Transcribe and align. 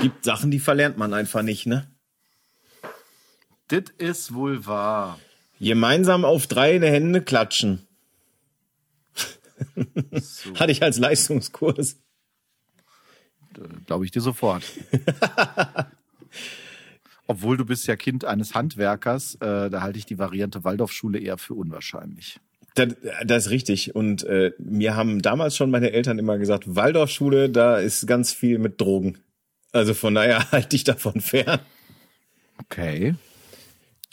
Gibt 0.00 0.24
Sachen, 0.24 0.50
die 0.50 0.58
verlernt 0.58 0.96
man 0.98 1.14
einfach 1.14 1.42
nicht, 1.42 1.66
ne? 1.66 1.90
Das 3.68 3.84
ist 3.98 4.34
wohl 4.34 4.66
wahr. 4.66 5.18
Gemeinsam 5.60 6.24
auf 6.24 6.46
drei 6.46 6.76
in 6.76 6.82
die 6.82 6.88
Hände 6.88 7.22
klatschen. 7.22 7.86
So. 10.12 10.54
Hatte 10.58 10.72
ich 10.72 10.82
als 10.82 10.98
Leistungskurs. 10.98 11.98
Glaube 13.86 14.04
ich 14.04 14.10
dir 14.10 14.22
sofort. 14.22 14.64
Obwohl 17.26 17.56
du 17.56 17.64
bist 17.64 17.86
ja 17.86 17.94
Kind 17.94 18.24
eines 18.24 18.54
Handwerkers, 18.54 19.36
äh, 19.36 19.70
da 19.70 19.82
halte 19.82 19.98
ich 19.98 20.06
die 20.06 20.18
Variante 20.18 20.64
Waldorfschule 20.64 21.18
eher 21.18 21.38
für 21.38 21.54
unwahrscheinlich. 21.54 22.40
Das, 22.74 22.94
das 23.24 23.46
ist 23.46 23.50
richtig. 23.50 23.94
Und 23.94 24.24
äh, 24.24 24.52
mir 24.58 24.96
haben 24.96 25.22
damals 25.22 25.56
schon 25.56 25.70
meine 25.70 25.92
Eltern 25.92 26.18
immer 26.18 26.38
gesagt, 26.38 26.74
Waldorfschule, 26.74 27.50
da 27.50 27.78
ist 27.78 28.06
ganz 28.06 28.32
viel 28.32 28.58
mit 28.58 28.80
Drogen. 28.80 29.18
Also 29.72 29.94
von 29.94 30.14
daher 30.14 30.50
halte 30.52 30.76
ich 30.76 30.84
davon 30.84 31.20
fern. 31.20 31.60
Okay. 32.58 33.14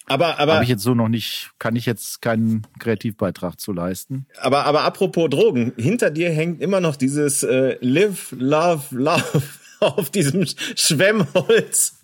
Aber, 0.05 0.39
aber. 0.39 0.53
Habe 0.53 0.63
ich 0.63 0.69
jetzt 0.69 0.83
so 0.83 0.93
noch 0.93 1.09
nicht, 1.09 1.51
kann 1.59 1.75
ich 1.75 1.85
jetzt 1.85 2.21
keinen 2.21 2.65
Kreativbeitrag 2.79 3.59
zu 3.59 3.73
leisten. 3.73 4.25
Aber, 4.39 4.65
aber 4.65 4.83
apropos 4.83 5.29
Drogen, 5.29 5.73
hinter 5.77 6.11
dir 6.11 6.31
hängt 6.31 6.61
immer 6.61 6.79
noch 6.79 6.95
dieses 6.95 7.43
äh, 7.43 7.77
Live, 7.81 8.31
Love, 8.31 8.83
Love 8.91 9.43
auf 9.81 10.09
diesem 10.09 10.45
Schwemmholz. 10.45 11.97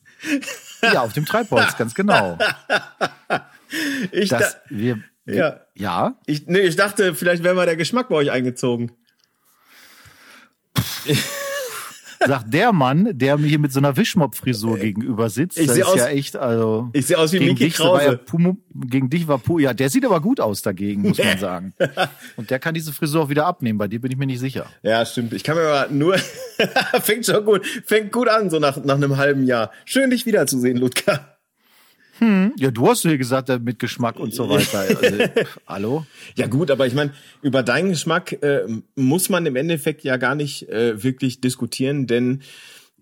Ja, 0.82 1.02
auf 1.02 1.14
dem 1.14 1.26
Treibholz, 1.26 1.78
ganz 1.78 1.96
genau. 1.96 2.38
Ich 4.12 4.30
das, 4.30 4.58
wir, 4.70 5.00
ja. 5.26 5.62
Ja? 5.74 6.16
Ich, 6.26 6.48
nee, 6.48 6.60
ich 6.60 6.76
dachte, 6.76 7.16
vielleicht 7.16 7.44
wäre 7.44 7.56
mal 7.56 7.66
der 7.66 7.76
Geschmack 7.76 8.10
bei 8.10 8.16
euch 8.16 8.32
eingezogen. 8.32 8.92
Sagt 12.28 12.54
der 12.54 12.72
Mann, 12.74 13.10
der 13.18 13.38
mir 13.38 13.48
hier 13.48 13.60
mit 13.60 13.72
so 13.72 13.80
einer 13.80 13.96
Wischmopp-Frisur 13.96 14.78
gegenüber 14.78 15.30
sitzt. 15.30 15.58
Ich 15.58 15.68
das 15.68 15.76
sehe 15.76 15.84
ist 15.84 15.90
aus, 15.90 15.98
ja 15.98 16.08
echt, 16.08 16.36
also. 16.36 16.90
Ich 16.94 17.06
sehe 17.06 17.18
aus 17.18 17.34
wie 17.34 17.40
Mickey 17.40 17.70
Krause. 17.70 18.06
Ja 18.06 18.16
Pumu, 18.16 18.56
gegen 18.74 19.10
dich 19.10 19.28
war 19.28 19.38
Pu, 19.38 19.60
ja, 19.60 19.74
der 19.74 19.90
sieht 19.90 20.06
aber 20.06 20.22
gut 20.22 20.40
aus 20.40 20.62
dagegen, 20.62 21.02
muss 21.02 21.18
man 21.18 21.38
sagen. 21.38 21.74
Und 22.36 22.50
der 22.50 22.60
kann 22.60 22.74
diese 22.74 22.94
Frisur 22.94 23.24
auch 23.24 23.30
wieder 23.30 23.46
abnehmen. 23.46 23.78
Bei 23.78 23.88
dir 23.88 24.00
bin 24.02 24.12
ich 24.12 24.18
mir 24.18 24.26
nicht 24.26 24.40
sicher. 24.40 24.66
Ja, 24.82 25.06
stimmt. 25.06 25.34
Ich 25.34 25.44
kann 25.44 25.56
mir 25.56 25.64
aber 25.64 25.94
nur, 25.94 26.18
fängt 27.02 27.26
schon 27.26 27.44
gut, 27.46 27.66
fängt 27.86 28.12
gut 28.12 28.28
an, 28.30 28.50
so 28.50 28.60
nach, 28.60 28.84
nach 28.84 28.96
einem 28.96 29.18
halben 29.18 29.46
Jahr. 29.46 29.72
Schön, 29.86 30.10
dich 30.10 30.26
wiederzusehen, 30.26 30.78
Ludger. 30.78 31.33
Hm, 32.20 32.54
ja, 32.58 32.70
du 32.70 32.88
hast 32.88 33.02
hier 33.02 33.18
gesagt, 33.18 33.50
mit 33.64 33.80
Geschmack 33.80 34.20
und 34.20 34.34
so 34.34 34.50
weiter. 34.50 34.84
Also, 35.04 35.48
hallo? 35.68 36.06
Ja 36.36 36.48
gut, 36.48 36.70
aber 36.70 36.86
ich 36.86 36.94
meine, 36.94 37.14
über 37.42 37.64
deinen 37.64 37.90
Geschmack 37.90 38.34
äh, 38.44 38.68
muss 38.96 39.30
man 39.30 39.46
im 39.46 39.56
Endeffekt 39.56 40.04
ja 40.04 40.18
gar 40.18 40.36
nicht 40.36 40.70
äh, 40.70 41.04
wirklich 41.04 41.42
diskutieren, 41.42 42.08
denn 42.08 42.42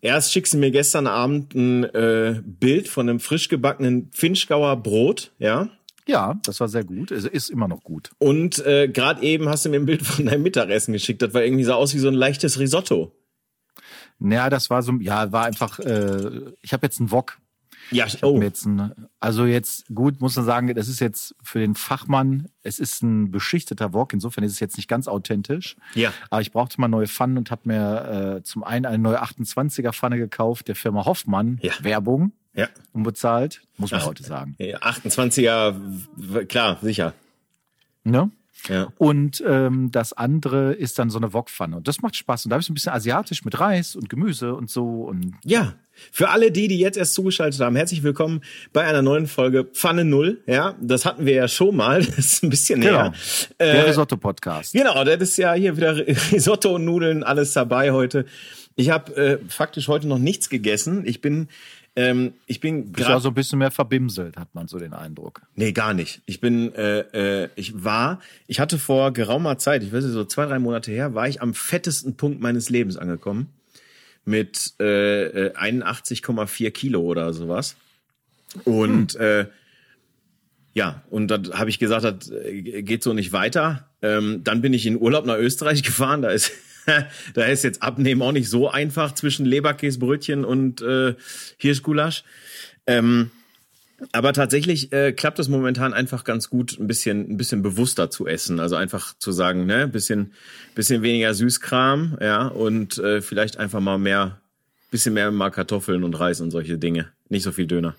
erst 0.01 0.31
schickst 0.31 0.53
du 0.53 0.57
mir 0.57 0.71
gestern 0.71 1.07
Abend 1.07 1.53
ein 1.55 1.83
äh, 1.83 2.41
Bild 2.43 2.87
von 2.87 3.09
einem 3.09 3.19
frisch 3.19 3.49
gebackenen 3.49 4.09
Finchgauer 4.11 4.77
Brot, 4.77 5.31
ja? 5.39 5.69
Ja, 6.07 6.39
das 6.45 6.59
war 6.59 6.67
sehr 6.67 6.83
gut. 6.83 7.11
Es 7.11 7.25
ist 7.25 7.49
immer 7.49 7.67
noch 7.67 7.83
gut. 7.83 8.11
Und 8.17 8.65
äh, 8.65 8.87
gerade 8.87 9.21
eben 9.21 9.49
hast 9.49 9.65
du 9.65 9.69
mir 9.69 9.77
ein 9.77 9.85
Bild 9.85 10.01
von 10.01 10.25
deinem 10.25 10.41
Mittagessen 10.43 10.93
geschickt. 10.93 11.21
Das 11.21 11.33
war 11.33 11.43
irgendwie 11.43 11.63
so 11.63 11.73
aus 11.73 11.93
wie 11.93 11.99
so 11.99 12.07
ein 12.07 12.13
leichtes 12.13 12.59
Risotto. 12.59 13.13
Naja, 14.19 14.49
das 14.49 14.69
war 14.69 14.81
so, 14.83 14.93
ja, 14.99 15.31
war 15.31 15.45
einfach, 15.45 15.79
äh, 15.79 16.53
ich 16.61 16.73
habe 16.73 16.85
jetzt 16.85 16.99
einen 16.99 17.11
Wok 17.11 17.37
ja, 17.91 18.05
ich 18.05 18.23
oh. 18.23 18.41
Jetzt 18.41 18.65
ein, 18.65 18.93
also 19.19 19.45
jetzt 19.45 19.85
gut, 19.93 20.21
muss 20.21 20.35
man 20.35 20.45
sagen, 20.45 20.73
das 20.73 20.87
ist 20.87 20.99
jetzt 20.99 21.35
für 21.43 21.59
den 21.59 21.75
Fachmann, 21.75 22.47
es 22.63 22.79
ist 22.79 23.01
ein 23.03 23.31
beschichteter 23.31 23.93
Wok, 23.93 24.13
insofern 24.13 24.43
ist 24.43 24.53
es 24.53 24.59
jetzt 24.59 24.77
nicht 24.77 24.87
ganz 24.87 25.07
authentisch. 25.07 25.75
Ja. 25.93 26.13
Aber 26.29 26.41
ich 26.41 26.51
brauchte 26.51 26.79
mal 26.79 26.87
neue 26.87 27.07
Pfannen 27.07 27.37
und 27.37 27.51
habe 27.51 27.61
mir 27.65 28.37
äh, 28.37 28.43
zum 28.43 28.63
einen 28.63 28.85
eine 28.85 28.97
neue 28.97 29.21
28er 29.21 29.93
Pfanne 29.93 30.17
gekauft, 30.17 30.67
der 30.67 30.75
Firma 30.75 31.05
Hoffmann, 31.05 31.59
ja. 31.61 31.73
Werbung. 31.81 32.31
Ja. 32.53 32.67
Unbezahlt, 32.91 33.61
muss 33.77 33.91
man 33.91 34.01
Ach, 34.01 34.07
heute 34.07 34.23
sagen. 34.23 34.55
Ja, 34.59 34.79
28er, 34.79 36.45
klar, 36.45 36.79
sicher. 36.81 37.13
Ne? 38.03 38.29
Ja. 38.67 38.87
Und 38.97 39.43
ähm, 39.45 39.91
das 39.91 40.13
andere 40.13 40.73
ist 40.73 40.99
dann 40.99 41.09
so 41.09 41.17
eine 41.17 41.33
Wokpfanne. 41.33 41.77
Und 41.77 41.87
das 41.87 42.01
macht 42.01 42.15
Spaß. 42.15 42.45
Und 42.45 42.49
da 42.49 42.55
habe 42.55 42.61
ich 42.61 42.67
so 42.67 42.73
ein 42.73 42.75
bisschen 42.75 42.93
asiatisch 42.93 43.43
mit 43.43 43.59
Reis 43.59 43.95
und 43.95 44.09
Gemüse 44.09 44.53
und 44.55 44.69
so. 44.69 45.03
Und 45.03 45.33
ja, 45.43 45.73
für 46.11 46.29
alle 46.29 46.51
die, 46.51 46.67
die 46.67 46.79
jetzt 46.79 46.97
erst 46.97 47.13
zugeschaltet 47.13 47.59
haben, 47.59 47.75
herzlich 47.75 48.03
willkommen 48.03 48.41
bei 48.73 48.83
einer 48.83 49.01
neuen 49.01 49.27
Folge 49.27 49.65
Pfanne 49.65 50.05
Null. 50.05 50.41
Ja, 50.47 50.75
das 50.81 51.05
hatten 51.05 51.25
wir 51.25 51.33
ja 51.33 51.47
schon 51.47 51.75
mal. 51.75 52.05
Das 52.21 52.33
ist 52.33 52.43
ein 52.43 52.49
bisschen 52.49 52.81
genau. 52.81 53.03
näher. 53.03 53.13
Der 53.59 53.73
äh, 53.75 53.81
Risotto-Podcast. 53.81 54.73
Genau, 54.73 55.03
das 55.03 55.21
ist 55.21 55.37
ja 55.37 55.53
hier 55.53 55.77
wieder 55.77 55.95
Risotto 56.31 56.75
und 56.75 56.85
Nudeln, 56.85 57.23
alles 57.23 57.53
dabei 57.53 57.91
heute. 57.91 58.25
Ich 58.75 58.89
habe 58.89 59.15
äh, 59.15 59.37
faktisch 59.47 59.87
heute 59.87 60.07
noch 60.07 60.17
nichts 60.17 60.49
gegessen. 60.49 61.03
Ich 61.05 61.21
bin 61.21 61.49
ähm, 61.95 62.33
ich 62.45 62.61
bin 62.61 62.93
gerade 62.93 63.21
so 63.21 63.29
ein 63.29 63.33
bisschen 63.33 63.59
mehr 63.59 63.71
verbimselt, 63.71 64.37
hat 64.37 64.55
man 64.55 64.67
so 64.67 64.79
den 64.79 64.93
Eindruck. 64.93 65.41
Nee, 65.55 65.73
gar 65.73 65.93
nicht. 65.93 66.21
Ich 66.25 66.39
bin, 66.39 66.73
äh, 66.73 66.99
äh, 67.43 67.49
ich 67.55 67.83
war, 67.83 68.21
ich 68.47 68.61
hatte 68.61 68.79
vor 68.79 69.11
geraumer 69.11 69.57
Zeit, 69.57 69.83
ich 69.83 69.91
weiß 69.91 70.05
nicht, 70.05 70.13
so 70.13 70.23
zwei, 70.23 70.45
drei 70.45 70.59
Monate 70.59 70.91
her, 70.91 71.15
war 71.15 71.27
ich 71.27 71.41
am 71.41 71.53
fettesten 71.53 72.15
Punkt 72.15 72.39
meines 72.39 72.69
Lebens 72.69 72.95
angekommen. 72.95 73.49
Mit 74.23 74.73
äh, 74.79 75.49
81,4 75.49 76.65
äh, 76.65 76.71
Kilo 76.71 77.01
oder 77.01 77.33
sowas. 77.33 77.75
Und 78.63 79.13
hm. 79.13 79.21
äh, 79.21 79.45
ja, 80.73 81.03
und 81.09 81.27
dann 81.27 81.51
habe 81.53 81.69
ich 81.69 81.79
gesagt, 81.79 82.05
das 82.05 82.29
äh, 82.29 82.83
geht 82.83 83.03
so 83.03 83.13
nicht 83.13 83.33
weiter. 83.33 83.89
Ähm, 84.01 84.43
dann 84.43 84.61
bin 84.61 84.73
ich 84.73 84.85
in 84.85 84.99
Urlaub 84.99 85.25
nach 85.25 85.37
Österreich 85.37 85.83
gefahren. 85.83 86.21
Da 86.21 86.29
ist 86.29 86.51
da 87.33 87.43
ist 87.45 87.63
jetzt 87.63 87.81
Abnehmen 87.81 88.21
auch 88.21 88.31
nicht 88.31 88.49
so 88.49 88.69
einfach 88.69 89.13
zwischen 89.13 89.45
Leberkäsebrötchen 89.45 90.45
und 90.45 90.81
äh, 90.81 91.15
Hirschgulasch. 91.57 92.23
Ähm, 92.87 93.31
aber 94.11 94.33
tatsächlich 94.33 94.91
äh, 94.91 95.11
klappt 95.11 95.39
es 95.39 95.47
momentan 95.47 95.93
einfach 95.93 96.23
ganz 96.23 96.49
gut, 96.49 96.79
ein 96.79 96.87
bisschen, 96.87 97.31
ein 97.31 97.37
bisschen 97.37 97.61
bewusster 97.61 98.09
zu 98.09 98.27
essen. 98.27 98.59
Also 98.59 98.75
einfach 98.75 99.13
zu 99.19 99.31
sagen, 99.31 99.65
ne, 99.65 99.87
bisschen, 99.87 100.33
bisschen 100.73 101.03
weniger 101.03 101.33
Süßkram, 101.33 102.17
ja, 102.19 102.47
und 102.47 102.97
äh, 102.97 103.21
vielleicht 103.21 103.57
einfach 103.57 103.79
mal 103.79 103.99
mehr, 103.99 104.41
bisschen 104.89 105.13
mehr 105.13 105.29
mal 105.31 105.51
Kartoffeln 105.51 106.03
und 106.03 106.19
Reis 106.19 106.41
und 106.41 106.51
solche 106.51 106.77
Dinge. 106.77 107.09
Nicht 107.29 107.43
so 107.43 107.51
viel 107.51 107.67
Döner. 107.67 107.95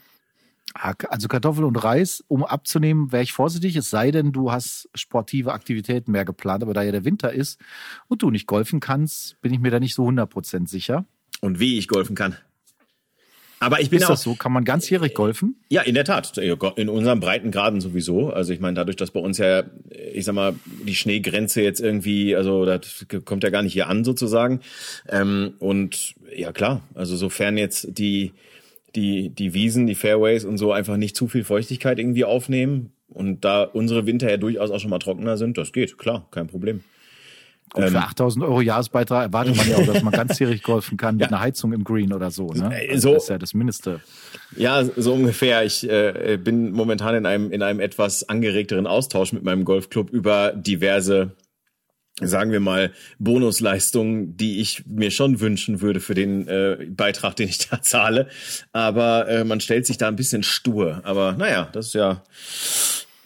Also 0.75 1.29
Kartoffel 1.29 1.65
und 1.65 1.77
Reis, 1.77 2.25
um 2.29 2.45
abzunehmen, 2.45 3.13
wäre 3.13 3.23
ich 3.23 3.33
vorsichtig, 3.33 3.77
es 3.77 3.91
sei 3.91 4.11
denn, 4.11 4.33
du 4.33 4.53
hast 4.53 4.89
sportive 4.95 5.53
Aktivitäten 5.53 6.13
mehr 6.13 6.25
geplant. 6.25 6.63
Aber 6.63 6.75
da 6.75 6.83
ja 6.83 6.93
der 6.93 7.05
Winter 7.05 7.33
ist 7.33 7.61
und 8.09 8.23
du 8.23 8.31
nicht 8.31 8.47
golfen 8.47 8.81
kannst, 8.81 9.41
bin 9.41 9.53
ich 9.53 9.61
mir 9.61 9.71
da 9.71 9.81
nicht 9.81 9.95
so 9.95 10.07
100% 10.07 10.69
sicher. 10.69 11.05
Und 11.41 11.59
wie 11.59 11.79
ich 11.79 11.89
golfen 11.89 12.15
kann. 12.15 12.37
Aber 13.63 13.81
ich 13.81 13.91
bin 13.91 14.01
ist 14.01 14.07
auch, 14.07 14.11
das 14.11 14.23
so? 14.23 14.35
Kann 14.35 14.51
man 14.51 14.65
ganzjährig 14.65 15.15
golfen? 15.15 15.55
Ja, 15.69 15.83
in 15.83 15.95
der 15.95 16.05
Tat. 16.05 16.37
In 16.37 16.89
unseren 16.89 17.21
Breitengraden 17.21 17.81
sowieso. 17.81 18.31
Also 18.31 18.53
ich 18.53 18.59
meine, 18.59 18.75
dadurch, 18.75 18.97
dass 18.97 19.13
bei 19.13 19.21
uns 19.21 19.39
ja, 19.39 19.63
ich 20.13 20.25
sag 20.25 20.35
mal, 20.35 20.57
die 20.65 20.97
Schneegrenze 20.97 21.63
jetzt 21.63 21.81
irgendwie, 21.81 22.35
also 22.35 22.65
das 22.65 23.07
kommt 23.25 23.45
ja 23.45 23.51
gar 23.51 23.63
nicht 23.63 23.73
hier 23.73 23.87
an 23.87 24.03
sozusagen. 24.03 24.61
Ähm, 25.09 25.55
und 25.61 26.15
ja 26.37 26.51
klar, 26.51 26.81
also 26.95 27.15
sofern 27.15 27.57
jetzt 27.57 27.97
die 27.99 28.33
die, 28.95 29.31
die 29.31 29.55
Wiesen, 29.55 29.87
die 29.87 29.95
Fairways 29.95 30.45
und 30.45 30.59
so 30.59 30.73
einfach 30.73 30.97
nicht 30.97 31.17
zu 31.17 31.29
viel 31.29 31.45
Feuchtigkeit 31.45 31.99
irgendwie 31.99 32.25
aufnehmen. 32.25 32.93
Und 33.09 33.45
da 33.45 33.65
unsere 33.65 34.07
Winter 34.07 34.31
ja 34.31 34.39
durchaus 34.39 34.71
auch 34.71 34.81
schon 34.81 34.91
mal 34.91 34.99
trockener 34.99 35.37
sind, 35.37 35.59
das 35.59 35.73
geht, 35.73 35.99
klar, 35.99 36.27
kein 36.31 36.47
Problem. 36.47 36.83
Gut, 37.73 37.89
für 37.89 37.99
8000 37.99 38.43
ähm, 38.45 38.51
Euro 38.51 38.61
Jahresbeitrag 38.61 39.25
erwartet 39.25 39.57
man 39.57 39.69
ja 39.69 39.77
auch, 39.77 39.87
dass 39.87 40.03
man 40.03 40.13
ganzjährig 40.13 40.63
golfen 40.63 40.99
kann 40.99 41.17
mit 41.17 41.23
ja. 41.23 41.29
einer 41.29 41.41
Heizung 41.41 41.73
im 41.73 41.85
Green 41.85 42.13
oder 42.13 42.31
so. 42.31 42.53
Ne? 42.53 42.71
Äh, 42.71 42.91
also 42.93 43.09
so, 43.09 43.15
das 43.15 43.23
ist 43.25 43.29
ja 43.31 43.39
das 43.39 43.55
Mindeste. 43.55 44.01
Ja, 44.57 44.85
so 44.85 45.15
ungefähr. 45.15 45.65
Ich 45.65 45.89
äh, 45.89 46.39
bin 46.43 46.73
momentan 46.73 47.15
in 47.15 47.27
einem, 47.27 47.51
in 47.51 47.63
einem 47.63 47.81
etwas 47.81 48.29
angeregteren 48.29 48.87
Austausch 48.87 49.33
mit 49.33 49.43
meinem 49.43 49.65
Golfclub 49.65 50.11
über 50.11 50.53
diverse 50.53 51.31
sagen 52.21 52.53
wir 52.53 52.61
mal, 52.61 52.93
Bonusleistungen, 53.19 54.37
die 54.37 54.61
ich 54.61 54.85
mir 54.87 55.11
schon 55.11 55.41
wünschen 55.41 55.81
würde 55.81 56.01
für 56.01 56.15
den 56.15 56.47
äh, 56.47 56.87
Beitrag, 56.91 57.37
den 57.37 57.49
ich 57.49 57.59
da 57.69 57.81
zahle. 57.83 58.29
Aber 58.73 59.29
äh, 59.29 59.45
man 59.45 59.61
stellt 59.61 59.87
sich 59.87 59.99
da 59.99 60.09
ein 60.09 60.17
bisschen 60.17 60.43
stur. 60.43 61.01
Aber 61.05 61.33
naja, 61.33 61.69
das 61.73 61.89
ist 61.89 61.95
ja, 61.95 62.23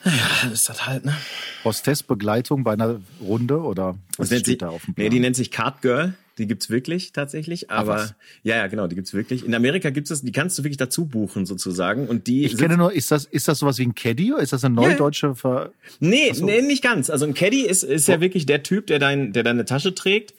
naja, 0.05 0.53
ist 0.53 0.69
das 0.69 0.87
halt, 0.87 1.05
ne? 1.05 1.17
Hostessbegleitung 1.65 2.63
bei 2.63 2.75
einer 2.75 3.01
Runde 3.21 3.61
oder 3.61 3.97
was 4.19 4.29
das 4.29 4.41
steht 4.41 4.63
da 4.63 4.69
auf 4.69 4.85
dem 4.85 4.95
Plan? 4.95 5.05
Nee, 5.05 5.11
die 5.11 5.21
nennt 5.21 5.35
sich 5.35 5.51
Card 5.51 5.83
Girl. 5.83 6.15
Die 6.39 6.47
gibt's 6.47 6.69
wirklich 6.69 7.13
tatsächlich, 7.13 7.71
aber 7.71 8.11
ja, 8.43 8.57
ja, 8.57 8.67
genau, 8.67 8.87
die 8.87 8.95
gibt's 8.95 9.15
wirklich. 9.15 9.45
In 9.45 9.55
Amerika 9.55 9.89
gibt's 9.91 10.11
das, 10.11 10.23
die 10.23 10.33
kannst 10.33 10.59
du 10.59 10.65
wirklich 10.65 10.77
dazu 10.77 11.07
buchen 11.07 11.47
sozusagen 11.47 12.09
und 12.09 12.27
die 12.27 12.45
Ich 12.45 12.59
kenne 12.59 12.77
nur, 12.77 12.93
ist 12.93 13.11
das 13.11 13.25
ist 13.25 13.49
das 13.49 13.61
sowas 13.61 13.79
wie 13.79 13.87
ein 13.87 13.95
Caddy 13.95 14.35
oder 14.35 14.43
ist 14.43 14.53
das 14.53 14.63
eine 14.65 14.75
neudeutsche 14.75 15.35
Ver 15.35 15.73
Nee, 16.01 16.33
so. 16.35 16.45
nee, 16.45 16.61
nicht 16.61 16.83
ganz. 16.83 17.09
Also 17.09 17.25
ein 17.25 17.33
Caddy 17.35 17.63
ist 17.63 17.83
ist 17.85 18.07
ja 18.09 18.21
wirklich 18.21 18.45
der 18.45 18.63
Typ, 18.63 18.87
der 18.87 18.99
dein 18.99 19.33
der 19.33 19.45
deine 19.45 19.65
Tasche 19.65 19.95
trägt 19.95 20.35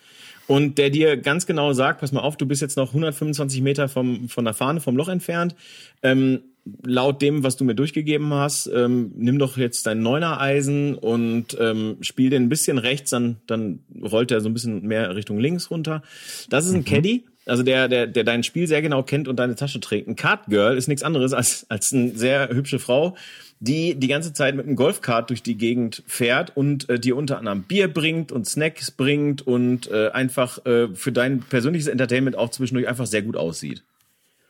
und 0.46 0.78
der 0.78 0.90
dir 0.90 1.18
ganz 1.18 1.46
genau 1.46 1.74
sagt, 1.74 2.00
pass 2.00 2.12
mal 2.12 2.22
auf, 2.22 2.38
du 2.38 2.46
bist 2.46 2.62
jetzt 2.62 2.78
noch 2.78 2.90
125 2.90 3.62
Meter 3.62 3.90
vom 3.90 4.30
von 4.30 4.46
der 4.46 4.54
Fahne 4.54 4.82
vom 4.82 4.96
Loch 4.96 5.10
entfernt. 5.10 5.56
Ähm, 6.04 6.42
laut 6.84 7.22
dem, 7.22 7.44
was 7.44 7.58
du 7.58 7.64
mir 7.64 7.76
durchgegeben 7.76 8.34
hast, 8.34 8.68
ähm, 8.68 9.12
nimm 9.16 9.40
doch 9.40 9.58
jetzt 9.58 9.86
dein 9.86 10.02
Neuner-Eisen 10.02 10.96
und 10.96 11.58
ähm, 11.60 11.98
spiel 12.02 12.30
den 12.30 12.44
ein 12.44 12.50
bisschen 12.50 12.78
rechts, 12.78 13.12
dann, 13.12 13.38
dann 13.48 13.80
rollt 14.02 14.32
er 14.32 14.42
so 14.42 14.50
ein 14.50 14.54
bisschen 14.54 14.82
mehr 14.86 15.16
Richtung 15.16 15.40
links 15.40 15.72
runter. 15.72 16.02
Das 16.50 16.66
ist 16.66 16.74
ein 16.74 16.82
mhm. 16.82 16.86
Caddy. 16.86 17.26
also 17.46 17.64
der, 17.64 17.88
der, 17.88 18.08
der 18.08 18.24
dein 18.24 18.44
Spiel 18.44 18.68
sehr 18.68 18.82
genau 18.82 19.04
kennt 19.04 19.28
und 19.28 19.38
deine 19.38 19.56
Tasche 19.56 19.80
trägt. 19.80 20.08
Ein 20.08 20.16
Card 20.16 20.48
Girl 20.48 20.78
ist 20.78 20.88
nichts 20.88 21.04
anderes 21.04 21.34
als, 21.34 21.66
als 21.70 21.94
eine 21.94 22.16
sehr 22.16 22.50
hübsche 22.50 22.80
Frau, 22.80 23.16
die 23.60 23.96
die 23.96 24.08
ganze 24.08 24.34
Zeit 24.34 24.56
mit 24.56 24.66
einem 24.66 24.76
Golfkart 24.76 25.30
durch 25.30 25.44
die 25.44 25.58
Gegend 25.58 26.04
fährt 26.06 26.56
und 26.56 26.90
äh, 26.90 27.00
dir 27.00 27.16
unter 27.16 27.40
anderem 27.40 27.64
Bier 27.64 27.88
bringt 27.88 28.32
und 28.32 28.48
Snacks 28.48 28.92
bringt 28.92 29.46
und 29.46 29.90
äh, 29.90 30.10
einfach 30.10 30.66
äh, 30.66 30.90
für 30.94 31.12
dein 31.12 31.40
persönliches 31.40 31.88
Entertainment 31.88 32.36
auch 32.36 32.50
zwischendurch 32.50 32.88
einfach 32.88 33.08
sehr 33.08 33.24
gut 33.24 33.36
aussieht. 33.36 33.84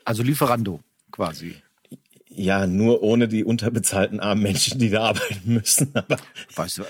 Also 0.03 0.23
Lieferando 0.23 0.81
quasi. 1.11 1.55
Ja, 2.39 2.67
nur 2.67 3.01
ohne 3.01 3.27
die 3.27 3.43
unterbezahlten 3.43 4.19
armen 4.19 4.43
Menschen, 4.43 4.77
die 4.77 4.91
da 4.91 5.05
arbeiten 5.05 5.41
müssen. 5.53 5.89
Aber 5.95 6.17
weißt, 6.55 6.77
du, 6.77 6.83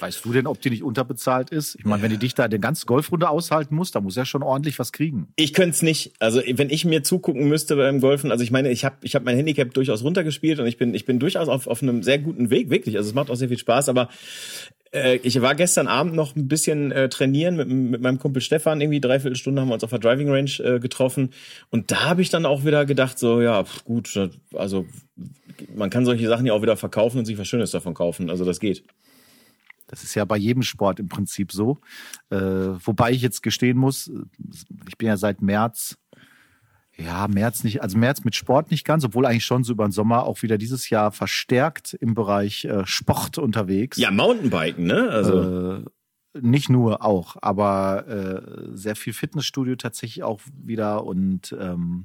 weißt 0.00 0.24
du 0.24 0.32
denn, 0.32 0.48
ob 0.48 0.60
die 0.60 0.70
nicht 0.70 0.82
unterbezahlt 0.82 1.50
ist? 1.50 1.76
Ich 1.76 1.84
meine, 1.84 2.02
wenn 2.02 2.10
die 2.10 2.16
dich 2.16 2.34
da 2.34 2.48
den 2.48 2.60
ganzen 2.60 2.86
Golfrunde 2.86 3.28
aushalten 3.28 3.76
muss, 3.76 3.92
da 3.92 4.00
muss 4.00 4.16
er 4.16 4.24
schon 4.24 4.42
ordentlich 4.42 4.76
was 4.80 4.90
kriegen. 4.90 5.28
Ich 5.36 5.54
könnte 5.54 5.70
es 5.70 5.82
nicht. 5.82 6.14
Also 6.18 6.42
wenn 6.44 6.68
ich 6.68 6.84
mir 6.84 7.04
zugucken 7.04 7.48
müsste 7.48 7.76
beim 7.76 8.00
Golfen, 8.00 8.32
also 8.32 8.42
ich 8.42 8.50
meine, 8.50 8.70
ich 8.70 8.84
habe 8.84 8.96
ich 9.02 9.14
hab 9.14 9.22
mein 9.22 9.36
Handicap 9.36 9.72
durchaus 9.72 10.02
runtergespielt 10.02 10.58
und 10.58 10.66
ich 10.66 10.78
bin 10.78 10.92
ich 10.94 11.04
bin 11.04 11.20
durchaus 11.20 11.48
auf, 11.48 11.68
auf 11.68 11.80
einem 11.80 12.02
sehr 12.02 12.18
guten 12.18 12.50
Weg, 12.50 12.68
wirklich. 12.68 12.96
Also 12.96 13.08
es 13.08 13.14
macht 13.14 13.30
auch 13.30 13.36
sehr 13.36 13.48
viel 13.48 13.58
Spaß, 13.58 13.88
aber 13.88 14.08
ich 15.22 15.40
war 15.40 15.54
gestern 15.54 15.86
Abend 15.86 16.14
noch 16.14 16.34
ein 16.34 16.48
bisschen 16.48 16.92
äh, 16.92 17.08
trainieren 17.08 17.56
mit, 17.56 17.68
mit 17.68 18.00
meinem 18.00 18.18
Kumpel 18.18 18.40
Stefan. 18.40 18.80
Irgendwie 18.80 19.00
dreiviertel 19.00 19.36
Stunde 19.36 19.60
haben 19.60 19.68
wir 19.68 19.74
uns 19.74 19.84
auf 19.84 19.90
der 19.90 19.98
Driving 19.98 20.30
Range 20.30 20.50
äh, 20.60 20.80
getroffen. 20.80 21.30
Und 21.70 21.90
da 21.90 22.04
habe 22.04 22.22
ich 22.22 22.30
dann 22.30 22.46
auch 22.46 22.64
wieder 22.64 22.86
gedacht, 22.86 23.18
so, 23.18 23.40
ja, 23.40 23.64
gut, 23.84 24.30
also 24.54 24.86
man 25.74 25.90
kann 25.90 26.04
solche 26.04 26.28
Sachen 26.28 26.46
ja 26.46 26.52
auch 26.52 26.62
wieder 26.62 26.76
verkaufen 26.76 27.18
und 27.18 27.24
sich 27.26 27.38
was 27.38 27.48
Schönes 27.48 27.70
davon 27.70 27.94
kaufen. 27.94 28.30
Also 28.30 28.44
das 28.44 28.60
geht. 28.60 28.84
Das 29.88 30.04
ist 30.04 30.14
ja 30.14 30.24
bei 30.24 30.36
jedem 30.36 30.62
Sport 30.62 31.00
im 31.00 31.08
Prinzip 31.08 31.50
so. 31.50 31.78
Äh, 32.30 32.36
wobei 32.36 33.10
ich 33.10 33.22
jetzt 33.22 33.42
gestehen 33.42 33.78
muss, 33.78 34.10
ich 34.86 34.98
bin 34.98 35.08
ja 35.08 35.16
seit 35.16 35.42
März 35.42 35.96
ja, 37.00 37.28
März 37.28 37.64
nicht, 37.64 37.82
also 37.82 37.96
März 37.96 38.24
mit 38.24 38.34
Sport 38.34 38.70
nicht 38.70 38.84
ganz, 38.84 39.04
obwohl 39.04 39.24
eigentlich 39.24 39.44
schon 39.44 39.62
so 39.62 39.72
über 39.72 39.86
den 39.86 39.92
Sommer 39.92 40.24
auch 40.24 40.42
wieder 40.42 40.58
dieses 40.58 40.90
Jahr 40.90 41.12
verstärkt 41.12 41.94
im 41.94 42.14
Bereich 42.14 42.64
äh, 42.64 42.84
Sport 42.86 43.38
unterwegs. 43.38 43.98
Ja, 43.98 44.10
Mountainbiken, 44.10 44.84
ne? 44.84 45.08
Also 45.10 45.76
äh, 45.78 45.84
nicht 46.40 46.68
nur 46.68 47.04
auch, 47.04 47.36
aber 47.40 48.06
äh, 48.08 48.76
sehr 48.76 48.96
viel 48.96 49.12
Fitnessstudio 49.12 49.76
tatsächlich 49.76 50.24
auch 50.24 50.40
wieder 50.52 51.04
und 51.04 51.56
ähm, 51.58 52.04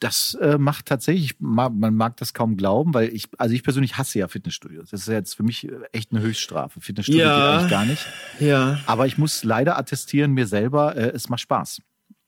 das 0.00 0.36
äh, 0.40 0.58
macht 0.58 0.86
tatsächlich, 0.86 1.36
man 1.38 1.94
mag 1.94 2.18
das 2.18 2.34
kaum 2.34 2.56
glauben, 2.58 2.92
weil 2.92 3.14
ich, 3.14 3.28
also 3.38 3.54
ich 3.54 3.62
persönlich 3.62 3.96
hasse 3.96 4.18
ja 4.18 4.28
Fitnessstudios. 4.28 4.90
Das 4.90 5.02
ist 5.02 5.08
jetzt 5.08 5.34
für 5.34 5.44
mich 5.44 5.68
echt 5.92 6.12
eine 6.12 6.20
Höchststrafe. 6.20 6.80
Fitnessstudio 6.80 7.22
ja, 7.22 7.36
geht 7.36 7.58
eigentlich 7.58 7.70
gar 7.70 7.86
nicht. 7.86 8.06
Ja. 8.40 8.80
Aber 8.86 9.06
ich 9.06 9.16
muss 9.16 9.44
leider 9.44 9.78
attestieren 9.78 10.32
mir 10.32 10.46
selber, 10.46 10.94
äh, 10.96 11.12
es 11.14 11.30
macht 11.30 11.40
Spaß. 11.40 11.80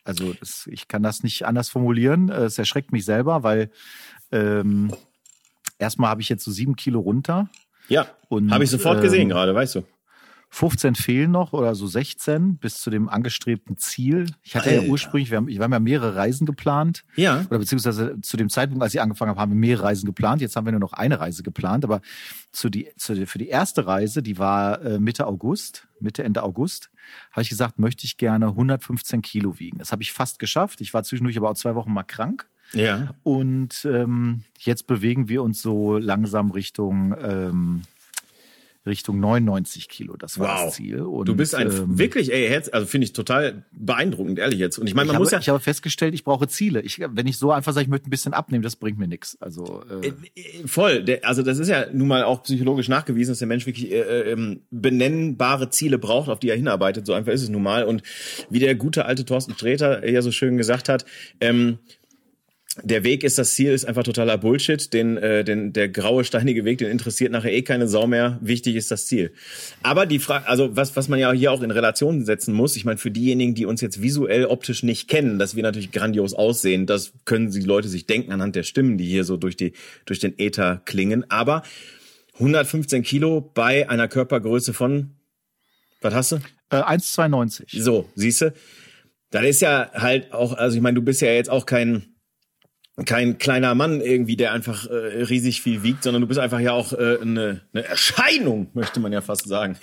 Also 0.06 0.32
das, 0.34 0.68
ich 0.70 0.88
kann 0.88 1.02
das 1.02 1.22
nicht 1.22 1.46
anders 1.46 1.68
formulieren. 1.68 2.30
Es 2.30 2.58
erschreckt 2.58 2.92
mich 2.92 3.04
selber, 3.04 3.42
weil 3.42 3.70
ähm, 4.32 4.92
erstmal 5.78 6.10
habe 6.10 6.22
ich 6.22 6.28
jetzt 6.28 6.44
so 6.44 6.50
sieben 6.50 6.76
Kilo 6.76 7.00
runter. 7.00 7.48
Ja, 7.88 8.06
habe 8.30 8.64
ich 8.64 8.70
sofort 8.70 8.96
ähm, 8.96 9.02
gesehen 9.02 9.28
gerade, 9.28 9.54
weißt 9.54 9.76
du. 9.76 9.84
15 10.56 10.94
fehlen 10.94 11.32
noch 11.32 11.52
oder 11.52 11.74
so 11.74 11.86
16 11.86 12.56
bis 12.56 12.80
zu 12.80 12.88
dem 12.88 13.10
angestrebten 13.10 13.76
Ziel. 13.76 14.24
Ich 14.42 14.56
hatte 14.56 14.70
Alter. 14.70 14.84
ja 14.84 14.88
ursprünglich, 14.90 15.30
wir 15.30 15.36
haben, 15.36 15.48
wir 15.48 15.60
haben 15.60 15.72
ja 15.72 15.80
mehrere 15.80 16.16
Reisen 16.16 16.46
geplant. 16.46 17.04
Ja. 17.14 17.44
Oder 17.50 17.58
beziehungsweise 17.58 18.18
zu 18.22 18.38
dem 18.38 18.48
Zeitpunkt, 18.48 18.82
als 18.82 18.94
ich 18.94 19.02
angefangen 19.02 19.28
habe, 19.32 19.40
haben 19.40 19.52
wir 19.52 19.58
mehrere 19.58 19.84
Reisen 19.84 20.06
geplant. 20.06 20.40
Jetzt 20.40 20.56
haben 20.56 20.64
wir 20.64 20.70
nur 20.70 20.80
noch 20.80 20.94
eine 20.94 21.20
Reise 21.20 21.42
geplant. 21.42 21.84
Aber 21.84 22.00
zu 22.52 22.70
die, 22.70 22.88
zu, 22.96 23.26
für 23.26 23.36
die 23.36 23.48
erste 23.48 23.86
Reise, 23.86 24.22
die 24.22 24.38
war 24.38 24.80
äh, 24.80 24.98
Mitte 24.98 25.26
August, 25.26 25.88
Mitte, 26.00 26.24
Ende 26.24 26.42
August, 26.42 26.90
habe 27.32 27.42
ich 27.42 27.50
gesagt, 27.50 27.78
möchte 27.78 28.06
ich 28.06 28.16
gerne 28.16 28.46
115 28.46 29.20
Kilo 29.20 29.58
wiegen. 29.58 29.76
Das 29.76 29.92
habe 29.92 30.02
ich 30.02 30.12
fast 30.12 30.38
geschafft. 30.38 30.80
Ich 30.80 30.94
war 30.94 31.04
zwischendurch 31.04 31.36
aber 31.36 31.50
auch 31.50 31.56
zwei 31.56 31.74
Wochen 31.74 31.92
mal 31.92 32.02
krank. 32.02 32.48
Ja. 32.72 33.14
Und 33.24 33.84
ähm, 33.84 34.44
jetzt 34.58 34.86
bewegen 34.86 35.28
wir 35.28 35.42
uns 35.42 35.60
so 35.60 35.98
langsam 35.98 36.50
Richtung 36.50 37.14
ähm, 37.20 37.82
Richtung 38.86 39.20
99 39.20 39.88
Kilo. 39.88 40.16
Das 40.16 40.38
war 40.38 40.56
wow. 40.56 40.64
das 40.66 40.74
Ziel. 40.74 41.00
Und, 41.00 41.28
du 41.28 41.34
bist 41.34 41.54
ein 41.54 41.70
ähm, 41.70 41.98
wirklich, 41.98 42.32
ey, 42.32 42.48
Herz, 42.48 42.68
also 42.72 42.86
finde 42.86 43.06
ich 43.06 43.12
total 43.12 43.64
beeindruckend, 43.72 44.38
ehrlich 44.38 44.58
jetzt. 44.58 44.78
Und 44.78 44.86
ich 44.86 44.94
meine, 44.94 45.08
man 45.08 45.16
ich 45.16 45.18
muss 45.18 45.28
habe, 45.28 45.36
ja. 45.36 45.40
Ich 45.40 45.48
habe 45.48 45.60
festgestellt, 45.60 46.14
ich 46.14 46.24
brauche 46.24 46.48
Ziele. 46.48 46.80
Ich, 46.82 47.00
wenn 47.00 47.26
ich 47.26 47.38
so 47.38 47.52
einfach 47.52 47.72
sage, 47.72 47.84
ich 47.84 47.90
möchte 47.90 48.08
ein 48.08 48.10
bisschen 48.10 48.34
abnehmen, 48.34 48.62
das 48.62 48.76
bringt 48.76 48.98
mir 48.98 49.08
nichts. 49.08 49.36
Also 49.40 49.82
äh, 50.02 50.08
äh, 50.08 50.12
äh 50.34 50.66
voll. 50.66 51.02
Der, 51.02 51.24
also 51.24 51.42
das 51.42 51.58
ist 51.58 51.68
ja 51.68 51.86
nun 51.92 52.08
mal 52.08 52.24
auch 52.24 52.42
psychologisch 52.42 52.88
nachgewiesen, 52.88 53.32
dass 53.32 53.38
der 53.38 53.48
Mensch 53.48 53.66
wirklich 53.66 53.90
äh, 53.90 54.00
äh, 54.00 54.32
ähm, 54.32 54.60
benennbare 54.70 55.70
Ziele 55.70 55.98
braucht, 55.98 56.28
auf 56.28 56.38
die 56.38 56.48
er 56.48 56.56
hinarbeitet. 56.56 57.06
So 57.06 57.12
einfach 57.12 57.32
ist 57.32 57.42
es 57.42 57.48
nun 57.48 57.62
mal. 57.62 57.84
Und 57.84 58.02
wie 58.50 58.58
der 58.58 58.74
gute 58.74 59.04
alte 59.04 59.24
Thorsten 59.24 59.54
Sträter 59.54 60.08
ja 60.08 60.22
so 60.22 60.30
schön 60.30 60.56
gesagt 60.56 60.88
hat, 60.88 61.04
ähm, 61.40 61.78
der 62.82 63.04
Weg 63.04 63.24
ist 63.24 63.38
das 63.38 63.54
Ziel, 63.54 63.72
ist 63.72 63.86
einfach 63.86 64.02
totaler 64.02 64.36
Bullshit. 64.36 64.92
Den, 64.92 65.16
äh, 65.16 65.44
den, 65.44 65.72
der 65.72 65.88
graue, 65.88 66.24
steinige 66.24 66.64
Weg, 66.64 66.78
den 66.78 66.90
interessiert 66.90 67.32
nachher 67.32 67.52
eh 67.52 67.62
keine 67.62 67.88
Sau 67.88 68.06
mehr. 68.06 68.38
Wichtig 68.42 68.76
ist 68.76 68.90
das 68.90 69.06
Ziel. 69.06 69.32
Aber 69.82 70.06
die 70.06 70.18
Frage, 70.18 70.46
also 70.46 70.76
was, 70.76 70.94
was 70.94 71.08
man 71.08 71.18
ja 71.18 71.32
hier 71.32 71.52
auch 71.52 71.62
in 71.62 71.70
Relation 71.70 72.24
setzen 72.24 72.52
muss, 72.52 72.76
ich 72.76 72.84
meine, 72.84 72.98
für 72.98 73.10
diejenigen, 73.10 73.54
die 73.54 73.64
uns 73.64 73.80
jetzt 73.80 74.02
visuell, 74.02 74.46
optisch 74.46 74.82
nicht 74.82 75.08
kennen, 75.08 75.38
dass 75.38 75.56
wir 75.56 75.62
natürlich 75.62 75.90
grandios 75.90 76.34
aussehen, 76.34 76.86
das 76.86 77.12
können 77.24 77.50
die 77.50 77.60
Leute 77.60 77.88
sich 77.88 78.06
denken 78.06 78.32
anhand 78.32 78.56
der 78.56 78.62
Stimmen, 78.62 78.98
die 78.98 79.06
hier 79.06 79.24
so 79.24 79.36
durch, 79.36 79.56
die, 79.56 79.72
durch 80.04 80.18
den 80.18 80.38
Äther 80.38 80.82
klingen. 80.84 81.30
Aber 81.30 81.62
115 82.34 83.02
Kilo 83.02 83.40
bei 83.40 83.88
einer 83.88 84.08
Körpergröße 84.08 84.74
von, 84.74 85.12
was 86.02 86.14
hast 86.14 86.32
du? 86.32 86.36
Äh, 86.70 86.76
1,92. 86.76 87.82
So, 87.82 88.08
siehst 88.14 88.42
du? 88.42 88.52
Das 89.30 89.44
ist 89.44 89.60
ja 89.60 89.90
halt 89.94 90.32
auch, 90.32 90.52
also 90.52 90.76
ich 90.76 90.82
meine, 90.82 90.94
du 90.94 91.02
bist 91.02 91.22
ja 91.22 91.28
jetzt 91.28 91.50
auch 91.50 91.66
kein 91.66 92.15
kein 93.04 93.38
kleiner 93.38 93.74
Mann 93.74 94.00
irgendwie, 94.00 94.36
der 94.36 94.52
einfach 94.52 94.86
äh, 94.86 95.24
riesig 95.24 95.60
viel 95.60 95.82
wiegt, 95.82 96.02
sondern 96.02 96.22
du 96.22 96.28
bist 96.28 96.40
einfach 96.40 96.60
ja 96.60 96.72
auch 96.72 96.92
äh, 96.92 97.18
eine, 97.20 97.60
eine 97.74 97.84
Erscheinung, 97.84 98.68
möchte 98.72 99.00
man 99.00 99.12
ja 99.12 99.20
fast 99.20 99.46
sagen. 99.46 99.76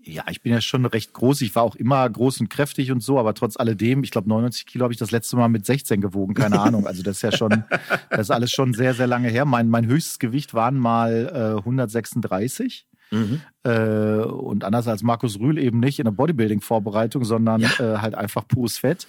Ja, 0.00 0.24
ich 0.30 0.42
bin 0.42 0.52
ja 0.52 0.60
schon 0.60 0.86
recht 0.86 1.12
groß. 1.12 1.42
Ich 1.42 1.54
war 1.54 1.62
auch 1.62 1.76
immer 1.76 2.08
groß 2.08 2.40
und 2.40 2.48
kräftig 2.48 2.90
und 2.90 3.00
so, 3.00 3.18
aber 3.18 3.34
trotz 3.34 3.56
alledem, 3.56 4.02
ich 4.02 4.10
glaube 4.10 4.28
99 4.28 4.66
Kilo 4.66 4.84
habe 4.84 4.92
ich 4.92 4.98
das 4.98 5.10
letzte 5.10 5.36
Mal 5.36 5.48
mit 5.48 5.66
16 5.66 6.00
gewogen, 6.00 6.34
keine 6.34 6.60
Ahnung. 6.60 6.86
Also 6.86 7.02
das 7.02 7.16
ist 7.16 7.22
ja 7.22 7.32
schon, 7.32 7.64
das 8.10 8.20
ist 8.20 8.30
alles 8.30 8.50
schon 8.50 8.74
sehr, 8.74 8.94
sehr 8.94 9.06
lange 9.06 9.28
her. 9.28 9.44
Mein, 9.44 9.68
mein 9.68 9.86
höchstes 9.86 10.18
Gewicht 10.18 10.54
waren 10.54 10.78
mal 10.78 11.30
äh, 11.32 11.58
136. 11.58 12.86
Mhm. 13.10 13.40
Äh, 13.64 14.18
und 14.18 14.64
anders 14.64 14.88
als 14.88 15.02
Markus 15.02 15.38
Rühl 15.38 15.58
eben 15.58 15.80
nicht 15.80 15.98
in 15.98 16.04
der 16.04 16.12
Bodybuilding-Vorbereitung, 16.12 17.24
sondern 17.24 17.62
ja. 17.62 17.70
äh, 17.78 17.98
halt 17.98 18.14
einfach 18.14 18.46
pures 18.46 18.78
Fett. 18.78 19.06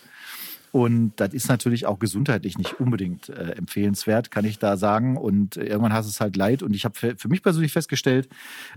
Und 0.71 1.13
das 1.17 1.33
ist 1.33 1.49
natürlich 1.49 1.85
auch 1.85 1.99
gesundheitlich 1.99 2.57
nicht 2.57 2.79
unbedingt 2.79 3.29
äh, 3.29 3.53
empfehlenswert, 3.53 4.31
kann 4.31 4.45
ich 4.45 4.59
da 4.59 4.77
sagen. 4.77 5.17
Und 5.17 5.57
irgendwann 5.57 5.93
hast 5.93 6.07
es 6.07 6.21
halt 6.21 6.35
leid. 6.35 6.61
Und 6.63 6.75
ich 6.75 6.85
habe 6.85 6.97
für, 6.97 7.15
für, 7.15 7.27
mich 7.27 7.41
persönlich 7.41 7.73
festgestellt, 7.73 8.29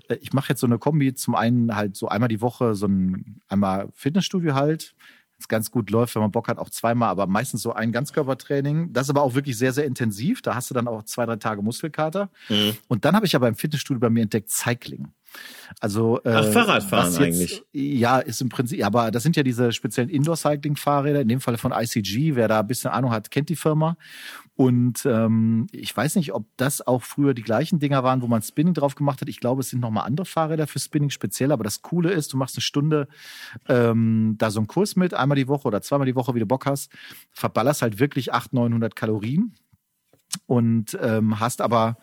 äh, 0.08 0.16
ich 0.20 0.32
mache 0.32 0.50
jetzt 0.50 0.60
so 0.60 0.66
eine 0.66 0.78
Kombi, 0.78 1.14
zum 1.14 1.34
einen 1.34 1.76
halt 1.76 1.96
so 1.96 2.08
einmal 2.08 2.28
die 2.28 2.40
Woche 2.40 2.74
so 2.74 2.86
ein 2.86 3.40
einmal 3.48 3.88
Fitnessstudio 3.94 4.54
halt, 4.54 4.94
es 5.42 5.48
ganz 5.48 5.70
gut 5.70 5.90
läuft, 5.90 6.14
wenn 6.14 6.22
man 6.22 6.30
Bock 6.30 6.48
hat, 6.48 6.58
auch 6.58 6.70
zweimal, 6.70 7.08
aber 7.10 7.26
meistens 7.26 7.62
so 7.62 7.72
ein 7.72 7.92
Ganzkörpertraining. 7.92 8.92
Das 8.92 9.06
ist 9.06 9.10
aber 9.10 9.22
auch 9.22 9.34
wirklich 9.34 9.58
sehr, 9.58 9.72
sehr 9.72 9.84
intensiv. 9.84 10.40
Da 10.42 10.54
hast 10.54 10.70
du 10.70 10.74
dann 10.74 10.88
auch 10.88 11.02
zwei, 11.02 11.26
drei 11.26 11.36
Tage 11.36 11.62
Muskelkater. 11.62 12.30
Mhm. 12.48 12.76
Und 12.88 13.04
dann 13.04 13.14
habe 13.14 13.26
ich 13.26 13.36
aber 13.36 13.48
im 13.48 13.54
Fitnessstudio 13.54 14.00
bei 14.00 14.10
mir 14.10 14.22
entdeckt 14.22 14.50
Cycling. 14.50 15.08
Also 15.80 16.20
äh, 16.24 16.30
Ach, 16.30 16.52
Fahrradfahren 16.52 17.12
jetzt, 17.12 17.20
eigentlich. 17.20 17.64
Ja, 17.72 18.18
ist 18.18 18.40
im 18.40 18.48
Prinzip, 18.48 18.78
ja, 18.78 18.86
aber 18.86 19.10
das 19.10 19.22
sind 19.22 19.36
ja 19.36 19.42
diese 19.42 19.72
speziellen 19.72 20.10
Indoor-Cycling-Fahrräder, 20.10 21.20
in 21.20 21.28
dem 21.28 21.40
Fall 21.40 21.56
von 21.56 21.72
ICG, 21.72 22.36
wer 22.36 22.48
da 22.48 22.60
ein 22.60 22.66
bisschen 22.66 22.90
Ahnung 22.90 23.10
hat, 23.10 23.30
kennt 23.30 23.48
die 23.48 23.56
Firma. 23.56 23.96
Und 24.54 25.06
ähm, 25.06 25.66
ich 25.72 25.96
weiß 25.96 26.16
nicht, 26.16 26.34
ob 26.34 26.46
das 26.56 26.86
auch 26.86 27.02
früher 27.02 27.32
die 27.32 27.42
gleichen 27.42 27.78
Dinger 27.78 28.04
waren, 28.04 28.20
wo 28.20 28.26
man 28.26 28.42
Spinning 28.42 28.74
drauf 28.74 28.94
gemacht 28.94 29.20
hat. 29.20 29.28
Ich 29.28 29.40
glaube, 29.40 29.62
es 29.62 29.70
sind 29.70 29.80
nochmal 29.80 30.06
andere 30.06 30.26
Fahrräder 30.26 30.66
für 30.66 30.78
Spinning 30.78 31.10
speziell, 31.10 31.52
aber 31.52 31.64
das 31.64 31.80
Coole 31.80 32.12
ist, 32.12 32.32
du 32.32 32.36
machst 32.36 32.56
eine 32.56 32.62
Stunde 32.62 33.08
ähm, 33.68 34.36
da 34.38 34.50
so 34.50 34.60
einen 34.60 34.66
Kurs 34.66 34.94
mit, 34.94 35.14
einmal 35.14 35.36
die 35.36 35.48
Woche 35.48 35.66
oder 35.66 35.80
zweimal 35.80 36.06
die 36.06 36.14
Woche, 36.14 36.34
wie 36.34 36.40
du 36.40 36.46
Bock 36.46 36.66
hast, 36.66 36.92
verballerst 37.32 37.80
halt 37.82 37.98
wirklich 37.98 38.32
800, 38.32 38.52
900 38.52 38.94
Kalorien 38.94 39.54
und 40.46 40.98
ähm, 41.00 41.40
hast 41.40 41.62
aber 41.62 41.96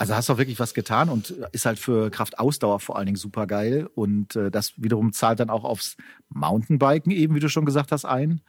also 0.00 0.14
hast 0.14 0.30
du 0.30 0.32
auch 0.32 0.38
wirklich 0.38 0.58
was 0.58 0.72
getan 0.72 1.10
und 1.10 1.34
ist 1.52 1.66
halt 1.66 1.78
für 1.78 2.10
Kraftausdauer 2.10 2.80
vor 2.80 2.96
allen 2.96 3.04
Dingen 3.04 3.18
super 3.18 3.46
geil. 3.46 3.86
Und 3.94 4.34
äh, 4.34 4.50
das 4.50 4.72
wiederum 4.78 5.12
zahlt 5.12 5.40
dann 5.40 5.50
auch 5.50 5.62
aufs 5.62 5.98
Mountainbiken 6.30 7.12
eben, 7.12 7.34
wie 7.34 7.40
du 7.40 7.50
schon 7.50 7.66
gesagt 7.66 7.92
hast, 7.92 8.06
ein. 8.06 8.40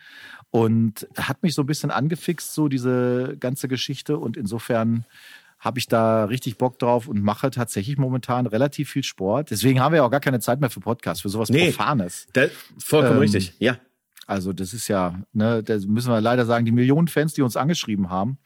Und 0.50 1.10
hat 1.18 1.44
mich 1.44 1.54
so 1.54 1.64
ein 1.64 1.66
bisschen 1.66 1.92
angefixt, 1.92 2.54
so 2.54 2.70
diese 2.70 3.36
ganze 3.38 3.68
Geschichte. 3.68 4.18
Und 4.18 4.38
insofern 4.38 5.04
habe 5.60 5.78
ich 5.78 5.88
da 5.88 6.24
richtig 6.24 6.58
Bock 6.58 6.80
drauf 6.80 7.10
und 7.10 7.22
mache 7.22 7.52
tatsächlich 7.52 7.98
momentan 7.98 8.48
relativ 8.48 8.90
viel 8.90 9.04
Sport. 9.04 9.52
Deswegen 9.52 9.82
haben 9.82 9.92
wir 9.92 9.98
ja 9.98 10.04
auch 10.06 10.12
gar 10.12 10.22
keine 10.22 10.40
Zeit 10.40 10.62
mehr 10.62 10.70
für 10.70 10.80
Podcasts, 10.80 11.22
für 11.22 11.28
sowas 11.28 11.50
nee, 11.50 11.66
Profanes. 11.72 12.28
Das, 12.32 12.52
vollkommen 12.78 13.16
ähm, 13.16 13.20
richtig, 13.24 13.56
ja. 13.60 13.78
Also 14.26 14.54
das 14.54 14.74
ist 14.74 14.88
ja, 14.88 15.22
ne, 15.34 15.62
da 15.64 15.78
müssen 15.86 16.14
wir 16.14 16.22
leider 16.22 16.46
sagen, 16.46 16.64
die 16.64 16.72
Millionen 16.72 17.10
Fans, 17.10 17.34
die 17.34 17.42
uns 17.42 17.58
angeschrieben 17.58 18.10
haben, 18.10 18.38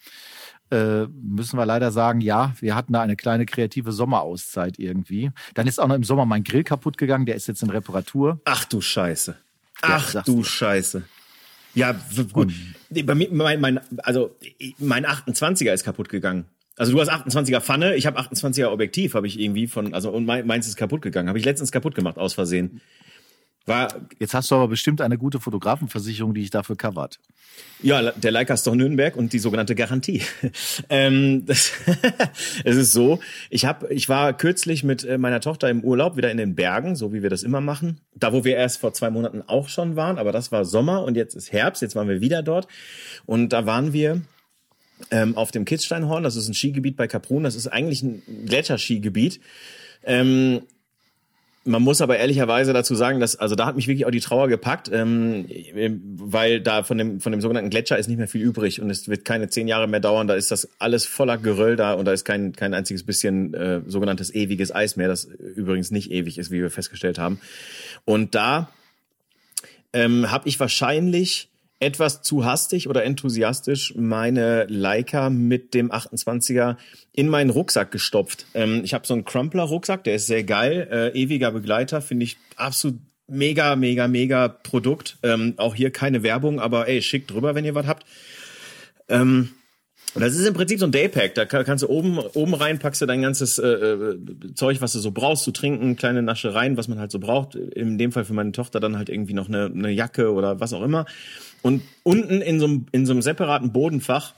äh, 0.72 1.06
müssen 1.08 1.58
wir 1.58 1.66
leider 1.66 1.92
sagen, 1.92 2.22
ja, 2.22 2.54
wir 2.60 2.76
hatten 2.76 2.94
da 2.94 3.02
eine 3.02 3.16
kleine 3.16 3.46
kreative 3.46 3.92
Sommerauszeit 3.92 4.80
irgendwie. 4.80 5.32
Dann 5.54 5.68
ist 5.68 5.80
auch 5.80 5.88
noch 5.88 5.96
im 5.96 6.04
Sommer 6.04 6.26
mein 6.26 6.44
Grill 6.44 6.64
kaputt 6.64 6.98
gegangen, 6.98 7.26
der 7.26 7.36
ist 7.36 7.48
jetzt 7.48 7.64
in 7.64 7.70
Reparatur. 7.70 8.40
Ach 8.46 8.66
du 8.66 8.82
Scheiße. 8.82 9.36
Ach 9.82 10.14
ja, 10.14 10.22
du. 10.22 10.44
Scheiße. 10.44 11.04
Ja, 11.76 11.96
gut. 12.32 12.54
Bei 12.90 13.16
mir, 13.16 13.28
mein, 13.32 13.60
mein, 13.60 13.80
also 14.04 14.36
mein 14.80 15.06
28er 15.06 15.74
ist 15.74 15.84
kaputt 15.84 16.10
gegangen. 16.10 16.46
Also 16.78 16.92
du 16.92 17.00
hast 17.00 17.12
28er 17.12 17.62
Pfanne, 17.62 17.96
ich 17.96 18.06
habe 18.06 18.20
28er 18.20 18.68
Objektiv, 18.68 19.14
habe 19.14 19.28
ich 19.28 19.40
irgendwie 19.40 19.68
von, 19.68 19.94
also 19.94 20.10
und 20.10 20.26
mein, 20.26 20.46
meins 20.46 20.68
ist 20.68 20.76
kaputt 20.78 21.02
gegangen. 21.02 21.30
Habe 21.30 21.40
ich 21.40 21.46
letztens 21.46 21.72
kaputt 21.72 21.96
gemacht 21.96 22.18
aus 22.18 22.34
Versehen. 22.34 22.82
War 23.66 23.88
Jetzt 24.20 24.34
hast 24.36 24.52
du 24.52 24.56
aber 24.56 24.68
bestimmt 24.68 25.02
eine 25.02 25.18
gute 25.18 25.40
Fotografenversicherung, 25.40 26.34
die 26.34 26.42
ich 26.42 26.52
dafür 26.52 26.76
covert. 26.76 27.20
Ja, 27.82 28.12
der 28.12 28.32
Leica 28.32 28.56
Store 28.58 28.76
Nürnberg 28.76 29.16
und 29.16 29.34
die 29.34 29.40
sogenannte 29.40 29.74
Garantie. 29.76 30.22
ähm, 30.90 31.46
das, 31.46 31.72
es 32.64 32.76
ist 32.76 32.92
so, 32.92 33.20
ich 33.50 33.66
hab, 33.66 33.90
ich 33.90 34.08
war 34.08 34.34
kürzlich 34.34 34.84
mit 34.84 35.04
äh, 35.04 35.18
meiner 35.18 35.42
Tochter 35.42 35.70
im 35.70 35.84
Urlaub 35.84 36.16
wieder 36.16 36.30
in 36.30 36.38
den 36.38 36.54
Bergen, 36.54 36.96
so 36.96 37.12
wie 37.12 37.24
wir 37.24 37.30
das 37.30 37.44
immer 37.44 37.62
machen. 37.62 38.02
Da, 38.14 38.34
wo 38.34 38.44
wir 38.44 38.56
erst 38.56 38.80
vor 38.80 38.94
zwei 38.94 39.10
Monaten 39.10 39.42
auch 39.42 39.68
schon 39.68 39.96
waren, 39.96 40.20
aber 40.20 40.32
das 40.32 40.52
war 40.52 40.64
Sommer 40.64 41.04
und 41.04 41.16
jetzt 41.16 41.36
ist 41.36 41.52
Herbst, 41.52 41.82
jetzt 41.82 41.96
waren 41.96 42.08
wir 42.08 42.22
wieder 42.22 42.44
dort. 42.44 42.68
Und 43.26 43.50
da 43.50 43.66
waren 43.66 43.94
wir 43.94 44.22
ähm, 45.12 45.36
auf 45.36 45.52
dem 45.52 45.66
Kitzsteinhorn, 45.66 46.24
das 46.24 46.36
ist 46.36 46.48
ein 46.48 46.54
Skigebiet 46.54 46.98
bei 46.98 47.08
Kaprun, 47.08 47.44
das 47.44 47.56
ist 47.56 47.68
eigentlich 47.68 48.04
ein 48.04 48.22
Gletscherskigebiet. 48.46 49.40
Ähm, 50.04 50.62
man 51.68 51.82
muss 51.82 52.00
aber 52.00 52.18
ehrlicherweise 52.18 52.74
dazu 52.74 52.94
sagen, 52.94 53.20
dass 53.20 53.36
also 53.36 53.56
da 53.56 53.66
hat 53.66 53.76
mich 53.76 53.88
wirklich 53.88 54.06
auch 54.06 54.12
die 54.12 54.20
Trauer 54.20 54.48
gepackt, 54.48 54.90
ähm, 54.94 55.48
weil 56.18 56.62
da 56.62 56.84
von 56.84 56.98
dem 56.98 57.20
von 57.20 57.32
dem 57.32 57.42
sogenannten 57.42 57.72
Gletscher 57.72 57.98
ist 57.98 58.08
nicht 58.08 58.18
mehr 58.18 58.28
viel 58.28 58.42
übrig 58.42 58.82
und 58.82 58.92
es 58.92 59.10
wird 59.10 59.26
keine 59.26 59.50
zehn 59.50 59.68
Jahre 59.68 59.88
mehr 59.88 60.00
dauern. 60.00 60.28
Da 60.28 60.36
ist 60.36 60.52
das 60.52 60.70
alles 60.78 61.08
voller 61.08 61.40
Geröll 61.40 61.76
da 61.76 61.94
und 61.94 62.06
da 62.06 62.14
ist 62.14 62.24
kein 62.24 62.54
kein 62.54 62.76
einziges 62.76 63.04
bisschen 63.04 63.56
äh, 63.56 63.82
sogenanntes 63.88 64.34
ewiges 64.34 64.74
Eis 64.74 64.96
mehr, 64.96 65.08
das 65.08 65.26
übrigens 65.26 65.90
nicht 65.90 66.12
ewig 66.12 66.38
ist, 66.38 66.52
wie 66.52 66.62
wir 66.62 66.70
festgestellt 66.70 67.18
haben. 67.18 67.40
Und 68.06 68.36
da 68.36 68.70
ähm, 69.92 70.30
habe 70.30 70.48
ich 70.48 70.60
wahrscheinlich 70.60 71.50
etwas 71.86 72.24
zu 72.24 72.46
hastig 72.46 72.90
oder 72.90 73.04
enthusiastisch 73.04 73.94
meine 73.96 74.66
Leica 74.68 75.30
mit 75.30 75.76
dem 75.76 75.92
28er 75.92 76.78
in 77.14 77.30
meinen 77.30 77.52
Rucksack 77.52 77.92
gestopft. 77.92 78.48
Ähm, 78.56 78.82
ich 78.84 78.94
habe 78.96 79.06
so 79.06 79.14
einen 79.14 79.24
Crumpler-Rucksack, 79.24 80.04
der 80.04 80.16
ist 80.16 80.26
sehr 80.26 80.44
geil, 80.44 80.88
äh, 80.92 81.10
ewiger 81.20 81.52
Begleiter, 81.52 82.02
finde 82.02 82.26
ich 82.26 82.38
absolut 82.56 83.00
mega, 83.28 83.76
mega, 83.76 84.08
mega 84.08 84.48
Produkt. 84.48 85.18
Ähm, 85.22 85.54
auch 85.58 85.76
hier 85.76 85.92
keine 85.92 86.24
Werbung, 86.24 86.60
aber 86.60 86.88
ey, 86.88 87.02
schickt 87.04 87.32
drüber, 87.32 87.54
wenn 87.54 87.66
ihr 87.66 87.76
was 87.76 87.86
habt. 87.86 88.06
Ähm, 89.08 89.52
und 90.16 90.22
das 90.22 90.36
ist 90.36 90.48
im 90.48 90.54
Prinzip 90.54 90.80
so 90.80 90.86
ein 90.86 90.92
Daypack. 90.92 91.36
Da 91.36 91.46
kann- 91.46 91.66
kannst 91.66 91.84
du 91.84 91.90
oben, 91.90 92.18
oben 92.18 92.54
rein, 92.54 92.80
packst 92.80 93.02
du 93.02 93.06
dein 93.06 93.22
ganzes 93.22 93.60
äh, 93.60 93.68
äh, 93.68 94.18
Zeug, 94.56 94.82
was 94.82 94.94
du 94.94 95.00
so 95.00 95.12
brauchst, 95.12 95.44
zu 95.44 95.52
trinken, 95.52 95.96
kleine 95.98 96.22
Naschereien, 96.24 96.78
was 96.78 96.88
man 96.88 97.00
halt 97.00 97.12
so 97.12 97.20
braucht. 97.20 97.56
In 97.56 97.98
dem 97.98 98.12
Fall 98.12 98.26
für 98.26 98.34
meine 98.34 98.52
Tochter 98.54 98.80
dann 98.80 98.98
halt 98.98 99.10
irgendwie 99.10 99.34
noch 99.34 99.50
eine, 99.50 99.66
eine 99.66 99.92
Jacke 99.92 100.32
oder 100.32 100.60
was 100.60 100.74
auch 100.74 100.82
immer. 100.82 101.06
Und 101.62 101.82
unten 102.04 102.42
in 102.42 102.60
so 102.60 102.66
einem, 102.66 102.86
in 102.92 103.06
so 103.06 103.12
einem 103.12 103.22
separaten 103.22 103.72
Bodenfach, 103.72 104.34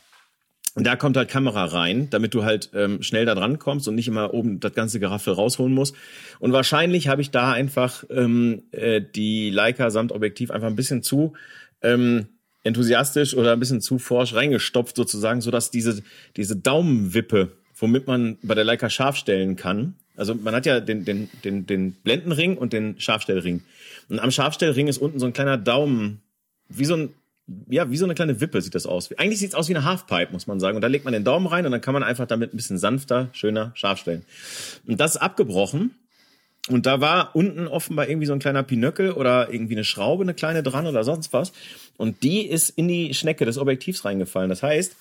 da 0.75 0.95
kommt 0.95 1.17
halt 1.17 1.29
Kamera 1.29 1.65
rein, 1.65 2.07
damit 2.11 2.33
du 2.33 2.43
halt 2.43 2.69
ähm, 2.73 3.01
schnell 3.01 3.25
da 3.25 3.33
dran 3.33 3.57
kommst 3.57 3.87
und 3.87 3.95
nicht 3.95 4.07
immer 4.07 4.33
oben 4.33 4.59
das 4.59 4.73
ganze 4.73 4.99
Geraffel 4.99 5.33
rausholen 5.33 5.73
musst. 5.73 5.95
Und 6.39 6.53
wahrscheinlich 6.53 7.07
habe 7.07 7.21
ich 7.21 7.31
da 7.31 7.51
einfach 7.51 8.03
ähm, 8.11 8.63
äh, 8.71 9.01
die 9.01 9.49
Leica 9.49 9.89
samt 9.89 10.11
Objektiv 10.11 10.51
einfach 10.51 10.67
ein 10.67 10.75
bisschen 10.75 11.01
zu 11.01 11.33
ähm, 11.81 12.27
enthusiastisch 12.67 13.35
oder 13.35 13.53
ein 13.53 13.59
bisschen 13.59 13.81
zu 13.81 13.97
forsch 13.99 14.33
reingestopft 14.33 14.95
sozusagen, 14.95 15.41
so 15.41 15.51
dass 15.51 15.71
diese 15.71 16.03
diese 16.35 16.55
Daumenwippe, 16.55 17.51
womit 17.75 18.07
man 18.07 18.37
bei 18.43 18.55
der 18.55 18.63
Leica 18.63 18.89
scharf 18.89 19.15
stellen 19.15 19.55
kann. 19.55 19.95
Also 20.15 20.35
man 20.35 20.53
hat 20.53 20.65
ja 20.65 20.79
den 20.79 21.05
den 21.05 21.29
den 21.43 21.65
den 21.65 21.93
Blendenring 21.93 22.57
und 22.57 22.73
den 22.73 22.99
Scharfstellring. 22.99 23.61
Und 24.09 24.19
am 24.19 24.31
Scharfstellring 24.31 24.87
ist 24.87 24.97
unten 24.97 25.19
so 25.19 25.25
ein 25.25 25.33
kleiner 25.33 25.57
Daumen, 25.57 26.21
wie 26.69 26.85
so 26.85 26.95
ein 26.95 27.09
ja, 27.69 27.89
wie 27.89 27.97
so 27.97 28.05
eine 28.05 28.13
kleine 28.13 28.41
Wippe 28.41 28.61
sieht 28.61 28.75
das 28.75 28.85
aus. 28.85 29.09
Eigentlich 29.17 29.39
sieht 29.39 29.49
es 29.49 29.55
aus 29.55 29.69
wie 29.69 29.75
eine 29.75 29.85
Halfpipe, 29.85 30.33
muss 30.33 30.47
man 30.47 30.59
sagen. 30.59 30.75
Und 30.75 30.81
da 30.81 30.87
legt 30.87 31.05
man 31.05 31.13
den 31.13 31.23
Daumen 31.23 31.47
rein 31.47 31.65
und 31.65 31.71
dann 31.71 31.81
kann 31.81 31.93
man 31.93 32.03
einfach 32.03 32.27
damit 32.27 32.53
ein 32.53 32.57
bisschen 32.57 32.77
sanfter, 32.77 33.29
schöner, 33.31 33.71
scharf 33.73 33.99
stellen. 33.99 34.25
Und 34.85 34.99
das 34.99 35.15
ist 35.15 35.21
abgebrochen. 35.21 35.91
Und 36.69 36.85
da 36.85 36.99
war 36.99 37.35
unten 37.35 37.67
offenbar 37.67 38.09
irgendwie 38.09 38.27
so 38.27 38.33
ein 38.33 38.39
kleiner 38.39 38.63
Pinöckel 38.63 39.11
oder 39.11 39.51
irgendwie 39.51 39.75
eine 39.75 39.85
Schraube, 39.85 40.23
eine 40.23 40.33
kleine 40.33 40.63
dran 40.63 40.85
oder 40.85 41.03
sonst 41.03 41.31
was. 41.31 41.53
Und 41.95 42.23
die 42.23 42.45
ist 42.45 42.69
in 42.69 42.87
die 42.87 43.13
Schnecke 43.13 43.45
des 43.45 43.57
Objektivs 43.57 44.03
reingefallen. 44.03 44.49
Das 44.49 44.63
heißt, 44.63 44.95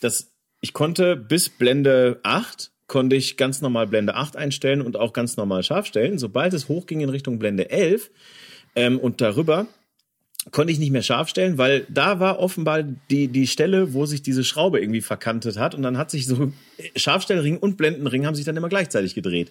dass 0.00 0.32
ich 0.60 0.72
konnte 0.72 1.16
bis 1.16 1.48
Blende 1.48 2.20
8 2.22 2.70
konnte 2.86 3.16
ich 3.16 3.36
ganz 3.36 3.60
normal 3.62 3.86
Blende 3.86 4.14
8 4.14 4.36
einstellen 4.36 4.82
und 4.82 4.96
auch 4.96 5.12
ganz 5.12 5.36
normal 5.36 5.62
scharf 5.62 5.86
stellen. 5.86 6.18
Sobald 6.18 6.52
es 6.52 6.68
hochging 6.68 7.00
in 7.00 7.08
Richtung 7.08 7.38
Blende 7.38 7.70
11 7.70 8.10
ähm, 8.74 8.98
und 8.98 9.20
darüber, 9.20 9.66
konnte 10.50 10.72
ich 10.72 10.78
nicht 10.78 10.90
mehr 10.90 11.02
scharf 11.02 11.28
stellen, 11.28 11.56
weil 11.58 11.86
da 11.88 12.20
war 12.20 12.38
offenbar 12.38 12.82
die, 12.82 13.28
die 13.28 13.46
Stelle, 13.46 13.94
wo 13.94 14.04
sich 14.04 14.22
diese 14.22 14.44
Schraube 14.44 14.80
irgendwie 14.80 15.00
verkantet 15.00 15.58
hat 15.58 15.74
und 15.74 15.82
dann 15.82 15.96
hat 15.96 16.10
sich 16.10 16.26
so 16.26 16.52
Scharfstellring 16.96 17.56
und 17.56 17.76
Blendenring 17.76 18.26
haben 18.26 18.34
sich 18.34 18.44
dann 18.44 18.56
immer 18.56 18.68
gleichzeitig 18.68 19.14
gedreht. 19.14 19.50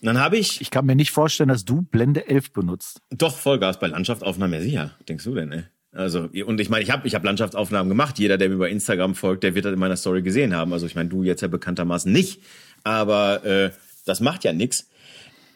Und 0.00 0.06
dann 0.06 0.18
habe 0.18 0.36
ich 0.36 0.60
Ich 0.60 0.70
kann 0.70 0.86
mir 0.86 0.96
nicht 0.96 1.10
vorstellen, 1.10 1.48
dass 1.48 1.64
du 1.64 1.82
Blende 1.82 2.28
11 2.28 2.52
benutzt. 2.52 3.00
doch 3.10 3.36
Vollgas 3.36 3.78
bei 3.78 3.86
Landschaftsaufnahmen, 3.86 4.54
ja 4.54 4.60
sicher. 4.60 4.90
Denkst 5.08 5.24
du 5.24 5.34
denn, 5.34 5.52
ey? 5.52 5.64
Also, 5.92 6.28
und 6.46 6.60
ich 6.60 6.68
meine, 6.68 6.82
ich 6.82 6.90
habe 6.90 7.06
ich 7.06 7.14
hab 7.14 7.24
Landschaftsaufnahmen 7.24 7.88
gemacht. 7.88 8.18
Jeder, 8.18 8.36
der 8.36 8.48
mir 8.48 8.56
über 8.56 8.68
Instagram 8.68 9.14
folgt, 9.14 9.44
der 9.44 9.54
wird 9.54 9.64
das 9.64 9.72
in 9.72 9.78
meiner 9.78 9.96
Story 9.96 10.22
gesehen 10.22 10.54
haben. 10.54 10.72
Also 10.72 10.86
ich 10.86 10.96
meine, 10.96 11.08
du 11.08 11.22
jetzt 11.22 11.40
ja 11.40 11.48
bekanntermaßen 11.48 12.12
nicht. 12.12 12.42
Aber 12.82 13.44
äh, 13.44 13.70
das 14.04 14.20
macht 14.20 14.44
ja 14.44 14.52
nix. 14.52 14.88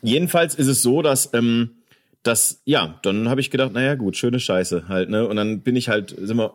Jedenfalls 0.00 0.54
ist 0.54 0.68
es 0.68 0.80
so, 0.80 1.02
dass 1.02 1.34
ähm, 1.34 1.70
das, 2.22 2.62
ja, 2.64 2.98
dann 3.02 3.28
habe 3.28 3.40
ich 3.40 3.50
gedacht, 3.50 3.72
naja 3.72 3.96
gut, 3.96 4.16
schöne 4.16 4.38
Scheiße 4.38 4.88
halt, 4.88 5.10
ne? 5.10 5.26
Und 5.26 5.36
dann 5.36 5.60
bin 5.60 5.76
ich 5.76 5.88
halt, 5.88 6.14
sind 6.16 6.36
wir, 6.36 6.54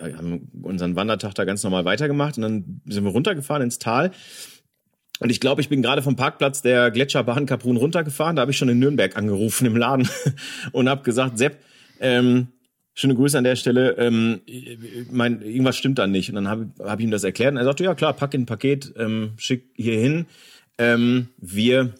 haben 0.00 0.48
unseren 0.62 0.96
Wandertag 0.96 1.34
da 1.34 1.44
ganz 1.44 1.62
normal 1.62 1.84
weitergemacht 1.84 2.36
und 2.36 2.42
dann 2.42 2.80
sind 2.86 3.04
wir 3.04 3.10
runtergefahren 3.10 3.62
ins 3.62 3.78
Tal. 3.78 4.12
Und 5.20 5.30
ich 5.30 5.40
glaube, 5.40 5.60
ich 5.60 5.68
bin 5.68 5.80
gerade 5.80 6.02
vom 6.02 6.16
Parkplatz 6.16 6.60
der 6.62 6.90
Gletscherbahn 6.90 7.46
Kaprun 7.46 7.76
runtergefahren. 7.76 8.36
Da 8.36 8.42
habe 8.42 8.50
ich 8.50 8.58
schon 8.58 8.68
in 8.68 8.78
Nürnberg 8.78 9.16
angerufen 9.16 9.66
im 9.66 9.76
Laden 9.76 10.08
und 10.72 10.88
habe 10.88 11.02
gesagt, 11.02 11.38
Sepp, 11.38 11.58
ähm, 12.00 12.48
schöne 12.94 13.14
Grüße 13.14 13.38
an 13.38 13.44
der 13.44 13.56
Stelle. 13.56 13.92
Ähm, 13.98 14.40
mein, 15.10 15.40
irgendwas 15.42 15.76
stimmt 15.76 15.98
da 15.98 16.06
nicht. 16.06 16.30
Und 16.30 16.36
dann 16.36 16.48
habe 16.48 16.70
hab 16.80 16.98
ich 16.98 17.04
ihm 17.04 17.10
das 17.10 17.24
erklärt. 17.24 17.52
Und 17.52 17.58
er 17.58 17.64
sagte, 17.64 17.84
ja 17.84 17.94
klar, 17.94 18.12
pack 18.12 18.34
in 18.34 18.42
ein 18.42 18.46
Paket, 18.46 18.92
ähm, 18.98 19.32
schick 19.36 19.70
hier 19.76 19.98
hin. 19.98 20.26
Ähm, 20.78 21.28
wir, 21.38 21.94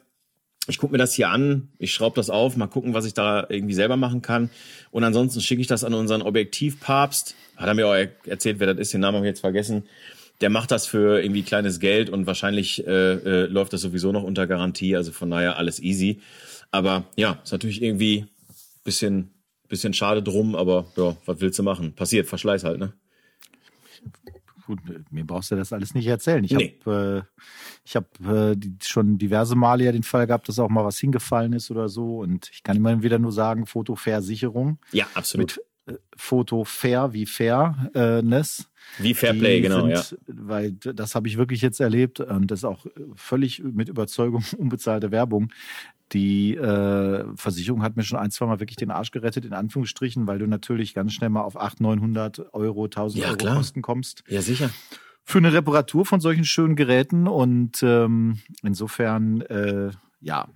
ich 0.66 0.78
guck 0.78 0.90
mir 0.90 0.98
das 0.98 1.14
hier 1.14 1.28
an, 1.30 1.68
ich 1.78 1.92
schraube 1.92 2.16
das 2.16 2.30
auf, 2.30 2.56
mal 2.56 2.66
gucken, 2.66 2.94
was 2.94 3.06
ich 3.06 3.14
da 3.14 3.46
irgendwie 3.48 3.74
selber 3.74 3.96
machen 3.96 4.22
kann. 4.22 4.50
Und 4.90 5.04
ansonsten 5.04 5.40
schicke 5.40 5.60
ich 5.60 5.68
das 5.68 5.84
an 5.84 5.94
unseren 5.94 6.22
Objektivpapst. 6.22 7.36
Hat 7.56 7.68
er 7.68 7.74
mir 7.74 7.86
auch 7.86 7.94
er- 7.94 8.10
erzählt, 8.26 8.58
wer 8.58 8.66
das 8.66 8.78
ist, 8.78 8.92
den 8.92 9.00
Namen 9.00 9.18
habe 9.18 9.26
ich 9.26 9.30
jetzt 9.30 9.40
vergessen. 9.40 9.84
Der 10.40 10.50
macht 10.50 10.70
das 10.70 10.86
für 10.86 11.22
irgendwie 11.22 11.42
kleines 11.42 11.78
Geld 11.80 12.10
und 12.10 12.26
wahrscheinlich 12.26 12.86
äh, 12.86 13.12
äh, 13.14 13.46
läuft 13.46 13.72
das 13.72 13.80
sowieso 13.82 14.12
noch 14.12 14.24
unter 14.24 14.46
Garantie, 14.46 14.96
also 14.96 15.12
von 15.12 15.30
daher 15.30 15.56
alles 15.56 15.80
easy. 15.80 16.20
Aber 16.70 17.04
ja, 17.16 17.38
ist 17.44 17.52
natürlich 17.52 17.82
irgendwie 17.82 18.26
bisschen, 18.82 19.30
bisschen 19.68 19.94
schade 19.94 20.22
drum, 20.22 20.56
aber 20.56 20.86
ja, 20.96 21.16
was 21.24 21.40
willst 21.40 21.58
du 21.58 21.62
machen? 21.62 21.94
Passiert, 21.94 22.26
Verschleiß 22.26 22.64
halt, 22.64 22.80
ne? 22.80 22.92
Gut, 24.66 24.80
mir 25.10 25.26
brauchst 25.26 25.50
du 25.50 25.56
das 25.56 25.72
alles 25.74 25.94
nicht 25.94 26.06
erzählen. 26.06 26.42
Ich 26.42 26.52
Nee. 26.52 26.78
habe 26.86 27.26
äh, 27.36 27.40
ich 27.84 27.96
hab, 27.96 28.06
äh, 28.26 28.54
die, 28.56 28.74
schon 28.82 29.18
diverse 29.18 29.56
Male 29.56 29.84
ja 29.84 29.92
den 29.92 30.02
Fall 30.02 30.26
gehabt, 30.26 30.48
dass 30.48 30.58
auch 30.58 30.70
mal 30.70 30.84
was 30.84 30.98
hingefallen 30.98 31.52
ist 31.52 31.70
oder 31.70 31.90
so. 31.90 32.18
Und 32.20 32.48
ich 32.50 32.62
kann 32.62 32.76
immer 32.78 33.02
wieder 33.02 33.18
nur 33.18 33.32
sagen, 33.32 33.66
Fotofair-Sicherung. 33.66 34.78
Ja, 34.92 35.06
absolut. 35.12 35.56
Mit 35.56 35.64
Foto 36.16 36.64
fair 36.64 37.12
wie 37.12 37.26
Fairness. 37.26 38.70
Wie 38.98 39.14
Fairplay, 39.14 39.60
genau, 39.60 39.86
sind, 39.86 39.90
ja. 39.90 40.02
Weil 40.26 40.72
das 40.72 41.14
habe 41.14 41.28
ich 41.28 41.36
wirklich 41.36 41.60
jetzt 41.62 41.80
erlebt 41.80 42.20
und 42.20 42.50
das 42.50 42.60
ist 42.60 42.64
auch 42.64 42.86
völlig 43.14 43.62
mit 43.62 43.88
Überzeugung 43.88 44.44
unbezahlte 44.58 45.10
Werbung. 45.10 45.50
Die 46.12 46.54
äh, 46.54 47.24
Versicherung 47.34 47.82
hat 47.82 47.96
mir 47.96 48.02
schon 48.04 48.18
ein, 48.18 48.30
zwei 48.30 48.46
Mal 48.46 48.60
wirklich 48.60 48.76
den 48.76 48.90
Arsch 48.90 49.10
gerettet, 49.10 49.44
in 49.44 49.52
Anführungsstrichen, 49.54 50.26
weil 50.26 50.38
du 50.38 50.46
natürlich 50.46 50.94
ganz 50.94 51.12
schnell 51.12 51.30
mal 51.30 51.42
auf 51.42 51.56
800, 51.56 51.80
900 51.80 52.54
Euro, 52.54 52.84
1000 52.84 53.22
Ja, 53.22 53.28
Euro 53.30 53.36
klar. 53.38 53.56
Kosten 53.56 53.82
kommst 53.82 54.22
Ja, 54.28 54.42
sicher. 54.42 54.70
für 55.24 55.38
eine 55.38 55.52
Reparatur 55.52 56.04
von 56.04 56.20
solchen 56.20 56.44
schönen 56.44 56.76
Geräten. 56.76 57.26
Und 57.26 57.82
ähm, 57.82 58.38
insofern, 58.62 59.40
äh, 59.42 59.90
ja, 60.20 60.48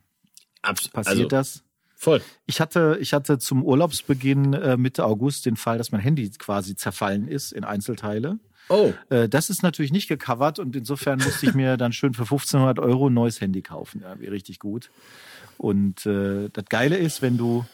Abs 0.62 0.88
passiert 0.88 1.16
also, 1.16 1.28
das. 1.28 1.64
Voll. 2.00 2.22
Ich 2.46 2.60
hatte, 2.60 2.96
ich 3.00 3.12
hatte 3.12 3.38
zum 3.38 3.64
Urlaubsbeginn 3.64 4.54
äh, 4.54 4.76
Mitte 4.76 5.04
August 5.04 5.46
den 5.46 5.56
Fall, 5.56 5.78
dass 5.78 5.90
mein 5.90 6.00
Handy 6.00 6.30
quasi 6.30 6.76
zerfallen 6.76 7.26
ist 7.26 7.50
in 7.50 7.64
Einzelteile. 7.64 8.38
Oh, 8.68 8.92
Äh, 9.10 9.28
das 9.28 9.50
ist 9.50 9.64
natürlich 9.64 9.90
nicht 9.90 10.08
gecovert 10.08 10.60
und 10.60 10.76
insofern 10.76 11.18
musste 11.18 11.46
ich 11.46 11.54
mir 11.54 11.76
dann 11.76 11.92
schön 11.92 12.14
für 12.14 12.22
1500 12.22 12.78
Euro 12.78 13.08
ein 13.08 13.14
neues 13.14 13.40
Handy 13.40 13.62
kaufen. 13.62 14.02
Ja, 14.02 14.20
wie 14.20 14.26
richtig 14.26 14.60
gut. 14.60 14.92
Und 15.56 16.06
äh, 16.06 16.50
das 16.52 16.66
Geile 16.66 16.96
ist, 16.96 17.20
wenn 17.20 17.36
du 17.36 17.66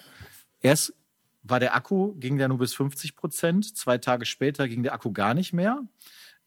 erst 0.63 0.95
war 1.43 1.61
der 1.61 1.77
Akku, 1.77 2.15
ging 2.15 2.39
der 2.39 2.49
nur 2.49 2.57
bis 2.57 2.73
50 2.73 3.17
Prozent. 3.17 3.77
Zwei 3.77 3.99
Tage 3.99 4.25
später 4.25 4.67
ging 4.67 4.83
der 4.83 4.95
Akku 4.95 5.13
gar 5.13 5.35
nicht 5.35 5.53
mehr. 5.53 5.83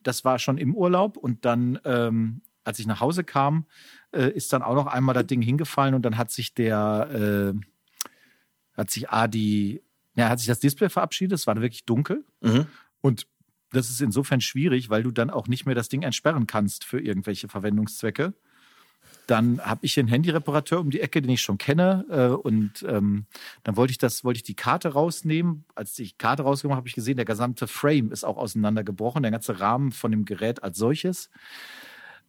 Das 0.02 0.24
war 0.24 0.40
schon 0.40 0.58
im 0.58 0.74
Urlaub 0.74 1.16
und 1.16 1.44
dann, 1.44 1.78
ähm, 1.84 2.40
als 2.64 2.80
ich 2.80 2.88
nach 2.88 3.00
Hause 3.00 3.22
kam, 3.22 3.66
äh, 4.12 4.30
ist 4.30 4.52
dann 4.52 4.62
auch 4.62 4.74
noch 4.74 4.86
einmal 4.86 5.14
das 5.14 5.26
Ding 5.26 5.42
hingefallen 5.42 5.94
und 5.94 6.02
dann 6.02 6.16
hat 6.16 6.30
sich 6.30 6.54
der, 6.54 7.54
äh, 7.54 7.60
hat 8.76 8.90
sich 8.90 9.10
A, 9.10 9.28
die 9.28 9.82
Ja, 10.14 10.28
hat 10.28 10.40
sich 10.40 10.48
das 10.48 10.58
Display 10.58 10.88
verabschiedet, 10.88 11.38
es 11.38 11.46
war 11.46 11.54
wirklich 11.60 11.84
dunkel. 11.84 12.24
Mhm. 12.40 12.66
Und 13.00 13.26
das 13.70 13.90
ist 13.90 14.00
insofern 14.00 14.40
schwierig, 14.40 14.90
weil 14.90 15.02
du 15.02 15.10
dann 15.10 15.30
auch 15.30 15.46
nicht 15.46 15.66
mehr 15.66 15.74
das 15.74 15.88
Ding 15.88 16.02
entsperren 16.02 16.46
kannst 16.46 16.84
für 16.84 17.00
irgendwelche 17.00 17.48
Verwendungszwecke. 17.48 18.34
Dann 19.26 19.60
habe 19.60 19.80
ich 19.84 19.94
den 19.94 20.08
Handyreparateur 20.08 20.80
um 20.80 20.90
die 20.90 21.00
Ecke, 21.00 21.20
den 21.20 21.30
ich 21.30 21.42
schon 21.42 21.58
kenne, 21.58 22.04
äh, 22.08 22.28
und 22.34 22.82
ähm, 22.88 23.26
dann 23.62 23.76
wollte 23.76 23.90
ich 23.90 23.98
das, 23.98 24.24
wollte 24.24 24.38
ich 24.38 24.42
die 24.42 24.56
Karte 24.56 24.88
rausnehmen. 24.88 25.64
Als 25.74 25.98
ich 25.98 26.12
die 26.12 26.18
Karte 26.18 26.42
rausgemacht 26.42 26.76
habe, 26.76 26.80
habe 26.80 26.88
ich 26.88 26.94
gesehen, 26.94 27.16
der 27.16 27.26
gesamte 27.26 27.68
Frame 27.68 28.10
ist 28.10 28.24
auch 28.24 28.38
auseinandergebrochen, 28.38 29.22
der 29.22 29.30
ganze 29.30 29.60
Rahmen 29.60 29.92
von 29.92 30.10
dem 30.10 30.24
Gerät 30.24 30.62
als 30.62 30.78
solches. 30.78 31.30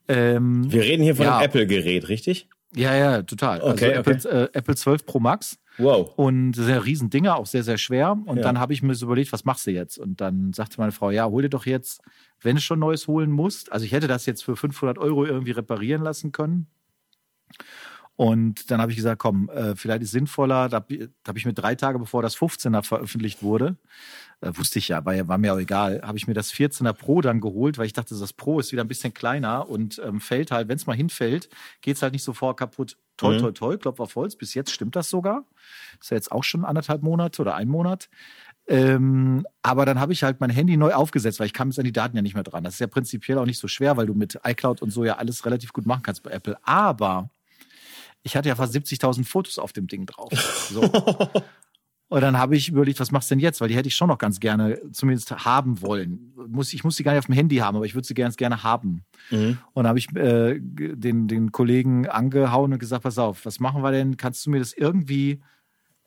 Ähm, 0.09 0.69
Wir 0.71 0.81
reden 0.83 1.03
hier 1.03 1.15
von 1.15 1.25
Ja. 1.25 1.37
einem 1.37 1.45
Apple-Gerät, 1.45 2.09
richtig? 2.09 2.49
ja, 2.75 2.93
ja, 2.95 3.21
total. 3.23 3.61
Okay, 3.61 3.93
also 3.95 4.11
Apple, 4.11 4.31
äh, 4.31 4.49
Apple 4.57 4.75
12 4.75 5.05
Pro 5.05 5.19
Max. 5.19 5.57
Wow. 5.77 6.13
Und 6.17 6.51
das 6.51 6.65
sind 6.65 6.73
ja 6.75 6.81
Riesendinger, 6.81 7.37
auch 7.37 7.45
sehr, 7.45 7.63
sehr 7.63 7.77
schwer. 7.77 8.17
Und 8.25 8.37
Ja. 8.37 8.43
dann 8.43 8.59
habe 8.59 8.73
ich 8.73 8.81
mir 8.83 8.93
so 8.95 9.05
überlegt, 9.05 9.31
was 9.31 9.45
machst 9.45 9.65
du 9.65 9.71
jetzt? 9.71 9.97
Und 9.97 10.19
dann 10.19 10.51
sagte 10.51 10.75
meine 10.79 10.91
Frau, 10.91 11.09
ja, 11.09 11.25
hol 11.25 11.41
dir 11.43 11.49
doch 11.49 11.65
jetzt, 11.65 12.01
wenn 12.41 12.55
du 12.57 12.61
schon 12.61 12.79
Neues 12.79 13.07
holen 13.07 13.31
musst. 13.31 13.71
Also 13.71 13.85
ich 13.85 13.91
hätte 13.93 14.07
das 14.07 14.25
jetzt 14.25 14.43
für 14.43 14.55
500 14.57 14.97
Euro 14.97 15.25
irgendwie 15.25 15.51
reparieren 15.51 16.01
lassen 16.03 16.31
können. 16.33 16.67
Und 18.19 18.69
dann 18.69 18.81
habe 18.81 18.91
ich 18.91 18.97
gesagt, 18.97 19.17
komm, 19.19 19.47
äh, 19.47 19.77
vielleicht 19.77 20.01
ist 20.01 20.11
sinnvoller, 20.11 20.67
da, 20.67 20.81
da 20.81 21.07
habe 21.25 21.39
ich 21.39 21.45
mir 21.45 21.53
drei 21.53 21.75
Tage 21.75 21.99
bevor 21.99 22.21
das 22.21 22.35
15er 22.35 22.83
veröffentlicht 22.83 23.41
wurde, 23.41 23.77
äh, 24.41 24.51
wusste 24.55 24.77
ich 24.79 24.89
ja, 24.89 25.05
war, 25.05 25.15
ja, 25.15 25.25
war 25.29 25.37
mir 25.37 25.53
auch 25.53 25.57
egal, 25.57 26.01
habe 26.03 26.17
ich 26.17 26.27
mir 26.27 26.33
das 26.33 26.51
14er 26.51 26.91
Pro 26.91 27.21
dann 27.21 27.39
geholt, 27.39 27.77
weil 27.77 27.85
ich 27.85 27.93
dachte, 27.93 28.19
das 28.19 28.33
Pro 28.33 28.59
ist 28.59 28.73
wieder 28.73 28.83
ein 28.83 28.89
bisschen 28.89 29.13
kleiner 29.13 29.69
und 29.69 30.01
ähm, 30.05 30.19
fällt 30.19 30.51
halt, 30.51 30.67
wenn 30.67 30.75
es 30.75 30.85
mal 30.85 30.97
hinfällt, 30.97 31.47
geht's 31.79 32.01
halt 32.01 32.11
nicht 32.11 32.23
sofort 32.25 32.57
kaputt. 32.59 32.97
Toll, 33.15 33.35
Mhm. 33.35 33.39
toll, 33.39 33.53
toll, 33.53 33.77
Klopf 33.77 34.01
auf 34.01 34.15
Holz. 34.17 34.35
Bis 34.35 34.53
jetzt 34.53 34.71
stimmt 34.71 34.97
das 34.97 35.09
sogar. 35.09 35.45
Ist 36.01 36.11
ja 36.11 36.17
jetzt 36.17 36.33
auch 36.33 36.43
schon 36.43 36.65
anderthalb 36.65 37.01
Monate 37.03 37.41
oder 37.41 37.55
ein 37.55 37.69
Monat. 37.69 38.09
Ähm, 38.67 39.45
aber 39.61 39.85
dann 39.85 39.97
habe 39.99 40.11
ich 40.11 40.23
halt 40.23 40.41
mein 40.41 40.49
Handy 40.49 40.75
neu 40.75 40.93
aufgesetzt, 40.93 41.39
weil 41.39 41.47
ich 41.47 41.53
kam 41.53 41.69
jetzt 41.69 41.79
an 41.79 41.85
die 41.85 41.93
Daten 41.93 42.17
ja 42.17 42.21
nicht 42.21 42.33
mehr 42.35 42.43
dran. 42.43 42.65
Das 42.65 42.73
ist 42.73 42.79
ja 42.79 42.87
prinzipiell 42.87 43.37
auch 43.37 43.45
nicht 43.45 43.59
so 43.59 43.69
schwer, 43.69 43.95
weil 43.95 44.07
du 44.07 44.13
mit 44.13 44.37
iCloud 44.45 44.81
und 44.81 44.91
so 44.91 45.05
ja 45.05 45.15
alles 45.17 45.45
relativ 45.45 45.71
gut 45.71 45.85
machen 45.85 46.03
kannst 46.03 46.21
bei 46.23 46.31
Apple. 46.31 46.57
Aber 46.63 47.29
ich 48.23 48.35
hatte 48.35 48.49
ja 48.49 48.55
fast 48.55 48.75
70.000 48.75 49.25
Fotos 49.25 49.59
auf 49.59 49.73
dem 49.73 49.87
Ding 49.87 50.05
drauf. 50.05 50.31
So. 50.69 50.81
Und 52.09 52.21
dann 52.21 52.39
habe 52.39 52.55
ich 52.55 52.69
überlegt, 52.69 52.99
was 52.99 53.11
machst 53.11 53.29
du 53.29 53.35
denn 53.35 53.39
jetzt? 53.39 53.61
Weil 53.61 53.69
die 53.69 53.75
hätte 53.75 53.87
ich 53.87 53.95
schon 53.95 54.07
noch 54.07 54.17
ganz 54.17 54.39
gerne 54.39 54.79
zumindest 54.91 55.45
haben 55.45 55.81
wollen. 55.81 56.33
Muss, 56.47 56.73
ich 56.73 56.83
muss 56.83 56.95
sie 56.95 57.03
gar 57.03 57.11
nicht 57.11 57.19
auf 57.19 57.27
dem 57.27 57.35
Handy 57.35 57.57
haben, 57.57 57.77
aber 57.77 57.85
ich 57.85 57.93
würde 57.93 58.07
sie 58.07 58.15
ganz 58.15 58.35
gerne 58.35 58.63
haben. 58.63 59.03
Mhm. 59.29 59.59
Und 59.73 59.83
dann 59.83 59.87
habe 59.87 59.99
ich 59.99 60.15
äh, 60.15 60.59
den, 60.59 61.27
den 61.27 61.51
Kollegen 61.51 62.07
angehauen 62.07 62.73
und 62.73 62.79
gesagt, 62.79 63.03
pass 63.03 63.19
auf, 63.19 63.45
was 63.45 63.59
machen 63.59 63.83
wir 63.83 63.91
denn? 63.91 64.17
Kannst 64.17 64.45
du 64.45 64.49
mir 64.49 64.57
das 64.57 64.73
irgendwie 64.73 65.39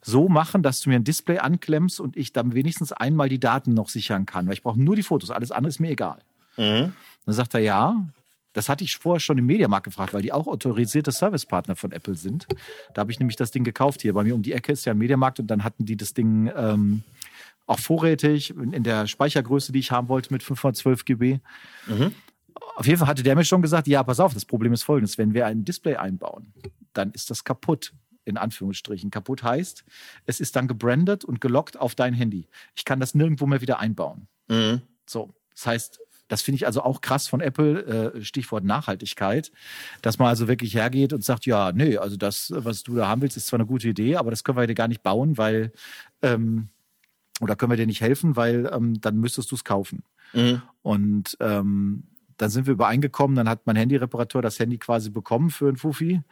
so 0.01 0.29
machen, 0.29 0.65
dass 0.65 0.81
du 0.81 0.91
mir 0.91 0.97
ein 0.97 1.05
Display 1.05 1.39
anklemmst 1.39 2.01
und 2.01 2.17
ich 2.17 2.33
dann 2.33 2.53
wenigstens 2.53 2.91
einmal 2.91 3.29
die 3.29 3.39
Daten 3.39 3.73
noch 3.73 3.89
sichern 3.89 4.27
kann? 4.27 4.47
Weil 4.47 4.55
ich 4.55 4.63
brauche 4.65 4.83
nur 4.83 4.97
die 4.97 5.05
Fotos, 5.05 5.31
alles 5.31 5.53
andere 5.53 5.69
ist 5.69 5.79
mir 5.79 5.91
egal. 5.91 6.19
Mhm. 6.57 6.95
Dann 7.27 7.35
sagt 7.35 7.55
er, 7.55 7.61
ja. 7.61 8.09
Das 8.53 8.69
hatte 8.69 8.85
ich 8.85 8.97
vorher 8.97 9.21
schon 9.21 9.39
im 9.39 9.47
Mediamarkt 9.47 9.85
gefragt, 9.85 10.15
weil 10.15 10.23
die 10.23 10.33
auch 10.33 10.47
autorisierte 10.47 11.11
Servicepartner 11.11 11.77
von 11.77 11.93
Apple 11.93 12.15
sind. 12.15 12.47
Da 12.95 13.01
habe 13.01 13.13
ich 13.13 13.19
nämlich 13.19 13.37
das 13.37 13.51
Ding 13.51 13.65
gekauft 13.65 14.03
hier. 14.03 14.13
Bei 14.13 14.25
mir 14.25 14.35
um 14.35 14.43
die 14.43 14.53
Ecke 14.53 14.73
ist 14.73 14.85
ja 14.85 14.93
ein 14.93 14.99
Mediamarkt 14.99 15.41
und 15.41 15.47
dann 15.47 15.65
hatten 15.65 15.85
die 15.87 15.97
das 15.97 16.15
Ding 16.15 16.51
ähm, 16.55 17.03
auch 17.67 17.79
vorrätig 17.79 18.51
in 18.51 18.83
der 18.83 19.07
Speichergröße, 19.07 19.73
die 19.73 19.79
ich 19.79 19.91
haben 19.91 20.09
wollte 20.09 20.33
mit 20.33 20.43
512 20.43 21.05
GB. 21.05 21.39
Mhm. 21.87 22.13
Auf 22.77 22.87
jeden 22.87 22.99
Fall 22.99 23.09
hatte 23.09 23.23
der 23.23 23.37
mir 23.37 23.45
schon 23.45 23.63
gesagt, 23.63 23.87
ja, 23.87 24.03
pass 24.03 24.21
auf, 24.21 24.35
das 24.35 24.45
Problem 24.45 24.73
ist 24.73 24.83
folgendes, 24.83 25.19
wenn 25.19 25.35
wir 25.35 25.47
ein 25.47 25.65
Display 25.65 25.97
einbauen, 25.97 26.53
dann 26.93 27.11
ist 27.13 27.31
das 27.31 27.45
kaputt. 27.45 27.93
In 28.25 28.37
Anführungsstrichen. 28.37 29.11
Kaputt 29.11 29.43
heißt, 29.43 29.85
es 30.27 30.39
ist 30.39 30.55
dann 30.55 30.69
gebrandet 30.69 31.25
und 31.25 31.41
gelockt 31.41 31.77
auf 31.77 31.97
dein 31.97 32.15
Handy. 32.15 32.47
Ich 32.77 32.85
kann 32.85 33.01
das 33.01 33.17
nirgendwo 33.17 33.47
mehr 33.47 33.63
wieder 33.63 33.81
einbauen. 33.81 34.29
Mhm. 34.47 34.83
So, 35.07 35.35
das 35.51 35.67
heißt, 35.67 36.01
das 36.33 36.41
finde 36.41 36.57
ich 36.57 36.67
also 36.67 36.83
auch 36.83 37.03
krass 37.03 37.29
von 37.29 37.43
Apple, 37.43 38.15
äh, 38.15 38.25
Stichwort 38.25 38.65
Nachhaltigkeit, 38.65 39.53
dass 40.01 40.19
man 40.19 40.29
also 40.29 40.49
wirklich 40.49 40.75
hergeht 40.75 41.13
und 41.13 41.23
sagt, 41.23 41.45
ja, 41.45 41.73
nee, 41.73 41.99
also 41.99 42.17
das, 42.17 42.51
was 42.57 42.83
du 42.83 42.95
da 42.95 43.07
haben 43.07 43.21
willst, 43.21 43.37
ist 43.37 43.49
zwar 43.49 43.59
eine 43.59 43.67
gute 43.67 43.91
Idee, 43.91 44.17
aber 44.17 44.31
das 44.31 44.43
können 44.43 44.57
wir 44.57 44.67
dir 44.67 44.75
gar 44.75 44.89
nicht 44.89 45.03
bauen, 45.03 45.37
weil, 45.37 45.73
ähm, 46.23 46.69
oder 47.43 47.55
können 47.55 47.71
wir 47.73 47.77
dir 47.77 47.87
nicht 47.87 48.01
helfen, 48.01 48.35
weil 48.35 48.71
ähm, 48.73 48.99
dann 49.03 49.19
müsstest 49.19 49.51
du 49.51 49.57
es 49.57 49.65
kaufen. 49.65 50.05
Mhm. 50.33 50.63
Und 50.81 51.37
ähm, 51.41 52.05
dann 52.39 52.49
sind 52.49 52.65
wir 52.65 52.73
übereingekommen, 52.73 53.37
dann 53.37 53.49
hat 53.51 53.67
mein 53.67 53.77
Handyreparateur 53.77 54.41
das 54.41 54.59
Handy 54.59 54.79
quasi 54.79 55.11
bekommen 55.11 55.51
für 55.51 55.69
einen 55.69 55.77
Fuffi, 55.77 56.23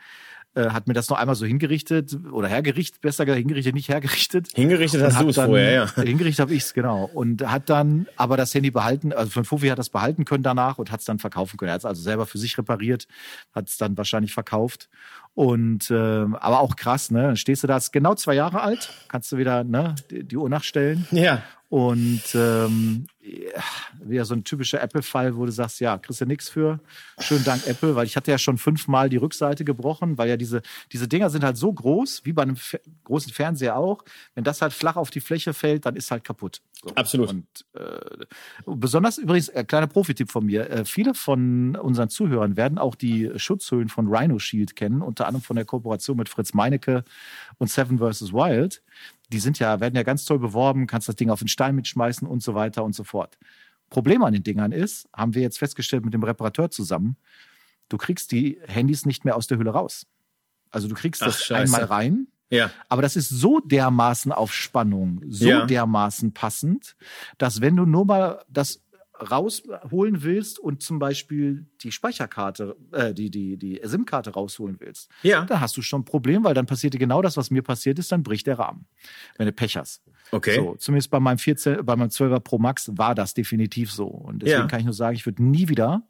äh, 0.54 0.70
hat 0.70 0.88
mir 0.88 0.94
das 0.94 1.08
noch 1.08 1.18
einmal 1.18 1.36
so 1.36 1.46
hingerichtet 1.46 2.18
oder 2.32 2.48
hergerichtet, 2.48 3.00
besser 3.00 3.24
gesagt 3.24 3.38
hingerichtet, 3.38 3.74
nicht 3.74 3.88
hergerichtet. 3.88 4.48
Hingerichtet 4.54 5.02
hast 5.02 5.20
du 5.20 5.28
es 5.28 5.36
vorher, 5.36 5.72
ja. 5.72 5.94
Hingerichtet 6.02 6.40
habe 6.40 6.54
ich 6.54 6.64
es, 6.64 6.74
genau. 6.74 7.04
Und 7.04 7.48
hat 7.48 7.70
dann 7.70 8.08
aber 8.16 8.36
das 8.36 8.52
Handy 8.52 8.70
behalten, 8.70 9.12
also 9.12 9.30
von 9.30 9.44
Fufi 9.44 9.68
hat 9.68 9.78
das 9.78 9.90
behalten 9.90 10.24
können 10.24 10.42
danach 10.42 10.78
und 10.78 10.90
hat 10.90 11.00
es 11.00 11.06
dann 11.06 11.20
verkaufen 11.20 11.56
können. 11.56 11.68
Er 11.68 11.74
hat 11.74 11.82
es 11.82 11.84
also 11.84 12.02
selber 12.02 12.26
für 12.26 12.38
sich 12.38 12.58
repariert, 12.58 13.06
hat 13.54 13.68
es 13.68 13.78
dann 13.78 13.96
wahrscheinlich 13.96 14.32
verkauft. 14.32 14.88
Und 15.34 15.90
ähm, 15.90 16.34
aber 16.34 16.60
auch 16.60 16.76
krass, 16.76 17.10
ne? 17.10 17.22
Dann 17.22 17.36
stehst 17.36 17.62
du 17.62 17.66
da, 17.66 17.76
ist 17.76 17.92
genau 17.92 18.14
zwei 18.14 18.34
Jahre 18.34 18.60
alt, 18.62 18.92
kannst 19.08 19.30
du 19.32 19.36
wieder 19.38 19.64
ne, 19.64 19.94
die, 20.10 20.24
die 20.24 20.36
Uhr 20.36 20.48
nachstellen. 20.48 21.06
Ja. 21.12 21.42
Und 21.70 22.34
ähm, 22.34 23.06
ja, 23.20 23.62
wieder 24.02 24.24
so 24.24 24.34
ein 24.34 24.42
typischer 24.42 24.82
Apple-Fall, 24.82 25.36
wo 25.36 25.46
du 25.46 25.52
sagst, 25.52 25.78
ja, 25.78 25.98
kriegst 25.98 26.20
du 26.20 26.26
nix 26.26 26.48
für. 26.48 26.80
Schönen 27.20 27.44
Dank, 27.44 27.64
Apple, 27.68 27.94
weil 27.94 28.06
ich 28.06 28.16
hatte 28.16 28.32
ja 28.32 28.38
schon 28.38 28.58
fünfmal 28.58 29.08
die 29.08 29.18
Rückseite 29.18 29.64
gebrochen, 29.64 30.18
weil 30.18 30.28
ja 30.28 30.36
diese, 30.36 30.62
diese 30.90 31.06
Dinger 31.06 31.30
sind 31.30 31.44
halt 31.44 31.56
so 31.56 31.72
groß, 31.72 32.22
wie 32.24 32.32
bei 32.32 32.42
einem 32.42 32.56
Fe 32.56 32.80
großen 33.04 33.32
Fernseher 33.32 33.76
auch. 33.76 34.02
Wenn 34.34 34.42
das 34.42 34.62
halt 34.62 34.72
flach 34.72 34.96
auf 34.96 35.10
die 35.10 35.20
Fläche 35.20 35.54
fällt, 35.54 35.86
dann 35.86 35.94
ist 35.94 36.10
halt 36.10 36.24
kaputt. 36.24 36.60
So. 36.82 36.92
Absolut. 36.96 37.30
Und 37.30 37.46
äh, 37.74 38.24
besonders 38.66 39.18
übrigens, 39.18 39.48
äh, 39.48 39.62
kleiner 39.62 39.86
Profitipp 39.86 40.30
von 40.30 40.46
mir, 40.46 40.68
äh, 40.70 40.84
viele 40.84 41.14
von 41.14 41.76
unseren 41.76 42.08
Zuhörern 42.08 42.56
werden 42.56 42.78
auch 42.78 42.96
die 42.96 43.30
Schutzhüllen 43.36 43.88
von 43.88 44.08
Rhino 44.08 44.40
Shield 44.40 44.74
kennen, 44.74 45.02
unter 45.20 45.28
anderem 45.28 45.42
von 45.42 45.56
der 45.56 45.64
Kooperation 45.66 46.16
mit 46.16 46.28
Fritz 46.30 46.54
Meinecke 46.54 47.04
und 47.58 47.68
Seven 47.70 47.98
vs. 47.98 48.32
Wild. 48.32 48.82
Die 49.30 49.38
sind 49.38 49.58
ja, 49.58 49.78
werden 49.80 49.94
ja 49.94 50.02
ganz 50.02 50.24
toll 50.24 50.38
beworben, 50.38 50.86
kannst 50.86 51.08
das 51.08 51.16
Ding 51.16 51.28
auf 51.30 51.40
den 51.40 51.48
Stein 51.48 51.74
mitschmeißen 51.74 52.26
und 52.26 52.42
so 52.42 52.54
weiter 52.54 52.82
und 52.84 52.94
so 52.94 53.04
fort. 53.04 53.38
Problem 53.90 54.22
an 54.24 54.32
den 54.32 54.42
Dingern 54.42 54.72
ist, 54.72 55.08
haben 55.14 55.34
wir 55.34 55.42
jetzt 55.42 55.58
festgestellt 55.58 56.04
mit 56.04 56.14
dem 56.14 56.22
Reparateur 56.22 56.70
zusammen, 56.70 57.16
du 57.90 57.98
kriegst 57.98 58.32
die 58.32 58.58
Handys 58.66 59.04
nicht 59.04 59.24
mehr 59.26 59.36
aus 59.36 59.46
der 59.46 59.58
Hülle 59.58 59.70
raus. 59.70 60.06
Also 60.70 60.88
du 60.88 60.94
kriegst 60.94 61.22
Ach, 61.22 61.26
das 61.26 61.44
scheiße. 61.44 61.74
einmal 61.76 61.84
rein, 61.84 62.28
Ja. 62.50 62.70
aber 62.88 63.02
das 63.02 63.16
ist 63.16 63.28
so 63.28 63.60
dermaßen 63.60 64.32
auf 64.32 64.54
Spannung, 64.54 65.20
so 65.28 65.48
Ja. 65.48 65.66
dermaßen 65.66 66.32
passend, 66.32 66.96
dass 67.36 67.60
wenn 67.60 67.76
du 67.76 67.84
nur 67.84 68.06
mal 68.06 68.42
das 68.48 68.80
rausholen 69.20 70.22
willst 70.22 70.58
und 70.58 70.82
zum 70.82 70.98
Beispiel 70.98 71.66
die 71.82 71.92
Speicherkarte, 71.92 72.76
äh, 72.92 73.12
die, 73.14 73.30
die, 73.30 73.56
die 73.56 73.80
SIM-Karte 73.82 74.30
rausholen 74.30 74.76
willst, 74.80 75.10
Ja. 75.22 75.44
dann 75.44 75.60
hast 75.60 75.76
du 75.76 75.82
schon 75.82 76.00
ein 76.02 76.04
Problem, 76.04 76.44
weil 76.44 76.54
dann 76.54 76.66
passiert 76.66 76.94
dir 76.94 76.98
genau 76.98 77.20
das, 77.22 77.36
was 77.36 77.50
mir 77.50 77.62
passiert 77.62 77.98
ist, 77.98 78.12
dann 78.12 78.22
bricht 78.22 78.46
der 78.46 78.58
Rahmen, 78.58 78.86
wenn 79.36 79.46
du 79.46 79.52
Pech 79.52 79.76
hast. 79.76 80.02
Okay. 80.32 80.54
So, 80.56 80.76
zumindest 80.76 81.10
bei 81.10 81.20
meinem 81.20 81.38
14, 81.38 81.84
bei 81.84 81.96
meinem 81.96 82.10
12er 82.10 82.40
Pro 82.40 82.58
Max 82.58 82.90
war 82.96 83.14
das 83.14 83.34
definitiv 83.34 83.90
so. 83.92 84.06
Und 84.06 84.40
deswegen 84.42 84.60
Ja. 84.62 84.66
kann 84.68 84.80
ich 84.80 84.86
nur 84.86 84.94
sagen, 84.94 85.16
ich 85.16 85.26
würde 85.26 85.42
nie 85.42 85.68
wieder 85.68 86.02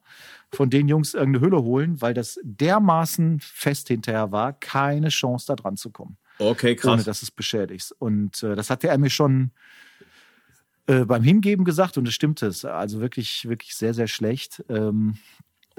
von 0.53 0.69
den 0.71 0.89
Jungs 0.89 1.15
irgendeine 1.15 1.45
Hülle 1.47 1.63
holen, 1.63 2.01
weil 2.03 2.13
das 2.15 2.39
dermaßen 2.43 3.41
fest 3.41 3.89
hinterher 3.89 4.31
war, 4.33 4.53
keine 4.53 5.09
Chance 5.09 5.47
da 5.49 5.57
dran 5.57 5.77
zu 5.77 5.91
kommen 5.91 6.17
Okay, 6.39 6.73
ohne 6.73 6.77
krass. 6.77 7.05
dass 7.05 7.21
du 7.21 7.27
es 7.27 7.31
beschädigst. 7.31 7.93
Und 7.99 8.43
äh, 8.43 8.55
das 8.57 8.71
hatte 8.71 8.89
er 8.89 8.99
mir 8.99 9.11
schon 9.11 9.53
äh, 10.91 11.05
beim 11.05 11.23
Hingeben 11.23 11.65
gesagt 11.65 11.99
und 11.99 12.09
es 12.09 12.15
stimmt 12.15 12.43
es. 12.43 12.65
Also 12.65 13.01
wirklich, 13.01 13.49
wirklich 13.49 13.75
sehr, 13.77 13.95
sehr 13.95 14.09
schlecht. 14.09 14.65
Ähm, 14.69 15.19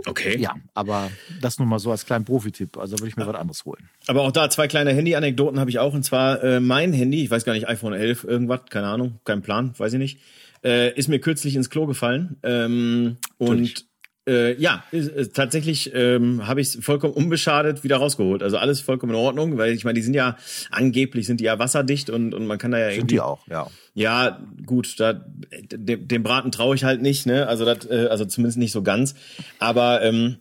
Okay. 0.05 0.37
ja, 0.39 0.55
aber 0.73 1.11
das 1.41 1.59
nur 1.59 1.67
mal 1.67 1.77
so 1.77 1.91
als 1.91 2.05
kleinen 2.05 2.25
Profitipp. 2.25 2.77
Also 2.77 2.97
würde 2.97 3.09
ich 3.09 3.17
mir 3.17 3.27
was 3.27 3.35
anderes 3.35 3.65
holen. 3.65 3.87
Aber 4.07 4.21
auch 4.23 4.31
da 4.31 4.49
zwei 4.49 4.67
kleine 4.67 4.93
Handy-Anekdoten 4.93 5.59
habe 5.59 5.69
ich 5.69 5.77
auch. 5.77 5.93
Und 5.93 6.03
zwar 6.03 6.41
äh, 6.43 6.59
mein 6.59 6.91
Handy, 6.93 7.23
ich 7.23 7.29
weiß 7.29 7.45
gar 7.45 7.53
nicht, 7.53 7.67
iPhone 7.67 7.93
11, 7.93 8.23
irgendwas, 8.23 8.61
keine 8.69 8.87
Ahnung, 8.87 9.19
kein 9.25 9.43
Plan, 9.43 9.77
weiß 9.77 9.93
ich 9.93 9.99
nicht, 9.99 10.19
äh, 10.63 10.91
ist 10.97 11.07
mir 11.07 11.19
kürzlich 11.19 11.55
ins 11.55 11.69
Klo 11.69 11.85
gefallen. 11.85 12.37
Ähm, 12.41 13.17
und 13.37 13.85
äh, 14.27 14.53
ja, 14.59 14.83
ist, 14.91 15.09
ist, 15.09 15.35
tatsächlich 15.35 15.91
ähm, 15.93 16.45
habe 16.47 16.61
ich 16.61 16.75
es 16.75 16.85
vollkommen 16.85 17.13
unbeschadet 17.13 17.83
wieder 17.83 17.97
rausgeholt. 17.97 18.43
Also 18.43 18.57
alles 18.57 18.79
vollkommen 18.81 19.13
in 19.13 19.17
Ordnung, 19.17 19.57
weil 19.57 19.73
ich 19.73 19.83
meine, 19.83 19.95
die 19.95 20.03
sind 20.03 20.13
ja 20.13 20.37
angeblich 20.69 21.25
sind 21.25 21.39
die 21.39 21.45
ja 21.45 21.57
wasserdicht 21.59 22.09
und, 22.09 22.33
und 22.33 22.45
man 22.45 22.57
kann 22.57 22.71
da 22.71 22.79
ja 22.79 22.89
irgendwie 22.89 23.19
auch, 23.19 23.47
ja. 23.47 23.67
Ja, 23.93 24.39
gut, 24.65 24.99
da, 24.99 25.13
dem, 25.13 26.07
dem 26.07 26.23
Braten 26.23 26.51
traue 26.51 26.75
ich 26.75 26.83
halt 26.83 27.01
nicht, 27.01 27.25
ne? 27.25 27.47
Also 27.47 27.65
das, 27.65 27.89
äh, 27.89 28.07
also 28.09 28.25
zumindest 28.25 28.57
nicht 28.57 28.71
so 28.71 28.83
ganz. 28.83 29.15
Aber 29.59 30.01
ähm, 30.01 30.37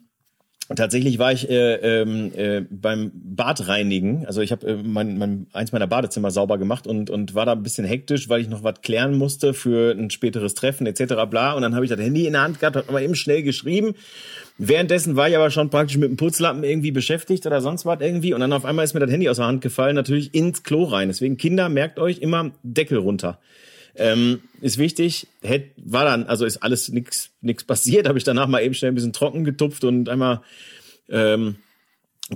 Und 0.71 0.77
tatsächlich 0.77 1.19
war 1.19 1.33
ich 1.33 1.51
äh, 1.51 2.03
ähm, 2.03 2.31
äh, 2.37 2.61
beim 2.71 3.11
Badreinigen, 3.13 4.25
also 4.27 4.41
ich 4.41 4.53
habe 4.53 4.69
äh, 4.69 4.77
mein, 4.77 5.19
mein, 5.19 5.49
eins 5.53 5.73
meiner 5.73 5.89
Badezimmer 5.89 6.31
sauber 6.31 6.59
gemacht 6.59 6.87
und, 6.87 7.11
und 7.11 7.35
war 7.35 7.45
da 7.45 7.55
ein 7.55 7.65
bisschen 7.65 7.85
hektisch, 7.85 8.29
weil 8.29 8.41
ich 8.41 8.49
noch 8.49 8.63
was 8.63 8.81
klären 8.81 9.19
musste 9.19 9.53
für 9.53 9.91
ein 9.91 10.11
späteres 10.11 10.55
Treffen 10.55 10.87
etc. 10.87 11.27
bla. 11.29 11.55
Und 11.55 11.63
dann 11.63 11.75
habe 11.75 11.85
ich 11.85 11.91
das 11.91 11.99
Handy 11.99 12.25
in 12.25 12.35
der 12.35 12.43
Hand 12.43 12.61
gehabt, 12.61 12.77
habe 12.77 12.89
aber 12.89 13.03
eben 13.03 13.17
schnell 13.17 13.43
geschrieben. 13.43 13.95
Währenddessen 14.59 15.17
war 15.17 15.29
ich 15.29 15.35
aber 15.35 15.51
schon 15.51 15.71
praktisch 15.71 15.97
mit 15.97 16.09
dem 16.09 16.17
Putzlappen 16.17 16.63
irgendwie 16.63 16.93
beschäftigt 16.93 17.47
oder 17.47 17.61
sonst 17.61 17.85
was 17.85 18.01
irgendwie. 18.01 18.33
Und 18.33 18.39
dann 18.39 18.53
auf 18.53 18.65
einmal 18.65 18.85
ist 18.85 18.95
mir 18.95 19.01
das 19.01 19.11
Handy 19.11 19.29
aus 19.29 19.39
der 19.39 19.47
Hand 19.47 19.63
gefallen, 19.63 19.97
natürlich 19.97 20.33
ins 20.37 20.63
Klo 20.63 20.85
rein. 20.85 21.09
Deswegen 21.09 21.37
Kinder, 21.37 21.69
merkt 21.69 21.99
euch 21.99 22.19
immer 22.19 22.53
Deckel 22.63 22.99
runter. 22.99 23.41
Ähm, 24.01 24.41
ist 24.63 24.79
wichtig, 24.79 25.27
hätt, 25.43 25.73
war 25.77 26.07
dann, 26.07 26.25
also 26.25 26.47
ist 26.47 26.63
alles 26.63 26.89
nix 26.89 27.31
nix 27.43 27.65
passiert, 27.65 28.07
habe 28.09 28.17
ich 28.17 28.25
danach 28.25 28.49
mal 28.49 28.63
eben 28.63 28.75
schnell 28.75 28.91
ein 28.91 28.95
bisschen 28.95 29.13
trocken 29.13 29.45
getupft 29.45 29.85
und 29.85 30.09
einmal 30.09 30.41
ähm, 31.11 31.57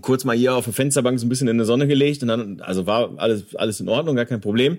kurz 0.03 0.25
mal 0.25 0.37
hier 0.37 0.55
auf 0.55 0.65
der 0.65 0.75
Fensterbank 0.75 1.19
so 1.19 1.25
ein 1.25 1.31
bisschen 1.31 1.49
in 1.49 1.57
die 1.57 1.65
Sonne 1.65 1.87
gelegt 1.87 2.21
und 2.23 2.29
dann, 2.29 2.61
also 2.61 2.87
war 2.87 3.15
alles, 3.17 3.55
alles 3.55 3.81
in 3.81 3.89
Ordnung, 3.89 4.15
gar 4.15 4.27
kein 4.27 4.43
Problem. 4.43 4.79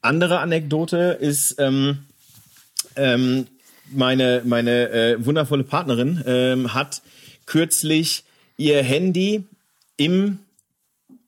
Andere 0.00 0.38
Anekdote 0.38 1.18
ist, 1.20 1.56
ähm, 1.58 1.98
ähm, 2.96 3.46
meine, 3.90 4.42
meine 4.46 4.90
äh, 4.90 5.26
wundervolle 5.26 5.64
Partnerin 5.64 6.22
ähm, 6.26 6.72
hat 6.72 7.02
kürzlich 7.46 8.24
ihr 8.56 8.82
Handy 8.82 9.44
im 9.96 10.38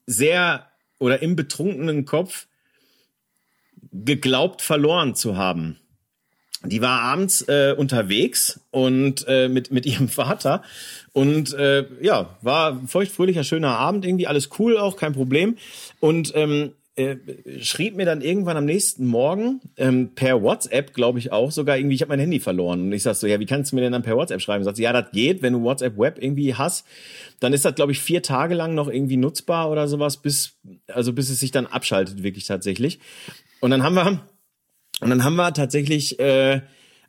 sehr 0.06 0.66
oder 0.98 1.20
im 1.20 1.36
betrunkenen 1.36 2.06
Kopf 2.06 2.46
geglaubt 3.92 4.62
verloren 4.62 5.14
zu 5.14 5.36
haben. 5.36 5.78
Die 6.64 6.80
war 6.80 7.00
abends 7.00 7.42
äh, 7.42 7.74
unterwegs 7.76 8.60
und 8.70 9.24
äh, 9.28 9.48
mit 9.48 9.70
mit 9.70 9.86
ihrem 9.86 10.08
Vater 10.08 10.62
und 11.12 11.54
äh, 11.54 11.86
ja 12.00 12.36
war 12.42 12.80
feuchtfröhlicher 12.86 13.44
schöner 13.44 13.78
Abend 13.78 14.04
irgendwie 14.04 14.26
alles 14.26 14.50
cool 14.58 14.76
auch 14.78 14.96
kein 14.96 15.12
Problem 15.12 15.56
und 16.00 16.32
ähm, 16.34 16.72
äh, 16.96 17.16
schrieb 17.60 17.94
mir 17.94 18.06
dann 18.06 18.22
irgendwann 18.22 18.56
am 18.56 18.64
nächsten 18.64 19.04
Morgen 19.04 19.60
ähm, 19.76 20.14
per 20.14 20.42
WhatsApp, 20.42 20.94
glaube 20.94 21.18
ich 21.18 21.30
auch, 21.30 21.50
sogar 21.50 21.76
irgendwie, 21.76 21.94
ich 21.94 22.00
habe 22.00 22.08
mein 22.08 22.20
Handy 22.20 22.40
verloren. 22.40 22.84
Und 22.84 22.92
ich 22.92 23.02
sag 23.02 23.16
so, 23.16 23.26
ja, 23.26 23.38
wie 23.38 23.44
kannst 23.44 23.70
du 23.70 23.76
mir 23.76 23.82
denn 23.82 23.92
dann 23.92 24.02
per 24.02 24.16
WhatsApp 24.16 24.40
schreiben? 24.40 24.64
Sagt 24.64 24.78
sie, 24.78 24.84
ja, 24.84 24.94
das 24.94 25.10
geht, 25.12 25.42
wenn 25.42 25.52
du 25.52 25.62
WhatsApp 25.62 25.98
Web 25.98 26.16
irgendwie 26.18 26.54
hast, 26.54 26.86
dann 27.38 27.52
ist 27.52 27.66
das, 27.66 27.74
glaube 27.74 27.92
ich, 27.92 28.00
vier 28.00 28.22
Tage 28.22 28.54
lang 28.54 28.74
noch 28.74 28.88
irgendwie 28.88 29.18
nutzbar 29.18 29.70
oder 29.70 29.88
sowas, 29.88 30.16
bis, 30.16 30.54
also 30.86 31.12
bis 31.12 31.28
es 31.28 31.38
sich 31.38 31.50
dann 31.50 31.66
abschaltet, 31.66 32.22
wirklich 32.22 32.46
tatsächlich. 32.46 32.98
Und 33.60 33.70
dann 33.70 33.82
haben 33.82 33.94
wir, 33.94 34.20
und 35.00 35.10
dann 35.10 35.24
haben 35.24 35.36
wir 35.36 35.52
tatsächlich 35.52 36.18
äh, 36.18 36.60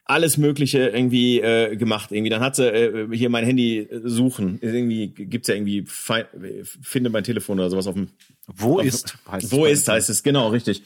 alles 0.08 0.38
Mögliche 0.38 0.88
irgendwie 0.88 1.42
äh, 1.42 1.76
gemacht. 1.76 2.12
Irgendwie, 2.12 2.30
dann 2.30 2.42
hat 2.42 2.56
sie 2.56 2.68
äh, 2.68 3.08
hier 3.16 3.30
mein 3.30 3.46
Handy 3.46 3.80
äh, 3.80 4.02
suchen. 4.06 4.58
Irgendwie 4.62 5.08
gibt's 5.08 5.50
ja 5.50 5.56
irgendwie 5.56 5.86
finde 5.86 7.10
mein 7.10 7.24
Telefon 7.24 7.60
oder 7.60 7.70
sowas 7.70 7.88
auf 7.88 7.96
dem. 7.96 8.10
Wo 8.48 8.80
auf, 8.80 8.86
ist? 8.86 9.18
Heißt 9.30 9.52
wo 9.52 9.66
ist 9.66 9.88
heißt 9.88 10.10
es 10.10 10.24
genau 10.24 10.50
richtig. 10.50 10.84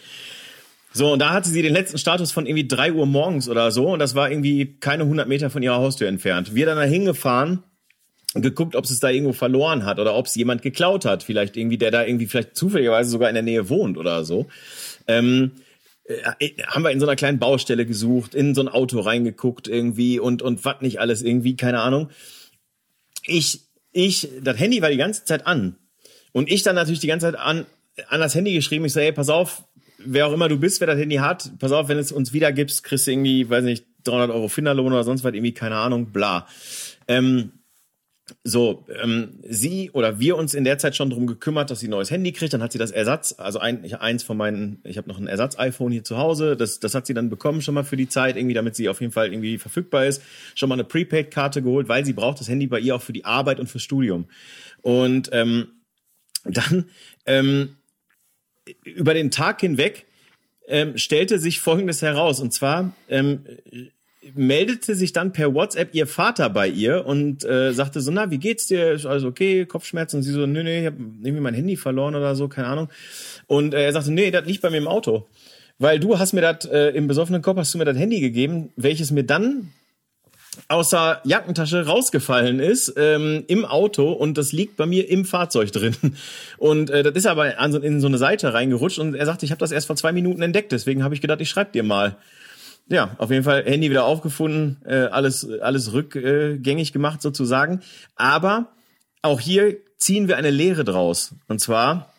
So 0.93 1.13
und 1.13 1.19
da 1.19 1.29
hatte 1.29 1.49
sie 1.49 1.61
den 1.61 1.73
letzten 1.73 1.97
Status 1.97 2.31
von 2.31 2.45
irgendwie 2.45 2.67
drei 2.67 2.91
Uhr 2.91 3.05
morgens 3.05 3.47
oder 3.47 3.71
so 3.71 3.93
und 3.93 3.99
das 3.99 4.15
war 4.15 4.29
irgendwie 4.29 4.77
keine 4.79 5.03
100 5.03 5.27
Meter 5.27 5.49
von 5.49 5.63
ihrer 5.63 5.77
Haustür 5.77 6.07
entfernt. 6.07 6.53
Wir 6.53 6.65
dann 6.65 6.77
da 6.77 6.83
hingefahren 6.83 7.63
geguckt, 8.33 8.75
ob 8.75 8.85
es 8.85 8.99
da 8.99 9.09
irgendwo 9.09 9.33
verloren 9.33 9.85
hat 9.85 9.99
oder 9.99 10.15
ob 10.15 10.25
es 10.25 10.35
jemand 10.35 10.61
geklaut 10.61 11.05
hat, 11.05 11.23
vielleicht 11.23 11.57
irgendwie, 11.57 11.77
der 11.77 11.91
da 11.91 12.05
irgendwie 12.05 12.27
vielleicht 12.27 12.55
zufälligerweise 12.55 13.09
sogar 13.09 13.29
in 13.29 13.35
der 13.35 13.43
Nähe 13.43 13.69
wohnt 13.69 13.97
oder 13.97 14.23
so. 14.23 14.47
Ähm, 15.07 15.51
äh, 16.39 16.49
haben 16.67 16.83
wir 16.83 16.91
in 16.91 16.99
so 16.99 17.05
einer 17.05 17.15
kleinen 17.15 17.39
Baustelle 17.39 17.85
gesucht, 17.85 18.35
in 18.35 18.55
so 18.55 18.61
ein 18.61 18.67
Auto 18.67 18.99
reingeguckt 18.99 19.67
irgendwie 19.67 20.19
und 20.19 20.41
und 20.41 20.65
was 20.65 20.81
nicht 20.81 20.99
alles 20.99 21.21
irgendwie, 21.21 21.55
keine 21.55 21.81
Ahnung. 21.81 22.09
Ich 23.25 23.61
ich 23.91 24.29
das 24.41 24.59
Handy 24.59 24.81
war 24.81 24.89
die 24.89 24.97
ganze 24.97 25.25
Zeit 25.25 25.45
an 25.45 25.75
und 26.31 26.51
ich 26.51 26.63
dann 26.63 26.75
natürlich 26.75 26.99
die 26.99 27.07
ganze 27.07 27.27
Zeit 27.27 27.35
an 27.35 27.65
an 28.07 28.19
das 28.19 28.35
Handy 28.35 28.53
geschrieben. 28.53 28.85
Ich 28.85 28.93
so, 28.93 29.01
hey, 29.01 29.11
pass 29.11 29.29
auf, 29.29 29.63
wer 29.97 30.27
auch 30.27 30.33
immer 30.33 30.49
du 30.49 30.57
bist, 30.57 30.79
wer 30.79 30.87
das 30.87 30.99
Handy 30.99 31.17
hat, 31.17 31.51
pass 31.59 31.71
auf, 31.71 31.87
wenn 31.87 31.97
es 31.97 32.11
uns 32.11 32.33
wieder 32.33 32.51
gibst, 32.51 32.83
kriegst 32.83 33.07
du 33.07 33.11
irgendwie, 33.11 33.49
weiß 33.49 33.63
nicht, 33.63 33.85
300 34.05 34.31
Euro 34.31 34.47
Finderlohn 34.47 34.91
oder 34.91 35.03
sonst 35.03 35.23
was, 35.23 35.33
irgendwie, 35.33 35.53
keine 35.53 35.75
Ahnung, 35.75 36.07
bla. 36.07 36.47
Ähm, 37.07 37.51
so, 38.43 38.85
ähm, 39.01 39.39
sie 39.47 39.91
oder 39.91 40.19
wir 40.19 40.35
uns 40.35 40.53
in 40.53 40.63
der 40.63 40.77
Zeit 40.77 40.95
schon 40.95 41.09
drum 41.09 41.27
gekümmert, 41.27 41.69
dass 41.69 41.79
sie 41.79 41.87
ein 41.87 41.91
neues 41.91 42.11
Handy 42.11 42.31
kriegt. 42.31 42.53
Dann 42.53 42.63
hat 42.63 42.71
sie 42.71 42.77
das 42.77 42.91
Ersatz, 42.91 43.35
also 43.37 43.59
ein, 43.59 43.83
ich, 43.83 43.97
eins 43.99 44.23
von 44.23 44.37
meinen, 44.37 44.79
ich 44.83 44.97
habe 44.97 45.07
noch 45.07 45.19
ein 45.19 45.27
Ersatz-iPhone 45.27 45.91
hier 45.91 46.03
zu 46.03 46.17
Hause. 46.17 46.55
Das, 46.55 46.79
das 46.79 46.95
hat 46.95 47.05
sie 47.05 47.13
dann 47.13 47.29
bekommen 47.29 47.61
schon 47.61 47.75
mal 47.75 47.83
für 47.83 47.97
die 47.97 48.09
Zeit, 48.09 48.37
irgendwie, 48.37 48.53
damit 48.53 48.75
sie 48.75 48.89
auf 48.89 49.01
jeden 49.01 49.13
Fall 49.13 49.31
irgendwie 49.31 49.57
verfügbar 49.57 50.05
ist. 50.05 50.21
Schon 50.55 50.69
mal 50.69 50.75
eine 50.75 50.83
Prepaid-Karte 50.83 51.61
geholt, 51.61 51.87
weil 51.87 52.05
sie 52.05 52.13
braucht 52.13 52.39
das 52.39 52.49
Handy 52.49 52.67
bei 52.67 52.79
ihr 52.79 52.95
auch 52.95 53.01
für 53.01 53.13
die 53.13 53.25
Arbeit 53.25 53.59
und 53.59 53.67
fürs 53.67 53.83
Studium. 53.83 54.27
Und 54.81 55.29
ähm, 55.31 55.67
dann 56.43 56.89
ähm, 57.25 57.77
über 58.83 59.13
den 59.13 59.31
Tag 59.31 59.61
hinweg 59.61 60.05
ähm, 60.67 60.97
stellte 60.97 61.39
sich 61.39 61.59
Folgendes 61.59 62.01
heraus. 62.01 62.39
Und 62.39 62.53
zwar 62.53 62.95
ähm, 63.09 63.45
meldete 64.35 64.95
sich 64.95 65.13
dann 65.13 65.31
per 65.31 65.53
WhatsApp 65.53 65.93
ihr 65.93 66.05
Vater 66.07 66.49
bei 66.49 66.67
ihr 66.67 67.05
und 67.05 67.43
äh, 67.43 67.73
sagte 67.73 68.01
so, 68.01 68.11
na, 68.11 68.29
wie 68.29 68.37
geht's 68.37 68.67
dir? 68.67 68.91
Ist 68.91 69.05
alles 69.05 69.23
okay? 69.23 69.65
Kopfschmerzen? 69.65 70.17
Und 70.17 70.23
sie 70.23 70.31
so, 70.31 70.45
nö, 70.45 70.63
nö, 70.63 70.69
ich 70.69 70.85
habe 70.85 70.97
irgendwie 71.23 71.41
mein 71.41 71.53
Handy 71.55 71.75
verloren 71.75 72.15
oder 72.15 72.35
so, 72.35 72.47
keine 72.47 72.67
Ahnung. 72.67 72.89
Und 73.47 73.73
äh, 73.73 73.85
er 73.85 73.93
sagte, 73.93 74.11
nee, 74.11 74.31
das 74.31 74.45
liegt 74.45 74.61
bei 74.61 74.69
mir 74.69 74.77
im 74.77 74.87
Auto. 74.87 75.27
Weil 75.79 75.99
du 75.99 76.19
hast 76.19 76.33
mir 76.33 76.41
das, 76.41 76.65
äh, 76.65 76.89
im 76.89 77.07
besoffenen 77.07 77.41
Kopf 77.41 77.57
hast 77.57 77.73
du 77.73 77.79
mir 77.79 77.85
das 77.85 77.97
Handy 77.97 78.19
gegeben, 78.19 78.71
welches 78.75 79.09
mir 79.09 79.23
dann 79.23 79.71
aus 80.67 80.89
der 80.89 81.21
Jackentasche 81.23 81.85
rausgefallen 81.85 82.59
ist 82.59 82.93
ähm, 82.97 83.43
im 83.47 83.65
Auto 83.65 84.11
und 84.11 84.37
das 84.37 84.51
liegt 84.51 84.77
bei 84.77 84.85
mir 84.85 85.09
im 85.09 85.25
Fahrzeug 85.25 85.71
drin. 85.71 85.95
Und 86.57 86.89
äh, 86.89 87.03
das 87.03 87.15
ist 87.15 87.25
aber 87.25 87.57
an 87.57 87.71
so, 87.71 87.79
in 87.79 88.01
so 88.01 88.07
eine 88.07 88.17
Seite 88.17 88.53
reingerutscht 88.53 88.99
und 88.99 89.15
er 89.15 89.25
sagte, 89.25 89.45
ich 89.45 89.51
habe 89.51 89.59
das 89.59 89.71
erst 89.71 89.87
vor 89.87 89.95
zwei 89.95 90.11
Minuten 90.11 90.41
entdeckt, 90.41 90.71
deswegen 90.71 91.03
habe 91.03 91.15
ich 91.15 91.21
gedacht, 91.21 91.41
ich 91.41 91.49
schreib 91.49 91.71
dir 91.71 91.83
mal 91.83 92.17
ja, 92.87 93.15
auf 93.17 93.31
jeden 93.31 93.43
Fall 93.43 93.63
Handy 93.63 93.89
wieder 93.89 94.05
aufgefunden, 94.05 94.81
äh, 94.85 95.05
alles, 95.05 95.47
alles 95.61 95.93
rückgängig 95.93 96.93
gemacht 96.93 97.21
sozusagen. 97.21 97.81
Aber 98.15 98.73
auch 99.21 99.39
hier 99.39 99.77
ziehen 99.97 100.27
wir 100.27 100.37
eine 100.37 100.49
Lehre 100.49 100.83
draus. 100.83 101.35
Und 101.47 101.59
zwar, 101.59 102.13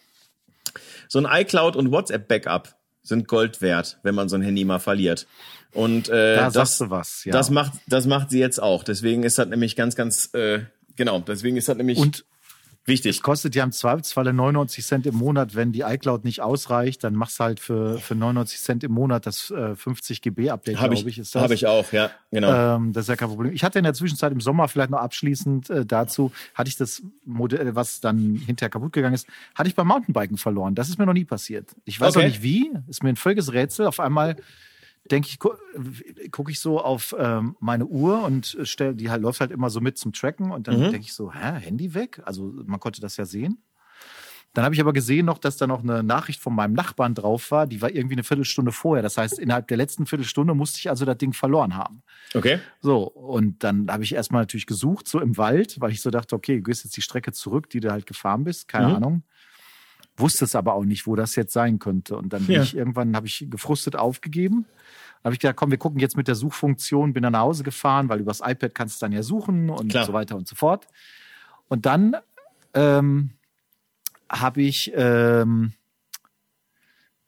so 1.09 1.19
ein 1.19 1.27
iCloud 1.29 1.77
und 1.77 1.91
WhatsApp-Backup 1.91 2.75
sind 3.03 3.29
Gold 3.29 3.61
wert, 3.61 3.99
wenn 4.03 4.15
man 4.15 4.29
so 4.29 4.37
ein 4.37 4.43
Handy 4.43 4.65
mal 4.65 4.79
verliert. 4.79 5.27
Und 5.73 6.09
äh, 6.09 6.37
da 6.37 6.51
das, 6.51 6.81
was, 6.89 7.25
ja. 7.25 7.33
das 7.33 7.51
macht 7.51 7.73
das 7.87 8.07
macht 8.07 8.31
sie 8.31 8.39
jetzt 8.39 8.63
auch. 8.63 8.85
Deswegen 8.85 9.23
ist 9.23 9.39
das 9.39 9.49
nämlich 9.49 9.75
ganz 9.75 9.97
ganz 9.97 10.33
äh, 10.35 10.61
genau. 10.97 11.21
Deswegen 11.21 11.57
ist 11.57 11.69
das 11.69 11.77
nämlich 11.77 11.99
und 11.99 12.25
Wichtig. 12.85 13.17
Es 13.17 13.23
kostet 13.23 13.55
ja 13.55 13.63
im 13.63 13.71
Zweifelsfalle 13.71 14.33
99 14.33 14.85
Cent 14.85 15.07
im 15.07 15.15
Monat. 15.15 15.55
Wenn 15.55 15.71
die 15.71 15.83
iCloud 15.83 16.25
nicht 16.25 16.41
ausreicht, 16.41 17.05
dann 17.05 17.15
machst 17.15 17.39
du 17.39 17.45
halt 17.45 17.61
für, 17.61 17.99
für 17.99 18.17
99 18.17 18.59
Cent 18.59 18.85
im 18.85 18.91
Monat 18.91 19.25
das 19.25 19.53
äh, 19.53 19.77
50 19.77 20.21
GB 20.21 20.51
Update, 20.51 20.79
glaube 20.79 20.95
ich, 20.95 21.07
ich. 21.07 21.19
Ist 21.19 21.35
das. 21.35 21.43
Habe 21.43 21.55
ich 21.55 21.67
auch, 21.67 21.93
ja, 21.93 22.11
genau. 22.33 22.77
Ähm, 22.77 22.93
das 22.93 23.05
ist 23.05 23.09
ja 23.09 23.17
kein 23.17 23.29
Problem. 23.29 23.53
Ich 23.53 23.63
hatte 23.63 23.79
in 23.79 23.85
der 23.85 23.95
Zwischenzeit 23.95 24.33
im 24.33 24.41
Sommer 24.41 24.67
vielleicht 24.67 24.91
noch 24.91 24.99
abschließend 24.99 25.71
äh, 25.71 25.87
dazu, 25.87 26.33
hatte 26.55 26.69
ich 26.69 26.77
das 26.77 27.03
Modell, 27.25 27.77
was 27.77 28.01
dann 28.01 28.35
hinterher 28.35 28.71
kaputt 28.71 28.93
gegangen 28.93 29.15
ist, 29.15 29.29
hatte 29.55 29.69
ich 29.69 29.77
beim 29.77 29.87
Mountainbiken 29.87 30.37
verloren. 30.37 30.75
Das 30.75 30.89
ist 30.89 30.99
mir 30.99 31.07
noch 31.07 31.13
nie 31.13 31.25
passiert. 31.25 31.71
Ich 31.85 32.01
weiß 32.01 32.17
okay. 32.17 32.25
auch 32.25 32.29
nicht 32.29 32.43
wie. 32.43 32.73
Ist 32.89 33.05
mir 33.05 33.11
ein 33.11 33.17
völliges 33.17 33.53
Rätsel. 33.53 33.87
Auf 33.87 34.01
einmal 34.01 34.37
denke 35.13 35.29
ich, 35.29 35.39
gucke 36.31 36.51
ich 36.51 36.59
so 36.59 36.81
auf 36.81 37.15
ähm, 37.19 37.57
meine 37.61 37.87
Uhr 37.87 38.25
und 38.25 38.57
stell, 38.63 38.95
die 38.95 39.11
halt 39.11 39.23
läuft 39.23 39.41
halt 39.41 39.51
immer 39.51 39.69
so 39.69 39.81
mit 39.81 39.99
zum 39.99 40.13
Tracken 40.13 40.51
und 40.51 40.67
dann 40.67 40.79
mhm. 40.79 40.91
denke 40.91 41.07
ich 41.07 41.13
so, 41.13 41.33
hä, 41.33 41.61
Handy 41.61 41.95
weg? 41.95 42.23
Also 42.25 42.53
man 42.65 42.81
konnte 42.81 43.01
das 43.01 43.19
ja 43.19 43.27
sehen. 43.27 43.63
Dann 44.55 44.65
habe 44.65 44.75
ich 44.75 44.81
aber 44.83 44.93
gesehen 44.93 45.25
noch, 45.25 45.39
dass 45.39 45.57
da 45.57 45.67
noch 45.67 45.83
eine 45.83 46.03
Nachricht 46.03 46.41
von 46.41 46.55
meinem 46.55 46.75
Nachbarn 46.75 47.15
drauf 47.15 47.51
war, 47.51 47.67
die 47.67 47.81
war 47.81 47.91
irgendwie 47.91 48.17
eine 48.17 48.23
Viertelstunde 48.23 48.71
vorher. 48.71 49.03
Das 49.03 49.17
heißt, 49.17 49.39
innerhalb 49.39 49.67
der 49.69 49.79
letzten 49.79 50.05
Viertelstunde 50.05 50.55
musste 50.55 50.79
ich 50.79 50.91
also 50.91 51.07
das 51.07 51.17
Ding 51.17 51.33
verloren 51.33 51.75
haben. 51.75 52.03
Okay. 52.35 52.59
So, 52.81 53.05
und 53.05 53.65
dann 53.65 53.91
habe 53.91 54.05
ich 54.05 54.15
erstmal 54.15 54.43
natürlich 54.43 54.67
gesucht, 54.67 55.09
so 55.09 55.21
im 55.21 55.39
Wald, 55.39 55.81
weil 55.81 55.91
ich 55.91 56.03
so 56.03 56.11
dachte, 56.11 56.37
okay, 56.37 56.57
du 56.57 56.63
gehst 56.65 56.85
jetzt 56.85 56.97
die 56.97 57.03
Strecke 57.03 57.33
zurück, 57.33 57.71
die 57.71 57.81
du 57.81 57.91
halt 57.91 58.05
gefahren 58.05 58.45
bist, 58.45 58.69
keine 58.69 58.89
mhm. 58.89 58.95
Ahnung. 58.97 59.23
Wusste 60.19 60.45
es 60.45 60.55
aber 60.55 60.75
auch 60.75 60.85
nicht, 60.85 61.07
wo 61.07 61.17
das 61.17 61.35
jetzt 61.37 61.55
sein 61.55 61.79
könnte. 61.79 62.19
Und 62.19 62.35
dann 62.35 62.45
bin 62.45 62.57
ja. 62.57 62.63
ich 62.63 62.77
irgendwann, 62.77 63.17
habe 63.17 63.27
ich 63.27 63.47
gefrustet 63.49 63.97
aufgegeben 63.97 64.67
habe 65.25 65.35
ich 65.35 65.41
gedacht, 65.41 65.57
komm, 65.57 65.71
wir 65.71 65.79
gucken 65.79 66.01
jetzt 66.01 66.17
mit 66.17 66.29
der 66.29 66.35
Suchfunktion, 66.35 67.13
bin 67.13 67.23
dann 67.23 67.33
nach 67.33 67.41
Hause 67.41 67.63
gefahren, 67.63 68.09
weil 68.09 68.21
übers 68.21 68.41
iPad 68.41 68.75
kannst 68.75 69.01
du 69.01 69.07
dann 69.07 69.13
ja 69.13 69.23
suchen 69.23 69.71
und 69.71 69.89
Klar. 69.89 70.05
so 70.05 70.13
weiter 70.13 70.37
und 70.37 70.49
so 70.49 70.57
fort. 70.57 70.87
Und 71.69 71.87
dann 71.87 72.17
ähm, 72.75 73.31
habe 74.29 74.63
ich 74.63 74.93
ähm, 74.95 75.73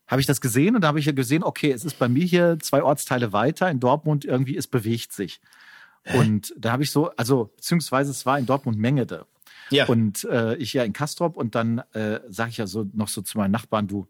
habe 0.07 0.21
ich 0.21 0.27
das 0.27 0.41
gesehen 0.41 0.75
und 0.75 0.81
da 0.81 0.89
habe 0.89 0.99
ich 0.99 1.05
ja 1.05 1.13
gesehen, 1.13 1.43
okay, 1.43 1.71
es 1.71 1.83
ist 1.83 1.97
bei 1.97 2.07
mir 2.07 2.25
hier 2.25 2.59
zwei 2.59 2.83
Ortsteile 2.83 3.33
weiter 3.33 3.71
in 3.71 3.79
Dortmund 3.79 4.23
irgendwie, 4.23 4.55
es 4.55 4.67
bewegt 4.67 5.13
sich. 5.13 5.41
Hä? 6.03 6.19
Und 6.19 6.53
da 6.57 6.71
habe 6.71 6.83
ich 6.83 6.91
so, 6.91 7.09
also 7.15 7.51
beziehungsweise 7.55 8.11
es 8.11 8.25
war 8.25 8.37
in 8.37 8.45
Dortmund 8.45 8.77
Mengede. 8.77 9.25
Ja. 9.71 9.87
Und 9.87 10.23
äh, 10.25 10.55
ich 10.57 10.73
ja 10.73 10.83
in 10.83 10.93
Kastrop 10.93 11.37
und 11.37 11.55
dann 11.55 11.79
äh, 11.93 12.19
sage 12.29 12.51
ich 12.51 12.57
ja 12.57 12.67
so 12.67 12.87
noch 12.93 13.07
so 13.07 13.23
zu 13.23 13.37
meinen 13.39 13.51
Nachbarn, 13.51 13.87
du, 13.87 14.07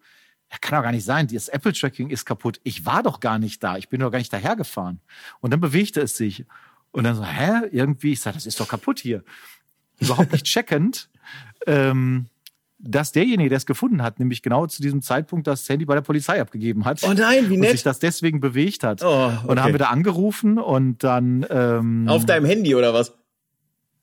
ja, 0.55 0.59
kann 0.61 0.77
doch 0.77 0.83
gar 0.83 0.91
nicht 0.91 1.05
sein, 1.05 1.27
das 1.27 1.49
Apple-Tracking 1.49 2.09
ist 2.09 2.25
kaputt. 2.25 2.59
Ich 2.63 2.85
war 2.85 3.03
doch 3.03 3.19
gar 3.19 3.39
nicht 3.39 3.63
da, 3.63 3.77
ich 3.77 3.89
bin 3.89 3.99
doch 3.99 4.11
gar 4.11 4.19
nicht 4.19 4.31
dahergefahren. 4.33 4.99
Und 5.41 5.51
dann 5.51 5.59
bewegte 5.59 6.01
es 6.01 6.15
sich. 6.17 6.45
Und 6.91 7.03
dann 7.03 7.15
so, 7.15 7.25
hä, 7.25 7.67
irgendwie, 7.71 8.13
ich 8.13 8.21
sage, 8.21 8.35
das 8.35 8.45
ist 8.45 8.59
doch 8.59 8.67
kaputt 8.67 8.99
hier. 8.99 9.23
überhaupt 9.99 10.31
nicht 10.31 10.45
checkend, 10.45 11.09
ähm, 11.67 12.27
dass 12.77 13.11
derjenige, 13.11 13.49
der 13.49 13.57
es 13.57 13.65
gefunden 13.65 14.01
hat, 14.01 14.19
nämlich 14.19 14.41
genau 14.41 14.67
zu 14.67 14.81
diesem 14.81 15.01
Zeitpunkt 15.01 15.47
das 15.47 15.67
Handy 15.67 15.85
bei 15.85 15.95
der 15.95 16.01
Polizei 16.01 16.39
abgegeben 16.39 16.85
hat. 16.85 17.03
Oh 17.03 17.13
nein, 17.13 17.49
wie 17.49 17.55
Und 17.55 17.61
nett. 17.61 17.71
sich 17.71 17.83
das 17.83 17.99
deswegen 17.99 18.39
bewegt 18.39 18.83
hat. 18.83 19.01
Oh, 19.03 19.07
okay. 19.07 19.37
Und 19.47 19.55
dann 19.55 19.63
haben 19.63 19.73
wir 19.73 19.79
da 19.79 19.87
angerufen 19.89 20.59
und 20.59 21.03
dann 21.03 21.45
ähm, 21.49 22.07
Auf 22.07 22.25
deinem 22.25 22.45
Handy 22.45 22.75
oder 22.75 22.93
was? 22.93 23.13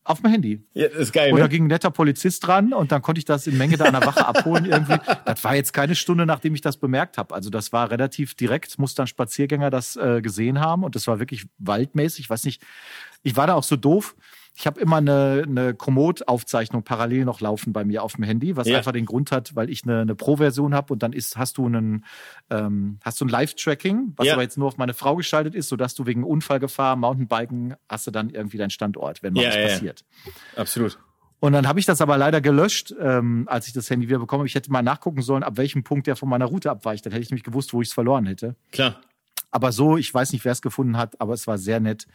Auf 0.05 0.21
dem 0.21 0.31
Handy. 0.31 0.61
Ja, 0.75 0.87
ist 0.87 1.13
geil, 1.13 1.33
Und 1.33 1.39
da 1.39 1.45
ne? 1.45 1.49
ging 1.49 1.65
ein 1.65 1.69
netter 1.69 1.91
Polizist 1.91 2.47
dran 2.47 2.73
und 2.73 2.91
dann 2.91 3.03
konnte 3.03 3.21
ich 3.21 3.25
das 3.25 3.47
in 3.47 3.57
Menge 3.57 3.77
da 3.77 3.85
an 3.85 3.93
der 3.93 4.05
Wache 4.05 4.27
abholen 4.27 4.65
irgendwie. 4.65 4.99
Das 5.25 5.45
war 5.45 5.55
jetzt 5.55 5.73
keine 5.73 5.95
Stunde, 5.95 6.27
nachdem 6.27 6.55
ich 6.55 6.61
das 6.61 6.77
bemerkt 6.77 7.19
habe. 7.19 7.35
Also 7.35 7.51
das 7.51 7.73
war 7.73 7.91
relativ 7.91 8.35
direkt, 8.35 8.79
muss 8.79 8.95
dann 8.95 9.07
Spaziergänger 9.07 9.71
das 9.71 9.97
äh, 9.97 10.21
gesehen 10.21 10.61
haben 10.61 10.83
und 10.83 10.97
das 10.97 11.07
war 11.07 11.21
wirklich 11.21 11.47
waldmäßig. 11.59 12.25
Ich 12.25 12.31
weiß 12.31 12.45
nicht, 12.45 12.63
ich 13.23 13.37
war 13.37 13.47
da 13.47 13.55
auch 13.55 13.63
so 13.63 13.77
doof. 13.77 14.17
Ich 14.55 14.67
habe 14.67 14.79
immer 14.81 14.97
eine, 14.99 15.45
eine 15.47 15.75
Komoot-Aufzeichnung 15.75 16.83
parallel 16.83 17.25
noch 17.25 17.41
laufen 17.41 17.73
bei 17.73 17.85
mir 17.85 18.03
auf 18.03 18.13
dem 18.15 18.25
Handy, 18.25 18.55
was 18.57 18.69
Ja. 18.69 18.77
einfach 18.79 18.93
den 18.93 19.07
Grund 19.07 19.33
hat, 19.33 19.57
weil 19.57 19.71
ich 19.71 19.85
eine, 19.85 20.01
eine 20.03 20.15
Pro-Version 20.15 20.75
habe 20.75 20.93
und 20.93 21.03
dann 21.03 21.13
ist, 21.15 21.37
hast 21.39 21.57
du 21.57 21.67
einen, 21.67 22.05
ähm, 22.51 22.99
hast 23.03 23.21
du 23.21 23.25
ein 23.25 23.29
Live-Tracking, 23.29 24.13
was 24.17 24.27
Ja. 24.27 24.35
aber 24.35 24.43
jetzt 24.43 24.59
nur 24.59 24.69
auf 24.69 24.77
meine 24.77 24.93
Frau 24.95 25.17
geschaltet 25.17 25.55
ist, 25.55 25.69
sodass 25.69 25.95
du 25.95 26.05
wegen 26.07 26.23
Unfallgefahr, 26.23 26.97
Mountainbiken, 26.97 27.75
hast 27.89 28.07
du 28.07 28.11
dann 28.11 28.29
irgendwie 28.31 28.59
deinen 28.59 28.71
Standort, 28.71 29.23
wenn 29.23 29.33
mal 29.33 29.43
Ja, 29.43 29.49
was 29.49 29.57
passiert. 29.57 30.05
Absolut. 30.55 30.99
Und 31.41 31.55
dann 31.55 31.67
habe 31.67 31.81
ich 31.81 31.87
das 31.87 32.01
aber 32.01 32.17
leider 32.19 32.41
gelöscht, 32.41 32.95
ähm, 33.01 33.49
als 33.51 33.67
ich 33.67 33.73
das 33.73 33.91
Handy 33.91 34.07
wieder 34.09 34.21
bekommen 34.21 34.41
habe. 34.43 34.47
Ich 34.49 34.55
hätte 34.55 34.71
mal 34.71 34.83
nachgucken 34.83 35.23
sollen, 35.23 35.43
ab 35.43 35.57
welchem 35.57 35.83
Punkt 35.83 36.07
der 36.07 36.15
von 36.15 36.29
meiner 36.29 36.45
Route 36.45 36.71
abweicht. 36.71 37.05
Dann 37.05 37.13
hätte 37.13 37.23
ich 37.25 37.31
nämlich 37.31 37.43
gewusst, 37.43 37.73
wo 37.73 37.83
ich 37.83 37.89
es 37.89 37.95
verloren 37.95 38.27
hätte. 38.27 38.55
Klar. 38.71 39.01
Aber 39.53 39.71
so, 39.71 39.97
ich 39.99 40.13
weiß 40.13 40.33
nicht, 40.33 40.45
wer 40.45 40.53
es 40.53 40.63
gefunden 40.63 40.97
hat, 40.97 41.21
aber 41.21 41.35
es 41.35 41.47
war 41.47 41.59
sehr 41.59 41.79
nett. 41.79 42.07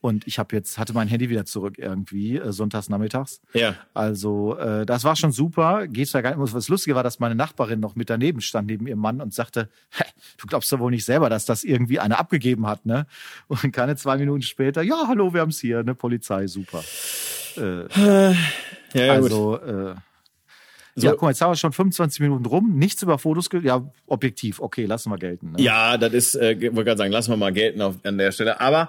Und 0.00 0.26
ich 0.26 0.38
habe 0.38 0.56
jetzt, 0.56 0.78
hatte 0.78 0.94
mein 0.94 1.08
Handy 1.08 1.28
wieder 1.28 1.44
zurück 1.44 1.74
irgendwie, 1.78 2.38
äh, 2.38 2.52
sonntags 2.52 2.88
nachmittags. 2.88 3.42
Ja. 3.52 3.74
Also, 3.92 4.56
äh, 4.56 4.86
das 4.86 5.04
war 5.04 5.14
schon 5.14 5.30
super. 5.30 5.86
Geht's 5.86 6.12
da 6.12 6.22
gar 6.22 6.34
nicht. 6.34 6.54
Was 6.54 6.68
Lustige 6.68 6.96
war, 6.96 7.02
dass 7.02 7.20
meine 7.20 7.34
Nachbarin 7.34 7.80
noch 7.80 7.96
mit 7.96 8.08
daneben 8.08 8.40
stand, 8.40 8.66
neben 8.68 8.86
ihrem 8.86 8.98
Mann 8.98 9.20
und 9.20 9.34
sagte, 9.34 9.68
"Hä, 9.90 10.04
du 10.38 10.46
glaubst 10.46 10.72
doch 10.72 10.78
wohl 10.78 10.90
nicht 10.90 11.04
selber, 11.04 11.28
dass 11.28 11.44
das 11.44 11.64
irgendwie 11.64 12.00
einer 12.00 12.18
abgegeben 12.18 12.66
hat, 12.66 12.86
ne? 12.86 13.06
Und 13.48 13.72
keine 13.72 13.94
zwei 13.96 14.16
Minuten 14.16 14.40
später, 14.42 14.80
ja, 14.82 15.04
hallo, 15.06 15.34
wir 15.34 15.42
haben's 15.42 15.60
hier, 15.60 15.82
ne? 15.82 15.94
Polizei, 15.94 16.46
super. 16.46 16.82
Äh, 17.58 17.84
Ja, 18.94 19.04
ja 19.04 19.14
gut. 19.20 19.24
also, 19.30 19.58
äh, 19.60 19.94
So. 21.00 21.06
ja, 21.06 21.12
guck 21.12 21.22
mal, 21.22 21.30
jetzt 21.30 21.40
haben 21.40 21.50
wir 21.50 21.56
schon 21.56 21.72
25 21.72 22.20
Minuten 22.20 22.46
rum, 22.46 22.76
nichts 22.76 23.02
über 23.02 23.18
Fotos, 23.18 23.48
ja, 23.62 23.84
objektiv, 24.06 24.60
okay, 24.60 24.86
lassen 24.86 25.10
wir 25.10 25.18
gelten. 25.18 25.52
Ne? 25.52 25.62
Ja, 25.62 25.98
das 25.98 26.12
ist, 26.12 26.34
äh, 26.34 26.56
wollte 26.60 26.84
gerade 26.84 26.98
sagen, 26.98 27.12
lassen 27.12 27.30
wir 27.30 27.36
mal 27.36 27.52
gelten 27.52 27.80
auf, 27.82 27.96
an 28.04 28.18
der 28.18 28.32
Stelle. 28.32 28.60
Aber 28.60 28.88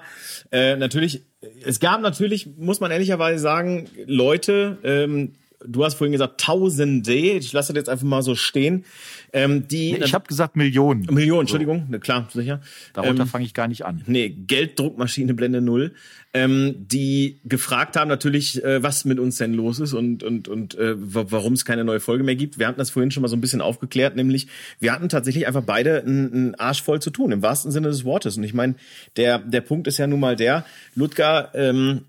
äh, 0.50 0.76
natürlich, 0.76 1.22
es 1.64 1.80
gab 1.80 2.00
natürlich, 2.00 2.48
muss 2.56 2.80
man 2.80 2.90
ehrlicherweise 2.90 3.38
sagen, 3.38 3.88
Leute, 4.06 4.78
ähm, 4.84 5.32
du 5.66 5.84
hast 5.84 5.94
vorhin 5.94 6.12
gesagt 6.12 6.40
Tausende, 6.40 7.12
ich 7.14 7.52
lasse 7.52 7.72
das 7.72 7.80
jetzt 7.80 7.88
einfach 7.88 8.06
mal 8.06 8.22
so 8.22 8.34
stehen, 8.34 8.84
ähm, 9.32 9.66
die 9.68 9.96
Ich 9.96 10.14
habe 10.14 10.26
gesagt 10.26 10.56
Millionen. 10.56 11.06
Millionen, 11.12 11.42
Entschuldigung, 11.42 11.86
ne, 11.88 11.98
klar, 12.00 12.28
sicher. 12.32 12.60
Darunter 12.92 13.22
Ähm, 13.22 13.28
fange 13.28 13.44
ich 13.44 13.54
gar 13.54 13.68
nicht 13.68 13.84
an. 13.84 14.02
nee, 14.06 14.28
Gelddruckmaschine 14.28 15.34
Blende 15.34 15.60
Null, 15.60 15.92
ähm, 16.34 16.74
die 16.78 17.40
gefragt 17.44 17.96
haben 17.96 18.08
natürlich, 18.08 18.62
äh, 18.64 18.82
was 18.82 19.04
mit 19.04 19.18
uns 19.18 19.36
denn 19.36 19.52
los 19.54 19.80
ist 19.80 19.92
und 19.92 20.22
und 20.22 20.48
und 20.48 20.74
äh, 20.76 20.94
wa- 20.96 21.26
warum 21.28 21.52
es 21.52 21.64
keine 21.64 21.84
neue 21.84 22.00
Folge 22.00 22.24
mehr 22.24 22.36
gibt. 22.36 22.58
Wir 22.58 22.66
hatten 22.66 22.78
das 22.78 22.90
vorhin 22.90 23.10
schon 23.10 23.22
mal 23.22 23.28
so 23.28 23.36
ein 23.36 23.40
bisschen 23.40 23.60
aufgeklärt, 23.60 24.16
nämlich 24.16 24.46
wir 24.80 24.92
hatten 24.92 25.08
tatsächlich 25.08 25.46
einfach 25.46 25.62
beide 25.64 26.02
einen, 26.02 26.32
einen 26.32 26.54
Arsch 26.56 26.82
voll 26.82 27.00
zu 27.00 27.10
tun 27.10 27.32
im 27.32 27.42
wahrsten 27.42 27.70
Sinne 27.70 27.88
des 27.88 28.04
Wortes. 28.04 28.36
Und 28.36 28.44
ich 28.44 28.54
meine, 28.54 28.74
der 29.16 29.38
der 29.38 29.60
Punkt 29.60 29.86
ist 29.86 29.98
ja 29.98 30.06
nun 30.06 30.20
mal 30.20 30.36
der, 30.36 30.64
Ludger. 30.94 31.50
Ähm, 31.54 32.02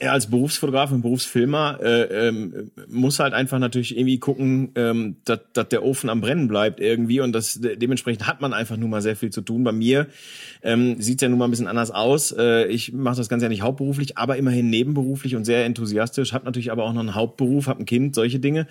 er 0.00 0.12
als 0.12 0.28
Berufsfotograf 0.28 0.92
und 0.92 1.00
Berufsfilmer 1.00 1.78
äh, 1.82 2.28
ähm, 2.28 2.70
muss 2.88 3.20
halt 3.20 3.32
einfach 3.32 3.58
natürlich 3.58 3.96
irgendwie 3.96 4.18
gucken, 4.18 4.72
ähm, 4.74 5.16
dass 5.24 5.40
der 5.70 5.82
Ofen 5.82 6.10
am 6.10 6.20
Brennen 6.20 6.46
bleibt 6.46 6.78
irgendwie 6.78 7.20
und 7.20 7.32
das 7.32 7.54
de 7.54 7.74
dementsprechend 7.76 8.26
hat 8.26 8.42
man 8.42 8.52
einfach 8.52 8.76
nun 8.76 8.90
mal 8.90 9.00
sehr 9.00 9.16
viel 9.16 9.30
zu 9.30 9.40
tun. 9.40 9.64
Bei 9.64 9.72
mir 9.72 10.08
ähm, 10.62 11.00
sieht 11.00 11.22
ja 11.22 11.28
nun 11.30 11.38
mal 11.38 11.46
ein 11.46 11.50
bisschen 11.50 11.68
anders 11.68 11.90
aus. 11.90 12.32
Äh, 12.32 12.66
ich 12.66 12.92
mache 12.92 13.16
das 13.16 13.30
Ganze 13.30 13.46
ja 13.46 13.48
nicht 13.48 13.62
hauptberuflich, 13.62 14.18
aber 14.18 14.36
immerhin 14.36 14.68
nebenberuflich 14.68 15.36
und 15.36 15.46
sehr 15.46 15.64
enthusiastisch. 15.64 16.34
Habe 16.34 16.44
natürlich 16.44 16.70
aber 16.70 16.84
auch 16.84 16.92
noch 16.92 17.00
einen 17.00 17.14
Hauptberuf, 17.14 17.66
habe 17.66 17.80
ein 17.82 17.86
Kind, 17.86 18.14
solche 18.14 18.40
Dinge, 18.40 18.66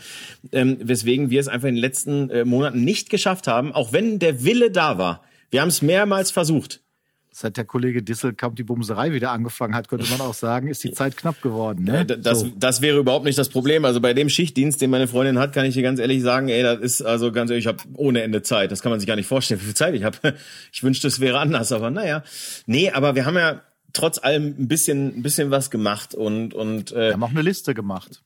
ähm, 0.51 0.77
weswegen 0.81 1.31
wir 1.31 1.39
es 1.39 1.47
einfach 1.47 1.67
in 1.67 1.75
den 1.75 1.81
letzten 1.81 2.29
äh, 2.29 2.45
Monaten 2.45 2.83
nicht 2.83 3.09
geschafft 3.09 3.47
haben, 3.47 3.71
auch 3.71 3.91
wenn 3.91 4.19
der 4.19 4.43
Wille 4.43 4.69
da 4.69 4.99
war. 4.99 5.23
Wir 5.49 5.61
haben 5.61 5.69
es 5.69 5.81
mehrmals 5.81 6.29
versucht. 6.29 6.81
Seit 7.39 7.55
der 7.55 7.65
Kollege 7.65 8.01
Disselkamp 8.01 8.55
die 8.55 8.63
Bumserei 8.63 9.11
wieder 9.13 9.29
angefangen 9.31 9.75
hat, 9.75 9.87
könnte 9.89 10.09
man 10.09 10.21
auch 10.21 10.33
sagen, 10.33 10.69
ist 10.69 10.83
die 10.83 10.91
Zeit 10.91 11.15
knapp 11.17 11.39
geworden. 11.43 11.83
Ne? 11.83 12.03
D- 12.03 12.17
Das, 12.17 12.39
So. 12.39 12.51
das 12.57 12.81
wäre 12.81 12.97
überhaupt 12.97 13.25
nicht 13.25 13.37
das 13.37 13.49
Problem. 13.49 13.85
Also 13.85 14.01
bei 14.01 14.15
dem 14.15 14.27
Schichtdienst, 14.27 14.81
den 14.81 14.89
meine 14.89 15.07
Freundin 15.07 15.37
hat, 15.37 15.53
kann 15.53 15.63
ich 15.65 15.75
dir 15.75 15.83
ganz 15.83 15.99
ehrlich 15.99 16.23
sagen, 16.23 16.49
ey, 16.49 16.63
das 16.63 16.79
ist 16.79 17.01
also 17.03 17.31
ganz 17.31 17.51
ehrlich, 17.51 17.65
ich 17.65 17.67
habe 17.67 17.77
ohne 17.93 18.23
Ende 18.23 18.41
Zeit. 18.41 18.71
Das 18.71 18.81
kann 18.81 18.89
man 18.89 18.99
sich 18.99 19.05
gar 19.05 19.15
nicht 19.17 19.27
vorstellen, 19.27 19.59
wie 19.61 19.65
viel 19.65 19.75
Zeit 19.75 19.93
ich 19.93 20.03
habe. 20.03 20.17
Ich 20.73 20.81
wünschte, 20.81 21.07
es 21.07 21.19
wäre 21.19 21.37
anders, 21.37 21.71
aber 21.71 21.91
naja. 21.91 22.23
Nee, 22.65 22.89
aber 22.89 23.13
wir 23.13 23.25
haben 23.27 23.35
ja 23.35 23.61
trotz 23.93 24.17
allem 24.17 24.55
ein 24.57 24.67
bisschen, 24.67 25.19
ein 25.19 25.21
bisschen 25.21 25.51
was 25.51 25.69
gemacht 25.69 26.15
und, 26.15 26.55
und 26.55 26.89
Wir 26.89 26.97
äh, 26.97 27.13
haben 27.13 27.23
auch 27.23 27.29
eine 27.29 27.43
Liste 27.43 27.75
gemacht. 27.75 28.23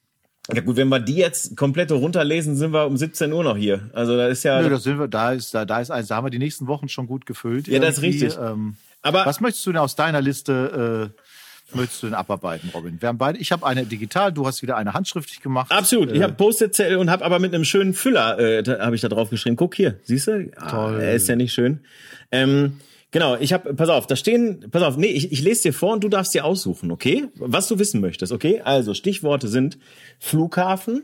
ja 0.54 0.62
gut, 0.62 0.78
wenn 0.78 0.88
wir 0.88 1.02
die 1.02 1.16
jetzt 1.16 1.58
komplett 1.58 1.92
runterlesen, 1.92 2.56
sind 2.56 2.72
wir 2.72 2.86
um 2.88 2.96
17 2.96 3.34
Uhr 3.34 3.44
noch 3.44 3.58
hier. 3.58 3.90
Also 3.94 4.16
da 4.16 4.28
ist 4.28 4.44
ja. 4.44 4.62
Nö, 4.62 4.70
da 4.70 4.78
sind 4.78 5.00
wir, 5.00 5.10
da 5.10 5.34
ist, 5.34 5.54
da, 5.54 5.66
da 5.66 5.82
ist 5.82 5.92
eins, 5.92 6.08
da 6.08 6.16
haben 6.16 6.26
wir 6.26 6.32
die 6.32 6.40
nächsten 6.40 6.68
Wochen 6.68 6.88
schon 6.88 7.08
gut 7.08 7.26
gefüllt. 7.26 7.68
Ja, 7.68 7.80
das 7.80 7.98
ist 7.98 8.02
richtig. 8.04 8.38
Ähm, 8.42 8.76
Aber- 9.02 9.26
was 9.26 9.40
möchtest 9.42 9.66
du 9.66 9.72
denn 9.72 9.82
aus 9.82 9.96
deiner 9.96 10.22
Liste, 10.22 11.12
äh, 11.74 11.76
möchtest 11.76 12.04
du 12.04 12.08
denn 12.08 12.14
abarbeiten, 12.16 12.70
Robin? 12.74 13.02
Wir 13.02 13.10
haben 13.10 13.18
beide, 13.18 13.40
ich 13.40 13.52
habe 13.52 13.66
eine 13.66 13.86
digital, 13.86 14.32
du 14.32 14.46
hast 14.46 14.62
wieder 14.62 14.78
eine 14.78 14.94
handschriftlich 14.94 15.42
gemacht. 15.42 15.72
Absolut. 15.72 16.12
Ich 16.12 16.20
Äh, 16.20 16.24
habe 16.24 16.34
Post-it-Zettel 16.34 16.98
und 16.98 17.10
habe 17.10 17.24
aber 17.26 17.40
mit 17.40 17.54
einem 17.54 17.66
schönen 17.66 17.94
Füller, 17.94 18.38
äh, 18.40 18.64
habe 18.80 18.96
ich 18.96 19.02
da 19.02 19.10
drauf 19.10 19.30
geschrieben. 19.30 19.56
Guck 19.56 19.76
hier, 19.76 20.00
siehst 20.04 20.28
du? 20.28 20.52
Ah, 20.58 20.70
Toll. 20.70 21.00
er 21.02 21.14
ist 21.16 21.28
ja 21.28 21.36
nicht 21.36 21.54
schön. 21.54 21.80
Ähm, 22.32 22.80
genau, 23.12 23.38
ich 23.38 23.54
habe, 23.54 23.74
pass 23.74 23.90
auf, 23.90 24.06
da 24.08 24.16
stehen, 24.16 24.66
pass 24.70 24.84
auf, 24.84 24.98
nee, 24.98 25.08
ich, 25.08 25.32
ich 25.32 25.42
lese 25.42 25.64
dir 25.64 25.74
vor 25.74 25.94
und 25.94 26.04
du 26.04 26.10
darfst 26.10 26.34
dir 26.34 26.46
aussuchen, 26.46 26.92
okay? 26.92 27.28
Was 27.36 27.68
du 27.68 27.80
wissen 27.80 28.02
möchtest, 28.02 28.32
okay? 28.32 28.62
Also 28.64 28.94
Stichworte 28.94 29.48
sind 29.48 29.78
Flughafen, 30.20 31.04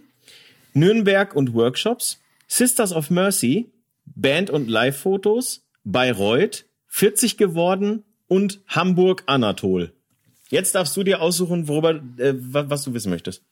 Nürnberg 0.74 1.36
und 1.36 1.54
Workshops, 1.54 2.20
Sisters 2.48 2.94
of 2.94 3.10
Mercy, 3.10 3.72
Band- 4.06 4.50
und 4.52 4.70
Live-Fotos, 4.70 5.66
Bayreuth, 5.84 6.66
40 6.98 7.38
geworden 7.38 8.04
und 8.28 8.60
Hamburg 8.68 9.22
Anatol. 9.28 9.94
Jetzt 10.50 10.74
darfst 10.74 10.98
du 10.98 11.04
dir 11.04 11.22
aussuchen, 11.22 11.68
worüber, 11.68 11.92
äh, 12.18 12.34
wa- 12.36 12.66
was 12.70 12.82
du 12.86 12.94
wissen 12.96 13.12
möchtest. 13.12 13.44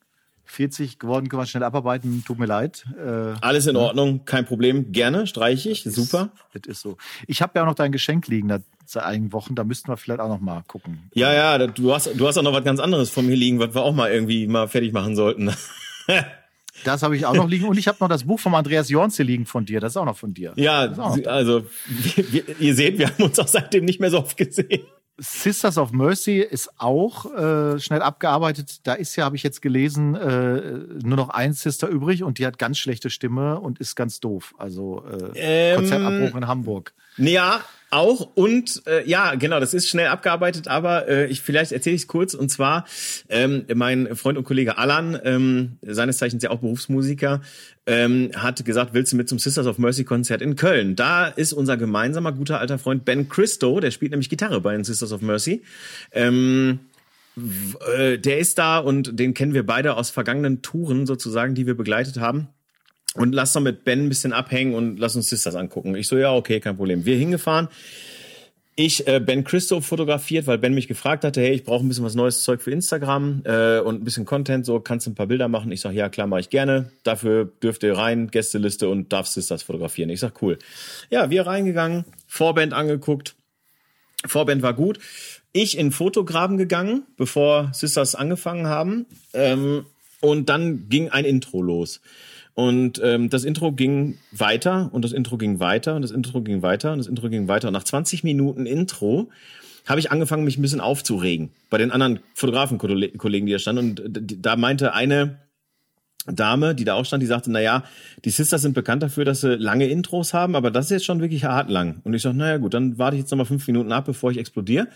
40 0.46 0.98
geworden, 0.98 1.30
können 1.30 1.44
wir 1.44 1.46
schnell 1.46 1.62
abarbeiten, 1.64 2.24
tut 2.26 2.40
mir 2.40 2.48
leid. 2.48 2.86
Äh, 2.98 3.34
Alles 3.42 3.68
in 3.68 3.76
Ordnung, 3.76 4.26
kein 4.26 4.46
Problem. 4.48 4.92
Gerne, 4.92 5.28
streiche 5.28 5.70
ich. 5.70 5.84
Super. 5.84 6.32
Das 6.54 6.64
ist 6.66 6.82
so. 6.82 6.98
Ich 7.28 7.44
habe 7.44 7.52
ja 7.56 7.62
auch 7.62 7.68
noch 7.68 7.76
dein 7.76 7.92
Geschenk 7.92 8.28
liegen 8.28 8.48
da, 8.48 8.60
seit 8.88 9.04
einigen 9.04 9.32
Wochen, 9.32 9.54
da 9.54 9.64
müssten 9.64 9.90
wir 9.90 9.98
vielleicht 9.98 10.22
auch 10.22 10.30
noch 10.30 10.42
mal 10.42 10.64
gucken. 10.68 11.12
Ja, 11.14 11.32
ja, 11.32 11.68
du 11.68 11.94
hast, 11.94 12.10
du 12.16 12.28
hast 12.28 12.38
auch 12.40 12.44
noch 12.44 12.54
was 12.54 12.64
ganz 12.64 12.80
anderes 12.80 13.12
von 13.12 13.28
mir 13.28 13.36
liegen, 13.36 13.60
was 13.60 13.76
wir 13.76 13.84
auch 13.84 13.94
mal 13.94 14.12
irgendwie 14.12 14.48
mal 14.48 14.68
fertig 14.68 14.92
machen 14.92 15.16
sollten. 15.16 15.52
Das 16.84 17.04
habe 17.04 17.16
ich 17.16 17.26
auch 17.26 17.34
noch 17.34 17.48
liegen 17.48 17.66
und 17.66 17.78
ich 17.78 17.88
habe 17.88 17.98
noch 18.02 18.10
das 18.10 18.26
Buch 18.26 18.40
vom 18.40 18.54
Andreas 18.56 18.90
Jorns 18.90 19.16
hier 19.16 19.26
liegen 19.26 19.46
von 19.46 19.66
dir, 19.66 19.80
das 19.80 19.94
ist 19.94 19.98
auch 19.98 20.06
noch 20.06 20.18
von 20.18 20.34
dir. 20.34 20.54
ja, 20.56 20.88
noch 20.88 21.18
also 21.26 21.66
wir, 21.88 22.32
wir, 22.32 22.60
ihr 22.60 22.76
seht, 22.76 23.00
wir 23.00 23.08
haben 23.08 23.24
uns 23.24 23.40
auch 23.40 23.48
seitdem 23.48 23.86
nicht 23.86 24.00
mehr 24.00 24.12
so 24.12 24.20
oft 24.20 24.38
gesehen. 24.38 24.84
Sisters 25.18 25.78
of 25.78 25.94
Mercy 25.94 26.40
ist 26.40 26.70
auch 26.78 27.34
äh, 27.34 27.80
schnell 27.80 28.02
abgearbeitet. 28.02 28.80
Da 28.84 28.94
ist 28.96 29.16
ja, 29.16 29.24
habe 29.24 29.38
ich 29.38 29.44
jetzt 29.44 29.62
gelesen, 29.62 30.14
äh, 30.14 30.62
nur 31.04 31.16
noch 31.16 31.30
ein 31.30 31.54
Sister 31.54 31.88
übrig 31.88 32.24
und 32.24 32.38
die 32.38 32.46
hat 32.46 32.58
ganz 32.58 32.78
schlechte 32.78 33.10
Stimme 33.10 33.62
und 33.62 33.80
ist 33.80 33.96
ganz 33.96 34.20
doof. 34.20 34.54
Also 34.58 35.06
äh, 35.06 35.72
Ähm, 35.72 35.78
Konzertabbruch 35.78 36.36
in 36.36 36.48
Hamburg. 36.48 36.94
Ja, 37.18 37.64
auch 37.92 38.36
und 38.36 38.84
äh, 38.88 39.08
ja, 39.08 39.36
genau, 39.36 39.60
das 39.60 39.74
ist 39.74 39.88
schnell 39.88 40.08
abgearbeitet, 40.08 40.68
aber 40.68 41.08
äh, 41.08 41.28
ich 41.28 41.42
vielleicht 41.42 41.72
erzähle 41.72 41.96
ich 41.96 42.02
es 42.02 42.08
kurz 42.08 42.34
und 42.34 42.50
zwar 42.50 42.86
ähm, 43.30 43.66
mein 43.74 44.16
Freund 44.16 44.38
und 44.38 44.44
Kollege 44.44 44.78
Alan, 44.78 45.18
ähm, 45.24 45.78
seines 45.82 46.18
Zeichens 46.18 46.44
ja 46.44 46.50
auch 46.50 46.60
Berufsmusiker, 46.60 47.42
ähm, 47.86 48.32
hat 48.36 48.66
gesagt, 48.66 48.94
willst 48.94 49.14
du 49.14 49.16
mit 49.16 49.30
zum 49.30 49.40
Sisters 49.40 49.66
of 49.66 49.78
Mercy 49.78 50.04
Konzert 50.04 50.42
in 50.42 50.56
Köln? 50.58 50.96
Da 50.98 51.28
ist 51.28 51.54
unser 51.54 51.78
gemeinsamer 51.78 52.34
guter 52.34 52.60
alter 52.60 52.80
Freund 52.80 53.06
Ben 53.06 53.30
Christo, 53.30 53.80
der 53.80 53.92
spielt 53.92 54.12
nämlich 54.12 54.30
Gitarre 54.30 54.60
bei 54.60 54.74
den 54.74 54.84
Sisters 54.84 55.14
of 55.14 55.22
Mercy. 55.22 55.64
Ähm, 56.12 56.80
äh, 57.96 58.18
der 58.18 58.40
ist 58.40 58.58
da 58.58 58.80
und 58.80 59.20
den 59.20 59.34
kennen 59.34 59.54
wir 59.54 59.66
beide 59.66 59.96
aus 59.96 60.10
vergangenen 60.10 60.62
Touren 60.62 61.06
sozusagen, 61.06 61.56
die 61.56 61.66
wir 61.66 61.76
begleitet 61.76 62.18
haben. 62.18 62.50
Und 63.16 63.34
lass 63.34 63.54
doch 63.54 63.62
mit 63.62 63.84
Ben 63.86 64.06
ein 64.06 64.10
bisschen 64.10 64.34
abhängen 64.34 64.76
und 64.76 64.98
lass 64.98 65.16
uns 65.16 65.30
Sisters 65.30 65.56
angucken. 65.56 65.96
Ich 65.96 66.08
so, 66.08 66.18
ja, 66.18 66.34
okay, 66.34 66.60
kein 66.60 66.76
Problem. 66.76 67.06
Wir 67.06 67.18
hingefahren. 67.18 67.70
Ich 68.78 69.08
äh, 69.08 69.22
Ben 69.22 69.46
Christo 69.46 69.80
fotografiert, 69.80 70.48
weil 70.48 70.58
Ben 70.58 70.74
mich 70.74 70.90
gefragt 70.90 71.24
hatte, 71.24 71.40
hey, 71.40 71.54
ich 71.54 71.64
brauche 71.64 71.86
ein 71.86 71.88
bisschen 71.88 72.04
was 72.04 72.14
neues 72.14 72.44
Zeug 72.44 72.62
für 72.62 72.72
Instagram 72.72 73.42
äh, 73.46 73.80
und 73.80 74.02
ein 74.02 74.04
bisschen 74.04 74.26
Content, 74.26 74.66
so 74.66 74.82
kannst 74.82 75.08
du 75.08 75.12
ein 75.12 75.16
paar 75.16 75.28
Bilder 75.28 75.48
machen. 75.48 75.72
Ich 75.72 75.80
sag, 75.80 75.94
ja, 75.94 76.10
klar, 76.10 76.28
mache 76.28 76.42
ich 76.42 76.50
gerne. 76.50 76.92
Dafür 77.04 77.46
dürft 77.64 77.84
ihr 77.84 77.98
rein, 77.98 78.28
Gästeliste 78.28 78.90
und 78.90 79.14
darf 79.14 79.28
Sisters 79.28 79.64
fotografieren. 79.64 80.10
Ich 80.10 80.20
sag, 80.20 80.42
cool. 80.42 80.60
Ja, 81.10 81.30
wir 81.30 81.48
reingegangen, 81.48 82.04
Vorband 82.28 82.74
angeguckt. 82.74 83.36
Vorband 84.26 84.62
war 84.62 84.74
gut. 84.74 85.00
Ich 85.54 85.78
in 85.78 85.94
Fotograben 85.94 86.58
gegangen, 86.58 87.04
bevor 87.16 87.70
Sisters 87.72 88.14
angefangen 88.14 88.68
haben. 88.68 89.06
Ähm, 89.34 89.86
und 90.26 90.50
dann 90.50 90.90
ging 90.90 91.10
ein 91.10 91.26
Intro 91.26 91.62
los. 91.62 92.02
Und 92.54 93.02
ähm, 93.04 93.30
das 93.30 93.44
Intro 93.44 93.74
ging 93.74 94.18
weiter 94.32 94.90
und 94.94 95.04
das 95.04 95.12
Intro 95.12 95.38
ging 95.38 95.60
weiter 95.60 95.96
und 95.96 96.04
das 96.04 96.12
Intro 96.12 96.42
ging 96.42 96.62
weiter 96.62 96.94
und 96.94 97.00
das 97.00 97.08
Intro 97.08 97.30
ging 97.30 97.48
weiter. 97.50 97.68
Und 97.68 97.74
nach 97.74 97.84
20 97.84 98.24
Minuten 98.24 98.66
Intro 98.66 99.30
habe 99.86 100.00
ich 100.00 100.10
angefangen, 100.10 100.46
mich 100.46 100.58
ein 100.58 100.62
bisschen 100.62 100.80
aufzuregen 100.80 101.50
bei 101.70 101.78
den 101.78 101.92
anderen 101.92 102.20
Fotografenkollegen, 102.34 103.46
die 103.46 103.52
da 103.52 103.60
standen. 103.60 104.00
Und 104.00 104.36
da 104.42 104.56
meinte 104.56 104.94
eine 104.94 105.38
Dame, 106.28 106.74
die 106.74 106.86
da 106.86 106.96
auch 106.96 107.06
stand, 107.06 107.22
die 107.22 107.28
sagte, 107.28 107.52
na 107.52 107.62
ja, 107.62 107.84
die 108.24 108.30
Sisters 108.30 108.62
sind 108.62 108.74
bekannt 108.74 109.04
dafür, 109.04 109.26
dass 109.26 109.42
sie 109.42 109.56
lange 109.56 109.88
Intros 109.88 110.34
haben, 110.34 110.56
aber 110.56 110.72
das 110.72 110.86
ist 110.86 110.92
jetzt 110.92 111.06
schon 111.06 111.22
wirklich 111.22 111.44
hart 111.44 111.70
lang. 111.70 112.02
Und 112.04 112.14
ich 112.14 112.22
sag, 112.22 112.34
naja 112.34 112.58
gut, 112.58 112.74
dann 112.74 112.98
warte 112.98 113.16
ich 113.16 113.22
jetzt 113.22 113.32
nochmal 113.32 113.46
fünf 113.46 113.68
Minuten 113.68 113.92
ab, 113.92 114.06
bevor 114.06 114.32
ich 114.32 114.38
explodiere. 114.38 114.88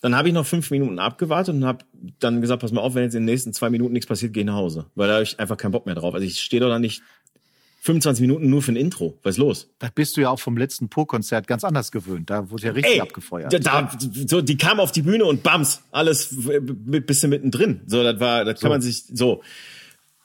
Dann 0.00 0.14
habe 0.14 0.28
ich 0.28 0.34
noch 0.34 0.46
fünf 0.46 0.70
Minuten 0.70 0.98
abgewartet 0.98 1.54
und 1.54 1.64
habe 1.64 1.84
dann 2.20 2.40
gesagt, 2.40 2.62
pass 2.62 2.72
mal 2.72 2.80
auf, 2.80 2.94
wenn 2.94 3.04
jetzt 3.04 3.14
in 3.14 3.22
den 3.22 3.32
nächsten 3.32 3.52
zwei 3.52 3.70
Minuten 3.70 3.92
nichts 3.92 4.06
passiert, 4.06 4.32
geh 4.32 4.44
nach 4.44 4.54
Hause. 4.54 4.86
Weil 4.94 5.08
da 5.08 5.14
habe 5.14 5.24
ich 5.24 5.38
einfach 5.40 5.56
keinen 5.56 5.72
Bock 5.72 5.86
mehr 5.86 5.94
drauf. 5.94 6.14
Also 6.14 6.26
ich 6.26 6.40
stehe 6.40 6.60
doch 6.60 6.68
da 6.68 6.78
nicht 6.78 7.02
25 7.86 8.20
Minuten 8.20 8.50
nur 8.50 8.62
für 8.62 8.72
ein 8.72 8.76
Intro. 8.76 9.16
Was 9.22 9.36
ist 9.36 9.38
los? 9.38 9.70
Da 9.78 9.88
bist 9.94 10.16
du 10.16 10.20
ja 10.20 10.30
auch 10.30 10.40
vom 10.40 10.56
letzten 10.56 10.88
Pur-Konzert 10.88 11.46
ganz 11.46 11.62
anders 11.62 11.92
gewöhnt. 11.92 12.28
Da 12.30 12.50
wurde 12.50 12.66
ja 12.66 12.72
richtig 12.72 12.94
Ey, 12.94 13.00
abgefeuert. 13.00 13.52
Da, 13.52 13.58
da, 13.58 13.90
so, 14.26 14.42
die 14.42 14.56
kam 14.56 14.80
auf 14.80 14.90
die 14.90 15.02
Bühne 15.02 15.24
und 15.24 15.44
bams, 15.44 15.82
alles 15.92 16.34
bisschen 16.34 17.30
mittendrin. 17.30 17.82
So, 17.86 18.02
das 18.02 18.18
war, 18.18 18.44
das 18.44 18.60
kann 18.60 18.68
so. 18.68 18.74
man 18.74 18.82
sich 18.82 19.04
so. 19.04 19.42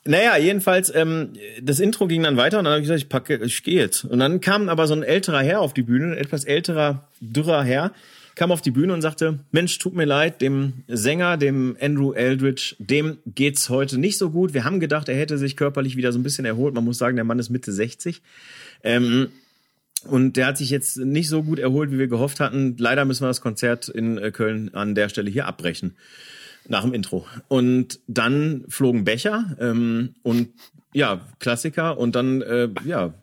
Naja, 0.04 0.36
jedenfalls, 0.36 0.92
ähm, 0.92 1.34
das 1.62 1.78
Intro 1.78 2.08
ging 2.08 2.24
dann 2.24 2.36
weiter 2.36 2.58
und 2.58 2.64
dann 2.64 2.72
habe 2.72 2.80
ich 2.80 2.88
gesagt, 2.88 3.02
ich 3.02 3.08
packe, 3.08 3.36
ich 3.44 3.62
gehe 3.62 3.80
jetzt. 3.80 4.04
Und 4.04 4.18
dann 4.18 4.40
kam 4.40 4.68
aber 4.68 4.88
so 4.88 4.94
ein 4.94 5.04
älterer 5.04 5.42
Herr 5.42 5.60
auf 5.60 5.72
die 5.72 5.82
Bühne, 5.82 6.06
ein 6.06 6.18
etwas 6.18 6.42
älterer, 6.42 7.08
dürrer 7.20 7.62
Herr, 7.62 7.92
kam 8.34 8.52
auf 8.52 8.62
die 8.62 8.70
Bühne 8.70 8.94
und 8.94 9.02
sagte, 9.02 9.40
Mensch, 9.50 9.78
tut 9.78 9.94
mir 9.94 10.04
leid, 10.04 10.40
dem 10.40 10.84
Sänger, 10.88 11.36
dem 11.36 11.76
Andrew 11.80 12.12
Eldridge, 12.12 12.76
dem 12.78 13.18
geht's 13.26 13.68
heute 13.68 13.98
nicht 13.98 14.18
so 14.18 14.30
gut. 14.30 14.54
Wir 14.54 14.64
haben 14.64 14.80
gedacht, 14.80 15.08
er 15.08 15.16
hätte 15.16 15.38
sich 15.38 15.56
körperlich 15.56 15.96
wieder 15.96 16.12
so 16.12 16.18
ein 16.18 16.22
bisschen 16.22 16.44
erholt. 16.44 16.74
Man 16.74 16.84
muss 16.84 16.98
sagen, 16.98 17.16
der 17.16 17.24
Mann 17.24 17.38
ist 17.38 17.50
Mitte 17.50 17.72
60. 17.72 18.22
Ähm, 18.82 19.28
und 20.04 20.36
der 20.36 20.46
hat 20.46 20.58
sich 20.58 20.70
jetzt 20.70 20.96
nicht 20.96 21.28
so 21.28 21.42
gut 21.42 21.58
erholt, 21.58 21.92
wie 21.92 21.98
wir 21.98 22.08
gehofft 22.08 22.40
hatten. 22.40 22.76
Leider 22.78 23.04
müssen 23.04 23.22
wir 23.22 23.28
das 23.28 23.40
Konzert 23.40 23.88
in 23.88 24.18
äh, 24.18 24.32
Köln 24.32 24.74
an 24.74 24.94
der 24.94 25.08
Stelle 25.08 25.30
hier 25.30 25.46
abbrechen 25.46 25.96
nach 26.68 26.82
dem 26.82 26.94
Intro. 26.94 27.26
Und 27.48 28.00
dann 28.06 28.64
flogen 28.68 29.04
Becher 29.04 29.56
ähm, 29.60 30.14
und 30.22 30.48
ja, 30.92 31.20
Klassiker. 31.38 31.98
Und 31.98 32.14
dann 32.14 32.42
äh, 32.42 32.68
ja, 32.84 33.14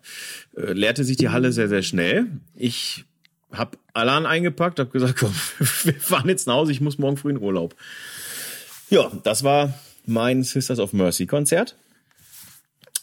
äh, 0.56 0.72
leerte 0.72 1.04
sich 1.04 1.16
die 1.16 1.28
Halle 1.28 1.52
sehr, 1.52 1.68
sehr 1.68 1.82
schnell. 1.82 2.26
Ich 2.54 3.04
habe 3.52 3.78
Alan 3.92 4.26
eingepackt, 4.26 4.78
habe 4.78 4.90
gesagt, 4.90 5.16
komm, 5.20 5.34
wir 5.84 5.94
fahren 5.94 6.28
jetzt 6.28 6.46
nach 6.46 6.54
Hause, 6.54 6.72
ich 6.72 6.80
muss 6.80 6.98
morgen 6.98 7.16
früh 7.16 7.30
in 7.30 7.38
Urlaub. 7.38 7.74
Ja, 8.90 9.10
das 9.22 9.44
war 9.44 9.74
mein 10.06 10.42
Sisters 10.42 10.78
of 10.78 10.92
Mercy 10.92 11.26
Konzert. 11.26 11.76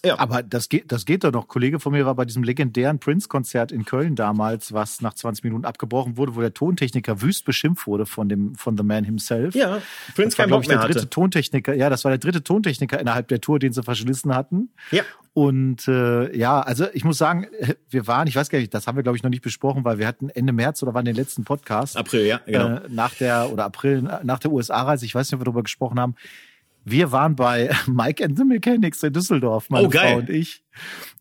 Ja. 0.08 0.20
Aber 0.20 0.44
das 0.44 0.70
geht, 0.70 0.92
das 0.92 1.06
geht 1.06 1.24
doch 1.24 1.32
noch. 1.32 1.44
Ein 1.44 1.48
Kollege 1.48 1.80
von 1.80 1.92
mir 1.92 2.06
war 2.06 2.16
bei 2.16 2.26
diesem 2.26 2.44
legendären 2.44 3.00
Prince-Konzert 3.00 3.72
in 3.72 3.86
Köln 3.86 4.16
damals, 4.16 4.74
was 4.74 5.02
nach 5.02 5.14
20 5.14 5.44
Minuten 5.44 5.66
abgebrochen 5.66 6.18
wurde, 6.18 6.36
wo 6.36 6.42
der 6.42 6.54
Tontechniker 6.54 7.22
wüst 7.22 7.46
beschimpft 7.46 7.88
wurde 7.88 8.06
von 8.06 8.30
dem, 8.30 8.56
von 8.56 8.78
The 8.78 8.84
Man 8.84 9.04
himself. 9.04 9.56
Ja, 9.56 9.82
Prince 10.16 10.36
das 10.36 10.40
war, 10.40 10.48
glaube 10.48 10.64
ich, 10.64 10.70
der 10.70 10.80
dritte 10.80 11.00
hatte. 11.00 11.10
Tontechniker. 11.10 11.74
Ja, 11.74 11.90
das 11.90 12.04
war 12.04 12.12
der 12.12 12.20
dritte 12.20 12.44
Tontechniker 12.44 13.00
innerhalb 13.00 13.28
der 13.28 13.42
Tour, 13.42 13.60
den 13.60 13.74
sie 13.74 13.84
verschlissen 13.84 14.34
hatten. 14.34 14.70
Ja. 14.92 15.04
Und 15.34 15.88
äh, 15.88 16.36
ja, 16.36 16.62
also 16.62 16.88
ich 16.94 17.04
muss 17.04 17.20
sagen, 17.20 17.46
wir 17.90 18.08
waren, 18.08 18.28
ich 18.28 18.36
weiß 18.36 18.50
gar 18.50 18.58
nicht, 18.60 18.74
das 18.74 18.88
haben 18.88 18.96
wir 18.96 19.04
glaube 19.04 19.18
ich 19.18 19.24
noch 19.24 19.30
nicht 19.30 19.44
besprochen, 19.44 19.84
weil 19.84 20.00
wir 20.00 20.08
hatten 20.08 20.30
Ende 20.30 20.52
März 20.52 20.82
oder 20.82 20.94
waren 20.94 21.06
den 21.06 21.16
letzten 21.16 21.44
Podcast. 21.44 21.96
April, 21.96 22.26
ja, 22.26 22.42
genau. 22.46 22.78
Äh, 22.78 22.82
nach 22.90 23.14
der 23.14 23.52
oder 23.52 23.66
April 23.66 24.02
nach 24.02 24.40
der 24.40 24.52
USA-Reise, 24.52 25.06
ich 25.06 25.14
weiß 25.14 25.28
nicht, 25.28 25.36
ob 25.36 25.42
wir 25.42 25.46
darüber 25.46 25.64
gesprochen 25.64 26.00
haben. 26.00 26.16
Wir 26.90 27.12
waren 27.12 27.36
bei 27.36 27.70
Mike 27.88 28.24
and 28.24 28.38
the 28.38 28.46
Mechanics 28.46 29.04
in 29.04 29.12
Düsseldorf, 29.12 29.70
meine 29.70 29.88
oh, 29.88 29.92
Frau 29.92 30.18
und 30.18 30.30
ich. 30.30 30.64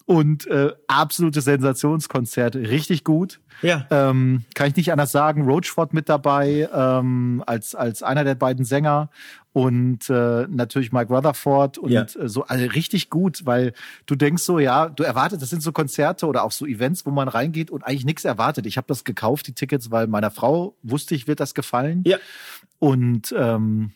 Und 0.05 0.46
äh, 0.46 0.72
absolutes 0.87 1.44
Sensationskonzert, 1.44 2.55
richtig 2.55 3.02
gut. 3.02 3.40
Ja. 3.62 3.87
Ähm, 3.90 4.44
kann 4.55 4.68
ich 4.68 4.76
nicht 4.76 4.92
anders 4.92 5.11
sagen. 5.11 5.42
Roachford 5.42 5.92
mit 5.92 6.09
dabei 6.09 6.68
ähm, 6.72 7.42
als 7.46 7.74
als 7.74 8.05
einer 8.05 8.22
der 8.22 8.37
beiden 8.37 8.64
Sänger 8.64 9.11
und 9.52 10.09
äh, 10.09 10.46
natürlich 10.48 10.92
Mike 10.92 11.12
Rutherford 11.12 11.79
und 11.79 11.90
ja. 11.90 12.02
äh, 12.02 12.29
so 12.29 12.44
also 12.44 12.66
richtig 12.66 13.11
gut, 13.11 13.44
weil 13.46 13.72
du 14.05 14.14
denkst 14.14 14.44
so, 14.44 14.61
ja, 14.61 14.88
du 14.88 15.02
erwartest, 15.02 15.42
das 15.42 15.50
sind 15.50 15.62
so 15.62 15.72
Konzerte 15.72 16.26
oder 16.26 16.44
auch 16.44 16.52
so 16.52 16.66
Events, 16.66 17.05
wo 17.07 17.11
man 17.11 17.26
reingeht 17.26 17.72
und 17.72 17.83
eigentlich 17.83 18.05
nichts 18.05 18.24
erwartet. 18.24 18.66
Ich 18.66 18.76
habe 18.76 18.87
das 18.87 19.02
gekauft, 19.02 19.48
die 19.48 19.55
Tickets, 19.55 19.90
weil 19.90 20.07
meiner 20.07 20.31
Frau 20.31 20.76
wusste 20.85 21.16
ich, 21.16 21.26
wird 21.26 21.40
das 21.40 21.55
gefallen. 21.55 22.05
Ja. 22.07 22.18
Und 22.79 23.35
ähm, 23.37 23.92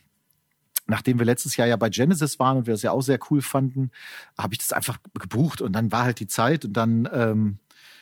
nachdem 0.91 1.19
wir 1.19 1.27
letztes 1.27 1.57
Jahr 1.57 1.67
ja 1.67 1.77
bei 1.77 1.89
Genesis 1.89 2.39
waren 2.39 2.59
und 2.59 2.67
wir 2.67 2.75
das 2.75 2.83
ja 2.83 2.91
auch 2.93 3.01
sehr 3.01 3.19
cool 3.31 3.41
fanden, 3.41 3.91
habe 4.37 4.55
ich 4.55 4.59
das 4.59 4.73
einfach 4.73 4.99
gebucht 5.19 5.63
und 5.63 5.73
dann 5.73 5.91
war 5.91 6.05
halt 6.05 6.21
die 6.21 6.27
Zeit 6.27 6.65
und 6.65 6.75
dann 6.75 7.09
ähm, 7.13 7.59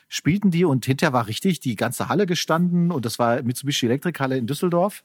spielten 0.09 0.51
die 0.51 0.65
und 0.65 0.85
hinterher 0.85 1.13
war 1.13 1.27
richtig 1.27 1.59
die 1.59 1.75
ganze 1.75 2.09
Halle 2.09 2.25
gestanden 2.25 2.91
und 2.91 3.05
das 3.05 3.19
war 3.19 3.41
Mitsubishi 3.43 3.85
Elektrikhalle 3.85 4.37
in 4.37 4.47
Düsseldorf. 4.47 5.03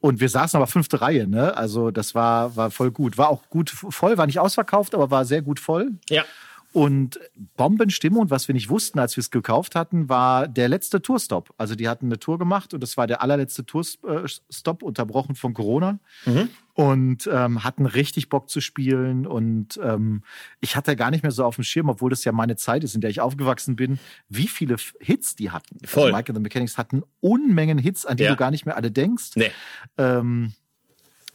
Und 0.00 0.18
wir 0.20 0.30
saßen 0.30 0.56
aber 0.56 0.66
fünfte 0.66 1.02
Reihe, 1.02 1.28
ne? 1.28 1.54
Also 1.58 1.90
das 1.90 2.14
war, 2.14 2.56
war 2.56 2.70
voll 2.70 2.90
gut. 2.90 3.18
War 3.18 3.28
auch 3.28 3.42
gut 3.50 3.68
voll, 3.68 4.16
war 4.16 4.24
nicht 4.24 4.40
ausverkauft, 4.40 4.94
aber 4.94 5.10
war 5.10 5.26
sehr 5.26 5.42
gut 5.42 5.60
voll. 5.60 5.92
Ja. 6.08 6.24
Und 6.72 7.18
Bombenstimmung, 7.56 8.22
und 8.22 8.30
was 8.30 8.46
wir 8.46 8.54
nicht 8.54 8.70
wussten, 8.70 9.00
als 9.00 9.16
wir 9.16 9.22
es 9.22 9.30
gekauft 9.30 9.74
hatten, 9.74 10.08
war 10.08 10.46
der 10.46 10.68
letzte 10.68 11.02
Tourstop. 11.02 11.52
Also 11.58 11.74
die 11.74 11.88
hatten 11.88 12.06
eine 12.06 12.18
Tour 12.18 12.38
gemacht 12.38 12.72
und 12.72 12.80
das 12.80 12.96
war 12.96 13.08
der 13.08 13.22
allerletzte 13.22 13.66
Tourstop, 13.66 14.82
unterbrochen 14.82 15.34
von 15.34 15.52
Corona. 15.52 15.98
Mhm. 16.24 16.48
Und 16.80 17.28
ähm, 17.30 17.62
hatten 17.62 17.84
richtig 17.84 18.30
Bock 18.30 18.48
zu 18.48 18.62
spielen. 18.62 19.26
Und 19.26 19.78
ähm, 19.82 20.22
ich 20.60 20.76
hatte 20.76 20.96
gar 20.96 21.10
nicht 21.10 21.22
mehr 21.22 21.30
so 21.30 21.44
auf 21.44 21.56
dem 21.56 21.64
Schirm, 21.64 21.90
obwohl 21.90 22.08
das 22.08 22.24
ja 22.24 22.32
meine 22.32 22.56
Zeit 22.56 22.84
ist, 22.84 22.94
in 22.94 23.02
der 23.02 23.10
ich 23.10 23.20
aufgewachsen 23.20 23.76
bin, 23.76 23.98
wie 24.30 24.48
viele 24.48 24.76
Hits 24.98 25.36
die 25.36 25.50
hatten. 25.50 25.76
Also 25.82 25.92
Voll. 25.92 26.04
Also 26.04 26.16
Mike 26.16 26.30
and 26.30 26.38
the 26.38 26.42
Mechanics 26.42 26.78
hatten 26.78 27.02
Unmengen 27.20 27.76
Hits, 27.76 28.06
an 28.06 28.16
die 28.16 28.22
ja. 28.22 28.30
du 28.30 28.36
gar 28.36 28.50
nicht 28.50 28.64
mehr 28.64 28.76
alle 28.76 28.90
denkst. 28.90 29.32
Nee. 29.34 29.50
Ähm, 29.98 30.54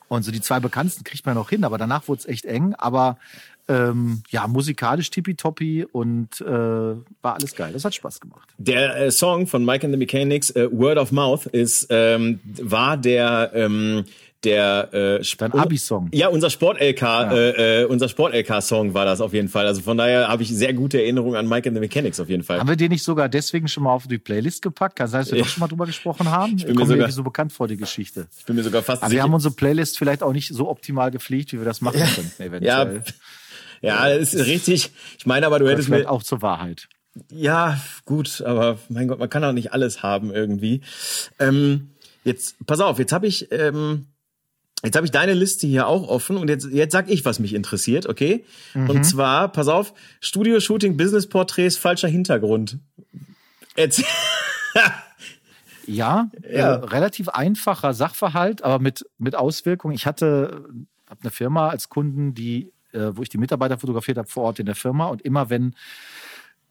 und 0.07 0.23
so 0.23 0.31
die 0.31 0.41
zwei 0.41 0.59
bekanntesten 0.59 1.03
kriegt 1.03 1.27
man 1.27 1.35
noch 1.35 1.51
hin, 1.51 1.63
aber 1.63 1.77
danach 1.77 2.07
wurde 2.07 2.21
es 2.21 2.25
echt 2.25 2.45
eng. 2.45 2.73
Aber 2.75 3.19
ähm, 3.67 4.23
ja, 4.29 4.47
musikalisch 4.47 5.11
tippitoppi 5.11 5.85
und 5.85 6.41
äh, 6.41 6.45
war 6.45 7.35
alles 7.35 7.55
geil. 7.55 7.71
Das 7.71 7.85
hat 7.85 7.93
Spaß 7.93 8.19
gemacht. 8.19 8.49
Der 8.57 8.95
äh, 8.95 9.11
Song 9.11 9.45
von 9.45 9.63
Mike 9.63 9.85
and 9.85 9.93
the 9.93 9.97
Mechanics, 9.99 10.49
äh, 10.51 10.69
Word 10.71 10.97
of 10.97 11.11
Mouth, 11.11 11.45
ist 11.45 11.85
ähm, 11.91 12.39
war 12.43 12.97
der 12.97 13.51
ähm, 13.53 14.05
der 14.45 14.93
äh, 14.93 15.23
Dein 15.37 15.51
Abi-Song. 15.53 16.09
Ja, 16.13 16.29
unser 16.29 16.49
Sport-LK, 16.49 17.01
ja. 17.01 17.31
äh, 17.33 17.81
äh, 17.81 17.85
unser 17.85 18.07
Sport-LK-Song 18.07 18.93
war 18.93 19.05
das 19.05 19.19
auf 19.19 19.33
jeden 19.33 19.49
Fall. 19.49 19.65
Also 19.67 19.81
von 19.81 19.97
daher 19.97 20.27
habe 20.27 20.43
ich 20.43 20.49
sehr 20.49 20.73
gute 20.73 21.01
Erinnerungen 21.01 21.35
an 21.35 21.49
Mike 21.49 21.67
and 21.67 21.75
the 21.75 21.81
Mechanics 21.81 22.19
auf 22.19 22.29
jeden 22.29 22.43
Fall. 22.43 22.59
Haben 22.59 22.69
wir 22.69 22.75
den 22.75 22.91
nicht 22.91 23.03
sogar 23.03 23.27
deswegen 23.27 23.67
schon 23.67 23.83
mal 23.83 23.91
auf 23.91 24.07
die 24.07 24.17
Playlist 24.17 24.61
gepackt? 24.61 24.95
Kann 24.95 25.07
sein, 25.07 25.21
dass 25.21 25.31
wir 25.31 25.39
doch 25.39 25.47
schon 25.47 25.61
mal 25.61 25.67
drüber 25.67 25.85
gesprochen 25.85 26.29
haben. 26.29 26.55
Ich 26.57 26.65
bin 26.65 26.75
mir 26.75 26.85
sogar, 26.85 27.11
so 27.11 27.23
bekannt 27.23 27.51
vor 27.51 27.67
die 27.67 27.77
Geschichte. 27.77 28.27
Ich 28.37 28.45
bin 28.45 28.55
mir 28.55 28.63
sogar 28.63 28.83
fast 28.83 29.01
Aber 29.01 29.09
sicher. 29.09 29.17
wir 29.17 29.23
haben 29.23 29.33
unsere 29.33 29.53
Playlist 29.53 29.97
vielleicht 29.97 30.23
auch 30.23 30.33
nicht 30.33 30.53
so 30.53 30.69
optimal 30.69 31.11
gepflegt, 31.11 31.51
wie 31.51 31.57
wir 31.57 31.65
das 31.65 31.81
machen 31.81 32.01
können, 32.15 32.31
eventuell. 32.37 32.95
Ja. 32.95 33.01
Ja, 33.81 34.09
das 34.17 34.33
ist 34.33 34.47
richtig. 34.47 34.91
Ich 35.17 35.25
meine 35.25 35.45
aber, 35.45 35.59
du 35.59 35.69
hättest 35.69 35.89
mir 35.89 36.09
auch 36.09 36.23
zur 36.23 36.41
Wahrheit. 36.41 36.87
Ja, 37.29 37.79
gut, 38.05 38.41
aber 38.41 38.77
mein 38.89 39.07
Gott, 39.07 39.19
man 39.19 39.29
kann 39.29 39.43
auch 39.43 39.53
nicht 39.53 39.71
alles 39.71 40.03
haben 40.03 40.33
irgendwie. 40.33 40.81
Ähm, 41.39 41.91
jetzt, 42.23 42.55
pass 42.65 42.81
auf, 42.81 42.99
jetzt 42.99 43.13
habe 43.13 43.27
ich, 43.27 43.51
ähm, 43.51 44.07
jetzt 44.85 44.95
habe 44.95 45.05
ich 45.05 45.11
deine 45.11 45.33
Liste 45.33 45.67
hier 45.67 45.87
auch 45.87 46.07
offen 46.07 46.37
und 46.37 46.49
jetzt, 46.49 46.67
jetzt 46.71 46.91
sag 46.91 47.09
ich, 47.09 47.25
was 47.25 47.39
mich 47.39 47.53
interessiert, 47.53 48.07
okay? 48.07 48.45
Mhm. 48.73 48.89
Und 48.89 49.03
zwar, 49.03 49.49
pass 49.49 49.67
auf, 49.67 49.93
Studio-Shooting, 50.21 50.97
Business-Porträts, 50.97 51.77
falscher 51.77 52.07
Hintergrund. 52.07 52.79
Jetzt. 53.75 54.03
ja, 55.85 56.29
ja. 56.49 56.51
Äh, 56.51 56.63
relativ 56.63 57.29
einfacher 57.29 57.93
Sachverhalt, 57.93 58.63
aber 58.63 58.79
mit, 58.79 59.05
mit 59.17 59.35
Auswirkungen. 59.35 59.93
Ich 59.93 60.05
hatte, 60.05 60.65
hab 61.09 61.21
eine 61.21 61.31
Firma 61.31 61.69
als 61.69 61.89
Kunden, 61.89 62.33
die 62.33 62.71
äh, 62.95 63.15
wo 63.15 63.21
ich 63.21 63.29
die 63.29 63.37
Mitarbeiter 63.37 63.77
fotografiert 63.77 64.17
habe 64.17 64.27
vor 64.27 64.43
Ort 64.43 64.59
in 64.59 64.65
der 64.65 64.75
Firma. 64.75 65.07
Und 65.07 65.21
immer 65.21 65.49
wenn 65.49 65.75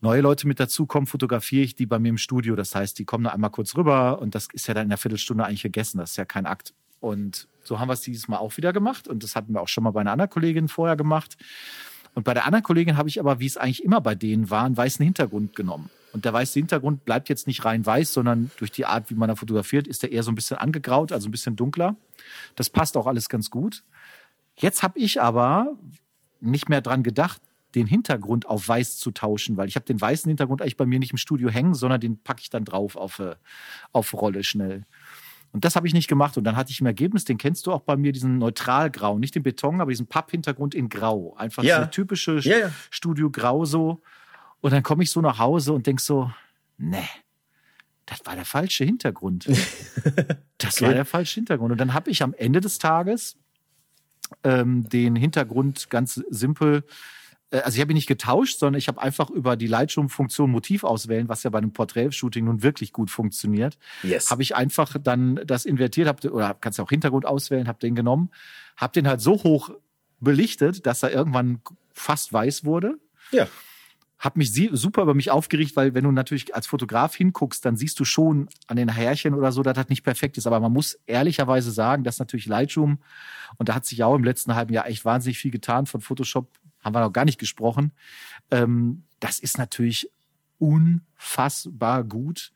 neue 0.01 0.21
Leute 0.21 0.49
mit 0.49 0.59
dazukommen, 0.59 1.07
fotografiere 1.07 1.65
ich 1.65 1.75
die 1.75 1.87
bei 1.87 1.99
mir 1.99 2.09
im 2.09 2.19
Studio. 2.19 2.57
Das 2.57 2.75
heißt, 2.75 2.99
die 2.99 3.05
kommen 3.05 3.25
da 3.25 3.31
einmal 3.31 3.51
kurz 3.51 3.77
rüber 3.77 4.21
und 4.21 4.35
das 4.35 4.49
ist 4.53 4.67
ja 4.67 4.75
dann 4.75 4.87
in 4.87 4.93
einer 4.93 4.99
Viertelstunde 4.99 5.45
eigentlich 5.45 5.63
gegessen. 5.63 5.99
Das 5.99 6.11
ist 6.11 6.17
ja 6.17 6.25
kein 6.25 6.47
Akt. 6.47 6.75
Und 7.05 7.49
so 7.63 7.79
haben 7.79 7.89
wir 7.89 7.93
es 7.93 8.01
dieses 8.01 8.29
Mal 8.29 8.39
auch 8.39 8.57
wieder 8.57 8.73
gemacht. 8.73 9.07
Und 9.07 9.23
das 9.23 9.37
hatten 9.37 9.53
wir 9.53 9.61
auch 9.61 9.69
schon 9.69 9.85
mal 9.85 9.91
bei 9.91 10.01
einer 10.01 10.13
anderen 10.13 10.31
Kollegin 10.31 10.69
vorher 10.69 10.97
gemacht. 10.97 11.37
Und 12.15 12.25
bei 12.25 12.35
der 12.35 12.47
anderen 12.47 12.63
Kollegin 12.63 12.97
habe 12.97 13.09
ich 13.09 13.21
aber, 13.21 13.41
wie 13.41 13.47
es 13.47 13.57
eigentlich 13.57 13.85
immer 13.85 14.01
bei 14.01 14.15
denen 14.15 14.51
war, 14.51 14.65
einen 14.65 14.77
weißen 14.77 15.05
Hintergrund 15.05 15.55
genommen. 15.55 15.91
Und 16.13 16.25
der 16.25 16.33
weiße 16.33 16.59
Hintergrund 16.61 17.05
bleibt 17.05 17.29
jetzt 17.29 17.49
nicht 17.49 17.65
rein 17.65 17.85
weiß, 17.85 18.13
sondern 18.13 18.51
durch 18.59 18.71
die 18.71 18.87
Art, 18.87 19.11
wie 19.11 19.15
man 19.15 19.29
da 19.29 19.35
fotografiert, 19.35 19.89
ist 19.89 20.05
der 20.05 20.13
eher 20.13 20.23
so 20.23 20.31
ein 20.31 20.37
bisschen 20.37 20.57
angegraut, 20.57 21.11
also 21.11 21.29
ein 21.29 21.33
bisschen 21.33 21.57
dunkler. 21.57 21.97
Das 22.55 22.71
passt 22.71 22.97
auch 22.97 23.09
alles 23.09 23.29
ganz 23.29 23.51
gut. 23.51 23.83
Jetzt 24.57 24.85
habe 24.85 24.99
ich 25.01 25.21
aber, 25.21 25.77
nicht 26.41 26.69
mehr 26.69 26.81
dran 26.81 27.03
gedacht, 27.03 27.41
den 27.75 27.87
Hintergrund 27.87 28.47
auf 28.47 28.69
weiß 28.69 28.99
zu 28.99 29.11
tauschen, 29.11 29.57
weil 29.57 29.69
ich 29.69 29.75
habe 29.75 29.87
den 29.87 30.01
weißen 30.01 30.29
Hintergrund 30.29 30.63
eigentlich 30.63 30.77
bei 30.77 30.87
mir 30.87 30.99
nicht 30.99 31.11
im 31.11 31.19
Studio 31.19 31.51
hängen, 31.51 31.75
sondern 31.75 32.01
den 32.01 32.19
packe 32.19 32.41
ich 32.43 32.51
dann 32.51 32.65
drauf 32.65 32.97
auf, 32.97 33.19
äh, 33.19 33.35
auf 33.93 34.15
Rolle 34.15 34.45
schnell. 34.45 34.85
Und 35.55 35.65
das 35.65 35.77
habe 35.77 35.87
ich 35.87 35.95
nicht 35.95 36.09
gemacht. 36.09 36.37
Und 36.37 36.43
dann 36.45 36.57
hatte 36.57 36.73
ich 36.73 36.81
im 36.81 36.87
Ergebnis, 36.87 37.25
den 37.25 37.39
kennst 37.39 37.67
du 37.67 37.73
auch 37.73 37.81
bei 37.83 37.97
mir, 37.97 38.11
diesen 38.13 38.39
Neutralgrau, 38.39 39.19
nicht 39.19 39.37
den 39.37 39.45
Beton, 39.45 39.81
aber 39.81 39.93
diesen 39.93 40.07
Papphintergrund 40.09 40.75
in 40.75 40.89
Grau. 40.89 41.35
Einfach 41.37 41.63
Ja. 41.63 41.79
diese 41.79 41.91
typische 41.93 42.41
Ja, 42.41 42.59
ja. 42.59 42.71
Studio 42.91 43.31
Grau 43.31 43.65
so. 43.65 44.03
Und 44.61 44.73
dann 44.73 44.83
komme 44.83 45.05
ich 45.05 45.11
so 45.13 45.21
nach 45.21 45.39
Hause 45.39 45.73
und 45.73 45.87
denk 45.87 46.01
so, 46.01 46.31
nee, 46.77 47.09
das 48.07 48.21
war 48.27 48.35
der 48.35 48.45
falsche 48.45 48.85
Hintergrund. 48.85 49.47
Das 50.59 50.77
Okay. 50.77 50.87
war 50.87 50.95
der 50.95 51.05
falsche 51.05 51.35
Hintergrund. 51.37 51.73
Und 51.73 51.79
dann 51.79 51.95
habe 51.95 52.11
ich 52.11 52.23
am 52.23 52.33
Ende 52.35 52.61
des 52.61 52.79
Tages 52.79 53.37
ähm, 54.45 54.89
den 54.89 55.15
Hintergrund 55.17 55.91
ganz 55.91 56.15
simpel, 56.31 56.85
also 57.51 57.77
ich 57.77 57.81
habe 57.81 57.93
ihn 57.93 57.97
nicht 57.97 58.09
getauscht, 58.09 58.59
sondern 58.59 58.79
ich 58.79 58.89
habe 58.89 59.01
einfach 59.01 59.31
über 59.31 59.57
die 59.57 59.67
Lightroom-Funktion 59.67 60.51
Motiv 60.51 60.83
auswählen, 60.83 61.29
was 61.29 61.43
ja 61.45 61.51
bei 61.51 61.59
einem 61.59 61.73
Porträtshooting 61.73 62.45
nun 62.45 62.63
wirklich 62.63 62.93
gut 62.93 63.11
funktioniert, 63.11 63.79
Yes. 64.03 64.31
habe 64.31 64.43
ich 64.43 64.57
einfach 64.57 64.97
dann 65.01 65.41
das 65.47 65.65
invertiert, 65.65 66.09
hab, 66.09 66.25
oder 66.25 66.55
kannst 66.61 66.79
ja 66.79 66.85
auch 66.85 66.91
Hintergrund 66.91 67.27
auswählen, 67.27 67.69
habe 67.69 67.79
den 67.79 67.95
genommen, 67.95 68.31
habe 68.77 68.93
den 68.93 69.07
halt 69.07 69.21
so 69.21 69.43
hoch 69.45 69.71
belichtet, 70.21 70.87
dass 70.87 71.03
er 71.03 71.13
irgendwann 71.13 71.61
fast 71.93 72.33
weiß 72.33 72.65
wurde 72.65 72.99
ja. 73.31 73.47
habe 74.19 74.39
mich 74.39 74.53
super 74.73 75.03
über 75.03 75.15
mich 75.15 75.31
aufgeregt, 75.31 75.77
weil 75.77 75.95
wenn 75.95 76.05
du 76.05 76.13
natürlich 76.13 76.55
als 76.55 76.67
Fotograf 76.67 77.15
hinguckst, 77.15 77.65
dann 77.65 77.77
siehst 77.77 78.01
du 78.01 78.05
schon 78.05 78.49
an 78.67 78.77
den 78.77 78.89
Härchen 78.89 79.35
oder 79.35 79.53
so, 79.53 79.63
dass 79.63 79.75
das 79.75 79.89
nicht 79.89 80.03
perfekt 80.03 80.39
ist. 80.39 80.47
Aber 80.47 80.61
man 80.61 80.73
muss 80.73 80.99
ehrlicherweise 81.07 81.71
sagen, 81.71 82.05
dass 82.05 82.19
natürlich 82.19 82.47
Lightroom, 82.47 82.99
und 83.59 83.69
da 83.69 83.75
hat 83.75 83.87
sich 83.87 83.99
ja 83.99 84.07
auch 84.07 84.15
im 84.15 84.25
letzten 84.25 84.55
halben 84.55 84.73
Jahr 84.73 84.87
echt 84.87 85.05
wahnsinnig 85.05 85.39
viel 85.39 85.51
getan 85.51 85.87
von 85.87 86.01
Photoshop, 86.01 86.49
haben 86.85 86.95
wir 86.95 87.01
noch 87.01 87.13
gar 87.13 87.25
nicht 87.25 87.39
gesprochen. 87.39 87.93
Ähm, 88.51 89.05
das 89.21 89.39
ist 89.39 89.59
natürlich 89.59 90.11
unfassbar 90.59 92.05
gut, 92.05 92.53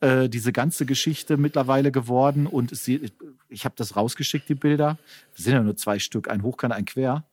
äh, 0.00 0.28
diese 0.28 0.52
ganze 0.52 0.86
Geschichte 0.86 1.36
mittlerweile 1.36 1.92
geworden. 1.92 2.46
Und 2.46 2.72
es, 2.72 2.88
ich, 2.88 3.64
habe 3.64 3.74
das 3.76 3.96
rausgeschickt, 3.96 4.48
die 4.48 4.54
Bilder. 4.54 4.98
Es 5.36 5.44
sind 5.44 5.54
ja 5.54 5.62
nur 5.62 5.76
zwei 5.76 5.98
Stück, 5.98 6.30
ein 6.30 6.42
hochkant, 6.42 6.72
ein 6.72 6.84
quer. 6.84 7.24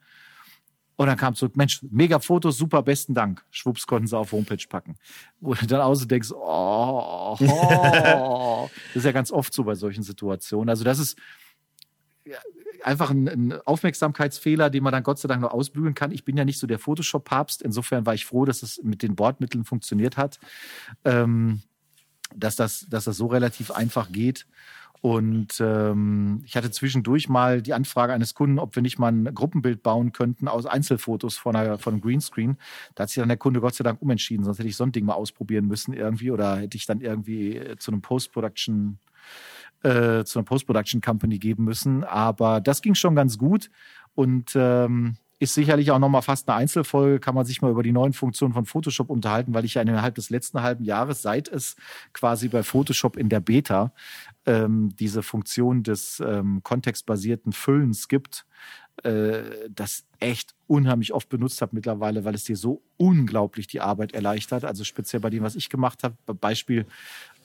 Und 0.98 1.08
dann 1.08 1.18
kam 1.18 1.34
zurück, 1.34 1.56
Mensch, 1.56 1.80
mega 1.90 2.20
Fotos, 2.20 2.58
super, 2.58 2.84
besten 2.84 3.14
Dank. 3.14 3.46
Schwupps 3.52 3.88
konnten 3.88 4.08
sie 4.08 4.18
auf 4.18 4.34
Homepage 4.34 4.68
packen. 4.68 4.98
Wo 5.40 5.54
du 5.54 5.66
dann 5.66 5.96
so 5.96 6.06
denkst, 6.06 6.32
oh, 6.34 7.38
oh. 7.40 8.70
das 8.94 8.96
ist 8.96 9.06
ja 9.06 9.14
ganz 9.14 9.32
oft 9.32 9.54
so 9.54 9.64
bei 9.64 9.76
solchen 9.76 10.04
Situationen. 10.04 10.70
Also 10.70 10.84
das 10.84 11.00
ist 11.00 11.18
einfach 12.84 13.10
ein, 13.10 13.28
ein 13.28 13.62
Aufmerksamkeitsfehler, 13.66 14.70
den 14.70 14.84
man 14.84 14.94
dann 14.94 15.04
Gott 15.04 15.20
sei 15.20 15.28
Dank 15.28 15.42
noch 15.42 15.52
ausbügeln 15.52 15.96
kann. 15.96 16.12
Ich 16.12 16.26
bin 16.26 16.38
ja 16.38 16.46
nicht 16.46 16.60
so 16.60 16.68
der 16.68 16.80
Photoshop-Papst. 16.80 17.62
Insofern 17.62 18.06
war 18.06 18.14
ich 18.14 18.26
froh, 18.26 18.46
dass 18.46 18.64
es 18.64 18.82
mit 18.84 19.02
den 19.02 19.16
Bordmitteln 19.16 19.66
funktioniert 19.66 20.18
hat. 20.18 20.40
Ähm, 21.06 21.62
dass 22.36 22.56
das, 22.56 22.86
dass 22.90 23.06
das 23.06 23.18
so 23.18 23.28
relativ 23.28 23.72
einfach 23.72 24.12
geht. 24.12 24.46
Und 25.02 25.62
ähm, 25.62 26.44
ich 26.46 26.58
hatte 26.58 26.72
zwischendurch 26.72 27.30
mal 27.30 27.62
die 27.62 27.74
Anfrage 27.74 28.12
eines 28.12 28.34
Kunden, 28.34 28.60
ob 28.60 28.76
wir 28.76 28.84
nicht 28.84 29.00
mal 29.00 29.12
ein 29.12 29.34
Gruppenbild 29.34 29.82
bauen 29.82 30.12
könnten 30.12 30.50
aus 30.50 30.66
Einzelfotos 30.66 31.38
von, 31.38 31.56
einer, 31.56 31.78
von 31.78 31.94
einem 31.94 32.02
Greenscreen. 32.02 32.58
Da 32.96 33.04
hat 33.04 33.10
sich 33.10 33.22
dann 33.22 33.30
der 33.30 33.38
Kunde 33.38 33.62
Gott 33.62 33.76
sei 33.76 33.86
Dank 33.86 34.02
umentschieden, 34.02 34.44
sonst 34.44 34.60
hätte 34.60 34.68
ich 34.68 34.76
so 34.76 34.84
ein 34.84 34.92
Ding 34.92 35.06
mal 35.06 35.14
ausprobieren 35.14 35.68
müssen 35.68 35.94
irgendwie 35.94 36.32
oder 36.32 36.58
hätte 36.58 36.76
ich 36.76 36.86
dann 36.86 37.00
irgendwie 37.00 37.62
zu 37.78 37.92
einem 37.92 38.02
Post-Production 38.02 39.00
äh, 39.84 40.24
zu 40.24 40.40
einer 40.40 40.46
Post-Production 40.46 41.02
Company 41.02 41.40
geben 41.40 41.64
müssen. 41.64 42.04
Aber 42.04 42.62
das 42.62 42.82
ging 42.82 42.96
schon 42.96 43.16
ganz 43.16 43.38
gut 43.38 43.70
und 44.16 44.52
ähm, 44.56 45.18
ist 45.40 45.54
sicherlich 45.54 45.90
auch 45.92 46.00
nochmal 46.00 46.22
fast 46.22 46.50
eine 46.50 46.58
Einzelfolge, 46.58 47.20
kann 47.20 47.34
man 47.34 47.46
sich 47.46 47.62
mal 47.62 47.72
über 47.72 47.82
die 47.82 47.94
neuen 47.94 48.12
Funktionen 48.12 48.54
von 48.54 48.66
Photoshop 48.66 49.10
unterhalten, 49.10 49.54
weil 49.54 49.64
ich 49.64 49.76
ja 49.76 49.82
innerhalb 49.82 50.16
des 50.16 50.30
letzten 50.30 50.62
halben 50.62 50.84
Jahres, 50.84 51.22
seit 51.22 51.48
es 51.48 51.78
quasi 52.12 52.50
bei 52.50 52.62
Photoshop 52.62 53.16
in 53.16 53.30
der 53.30 53.40
Beta 53.40 53.94
ähm, 54.46 54.94
diese 55.00 55.24
Funktion 55.24 55.84
des 55.84 56.22
ähm, 56.26 56.62
kontextbasierten 56.64 57.54
Füllens 57.54 58.10
gibt, 58.10 58.46
äh, 59.04 59.70
das 59.70 60.06
echt 60.20 60.56
unheimlich 60.68 61.14
oft 61.14 61.30
benutzt 61.30 61.62
habe 61.62 61.76
mittlerweile, 61.76 62.26
weil 62.26 62.36
es 62.36 62.44
dir 62.44 62.56
so 62.56 62.82
unglaublich 62.98 63.68
die 63.68 63.82
Arbeit 63.82 64.14
erleichtert. 64.14 64.66
Also 64.66 64.84
speziell 64.84 65.20
bei 65.20 65.30
dem, 65.30 65.44
was 65.44 65.56
ich 65.56 65.70
gemacht 65.70 66.04
habe, 66.04 66.16
Beispiel 66.36 66.86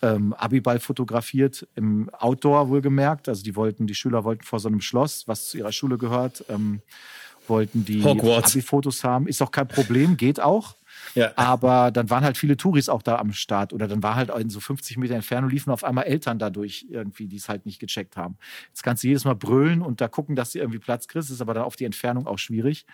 ähm, 0.02 0.32
Abiball 0.34 0.80
fotografiert 0.80 1.66
im 1.74 2.10
Outdoor 2.10 2.68
wohlgemerkt. 2.68 3.28
Also 3.28 3.42
die 3.42 3.56
wollten, 3.56 3.86
die 3.86 3.94
Schüler 3.94 4.24
wollten 4.24 4.44
vor 4.44 4.60
so 4.60 4.68
einem 4.68 4.80
Schloss, 4.80 5.26
was 5.26 5.48
zu 5.48 5.58
ihrer 5.58 5.72
Schule 5.72 5.98
gehört, 5.98 6.44
ähm, 6.48 6.80
wollten 7.46 7.84
die. 7.84 8.02
Abi-Fotos 8.54 9.04
haben. 9.04 9.26
Ist 9.26 9.42
auch 9.42 9.50
kein 9.50 9.68
Problem, 9.68 10.16
geht 10.16 10.40
auch. 10.40 10.74
Ja. 11.14 11.32
Aber 11.36 11.90
dann 11.90 12.10
waren 12.10 12.24
halt 12.24 12.36
viele 12.36 12.56
Touris 12.56 12.88
auch 12.88 13.02
da 13.02 13.16
am 13.18 13.32
Start 13.32 13.72
oder 13.72 13.88
dann 13.88 14.02
war 14.02 14.14
halt 14.14 14.30
in 14.30 14.50
so 14.50 14.60
50 14.60 14.96
Meter 14.96 15.14
Entfernung 15.14 15.50
liefen 15.50 15.70
auf 15.70 15.84
einmal 15.84 16.04
Eltern 16.04 16.38
dadurch 16.38 16.86
irgendwie, 16.88 17.28
die 17.28 17.36
es 17.36 17.48
halt 17.48 17.66
nicht 17.66 17.78
gecheckt 17.78 18.16
haben. 18.16 18.36
Jetzt 18.68 18.82
kannst 18.82 19.02
du 19.02 19.08
jedes 19.08 19.24
Mal 19.24 19.34
brüllen 19.34 19.82
und 19.82 20.00
da 20.00 20.08
gucken, 20.08 20.36
dass 20.36 20.52
du 20.52 20.58
irgendwie 20.58 20.78
Platz 20.78 21.08
kriegst, 21.08 21.30
ist 21.30 21.40
aber 21.40 21.54
dann 21.54 21.64
auf 21.64 21.76
die 21.76 21.84
Entfernung 21.84 22.26
auch 22.26 22.38
schwierig. 22.38 22.86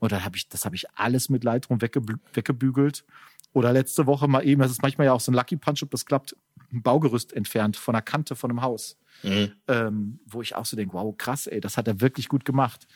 Und 0.00 0.12
dann 0.12 0.24
habe 0.24 0.36
ich, 0.36 0.48
das 0.48 0.64
habe 0.64 0.76
ich 0.76 0.86
alles 0.94 1.28
mit 1.28 1.44
Lightroom 1.44 1.80
weggebü 1.80 2.14
weggebügelt. 2.32 3.04
Oder 3.52 3.72
letzte 3.72 4.06
Woche 4.06 4.28
mal 4.28 4.46
eben, 4.46 4.60
das 4.60 4.70
ist 4.70 4.82
manchmal 4.82 5.06
ja 5.06 5.12
auch 5.12 5.20
so 5.20 5.32
ein 5.32 5.34
Lucky 5.34 5.56
Punch, 5.56 5.82
ob 5.82 5.90
das 5.90 6.04
klappt, 6.04 6.36
ein 6.72 6.82
Baugerüst 6.82 7.32
entfernt 7.32 7.76
von 7.76 7.94
der 7.94 8.02
Kante 8.02 8.36
von 8.36 8.50
einem 8.50 8.62
Haus. 8.62 8.98
Mhm. 9.22 9.52
Ähm, 9.66 10.20
wo 10.26 10.42
ich 10.42 10.54
auch 10.54 10.66
so 10.66 10.76
denke, 10.76 10.92
wow, 10.94 11.14
krass, 11.16 11.46
ey, 11.46 11.60
das 11.60 11.76
hat 11.76 11.88
er 11.88 12.00
wirklich 12.00 12.28
gut 12.28 12.44
gemacht. 12.44 12.86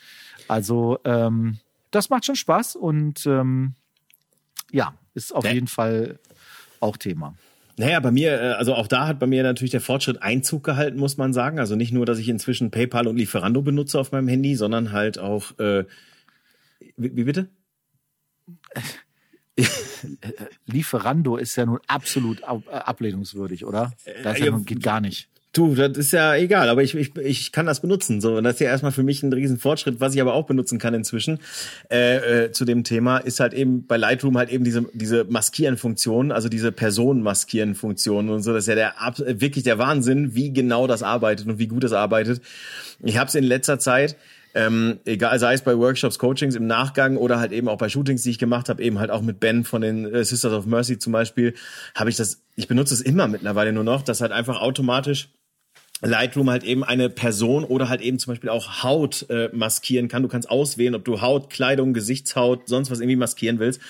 Also, 0.47 0.99
ähm, 1.03 1.57
das 1.91 2.09
macht 2.09 2.25
schon 2.25 2.35
Spaß 2.35 2.75
und 2.75 3.25
ähm, 3.25 3.75
ja, 4.73 4.93
ist 5.13 5.33
auf 5.33 5.45
Ja. 5.45 5.51
jeden 5.51 5.67
Fall 5.67 6.19
auch 6.81 6.97
Thema. 6.97 7.35
Naja, 7.77 7.99
bei 8.01 8.11
mir, 8.11 8.33
äh, 8.33 8.51
also 8.53 8.75
auch 8.75 8.87
da 8.87 9.07
hat 9.07 9.19
bei 9.19 9.25
mir 9.27 9.41
natürlich 9.43 9.71
der 9.71 9.81
Fortschritt 9.81 10.21
Einzug 10.21 10.63
gehalten, 10.63 10.97
muss 10.99 11.17
man 11.17 11.33
sagen. 11.33 11.59
Also 11.59 11.75
nicht 11.75 11.91
nur, 11.93 12.05
dass 12.05 12.19
ich 12.19 12.27
inzwischen 12.29 12.69
PayPal 12.71 13.07
und 13.07 13.15
Lieferando 13.17 13.61
benutze 13.61 13.99
auf 13.99 14.11
meinem 14.11 14.27
Handy, 14.27 14.55
sondern 14.55 14.91
halt 14.91 15.17
auch, 15.17 15.57
äh, 15.59 15.85
wie, 16.97 17.15
wie 17.15 17.23
bitte? 17.23 17.49
Lieferando 20.65 21.37
ist 21.37 21.55
ja 21.55 21.65
nun 21.65 21.79
absolut 21.87 22.43
ab 22.43 22.63
äh, 22.69 22.75
ablehnungswürdig, 22.75 23.65
oder? 23.65 23.93
Das 24.23 24.39
ja, 24.39 24.51
nun, 24.51 24.65
geht 24.65 24.83
gar 24.83 24.99
nicht. 25.01 25.29
Du, 25.53 25.75
das 25.75 25.95
ist 25.99 26.11
ja 26.11 26.35
egal, 26.35 26.67
aber 26.67 26.81
ich, 26.81 26.95
ich, 26.95 27.15
ich 27.15 27.51
kann 27.51 27.67
das 27.67 27.79
benutzen. 27.79 28.21
So, 28.21 28.37
und 28.37 28.43
das 28.43 28.55
ist 28.55 28.61
ja 28.61 28.69
erstmal 28.69 28.91
für 28.91 29.03
mich 29.03 29.21
ein 29.21 29.31
riesen 29.31 29.59
Fortschritt, 29.59 29.99
was 29.99 30.15
ich 30.15 30.21
aber 30.21 30.33
auch 30.33 30.47
benutzen 30.47 30.79
kann 30.79 30.95
inzwischen. 30.95 31.37
Äh, 31.91 32.45
äh, 32.45 32.51
zu 32.51 32.65
dem 32.65 32.83
Thema 32.83 33.19
ist 33.19 33.39
halt 33.39 33.53
eben 33.53 33.85
bei 33.85 33.97
Lightroom 33.97 34.35
halt 34.35 34.49
eben 34.49 34.63
diese 34.63 34.83
diese 34.93 35.25
Maskieren-Funktion, 35.25 36.31
also 36.31 36.49
diese 36.49 36.71
Personen-Maskieren-Funktion 36.71 38.29
und 38.29 38.41
so. 38.41 38.51
Das 38.51 38.63
ist 38.63 38.67
ja 38.67 38.73
der 38.73 38.95
wirklich 39.39 39.63
der 39.63 39.77
Wahnsinn, 39.77 40.33
wie 40.33 40.51
genau 40.51 40.87
das 40.87 41.03
arbeitet 41.03 41.45
und 41.45 41.59
wie 41.59 41.67
gut 41.67 41.83
das 41.83 41.93
arbeitet. 41.93 42.41
Ich 43.03 43.19
habe 43.19 43.27
es 43.27 43.35
in 43.35 43.43
letzter 43.43 43.77
Zeit 43.77 44.15
ähm, 44.55 44.99
egal, 45.05 45.37
sei 45.39 45.53
es 45.53 45.61
bei 45.61 45.77
Workshops, 45.77 46.19
Coachings 46.19 46.55
im 46.55 46.67
Nachgang 46.67 47.17
oder 47.17 47.39
halt 47.39 47.51
eben 47.51 47.67
auch 47.67 47.77
bei 47.77 47.89
Shootings, 47.89 48.23
die 48.23 48.29
ich 48.29 48.39
gemacht 48.39 48.69
habe, 48.69 48.83
eben 48.83 48.99
halt 48.99 49.09
auch 49.09 49.21
mit 49.21 49.39
Ben 49.39 49.63
von 49.63 49.81
den 49.81 50.05
äh, 50.05 50.23
Sisters 50.23 50.53
of 50.53 50.65
Mercy 50.65 50.99
zum 50.99 51.11
Beispiel, 51.13 51.55
habe 51.95 52.09
ich 52.09 52.17
das, 52.17 52.41
ich 52.55 52.67
benutze 52.67 52.93
es 52.93 53.01
immer 53.01 53.27
mittlerweile 53.27 53.73
nur 53.73 53.83
noch, 53.83 54.03
dass 54.03 54.21
halt 54.21 54.31
einfach 54.31 54.61
automatisch 54.61 55.29
Lightroom 56.03 56.49
halt 56.49 56.63
eben 56.63 56.83
eine 56.83 57.09
Person 57.09 57.63
oder 57.63 57.89
halt 57.89 58.01
eben 58.01 58.19
zum 58.19 58.31
Beispiel 58.33 58.49
auch 58.49 58.83
Haut 58.83 59.25
äh, 59.29 59.49
maskieren 59.53 60.07
kann. 60.07 60.21
Du 60.21 60.27
kannst 60.29 60.49
auswählen, 60.49 60.95
ob 60.95 61.05
du 61.05 61.21
Haut, 61.21 61.49
Kleidung, 61.49 61.93
Gesichtshaut, 61.93 62.67
sonst 62.67 62.91
was 62.91 62.99
irgendwie 62.99 63.15
maskieren 63.15 63.59
willst, 63.59 63.81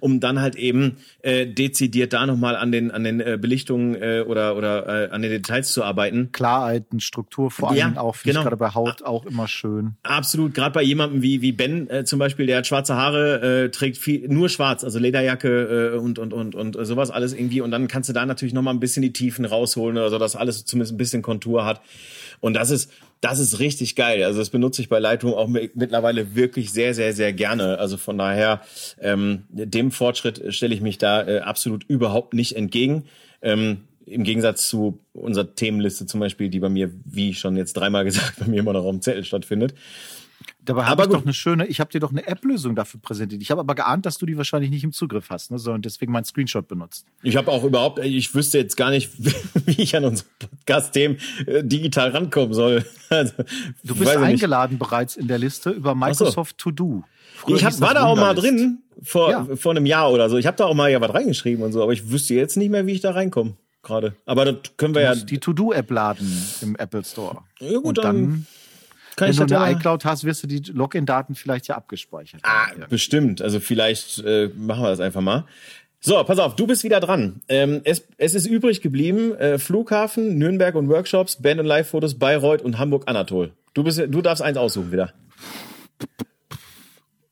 um 0.00 0.20
dann 0.20 0.40
halt 0.40 0.56
eben 0.56 0.96
äh, 1.22 1.46
dezidiert 1.46 2.12
da 2.12 2.26
nochmal 2.26 2.56
an 2.56 2.72
den 2.72 2.90
an 2.90 3.04
den 3.04 3.20
äh, 3.20 3.38
Belichtungen 3.40 3.94
äh, 3.94 4.24
oder 4.26 4.56
oder 4.56 5.08
äh, 5.08 5.10
an 5.10 5.22
den 5.22 5.30
Details 5.30 5.72
zu 5.72 5.84
arbeiten. 5.84 6.30
Klarheiten, 6.32 7.00
Struktur 7.00 7.50
vor 7.50 7.74
Ja, 7.74 7.86
allem 7.86 7.98
auch, 7.98 8.16
finde 8.16 8.34
genau. 8.34 8.40
ich 8.40 8.44
gerade 8.44 8.56
bei 8.56 8.74
Haut 8.74 9.02
auch 9.02 9.26
immer 9.26 9.48
schön. 9.48 9.96
Absolut, 10.02 10.54
gerade 10.54 10.72
bei 10.72 10.82
jemandem 10.82 11.22
wie 11.22 11.42
wie 11.42 11.52
Ben 11.52 11.88
äh, 11.90 12.04
zum 12.04 12.18
Beispiel, 12.18 12.46
der 12.46 12.58
hat 12.58 12.66
schwarze 12.66 12.94
Haare, 12.96 13.64
äh, 13.64 13.68
trägt 13.70 13.98
viel 13.98 14.28
nur 14.28 14.48
schwarz, 14.48 14.84
also 14.84 14.98
Lederjacke 14.98 15.92
äh, 15.94 15.98
und 15.98 16.18
und 16.18 16.32
und 16.32 16.54
und 16.54 16.76
sowas 16.86 17.10
alles 17.10 17.32
irgendwie 17.32 17.60
und 17.60 17.70
dann 17.70 17.88
kannst 17.88 18.08
du 18.08 18.12
da 18.12 18.24
natürlich 18.24 18.54
noch 18.54 18.62
mal 18.62 18.70
ein 18.70 18.80
bisschen 18.80 19.02
die 19.02 19.12
Tiefen 19.12 19.44
rausholen 19.44 19.96
oder 19.96 20.10
so, 20.10 20.18
dass 20.18 20.36
alles 20.36 20.64
zumindest 20.64 20.94
ein 20.94 20.98
bisschen 20.98 21.22
Kontur 21.22 21.57
hat 21.64 21.80
und 22.40 22.54
das 22.54 22.70
ist 22.70 22.90
das 23.20 23.40
ist 23.40 23.58
richtig 23.58 23.96
geil. 23.96 24.22
Also 24.22 24.38
das 24.38 24.50
benutze 24.50 24.80
ich 24.80 24.88
bei 24.88 25.00
Lightroom 25.00 25.34
auch 25.34 25.48
mi- 25.48 25.70
mittlerweile 25.74 26.36
wirklich 26.36 26.70
sehr 26.72 26.94
sehr 26.94 27.12
sehr 27.12 27.32
gerne. 27.32 27.78
Also 27.78 27.96
von 27.96 28.16
daher 28.16 28.60
ähm, 29.00 29.42
dem 29.48 29.90
Fortschritt 29.90 30.54
stelle 30.54 30.72
ich 30.74 30.80
mich 30.80 30.98
da 30.98 31.26
äh, 31.26 31.40
absolut 31.40 31.82
überhaupt 31.88 32.32
nicht 32.34 32.54
entgegen. 32.54 33.06
Ähm, 33.42 33.78
im 34.06 34.22
Gegensatz 34.22 34.68
zu 34.68 35.00
unserer 35.12 35.54
Themenliste 35.54 36.06
zum 36.06 36.20
Beispiel, 36.20 36.48
die 36.48 36.60
bei 36.60 36.68
mir, 36.68 36.90
wie 37.04 37.34
schon 37.34 37.56
jetzt 37.56 37.74
dreimal 37.74 38.04
gesagt, 38.06 38.38
bei 38.38 38.46
mir 38.46 38.60
immer 38.60 38.72
noch 38.72 38.84
auf 38.84 38.90
dem 38.92 39.02
Zettel 39.02 39.24
stattfindet. 39.24 39.74
Dabei 40.64 40.84
habe 40.84 41.02
ich 41.02 41.08
doch 41.08 41.22
eine 41.22 41.32
schöne, 41.32 41.66
ich 41.66 41.80
habe 41.80 41.90
dir 41.90 41.98
doch 42.00 42.10
eine 42.10 42.26
App-Lösung 42.26 42.74
dafür 42.76 43.00
präsentiert. 43.00 43.40
Ich 43.42 43.50
habe 43.50 43.60
aber 43.60 43.74
geahnt, 43.74 44.04
dass 44.06 44.18
du 44.18 44.26
die 44.26 44.36
wahrscheinlich 44.36 44.70
nicht 44.70 44.84
im 44.84 44.92
Zugriff 44.92 45.30
hast, 45.30 45.50
ne, 45.50 45.58
sondern 45.58 45.82
deswegen 45.82 46.12
mein 46.12 46.24
Screenshot 46.24 46.68
benutzt. 46.68 47.06
Ich 47.22 47.36
habe 47.36 47.50
auch 47.50 47.64
überhaupt, 47.64 47.98
ich 48.00 48.34
wüsste 48.34 48.58
jetzt 48.58 48.76
gar 48.76 48.90
nicht, 48.90 49.10
wie 49.66 49.82
ich 49.82 49.96
an 49.96 50.04
unsere 50.04 50.28
Podcast-Themen 50.38 51.16
äh, 51.46 51.64
digital 51.64 52.10
rankommen 52.10 52.54
soll. 52.54 52.84
Also, 53.10 53.32
Du 53.82 53.94
bist 53.94 54.10
ich 54.12 54.18
nicht. 54.18 54.18
eingeladen 54.18 54.76
bereits 54.78 55.16
in 55.16 55.28
der 55.28 55.38
Liste 55.38 55.70
über 55.70 55.94
Microsoft 55.94 56.58
To 56.58 56.70
Do. 56.70 57.04
Früher 57.36 57.56
Ich 57.56 57.64
hab, 57.64 57.80
war 57.80 57.94
da 57.94 58.04
auch 58.04 58.16
mal 58.16 58.34
drin 58.34 58.80
vor, 59.02 59.30
Ja. 59.30 59.46
vor 59.56 59.72
einem 59.72 59.86
Jahr 59.86 60.12
oder 60.12 60.28
so. 60.28 60.36
Ich 60.36 60.46
habe 60.46 60.58
da 60.58 60.66
auch 60.66 60.74
mal 60.74 60.90
ja 60.90 61.00
was 61.00 61.14
reingeschrieben 61.14 61.64
und 61.64 61.72
so, 61.72 61.82
aber 61.82 61.92
ich 61.94 62.10
wüsste 62.10 62.34
jetzt 62.34 62.58
nicht 62.58 62.68
mehr, 62.68 62.86
wie 62.86 62.92
ich 62.92 63.00
da 63.00 63.12
reinkomme. 63.12 63.54
gerade. 63.82 64.14
Aber 64.26 64.44
das 64.44 64.56
können 64.76 64.94
wir 64.94 65.00
Du 65.12 65.18
ja. 65.18 65.24
die 65.24 65.38
To-Do-App 65.38 65.90
laden 65.90 66.30
im 66.60 66.76
Apple 66.76 67.02
Store. 67.02 67.38
Ja, 67.60 67.78
gut, 67.78 67.84
Und 67.86 67.98
dann 67.98 68.04
dann, 68.04 68.46
kann 69.18 69.26
wenn 69.26 69.32
ich 69.32 69.38
du 69.38 69.46
das 69.46 69.60
eine 69.60 69.76
iCloud 69.76 70.04
hast, 70.04 70.24
wirst 70.24 70.42
du 70.42 70.46
die 70.46 70.60
Login-Daten 70.72 71.34
vielleicht 71.34 71.68
ja 71.68 71.76
abgespeichert. 71.76 72.40
Ah, 72.44 72.68
haben. 72.68 72.80
Ja. 72.80 72.86
bestimmt. 72.86 73.42
Also 73.42 73.60
vielleicht 73.60 74.18
äh, 74.20 74.48
machen 74.56 74.82
wir 74.82 74.88
das 74.88 75.00
einfach 75.00 75.20
mal. 75.20 75.44
So, 76.00 76.22
pass 76.22 76.38
auf, 76.38 76.54
du 76.54 76.66
bist 76.66 76.84
wieder 76.84 77.00
dran. 77.00 77.40
Ähm, 77.48 77.80
es, 77.82 78.06
es 78.18 78.34
ist 78.34 78.46
übrig 78.46 78.80
geblieben, 78.80 79.34
äh, 79.34 79.58
Flughafen, 79.58 80.38
Nürnberg 80.38 80.76
und 80.76 80.88
Workshops, 80.88 81.42
Band- 81.42 81.58
und 81.58 81.66
Live-Fotos, 81.66 82.18
Bayreuth 82.18 82.62
und 82.62 82.78
Hamburg-Anatol. 82.78 83.52
Du, 83.74 83.82
bist, 83.82 83.98
du 83.98 84.22
darfst 84.22 84.42
eins 84.42 84.56
aussuchen 84.56 84.92
wieder. 84.92 85.12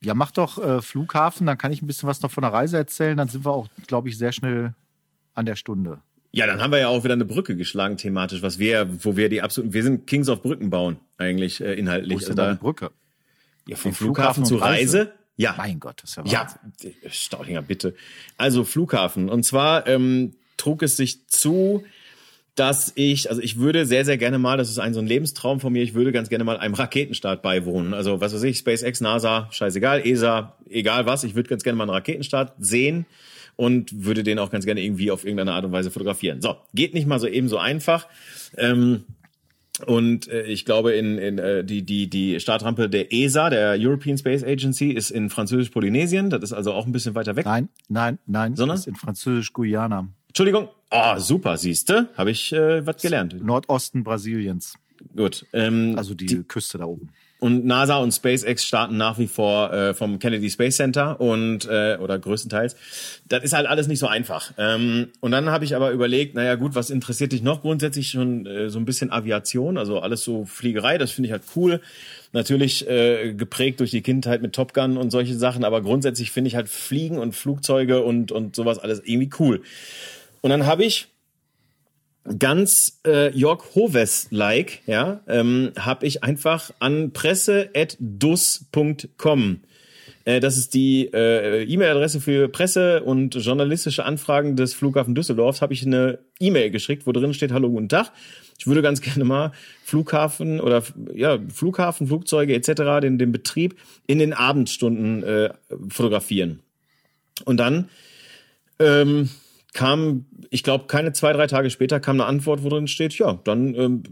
Ja, 0.03 0.15
mach 0.15 0.33
doch 0.33 0.59
äh, 0.63 0.83
Flughafen, 0.83 1.47
dann 1.47 1.59
kann 1.59 1.73
ich 1.73 1.81
ein 1.83 1.87
bisschen 1.87 2.09
was 2.09 2.23
noch 2.23 2.31
von 2.31 2.43
der 2.43 2.53
Reise 2.53 2.77
erzählen. 2.77 3.17
Dann 3.17 3.29
sind 3.29 3.45
wir 3.45 3.53
auch, 3.53 3.69
glaube 3.87 4.09
ich, 4.09 4.19
sehr 4.19 4.33
schnell 4.33 4.75
an 5.35 5.47
der 5.47 5.57
Stunde. 5.57 6.01
Ja, 6.33 6.47
dann 6.47 6.61
haben 6.61 6.71
wir 6.73 6.79
ja 6.79 6.89
auch 6.89 7.05
wieder 7.05 7.15
eine 7.15 7.25
Brücke 7.25 7.57
geschlagen 7.57 7.97
thematisch, 7.97 8.43
was 8.43 8.59
wir, 8.59 8.89
wo 9.05 9.17
wir 9.17 9.29
die 9.29 9.43
absoluten, 9.43 9.73
wir 9.73 9.83
sind 9.83 10.07
Kings 10.07 10.29
of 10.29 10.43
Brücken 10.43 10.71
bauen, 10.71 10.99
eigentlich 11.19 11.61
äh, 11.61 11.69
Wo 11.69 11.73
inhaltlich. 11.73 12.19
ist 12.19 12.29
denn 12.29 12.37
da 12.37 12.53
die 12.53 12.59
Brücke? 12.59 12.91
ja, 13.67 13.77
vom 13.77 13.93
Flughafen, 13.93 14.45
Flughafen 14.45 14.45
zur 14.45 14.63
Reise? 14.63 14.99
Reise. 14.99 15.13
Ja, 15.39 15.55
Mein 15.59 15.81
Gott, 15.81 16.03
das 16.03 16.11
ist 16.11 16.17
ja 16.17 16.25
Ja, 16.27 16.47
Wahnsinn. 16.63 16.95
Staudinger, 17.11 17.63
bitte. 17.63 17.95
Also 18.39 18.65
Flughafen. 18.65 19.29
Und 19.29 19.45
zwar 19.45 19.87
ähm, 19.87 20.35
trug 20.57 20.83
es 20.83 20.97
sich 20.97 21.27
zu, 21.27 21.85
dass 22.55 22.93
ich, 22.95 23.29
also 23.29 23.43
ich 23.43 23.59
würde 23.59 23.85
sehr, 23.85 24.07
sehr 24.07 24.17
gerne 24.17 24.39
mal, 24.39 24.57
das 24.57 24.71
ist 24.71 24.79
ein 24.79 24.95
so 24.95 25.01
ein 25.01 25.07
Lebenstraum 25.07 25.61
von 25.61 25.73
mir, 25.73 25.83
ich 25.83 25.93
würde 25.93 26.11
ganz 26.13 26.31
gerne 26.31 26.45
mal 26.45 26.57
einem 26.57 26.73
Raketenstart 26.75 27.43
beiwohnen. 27.43 27.93
Also 27.93 28.21
was 28.21 28.33
weiß 28.35 28.45
ich, 28.45 28.59
SpaceX, 28.59 29.03
NASA, 29.03 29.49
scheißegal, 29.51 30.07
ESA, 30.07 30.57
egal 30.71 31.05
was, 31.05 31.23
ich 31.25 31.35
würde 31.35 31.51
ganz 31.51 31.63
gerne 31.65 31.77
mal 31.77 31.85
einen 31.85 31.91
Raketenstart 31.91 32.55
sehen 32.59 33.05
und 33.57 34.05
würde 34.05 34.23
den 34.23 34.39
auch 34.39 34.51
ganz 34.51 34.65
gerne 34.65 34.83
irgendwie 34.83 35.11
auf 35.11 35.25
irgendeine 35.25 35.53
Art 35.53 35.65
und 35.65 35.73
Weise 35.73 35.91
fotografieren. 35.91 36.41
So, 36.41 36.57
geht 36.75 36.95
nicht 36.95 37.07
mal 37.07 37.19
so 37.19 37.27
eben 37.27 37.49
so 37.49 37.59
einfach. 37.59 38.07
Ähm, 38.57 39.05
und 39.85 40.29
äh, 40.29 40.45
ich 40.45 40.65
glaube, 40.65 40.93
in, 40.93 41.19
in 41.19 41.39
äh, 41.39 41.65
die, 41.65 41.83
die, 41.83 42.09
die 42.09 42.41
Startrampe 42.41 42.89
der 42.89 43.13
ESA, 43.13 43.51
der 43.51 43.77
European 43.79 44.17
Space 44.17 44.43
Agency, 44.43 44.91
ist 44.91 45.11
in 45.11 45.29
Französisch-Polynesien. 45.29 46.31
Das 46.31 46.43
ist 46.43 46.53
also 46.53 46.73
auch 46.73 46.87
ein 46.87 46.93
bisschen 46.93 47.15
weiter 47.15 47.37
weg. 47.37 47.45
Nein, 47.45 47.69
nein, 47.89 48.19
nein. 48.27 48.57
Sondern? 48.57 48.79
Ist 48.79 48.87
in 48.87 48.97
Französisch-Guyana. 48.97 50.09
Entschuldigung. 50.29 50.69
Ah, 50.89 51.19
super, 51.19 51.57
siehste. 51.57 52.09
Habe 52.17 52.31
ich 52.31 52.53
äh, 52.53 52.87
was 52.87 53.03
gelernt. 53.03 53.43
Nordosten 53.45 54.05
Brasiliens. 54.05 54.75
Gut. 55.15 55.47
Ähm, 55.53 55.95
Also 55.97 56.15
die, 56.15 56.43
Küste 56.45 56.79
da 56.79 56.85
oben. 56.85 57.11
Und 57.47 57.65
NASA 57.65 57.99
und 57.99 58.11
SpaceX 58.11 58.65
starten 58.65 58.97
nach 58.97 59.19
wie 59.19 59.29
vor 59.29 59.73
äh, 59.73 59.95
vom 59.95 60.19
Kennedy 60.19 60.51
Space 60.51 60.77
Center 60.77 61.21
und 61.21 61.65
äh, 61.67 61.97
oder 62.01 62.19
größtenteils. 62.19 62.75
Das 63.29 63.45
ist 63.45 63.53
halt 63.53 63.69
alles 63.69 63.87
nicht 63.87 64.01
so 64.01 64.09
einfach. 64.09 64.53
Ähm, 64.59 65.11
und 65.21 65.31
dann 65.31 65.49
habe 65.51 65.65
ich 65.65 65.77
aber 65.77 65.93
überlegt, 65.93 66.35
naja 66.35 66.57
gut, 66.57 66.75
was 66.75 66.91
interessiert 66.91 67.31
dich 67.31 67.43
noch 67.43 67.63
grundsätzlich 67.63 68.09
schon 68.11 68.47
äh, 68.47 68.69
so 68.69 68.81
ein 68.81 68.85
bisschen 68.85 69.13
Aviation, 69.13 69.79
also 69.79 70.01
alles 70.01 70.25
so 70.25 70.45
Fliegerei, 70.45 70.99
das 70.99 71.13
finde 71.13 71.29
ich 71.29 71.33
halt 71.33 71.45
cool. 71.55 71.81
Natürlich 72.33 72.89
äh, 72.89 73.33
geprägt 73.33 73.79
durch 73.79 73.93
die 73.93 74.03
Kindheit 74.03 74.43
mit 74.43 74.53
Top 74.53 74.75
Gun 74.75 74.97
und 74.97 75.11
solche 75.13 75.37
Sachen, 75.37 75.65
aber 75.65 75.83
grundsätzlich 75.83 76.33
finde 76.33 76.49
ich 76.49 76.57
halt 76.57 76.69
Fliegen 76.69 77.19
und 77.19 77.37
Flugzeuge 77.37 78.03
und 78.03 78.33
und 78.33 78.57
sowas 78.57 78.81
alles 78.81 79.03
irgendwie 79.05 79.31
cool. 79.39 79.63
Und 80.41 80.51
dann 80.51 80.67
habe 80.67 80.85
ich 80.85 81.07
ganz 82.39 83.01
äh, 83.07 83.31
Jörg 83.37 83.75
Hoves-like, 83.75 84.81
ja, 84.87 85.21
ähm, 85.29 85.73
habe 85.79 86.07
ich 86.07 86.25
einfach 86.25 86.71
an 86.79 87.13
presse.dus.com 87.13 89.61
äh, 90.27 90.41
das 90.41 90.59
ist 90.59 90.75
die 90.75 91.09
äh, 91.15 91.63
E-Mail-Adresse 91.63 92.21
für 92.21 92.49
Presse 92.49 93.03
und 93.03 93.37
journalistische 93.37 94.05
Anfragen 94.05 94.57
des 94.57 94.75
Flughafen 94.75 95.15
Düsseldorfs. 95.15 95.63
Habe 95.63 95.73
ich 95.73 95.87
eine 95.87 96.19
E-Mail 96.39 96.71
geschickt, 96.71 97.07
wo 97.07 97.13
drin 97.13 97.33
steht: 97.33 97.53
Hallo, 97.53 97.71
guten 97.71 97.89
Tag. 97.89 98.13
Ich 98.59 98.67
würde 98.67 98.83
ganz 98.83 99.01
gerne 99.01 99.25
mal 99.25 99.53
Flughafen 99.85 100.61
oder 100.61 100.83
ja 101.15 101.39
Flughafen, 101.49 102.09
Flugzeuge 102.09 102.55
etc. 102.55 103.01
den 103.01 103.19
den 103.19 103.33
Betrieb 103.33 103.77
in 104.07 104.19
den 104.19 104.35
Abendstunden 104.35 105.23
äh, 105.23 105.51
fotografieren. 105.89 106.61
Und 107.45 107.59
dann 107.59 107.89
ähm, 108.79 109.31
kam, 109.77 110.25
ich 110.49 110.63
glaube, 110.63 110.87
keine 110.87 111.13
zwei, 111.13 111.35
drei 111.35 111.47
Tage 111.47 111.69
später 111.69 112.01
kam 112.01 112.17
eine 112.17 112.25
Antwort, 112.25 112.65
wo 112.65 112.71
drin 112.71 112.89
steht, 112.89 113.17
ja, 113.19 113.39
dann 113.45 113.75
ähm, 113.75 114.03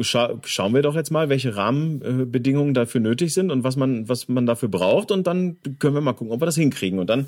scha 0.00 0.40
schauen 0.44 0.72
wir 0.72 0.80
doch 0.80 0.94
jetzt 0.94 1.10
mal, 1.10 1.28
welche 1.28 1.54
Rahmenbedingungen 1.56 2.72
dafür 2.72 3.02
nötig 3.02 3.34
sind 3.34 3.50
und 3.50 3.62
was 3.62 3.76
man, 3.76 4.08
was 4.08 4.28
man 4.28 4.46
dafür 4.46 4.70
braucht 4.70 5.12
und 5.12 5.26
dann 5.26 5.58
können 5.78 5.94
wir 5.94 6.00
mal 6.00 6.14
gucken, 6.14 6.32
ob 6.32 6.40
wir 6.40 6.46
das 6.46 6.56
hinkriegen. 6.56 6.98
Und 6.98 7.10
dann 7.10 7.26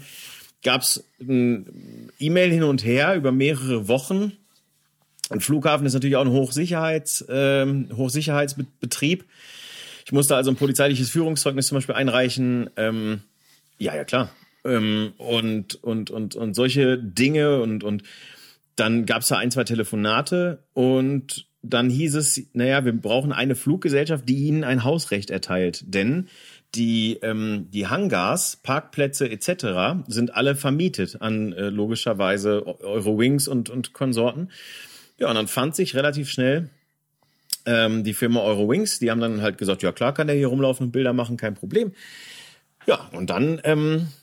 gab's 0.63 1.05
ein 1.21 2.11
E-Mail 2.19 2.51
hin 2.51 2.63
und 2.63 2.83
her 2.83 3.15
über 3.15 3.31
mehrere 3.31 3.89
Wochen. 3.89 4.33
Ein 5.29 5.41
Flughafen 5.41 5.87
ist 5.87 5.93
natürlich 5.93 6.17
auch 6.17 6.25
ein 6.25 6.33
Hochsicherheits, 6.33 7.27
ähm, 7.29 7.91
Hochsicherheitsbetrieb. 7.95 9.27
Ich 10.07 10.13
musste 10.13 10.35
also 10.35 10.51
ein 10.51 10.57
polizeiliches 10.57 11.11
Führungszeugnis 11.11 11.67
zum 11.67 11.77
Beispiel 11.77 11.95
einreichen. 11.95 12.71
Ähm, 12.77 13.21
ja, 13.77 13.95
ja, 13.95 14.05
klar. 14.05 14.31
Ähm, 14.65 15.13
und, 15.19 15.83
und, 15.83 16.11
und, 16.11 16.37
und 16.37 16.55
solche 16.55 16.99
Dinge 16.99 17.61
und, 17.61 17.85
und 17.85 18.03
dann 18.77 19.07
gab 19.07 19.23
es 19.23 19.29
da 19.29 19.39
ein, 19.39 19.51
zwei 19.51 19.65
Telefonate 19.65 20.63
und 20.73 21.47
dann 21.63 21.91
hieß 21.91 22.17
es, 22.17 22.43
naja, 22.55 22.85
wir 22.85 22.93
brauchen 22.93 23.33
eine 23.33 23.55
Fluggesellschaft, 23.55 24.29
die 24.29 24.47
ihnen 24.47 24.65
ein 24.65 24.83
Hausrecht 24.83 25.31
erteilt. 25.31 25.85
Denn 25.87 26.29
die, 26.75 27.19
ähm, 27.23 27.69
die 27.71 27.87
Hangars, 27.87 28.57
Parkplätze 28.57 29.31
etc. 29.31 30.05
sind 30.09 30.35
alle 30.35 30.57
vermietet 30.57 31.21
an 31.21 31.53
äh, 31.53 31.69
logischerweise 31.69 32.67
Eurowings 32.83 33.47
und, 33.47 33.71
und 33.71 33.93
Konsorten. 33.93 34.51
Ja, 35.19 35.29
und 35.29 35.37
dann 35.37 35.47
fand 35.47 35.77
sich 35.77 35.95
relativ 35.95 36.31
schnell 36.31 36.71
ähm, 37.67 38.03
die 38.03 38.15
Firma 38.15 38.41
Eurowings, 38.41 38.99
die 38.99 39.11
haben 39.11 39.21
dann 39.21 39.43
halt 39.43 39.59
gesagt, 39.59 39.83
ja 39.83 39.93
klar 39.93 40.15
kann 40.15 40.27
der 40.27 40.35
hier 40.35 40.49
rumlaufen 40.49 40.87
und 40.87 40.93
Bilder 40.93 41.13
machen, 41.13 41.37
kein 41.37 41.55
Problem. 41.55 41.93
Ja, 42.87 43.09
und 43.13 43.31
dann 43.31 43.61
ähm, 43.63 44.09
äh, 44.09 44.22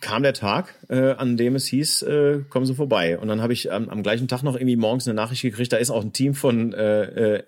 kam 0.00 0.22
der 0.22 0.34
Tag, 0.34 0.74
äh, 0.88 1.12
an 1.12 1.36
dem 1.36 1.54
es 1.54 1.66
hieß, 1.66 2.02
äh, 2.02 2.40
kommen 2.48 2.66
Sie 2.66 2.74
vorbei. 2.74 3.18
Und 3.18 3.28
dann 3.28 3.40
habe 3.40 3.52
ich 3.52 3.68
ähm, 3.70 3.88
am 3.88 4.02
gleichen 4.02 4.28
Tag 4.28 4.42
noch 4.42 4.54
irgendwie 4.54 4.76
morgens 4.76 5.06
eine 5.06 5.14
Nachricht 5.14 5.42
gekriegt, 5.42 5.72
da 5.72 5.76
ist 5.76 5.90
auch 5.90 6.02
ein 6.02 6.12
Team 6.12 6.34
von 6.34 6.72
äh, 6.72 7.36
äh, 7.36 7.42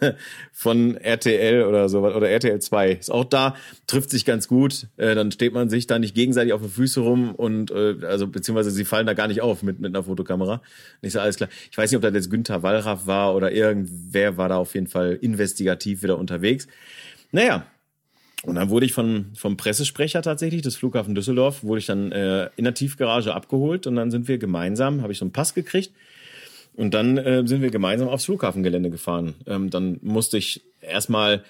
von 0.52 0.96
RTL 0.96 1.64
oder 1.64 1.88
so 1.88 2.00
oder 2.00 2.28
RTL 2.28 2.58
2 2.58 2.92
ist 2.92 3.10
auch 3.10 3.24
da, 3.24 3.54
trifft 3.86 4.10
sich 4.10 4.24
ganz 4.24 4.48
gut, 4.48 4.86
äh, 4.96 5.14
dann 5.14 5.30
steht 5.30 5.52
man 5.52 5.68
sich 5.68 5.86
da 5.86 5.98
nicht 5.98 6.14
gegenseitig 6.14 6.52
auf 6.52 6.62
die 6.62 6.68
Füße 6.68 7.00
rum 7.00 7.34
und 7.34 7.70
äh, 7.70 7.96
also 8.06 8.26
beziehungsweise 8.26 8.70
sie 8.70 8.84
fallen 8.84 9.06
da 9.06 9.14
gar 9.14 9.28
nicht 9.28 9.42
auf 9.42 9.62
mit 9.62 9.80
mit 9.80 9.94
einer 9.94 10.04
Fotokamera. 10.04 10.62
Nicht 11.02 11.12
so 11.12 11.20
alles 11.20 11.36
klar. 11.36 11.50
Ich 11.70 11.76
weiß 11.76 11.90
nicht, 11.90 11.96
ob 11.96 12.02
das 12.02 12.14
jetzt 12.14 12.30
Günther 12.30 12.62
Wallraff 12.62 13.06
war 13.06 13.34
oder 13.34 13.52
irgendwer 13.52 14.36
war 14.36 14.48
da 14.48 14.56
auf 14.56 14.74
jeden 14.74 14.86
Fall 14.86 15.18
investigativ 15.20 16.02
wieder 16.02 16.18
unterwegs. 16.18 16.66
Naja, 17.32 17.66
und 18.44 18.54
dann 18.54 18.70
wurde 18.70 18.86
ich 18.86 18.92
von, 18.92 19.26
vom 19.34 19.56
Pressesprecher 19.56 20.22
tatsächlich 20.22 20.62
des 20.62 20.76
Flughafen 20.76 21.14
Düsseldorf, 21.14 21.62
wurde 21.62 21.80
ich 21.80 21.86
dann 21.86 22.10
äh, 22.12 22.48
in 22.56 22.64
der 22.64 22.74
Tiefgarage 22.74 23.34
abgeholt 23.34 23.86
und 23.86 23.96
dann 23.96 24.10
sind 24.10 24.28
wir 24.28 24.38
gemeinsam, 24.38 25.02
habe 25.02 25.12
ich 25.12 25.18
so 25.18 25.24
einen 25.24 25.32
Pass 25.32 25.54
gekriegt 25.54 25.92
und 26.74 26.94
dann 26.94 27.18
äh, 27.18 27.46
sind 27.46 27.60
wir 27.60 27.70
gemeinsam 27.70 28.08
aufs 28.08 28.24
Flughafengelände 28.24 28.90
gefahren. 28.90 29.34
Ähm, 29.46 29.70
dann 29.70 29.98
musste 30.02 30.38
ich 30.38 30.62
erstmal 30.80 31.44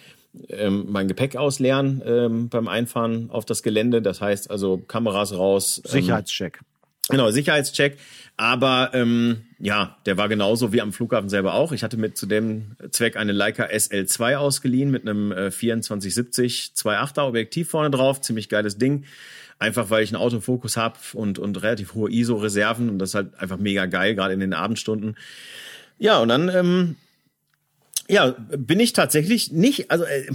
ähm, 0.48 0.86
mein 0.88 1.08
Gepäck 1.08 1.36
ausleeren 1.36 2.02
ähm, 2.04 2.48
beim 2.48 2.68
Einfahren 2.68 3.30
auf 3.30 3.44
das 3.44 3.62
Gelände. 3.62 4.02
Das 4.02 4.20
heißt 4.20 4.50
also 4.50 4.78
Kameras 4.78 5.32
raus. 5.32 5.82
Ähm, 5.84 5.90
Sicherheitscheck. 5.90 6.60
Genau, 7.10 7.30
Sicherheitscheck. 7.30 7.98
Aber 8.36 8.92
ähm, 8.94 9.42
ja, 9.58 9.98
der 10.06 10.16
war 10.16 10.28
genauso 10.28 10.72
wie 10.72 10.80
am 10.80 10.94
Flughafen 10.94 11.28
selber 11.28 11.54
auch. 11.54 11.72
Ich 11.72 11.82
hatte 11.82 11.98
mit 11.98 12.16
zu 12.16 12.24
dem 12.24 12.76
Zweck 12.90 13.16
eine 13.16 13.32
Leica 13.32 13.64
SL2 13.64 14.36
ausgeliehen 14.36 14.90
mit 14.90 15.02
einem 15.02 15.30
äh, 15.30 15.50
2470 15.50 16.72
2.8er 16.74 17.28
Objektiv 17.28 17.68
vorne 17.68 17.90
drauf. 17.90 18.22
Ziemlich 18.22 18.48
geiles 18.48 18.78
Ding. 18.78 19.04
Einfach 19.58 19.90
weil 19.90 20.02
ich 20.02 20.10
einen 20.10 20.22
Autofokus 20.22 20.78
habe 20.78 20.98
und, 21.12 21.38
und 21.38 21.62
relativ 21.62 21.92
hohe 21.92 22.10
ISO-Reserven 22.10 22.88
und 22.88 22.98
das 22.98 23.10
ist 23.10 23.14
halt 23.14 23.38
einfach 23.38 23.58
mega 23.58 23.84
geil, 23.84 24.14
gerade 24.14 24.32
in 24.32 24.40
den 24.40 24.54
Abendstunden. 24.54 25.16
Ja, 25.98 26.18
und 26.20 26.28
dann 26.28 26.48
ähm, 26.48 26.96
ja, 28.08 28.34
bin 28.56 28.80
ich 28.80 28.94
tatsächlich 28.94 29.52
nicht, 29.52 29.90
also 29.90 30.04
äh, 30.04 30.26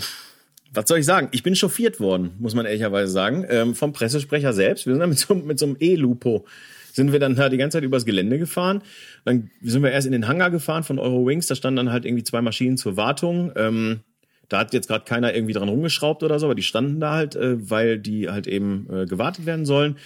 was 0.76 0.88
soll 0.88 1.00
ich 1.00 1.06
sagen? 1.06 1.30
Ich 1.32 1.44
bin 1.44 1.56
chauffiert 1.56 2.00
worden, 2.00 2.32
muss 2.40 2.56
man 2.56 2.66
ehrlicherweise 2.66 3.12
sagen, 3.12 3.46
ähm, 3.50 3.76
vom 3.76 3.94
Pressesprecher 3.94 4.54
selbst. 4.54 4.86
Wir 4.86 4.94
sind 4.94 5.00
dann 5.00 5.10
mit 5.10 5.20
so, 5.20 5.36
mit 5.36 5.60
so 5.60 5.66
einem 5.66 5.78
E-Lupo 5.80 6.46
sind 6.94 7.12
wir 7.12 7.20
dann 7.20 7.36
da 7.36 7.50
die 7.50 7.58
ganze 7.58 7.78
Zeit 7.78 7.84
übers 7.84 8.06
Gelände 8.06 8.40
gefahren. 8.40 8.82
Dann 9.26 9.52
sind 9.62 9.84
wir 9.84 9.92
erst 9.92 10.08
in 10.08 10.14
den 10.14 10.28
Hangar 10.28 10.50
gefahren 10.50 10.84
von 10.84 10.98
Eurowings. 10.98 11.48
Da 11.48 11.56
standen 11.56 11.76
dann 11.76 11.92
halt 11.92 12.06
irgendwie 12.06 12.24
zwei 12.24 12.42
Maschinen 12.42 12.78
zur 12.78 12.96
Wartung. 12.96 13.52
Ähm, 13.58 14.00
da 14.48 14.60
hat 14.60 14.74
jetzt 14.74 14.88
gerade 14.88 15.04
keiner 15.04 15.34
irgendwie 15.34 15.54
dran 15.54 15.68
rumgeschraubt 15.68 16.24
oder 16.24 16.40
so, 16.40 16.46
aber 16.46 16.56
die 16.56 16.64
standen 16.64 17.00
da 17.00 17.14
halt, 17.14 17.36
äh, 17.36 17.70
weil 17.70 18.00
die 18.00 18.30
halt 18.30 18.48
eben 18.48 18.88
äh, 18.90 19.06
gewartet 19.08 19.46
werden 19.46 19.66
sollen. 19.66 19.98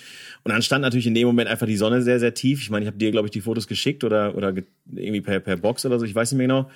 Und 0.44 0.52
dann 0.52 0.62
stand 0.62 0.82
natürlich 0.82 1.06
in 1.06 1.14
dem 1.14 1.28
Moment 1.28 1.50
einfach 1.50 1.68
die 1.68 1.76
Sonne 1.78 2.02
sehr, 2.02 2.20
sehr 2.20 2.34
tief. 2.34 2.62
Ich 2.62 2.70
meine, 2.70 2.86
ich 2.86 2.88
habe 2.88 2.98
dir, 2.98 3.12
glaube 3.12 3.28
ich, 3.28 3.32
die 3.32 3.42
Fotos 3.42 3.68
geschickt 3.68 4.04
oder, 4.04 4.36
oder 4.36 4.54
ge- 4.54 4.64
irgendwie 4.92 5.22
per, 5.22 5.42
per 5.42 5.58
Box 5.58 5.86
oder 5.86 6.00
so, 6.00 6.06
ich 6.06 6.16
weiß 6.16 6.32
nicht 6.32 6.38
mehr 6.38 6.48
genau. 6.48 6.70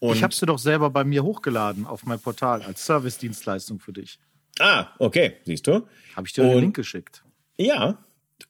Und, 0.00 0.14
Ich 0.16 0.22
habe 0.22 0.34
sie 0.34 0.46
doch 0.46 0.58
selber 0.58 0.90
bei 0.90 1.04
mir 1.04 1.24
hochgeladen 1.24 1.86
auf 1.86 2.04
mein 2.06 2.20
Portal 2.20 2.62
als 2.62 2.84
Service-Dienstleistung 2.86 3.80
für 3.80 3.92
dich. 3.92 4.18
ah, 4.60 4.88
okay, 4.98 5.34
siehst 5.44 5.66
du. 5.66 5.86
Habe 6.16 6.26
ich 6.26 6.32
dir 6.32 6.42
den 6.44 6.54
Und- 6.54 6.60
Link 6.60 6.76
geschickt. 6.76 7.22
Ja, 7.58 7.98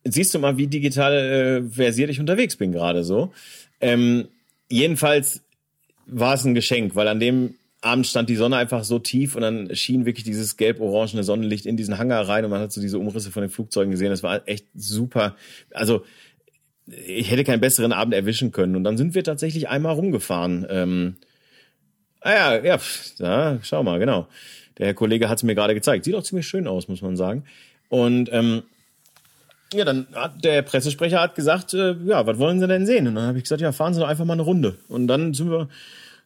siehst 0.05 0.34
du 0.34 0.38
mal, 0.38 0.57
wie 0.59 0.66
digital 0.66 1.12
äh, 1.14 1.62
versiert 1.70 2.11
ich 2.11 2.20
unterwegs 2.20 2.57
bin 2.57 2.72
gerade 2.72 3.05
so. 3.05 3.32
Ähm, 3.80 4.28
jedenfalls 4.70 5.42
war 6.07 6.34
es 6.34 6.44
ein 6.44 6.55
Geschenk, 6.55 6.94
weil 6.94 7.09
an 7.09 7.20
dem 7.20 7.55
Abend 7.80 8.07
stand 8.07 8.28
die 8.28 8.36
Sonne 8.36 8.57
einfach 8.57 8.84
so 8.84 8.99
tief 8.99 9.36
und 9.36 9.42
dann 9.42 9.74
schien 9.74 10.05
wirklich 10.05 10.24
dieses 10.24 10.57
gelb-orangene 10.57 11.22
Sonnenlicht 11.24 11.64
in 11.64 11.76
diesen 11.76 11.96
Hangar 11.99 12.28
rein 12.28 12.44
und 12.44 12.51
man 12.51 12.61
hat 12.61 12.72
so 12.72 12.80
diese 12.80 12.99
Umrisse 12.99 13.30
von 13.30 13.42
den 13.42 13.51
Flugzeugen 13.51 13.90
gesehen. 13.92 14.11
Das 14.11 14.22
war 14.22 14.46
echt 14.49 14.66
super. 14.74 15.36
Also 15.72 16.05
ich 16.86 17.30
hätte 17.30 17.44
keinen 17.44 17.61
besseren 17.61 17.92
Abend 17.92 18.14
erwischen 18.14 18.51
können. 18.51 18.74
Und 18.74 18.84
dann 18.84 18.96
sind 18.96 19.14
wir 19.14 19.22
tatsächlich 19.22 19.68
einmal 19.68 19.94
rumgefahren. 19.94 20.66
Ähm, 20.70 21.16
ah 22.20 22.30
ja, 22.30 22.64
ja, 22.64 22.78
ja, 23.18 23.58
schau 23.62 23.82
mal, 23.82 23.98
genau. 23.98 24.28
Der 24.78 24.86
Herr 24.86 24.94
Kollege 24.94 25.28
hat 25.28 25.38
es 25.38 25.42
mir 25.42 25.54
gerade 25.54 25.74
gezeigt. 25.74 26.04
Sieht 26.04 26.14
auch 26.14 26.22
ziemlich 26.22 26.46
schön 26.46 26.66
aus, 26.66 26.88
muss 26.88 27.02
man 27.02 27.16
sagen. 27.16 27.44
Und 27.88 28.28
ähm, 28.32 28.62
ja, 29.72 29.84
dann 29.84 30.06
hat 30.14 30.44
der 30.44 30.62
Pressesprecher 30.62 31.20
hat 31.20 31.34
gesagt, 31.34 31.74
äh, 31.74 31.94
ja, 32.04 32.26
was 32.26 32.38
wollen 32.38 32.60
Sie 32.60 32.66
denn 32.66 32.86
sehen? 32.86 33.06
Und 33.06 33.16
dann 33.16 33.26
habe 33.26 33.38
ich 33.38 33.44
gesagt, 33.44 33.60
ja, 33.60 33.72
fahren 33.72 33.92
Sie 33.92 34.00
doch 34.00 34.08
einfach 34.08 34.24
mal 34.24 34.34
eine 34.34 34.42
Runde. 34.42 34.78
Und 34.88 35.08
dann 35.08 35.34
sind 35.34 35.50
wir, 35.50 35.68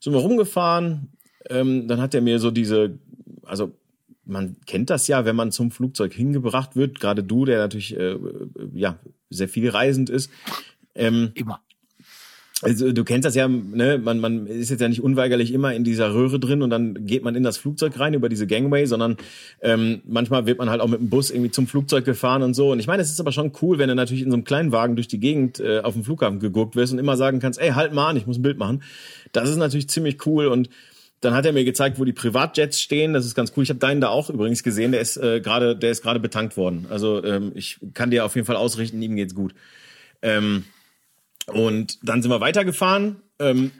sind 0.00 0.12
wir 0.12 0.20
rumgefahren. 0.20 1.08
Ähm, 1.48 1.88
dann 1.88 2.00
hat 2.00 2.14
er 2.14 2.20
mir 2.20 2.38
so 2.38 2.50
diese, 2.50 2.98
also 3.44 3.72
man 4.24 4.56
kennt 4.66 4.90
das 4.90 5.08
ja, 5.08 5.24
wenn 5.24 5.34
man 5.34 5.50
zum 5.50 5.70
Flugzeug 5.70 6.12
hingebracht 6.12 6.76
wird, 6.76 7.00
gerade 7.00 7.24
du, 7.24 7.44
der 7.44 7.58
natürlich 7.58 7.96
äh, 7.96 8.16
ja 8.72 8.98
sehr 9.30 9.48
viel 9.48 9.68
reisend 9.68 10.10
ist. 10.10 10.30
Ähm, 10.94 11.32
Immer. 11.34 11.60
Also 12.62 12.92
du 12.92 13.04
kennst 13.04 13.26
das 13.26 13.34
ja, 13.34 13.48
ne? 13.48 13.98
man, 14.02 14.20
man 14.20 14.46
ist 14.46 14.70
jetzt 14.70 14.80
ja 14.80 14.88
nicht 14.88 15.02
unweigerlich 15.02 15.52
immer 15.52 15.74
in 15.74 15.82
dieser 15.82 16.14
Röhre 16.14 16.38
drin 16.38 16.62
und 16.62 16.70
dann 16.70 17.06
geht 17.06 17.24
man 17.24 17.34
in 17.34 17.42
das 17.42 17.58
Flugzeug 17.58 17.98
rein 17.98 18.14
über 18.14 18.28
diese 18.28 18.46
Gangway, 18.46 18.86
sondern 18.86 19.16
ähm, 19.60 20.00
manchmal 20.06 20.46
wird 20.46 20.58
man 20.58 20.70
halt 20.70 20.80
auch 20.80 20.88
mit 20.88 21.00
dem 21.00 21.10
Bus 21.10 21.30
irgendwie 21.30 21.50
zum 21.50 21.66
Flugzeug 21.66 22.04
gefahren 22.04 22.42
und 22.42 22.54
so. 22.54 22.70
Und 22.70 22.78
ich 22.78 22.86
meine, 22.86 23.02
es 23.02 23.10
ist 23.10 23.20
aber 23.20 23.32
schon 23.32 23.52
cool, 23.60 23.78
wenn 23.78 23.88
du 23.88 23.94
natürlich 23.94 24.22
in 24.22 24.30
so 24.30 24.36
einem 24.36 24.44
kleinen 24.44 24.70
Wagen 24.70 24.94
durch 24.94 25.08
die 25.08 25.18
Gegend 25.18 25.60
äh, 25.60 25.80
auf 25.80 25.94
dem 25.94 26.04
Flughafen 26.04 26.38
geguckt 26.38 26.76
wirst 26.76 26.92
und 26.92 26.98
immer 26.98 27.16
sagen 27.16 27.40
kannst, 27.40 27.60
ey, 27.60 27.70
halt 27.70 27.92
mal 27.92 28.08
an, 28.08 28.16
ich 28.16 28.26
muss 28.26 28.38
ein 28.38 28.42
Bild 28.42 28.58
machen. 28.58 28.82
Das 29.32 29.48
ist 29.48 29.56
natürlich 29.56 29.88
ziemlich 29.88 30.24
cool 30.26 30.46
und 30.46 30.68
dann 31.22 31.34
hat 31.34 31.46
er 31.46 31.52
mir 31.52 31.64
gezeigt, 31.64 31.98
wo 31.98 32.04
die 32.04 32.12
Privatjets 32.12 32.80
stehen. 32.80 33.12
Das 33.12 33.24
ist 33.24 33.36
ganz 33.36 33.52
cool. 33.56 33.62
Ich 33.62 33.70
habe 33.70 33.78
deinen 33.78 34.00
da 34.00 34.08
auch 34.08 34.28
übrigens 34.28 34.64
gesehen. 34.64 34.90
Der 34.90 35.00
ist 35.00 35.16
äh, 35.16 35.40
gerade, 35.40 35.76
der 35.76 35.92
ist 35.92 36.02
gerade 36.02 36.18
betankt 36.18 36.56
worden. 36.56 36.86
Also 36.90 37.24
ähm, 37.24 37.52
ich 37.54 37.78
kann 37.94 38.10
dir 38.10 38.24
auf 38.24 38.34
jeden 38.34 38.46
Fall 38.46 38.56
ausrichten, 38.56 39.00
ihm 39.00 39.14
geht's 39.14 39.34
gut. 39.34 39.54
Ähm, 40.20 40.64
und 41.52 41.98
dann 42.02 42.22
sind 42.22 42.30
wir 42.30 42.40
weitergefahren. 42.40 43.22
Ähm, 43.38 43.72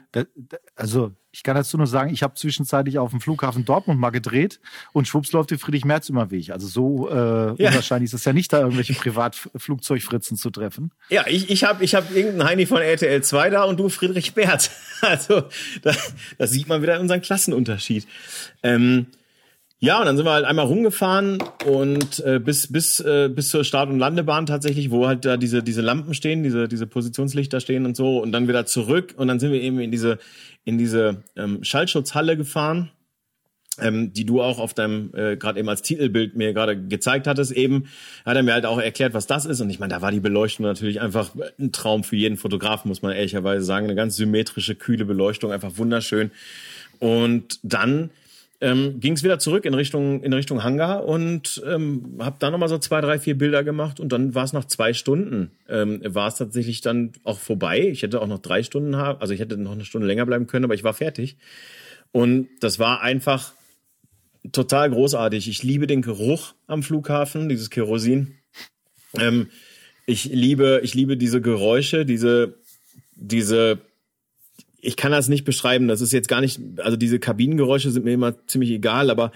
also 0.75 1.11
ich 1.31 1.41
kann 1.41 1.55
dazu 1.55 1.77
nur 1.77 1.87
sagen, 1.87 2.13
ich 2.13 2.21
habe 2.21 2.35
zwischenzeitlich 2.35 2.99
auf 2.99 3.09
dem 3.09 3.19
Flughafen 3.19 3.65
Dortmund 3.65 3.99
mal 3.99 4.11
gedreht 4.11 4.59
und 4.91 5.07
schwupps 5.07 5.31
läuft 5.31 5.51
der 5.51 5.57
Friedrich-Merz 5.57 6.09
immer 6.09 6.29
Weg. 6.29 6.51
Also 6.51 6.67
so 6.67 7.09
äh, 7.09 7.15
ja. 7.15 7.69
unwahrscheinlich 7.69 8.09
ist 8.09 8.13
es 8.13 8.25
ja 8.25 8.33
nicht, 8.33 8.53
da 8.53 8.59
irgendwelche 8.59 8.93
Privatflugzeugfritzen 8.93 10.37
zu 10.37 10.51
treffen. 10.51 10.91
Ja, 11.09 11.25
ich, 11.27 11.49
ich 11.49 11.63
habe 11.63 11.83
ich 11.83 11.95
hab 11.95 12.11
irgendeinen 12.15 12.47
Heini 12.47 12.65
von 12.67 12.81
RTL 12.81 13.23
2 13.23 13.49
da 13.49 13.63
und 13.63 13.79
du 13.79 13.89
Friedrich 13.89 14.35
Merz. 14.35 14.71
Also 15.03 15.43
da, 15.81 15.91
da 16.37 16.47
sieht 16.47 16.69
man 16.69 16.81
wieder 16.81 16.97
unseren 17.01 17.19
Klassenunterschied. 17.19 18.07
Ähm, 18.63 19.07
ja, 19.83 19.99
und 19.99 20.05
dann 20.05 20.15
sind 20.15 20.25
wir 20.25 20.31
halt 20.31 20.45
einmal 20.45 20.65
rumgefahren 20.65 21.43
und 21.65 22.23
äh, 22.25 22.39
bis 22.39 22.71
bis 22.71 23.01
äh, 23.01 23.27
bis 23.27 23.49
zur 23.49 23.65
Start- 23.65 23.89
und 23.89 23.99
Landebahn 23.99 24.45
tatsächlich, 24.45 24.91
wo 24.91 25.07
halt 25.07 25.25
da 25.25 25.35
diese 25.35 25.61
diese 25.61 25.81
Lampen 25.81 26.13
stehen, 26.13 26.41
diese 26.41 26.69
diese 26.69 26.87
Positionslichter 26.87 27.59
stehen 27.59 27.85
und 27.85 27.97
so 27.97 28.19
und 28.19 28.31
dann 28.31 28.47
wieder 28.47 28.65
zurück 28.65 29.13
und 29.17 29.27
dann 29.27 29.41
sind 29.41 29.51
wir 29.51 29.59
eben 29.59 29.81
in 29.81 29.91
diese 29.91 30.19
in 30.63 30.77
diese 30.77 31.23
ähm, 31.35 31.65
Schallschutzhalle 31.65 32.37
gefahren, 32.37 32.91
ähm, 33.77 34.13
die 34.13 34.23
du 34.23 34.41
auch 34.41 34.57
auf 34.57 34.73
deinem 34.73 35.11
äh, 35.15 35.35
gerade 35.35 35.59
eben 35.59 35.67
als 35.67 35.81
Titelbild 35.81 36.37
mir 36.37 36.53
gerade 36.53 36.81
gezeigt 36.81 37.27
hattest. 37.27 37.51
Eben 37.51 37.87
hat 38.23 38.37
er 38.37 38.43
mir 38.43 38.53
halt 38.53 38.65
auch 38.65 38.79
erklärt, 38.79 39.13
was 39.13 39.27
das 39.27 39.43
ist 39.43 39.59
und 39.59 39.69
ich 39.69 39.81
meine, 39.81 39.93
da 39.93 40.01
war 40.01 40.11
die 40.11 40.21
Beleuchtung 40.21 40.65
natürlich 40.65 41.01
einfach 41.01 41.31
ein 41.59 41.73
Traum 41.73 42.05
für 42.05 42.15
jeden 42.15 42.37
Fotografen, 42.37 42.87
muss 42.87 43.01
man 43.01 43.11
ehrlicherweise 43.11 43.65
sagen, 43.65 43.87
eine 43.87 43.95
ganz 43.95 44.15
symmetrische, 44.15 44.75
kühle 44.75 45.03
Beleuchtung, 45.03 45.51
einfach 45.51 45.77
wunderschön. 45.77 46.31
Und 46.99 47.59
dann 47.63 48.11
ähm, 48.63 49.01
ging 49.01 49.13
es 49.13 49.23
wieder 49.23 49.39
zurück 49.39 49.65
in 49.65 49.73
Richtung 49.73 50.23
in 50.23 50.31
Richtung 50.31 50.63
Hangar 50.63 51.03
und 51.03 51.61
ähm, 51.67 52.15
habe 52.19 52.37
da 52.39 52.49
nochmal 52.49 52.69
so 52.69 52.77
zwei, 52.77 53.01
drei, 53.01 53.19
vier 53.19 53.37
Bilder 53.37 53.61
gemacht 53.61 53.99
und 53.99 54.13
dann 54.13 54.33
war 54.35 54.45
es 54.45 54.53
nach 54.53 54.63
zwei 54.63 54.93
Stunden 54.93 55.51
ähm, 55.67 56.01
war 56.05 56.29
es 56.29 56.35
tatsächlich 56.35 56.79
dann 56.79 57.11
auch 57.25 57.39
vorbei. 57.39 57.89
Ich 57.89 58.03
hätte 58.03 58.21
auch 58.21 58.27
noch 58.27 58.39
drei 58.39 58.63
Stunden 58.63 58.95
haben, 58.95 59.19
also 59.19 59.33
ich 59.33 59.41
hätte 59.41 59.57
noch 59.57 59.73
eine 59.73 59.83
Stunde 59.83 60.07
länger 60.07 60.25
bleiben 60.25 60.47
können, 60.47 60.63
aber 60.63 60.75
ich 60.75 60.85
war 60.85 60.93
fertig 60.93 61.35
und 62.13 62.47
das 62.61 62.79
war 62.79 63.01
einfach 63.01 63.51
total 64.53 64.91
großartig. 64.91 65.49
Ich 65.49 65.61
liebe 65.61 65.85
den 65.85 66.01
Geruch 66.01 66.53
am 66.65 66.83
Flughafen, 66.83 67.49
dieses 67.49 67.69
Kerosin. 67.69 68.35
Ähm, 69.19 69.49
ich 70.05 70.23
liebe 70.25 70.79
ich 70.83 70.93
liebe 70.93 71.17
diese 71.17 71.41
Geräusche, 71.41 72.05
diese 72.05 72.55
diese 73.15 73.79
ich 74.83 74.97
kann 74.97 75.11
das 75.11 75.29
nicht 75.29 75.45
beschreiben. 75.45 75.87
Das 75.87 76.01
ist 76.01 76.11
jetzt 76.11 76.27
gar 76.27 76.41
nicht, 76.41 76.59
also 76.77 76.97
diese 76.97 77.19
Kabinengeräusche 77.19 77.89
sind 77.89 78.03
mir 78.03 78.13
immer 78.13 78.45
ziemlich 78.47 78.71
egal, 78.71 79.09
aber 79.09 79.31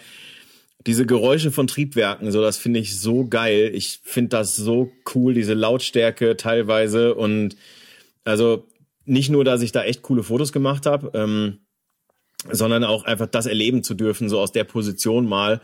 diese 0.86 1.06
Geräusche 1.06 1.52
von 1.52 1.68
Triebwerken, 1.68 2.32
so 2.32 2.42
das 2.42 2.58
finde 2.58 2.80
ich 2.80 3.00
so 3.00 3.26
geil. 3.28 3.72
Ich 3.74 4.02
finde 4.04 4.30
das 4.30 4.56
so 4.56 4.92
cool, 5.16 5.34
diese 5.34 5.54
Lautstärke 5.54 6.36
teilweise 6.38 7.16
und 7.16 7.56
also 8.26 8.68
nicht 9.06 9.30
nur, 9.30 9.46
dass 9.46 9.62
ich 9.62 9.72
da 9.72 9.84
echt 9.84 10.02
coole 10.02 10.22
Fotos 10.22 10.52
gemacht 10.52 10.86
habe, 10.86 11.12
ähm, 11.14 11.60
sondern 12.52 12.84
auch 12.84 13.06
einfach 13.06 13.28
das 13.28 13.46
erleben 13.46 13.84
zu 13.84 13.94
dürfen, 13.94 14.28
so 14.30 14.40
aus 14.40 14.52
der 14.52 14.66
Position 14.66 15.28
mal. 15.28 15.62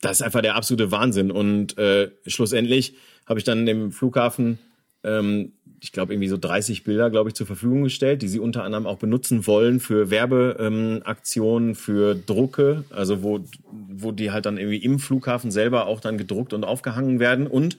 Das 0.00 0.20
ist 0.20 0.22
einfach 0.22 0.42
der 0.42 0.56
absolute 0.56 0.90
Wahnsinn. 0.90 1.30
Und 1.30 1.78
äh, 1.78 2.10
schlussendlich 2.26 2.94
habe 3.26 3.38
ich 3.38 3.44
dann 3.44 3.66
dem 3.66 3.92
Flughafen 3.92 4.58
ähm, 5.04 5.52
ich 5.80 5.92
glaube, 5.92 6.12
irgendwie 6.12 6.28
so 6.28 6.36
30 6.36 6.84
Bilder, 6.84 7.10
glaube 7.10 7.30
ich, 7.30 7.34
zur 7.34 7.46
Verfügung 7.46 7.84
gestellt, 7.84 8.22
die 8.22 8.28
sie 8.28 8.38
unter 8.38 8.64
anderem 8.64 8.86
auch 8.86 8.98
benutzen 8.98 9.46
wollen 9.46 9.80
für 9.80 10.10
Werbeaktionen, 10.10 11.70
ähm, 11.70 11.74
für 11.74 12.14
Drucke, 12.14 12.84
also 12.90 13.22
wo, 13.22 13.40
wo 13.70 14.12
die 14.12 14.30
halt 14.30 14.46
dann 14.46 14.58
irgendwie 14.58 14.78
im 14.78 14.98
Flughafen 14.98 15.50
selber 15.50 15.86
auch 15.86 16.00
dann 16.00 16.18
gedruckt 16.18 16.52
und 16.52 16.64
aufgehangen 16.64 17.18
werden. 17.18 17.46
Und 17.46 17.78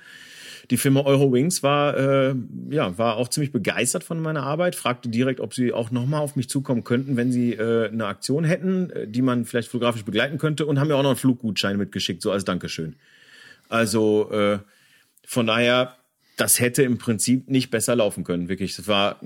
die 0.71 0.77
Firma 0.77 1.01
Eurowings 1.01 1.63
war, 1.63 1.97
äh, 1.97 2.35
ja, 2.69 2.97
war 2.97 3.17
auch 3.17 3.27
ziemlich 3.27 3.51
begeistert 3.51 4.03
von 4.03 4.19
meiner 4.19 4.43
Arbeit, 4.43 4.75
fragte 4.75 5.09
direkt, 5.09 5.39
ob 5.39 5.53
sie 5.53 5.73
auch 5.73 5.91
nochmal 5.91 6.21
auf 6.21 6.35
mich 6.35 6.49
zukommen 6.49 6.83
könnten, 6.83 7.17
wenn 7.17 7.31
sie 7.31 7.53
äh, 7.53 7.89
eine 7.89 8.05
Aktion 8.05 8.45
hätten, 8.45 8.89
äh, 8.89 9.07
die 9.07 9.21
man 9.21 9.45
vielleicht 9.45 9.69
fotografisch 9.69 10.05
begleiten 10.05 10.37
könnte 10.37 10.65
und 10.65 10.79
haben 10.79 10.87
mir 10.87 10.95
auch 10.95 11.03
noch 11.03 11.11
einen 11.11 11.17
Fluggutschein 11.17 11.77
mitgeschickt, 11.77 12.21
so 12.21 12.31
als 12.31 12.45
Dankeschön. 12.45 12.95
Also 13.69 14.31
äh, 14.31 14.59
von 15.25 15.45
daher 15.45 15.95
das 16.41 16.59
hätte 16.59 16.81
im 16.81 16.97
Prinzip 16.97 17.51
nicht 17.51 17.69
besser 17.69 17.95
laufen 17.95 18.23
können, 18.23 18.49
wirklich. 18.49 18.77
Es 18.79 18.87
war 18.87 19.19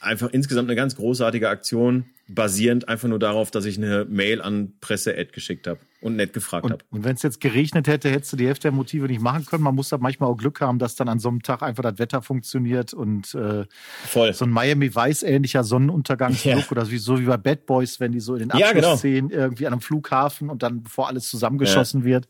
einfach 0.00 0.30
insgesamt 0.30 0.70
eine 0.70 0.74
ganz 0.74 0.96
großartige 0.96 1.50
Aktion, 1.50 2.06
basierend 2.28 2.88
einfach 2.88 3.08
nur 3.08 3.18
darauf, 3.18 3.50
dass 3.50 3.66
ich 3.66 3.76
eine 3.76 4.06
Mail 4.06 4.40
an 4.40 4.72
Presse-Ad 4.80 5.32
geschickt 5.32 5.66
habe 5.66 5.80
und 6.00 6.16
nett 6.16 6.32
gefragt 6.32 6.70
habe. 6.70 6.78
Und 6.88 7.04
wenn 7.04 7.14
es 7.14 7.22
jetzt 7.22 7.42
geregnet 7.42 7.88
hätte, 7.88 8.08
hättest 8.10 8.32
du 8.32 8.36
die 8.38 8.46
Hälfte 8.46 8.62
der 8.62 8.72
Motive 8.72 9.06
nicht 9.06 9.20
machen 9.20 9.44
können. 9.44 9.64
Man 9.64 9.74
muss 9.74 9.90
da 9.90 9.98
manchmal 9.98 10.30
auch 10.30 10.38
Glück 10.38 10.62
haben, 10.62 10.78
dass 10.78 10.94
dann 10.94 11.10
an 11.10 11.18
so 11.18 11.28
einem 11.28 11.42
Tag 11.42 11.62
einfach 11.62 11.82
das 11.82 11.98
Wetter 11.98 12.22
funktioniert 12.22 12.94
und 12.94 13.34
äh, 13.34 13.66
Voll. 14.06 14.32
so 14.32 14.46
ein 14.46 14.50
Miami 14.50 14.94
Weiß 14.94 15.24
ähnlicher 15.24 15.62
Sonnenuntergangslook 15.62 16.56
ja. 16.56 16.70
oder 16.70 16.90
wie, 16.90 16.96
so 16.96 17.20
wie 17.20 17.26
bei 17.26 17.36
Bad 17.36 17.66
Boys, 17.66 18.00
wenn 18.00 18.12
die 18.12 18.20
so 18.20 18.32
in 18.32 18.48
den 18.48 18.50
Abschlussszenen 18.50 19.28
ja, 19.28 19.36
genau. 19.36 19.42
irgendwie 19.44 19.66
an 19.66 19.74
einem 19.74 19.82
Flughafen 19.82 20.48
und 20.48 20.62
dann 20.62 20.84
bevor 20.84 21.08
alles 21.08 21.28
zusammengeschossen 21.28 22.00
ja. 22.00 22.06
wird. 22.06 22.28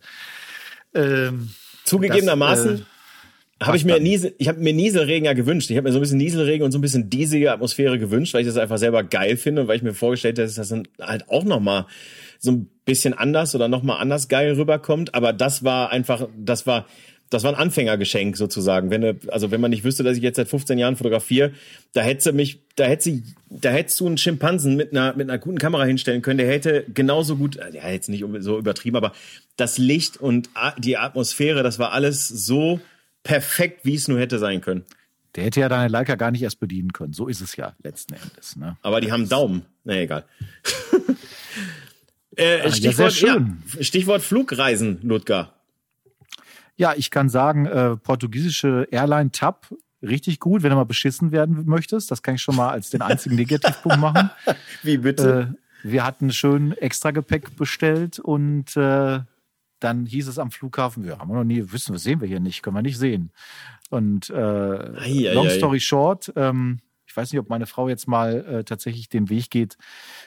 Ähm, 0.95 1.51
Zugegebenermaßen. 1.85 2.70
Das, 2.72 2.81
äh, 2.81 2.96
habe 3.63 3.77
ich 3.77 3.85
mir 3.85 3.99
Niesel, 4.01 4.35
ich 4.39 4.49
habe 4.49 4.61
mir 4.61 4.75
Nieselregen 4.75 5.25
ja 5.25 5.33
gewünscht. 5.33 5.71
Ich 5.71 5.77
habe 5.77 5.89
mir 5.89 5.93
so 5.93 5.99
ein 5.99 6.03
bisschen 6.03 6.19
Nieselregen 6.19 6.65
und 6.65 6.73
so 6.73 6.79
ein 6.79 6.83
bisschen 6.83 7.09
diesige 7.09 7.53
Atmosphäre 7.53 7.99
gewünscht, 7.99 8.35
weil 8.35 8.43
ich 8.43 8.47
das 8.47 8.59
einfach 8.59 8.77
selber 8.77 9.03
geil 9.03 9.37
finde 9.37 9.63
und 9.63 9.69
weil 9.69 9.77
ich 9.77 9.83
mir 9.83 9.95
vorgestellt 9.95 10.39
habe, 10.39 10.47
dass 10.47 10.57
das 10.57 10.69
dann 10.69 10.87
halt 11.01 11.29
auch 11.31 11.45
noch 11.45 11.61
mal 11.61 11.87
so 12.39 12.53
ein 12.53 12.69
bisschen 12.85 13.15
anders 13.15 13.55
oder 13.55 13.69
noch 13.69 13.83
mal 13.83 13.97
anders 13.97 14.29
geil 14.29 14.53
rüberkommt. 14.53 15.15
Aber 15.15 15.33
das 15.33 15.65
war 15.65 15.91
einfach, 15.91 16.29
das 16.37 16.67
war, 16.67 16.87
das 17.31 17.45
war 17.45 17.53
ein 17.53 17.59
Anfängergeschenk 17.59 18.37
sozusagen. 18.37 18.91
Wenn 18.91 19.01
du, 19.01 19.17
also 19.29 19.51
wenn 19.51 19.63
man 19.63 19.71
nicht 19.71 19.85
wüsste, 19.85 20.05
dass 20.05 20.19
ich 20.19 20.23
jetzt 20.23 20.37
seit 20.37 20.49
15 20.49 20.77
Jahren 20.79 20.97
fotografiere, 20.97 21.53
da 21.95 22.03
hätte 22.03 22.33
mich, 22.33 22.61
da 22.77 22.85
hätte 22.85 23.23
da 23.49 23.71
hättest 23.71 23.99
du 24.01 24.07
einen 24.07 24.19
Schimpansen 24.19 24.77
mit 24.77 24.93
einer 24.93 25.17
mit 25.17 25.31
einer 25.31 25.39
guten 25.39 25.59
Kamera 25.59 25.85
hinstellen 25.85 26.21
können. 26.21 26.39
Der 26.39 26.49
hätte 26.49 26.85
genauso 26.93 27.37
gut, 27.37 27.59
ja 27.73 27.89
jetzt 27.89 28.11
nicht 28.11 28.25
so 28.41 28.59
übertrieben, 28.59 28.97
aber 28.97 29.13
das 29.57 29.79
Licht 29.79 30.19
und 30.19 30.51
die 30.79 30.99
Atmosphäre, 30.99 31.63
das 31.63 31.79
war 31.79 31.93
alles 31.93 32.29
so 32.29 32.81
perfekt, 33.27 33.81
wie 33.85 33.97
es 33.97 34.07
nur 34.07 34.20
hätte 34.20 34.39
sein 34.39 34.61
können. 34.61 34.85
Der 35.35 35.45
hätte 35.45 35.61
ja 35.61 35.68
deine 35.68 35.89
Leica 35.89 36.14
gar 36.14 36.31
nicht 36.31 36.43
erst 36.43 36.61
bedienen 36.61 36.93
können. 36.93 37.12
So 37.12 37.27
ist 37.27 37.41
es 37.41 37.57
ja 37.57 37.74
letzten 37.83 38.14
Endes. 38.14 38.57
Ne? 38.57 38.77
Aber 38.83 39.01
die 39.01 39.11
haben 39.11 39.29
Daumen. 39.29 39.66
Na 39.85 39.95
nee, 39.95 40.05
egal. 40.05 40.24
äh, 42.37 42.61
ah, 42.61 42.70
Stichwort, 42.70 43.20
ja, 43.20 43.37
ja, 43.37 43.83
Stichwort 43.83 44.22
Flugreisen, 44.22 45.01
Ludger. 45.03 45.53
Ja, 46.77 46.95
ich 46.97 47.11
kann 47.11 47.29
sagen, 47.29 47.66
äh, 47.66 47.97
portugiesische 47.97 48.87
Airline 48.91 49.33
TAP 49.33 49.74
richtig 50.03 50.39
gut, 50.39 50.62
wenn 50.62 50.70
du 50.70 50.77
mal 50.77 50.85
beschissen 50.85 51.33
werden 51.33 51.64
möchtest. 51.66 52.11
Das 52.11 52.22
kann 52.22 52.37
ich 52.37 52.43
schon 52.43 52.55
mal 52.55 52.70
als 52.70 52.91
den 52.91 53.03
einzigen 53.03 53.35
Negativpunkt 53.35 53.99
machen. 53.99 54.31
Wie 54.83 54.99
bitte? 54.99 55.57
Äh, 55.83 55.91
wir 55.91 56.05
hatten 56.05 56.33
schön 56.33 56.72
extra 56.72 57.11
Gepäck 57.11 57.57
bestellt 57.57 58.20
und 58.20 58.77
äh, 58.77 59.20
dann 59.81 60.07
hieß 60.07 60.29
es 60.29 60.39
am 60.39 60.51
Flughafen, 60.51 61.05
wir 61.05 61.18
haben 61.18 61.29
wir 61.31 61.37
noch 61.37 61.45
nie, 61.45 61.62
wissen 61.72 61.93
wir, 61.93 61.99
sehen 61.99 62.20
wir 62.20 62.29
hier 62.29 62.41
nicht, 62.41 62.62
können 62.62 62.77
wir 62.77 62.83
nicht 62.83 62.99
sehen. 62.99 63.31
Und 63.91 64.31
äh, 64.31 64.35
Ei, 64.35 65.29
ei, 65.29 65.33
long 65.35 65.47
ei. 65.47 65.51
story 65.57 65.81
short, 65.81 66.33
ähm, 66.37 66.81
ich 67.07 67.16
weiß 67.16 67.33
nicht, 67.33 67.41
ob 67.41 67.49
meine 67.49 67.66
Frau 67.66 67.89
jetzt 67.89 68.09
mal 68.09 68.45
äh, 68.45 68.64
tatsächlich 68.64 69.09
den 69.09 69.31
Weg 69.31 69.51
geht, 69.51 69.77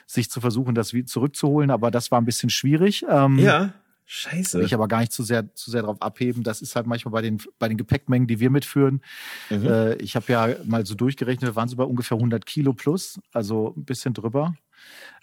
sich 0.06 0.30
zu 0.30 0.40
versuchen, 0.40 0.74
das 0.74 0.92
zurückzuholen, 1.06 1.70
aber 1.70 1.90
das 1.90 2.10
war 2.10 2.20
ein 2.20 2.24
bisschen 2.24 2.50
schwierig. 2.50 3.04
Ähm, 3.08 3.38
Ja, 3.38 3.74
scheiße. 4.06 4.58
Will 4.58 4.66
ich 4.66 4.74
aber 4.74 4.88
gar 4.88 5.00
nicht 5.00 5.12
zu 5.12 5.22
sehr, 5.22 5.54
zu 5.54 5.70
sehr 5.70 5.82
darauf 5.82 6.02
abheben. 6.02 6.42
Das 6.42 6.62
ist 6.62 6.74
halt 6.74 6.86
manchmal 6.88 7.12
bei 7.12 7.22
den, 7.22 7.38
bei 7.60 7.68
den 7.68 7.76
Gepäckmengen, 7.76 8.26
die 8.26 8.40
wir 8.40 8.50
mitführen. 8.50 9.02
Mhm. 9.50 9.66
Äh, 9.66 9.94
ich 9.96 10.16
habe 10.16 10.32
ja 10.32 10.48
mal 10.64 10.84
so 10.84 10.94
durchgerechnet, 10.96 11.54
waren 11.54 11.68
so 11.68 11.76
bei 11.76 11.84
ungefähr 11.84 12.16
100 12.16 12.44
Kilo 12.44 12.72
plus, 12.72 13.20
also 13.32 13.74
ein 13.76 13.84
bisschen 13.84 14.14
drüber. 14.14 14.54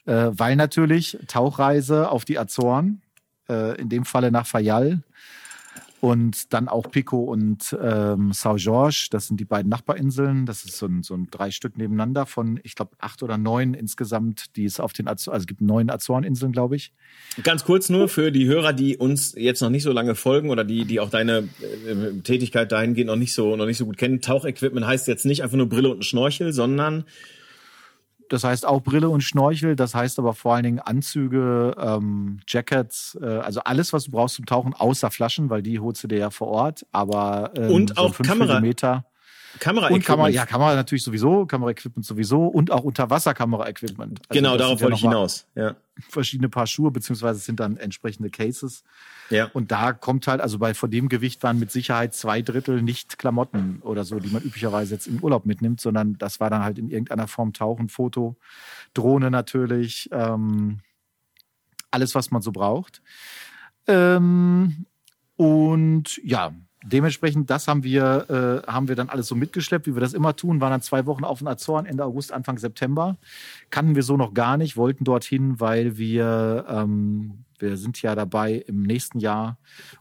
Äh, 0.06 0.30
weil 0.32 0.56
natürlich 0.56 1.18
Tauchreise 1.28 2.10
auf 2.10 2.24
die 2.24 2.40
Azoren, 2.40 3.02
äh, 3.50 3.80
in 3.80 3.90
dem 3.90 4.06
Falle 4.06 4.32
nach 4.32 4.48
Fayal 4.48 5.02
und 6.00 6.54
dann 6.54 6.68
auch 6.68 6.92
Pico 6.92 7.24
und 7.24 7.76
ähm, 7.82 8.32
São 8.32 8.58
Jorge, 8.58 9.08
das 9.12 9.28
sind 9.28 9.40
die 9.40 9.46
beiden 9.46 9.70
Nachbarinseln. 9.70 10.46
Das 10.46 10.64
ist 10.64 10.78
so 10.78 10.86
ein, 10.86 11.02
so 11.02 11.16
ein 11.16 11.28
drei 11.32 11.50
Stück 11.52 11.78
nebeneinander 11.78 12.26
von, 12.26 12.60
ich 12.64 12.76
glaube, 12.76 12.92
acht 13.00 13.24
oder 13.24 13.38
neun 13.38 13.74
insgesamt, 13.74 14.56
die 14.56 14.66
es 14.66 14.80
auf 14.80 14.94
den 14.94 15.08
Azoren, 15.08 15.34
also 15.34 15.44
es 15.44 15.48
gibt 15.48 15.62
neun 15.62 15.90
Azoreninseln, 15.90 16.52
glaube 16.52 16.76
ich. 16.76 16.94
Ganz 17.44 17.66
kurz 17.66 17.90
nur 17.90 18.10
für 18.10 18.32
die 18.32 18.46
Hörer, 18.46 18.74
die 18.74 18.98
uns 18.98 19.34
jetzt 19.36 19.62
noch 19.62 19.70
nicht 19.70 19.84
so 19.84 19.92
lange 19.92 20.16
folgen 20.16 20.50
oder 20.50 20.64
die, 20.64 20.86
die 20.86 21.00
auch 21.00 21.10
deine 21.10 21.50
äh, 21.88 22.22
Tätigkeit 22.24 22.72
dahingehend 22.72 23.08
noch 23.08 23.16
nicht 23.16 23.34
so, 23.34 23.56
noch 23.56 23.66
nicht 23.66 23.78
so 23.78 23.86
gut 23.86 23.98
kennen. 23.98 24.22
Tauchequipment 24.22 24.86
heißt 24.86 25.08
jetzt 25.08 25.26
nicht 25.26 25.44
einfach 25.44 25.58
nur 25.58 25.70
Brille 25.70 25.90
und 25.90 26.00
ein 26.00 26.04
Schnorchel, 26.04 26.54
sondern 26.54 27.06
Das 28.30 28.44
heißt 28.44 28.66
auch 28.66 28.82
Brille 28.82 29.10
und 29.10 29.22
Schnorchel, 29.22 29.76
das 29.76 29.96
heißt 29.96 30.20
aber 30.20 30.34
vor 30.34 30.56
allen 30.56 30.64
Dingen 30.64 30.80
Anzüge, 30.80 31.76
ähm, 31.80 32.40
Jackets, 32.48 33.18
äh, 33.22 33.26
also 33.26 33.62
alles, 33.62 33.94
was 33.94 34.06
du 34.06 34.12
brauchst 34.12 34.36
zum 34.36 34.46
Tauchen, 34.46 34.74
außer 34.74 35.12
Flaschen, 35.12 35.50
weil 35.50 35.62
die 35.62 35.80
holst 35.80 36.04
du 36.04 36.08
dir 36.08 36.18
ja 36.18 36.30
vor 36.30 36.48
Ort. 36.48 36.86
Aber 36.92 37.52
ähm, 37.56 37.72
Und 37.72 37.90
so 37.96 38.02
auch 38.02 38.16
fünf 38.16 38.28
Kamera- 38.30 38.56
Millimeter. 38.60 39.06
Kamera 39.60 39.88
Und 39.88 40.06
Kamera, 40.06 40.30
ja, 40.30 40.46
Kamera 40.46 40.76
natürlich 40.76 41.04
sowieso, 41.04 41.46
Kameraequipment 41.46 42.06
sowieso 42.06 42.46
und 42.46 42.72
auch 42.72 42.84
Unterwasserkameraequipment. 42.84 44.20
Also 44.28 44.30
Genau, 44.30 44.58
darauf 44.58 44.80
sind 44.80 44.80
ja 44.80 44.84
wollte 44.86 44.96
ich 44.96 45.02
hinaus. 45.02 45.48
Ja. 45.56 45.76
Verschiedene 46.10 46.50
Paar 46.50 46.68
Schuhe, 46.68 46.92
beziehungsweise 46.92 47.40
es 47.40 47.46
sind 47.46 47.60
dann 47.60 47.78
entsprechende 47.78 48.30
Cases. 48.30 48.84
Ja. 49.30 49.50
Und 49.54 49.72
da 49.72 49.94
kommt 49.94 50.28
halt, 50.28 50.42
also 50.42 50.60
bei 50.60 50.74
von 50.74 50.92
dem 50.92 51.10
Gewicht 51.10 51.44
waren 51.44 51.60
mit 51.60 51.72
Sicherheit 51.72 52.14
zwei 52.14 52.42
Drittel 52.42 52.82
nicht 52.82 53.18
Klamotten 53.18 53.80
oder 53.82 54.04
so, 54.04 54.20
die 54.20 54.30
man 54.30 54.44
üblicherweise 54.44 54.94
jetzt 54.94 55.08
im 55.08 55.20
Urlaub 55.24 55.46
mitnimmt, 55.46 55.82
sondern 55.82 56.18
das 56.18 56.40
war 56.40 56.50
dann 56.50 56.64
halt 56.64 56.78
in 56.78 56.90
irgendeiner 56.90 57.28
Form 57.28 57.54
Tauchen, 57.54 57.90
Foto, 57.90 58.36
Drohne 58.94 59.32
natürlich, 59.32 60.10
ähm, 60.12 60.80
alles, 61.92 62.16
was 62.16 62.32
man 62.32 62.42
so 62.42 62.52
braucht. 62.52 63.02
Ähm, 63.88 64.86
und 65.36 66.20
ja, 66.24 66.54
dementsprechend, 66.84 67.50
das 67.50 67.68
haben 67.68 67.84
wir, 67.84 68.64
äh, 68.66 68.72
haben 68.72 68.88
wir 68.88 68.96
dann 68.96 69.10
alles 69.10 69.28
so 69.28 69.36
mitgeschleppt, 69.36 69.88
wie 69.88 69.96
wir 69.96 70.02
das 70.02 70.14
immer 70.14 70.36
tun, 70.36 70.62
waren 70.62 70.72
dann 70.72 70.82
zwei 70.82 71.06
Wochen 71.06 71.24
auf 71.24 71.40
den 71.40 71.48
Azoren, 71.48 71.86
Ende 71.86 72.06
August, 72.06 72.32
Anfang 72.32 72.58
September. 72.58 73.18
Kannten 73.70 73.96
wir 73.96 74.04
so 74.04 74.18
noch 74.18 74.34
gar 74.34 74.58
nicht, 74.58 74.78
wollten 74.78 75.04
dorthin, 75.04 75.60
weil 75.60 75.98
wir, 75.98 76.66
ähm, 76.70 77.46
wir 77.60 77.78
sind 77.78 78.02
ja 78.02 78.16
dabei, 78.16 78.56
im 78.68 78.84
nächsten 78.84 79.20
Jahr 79.20 79.58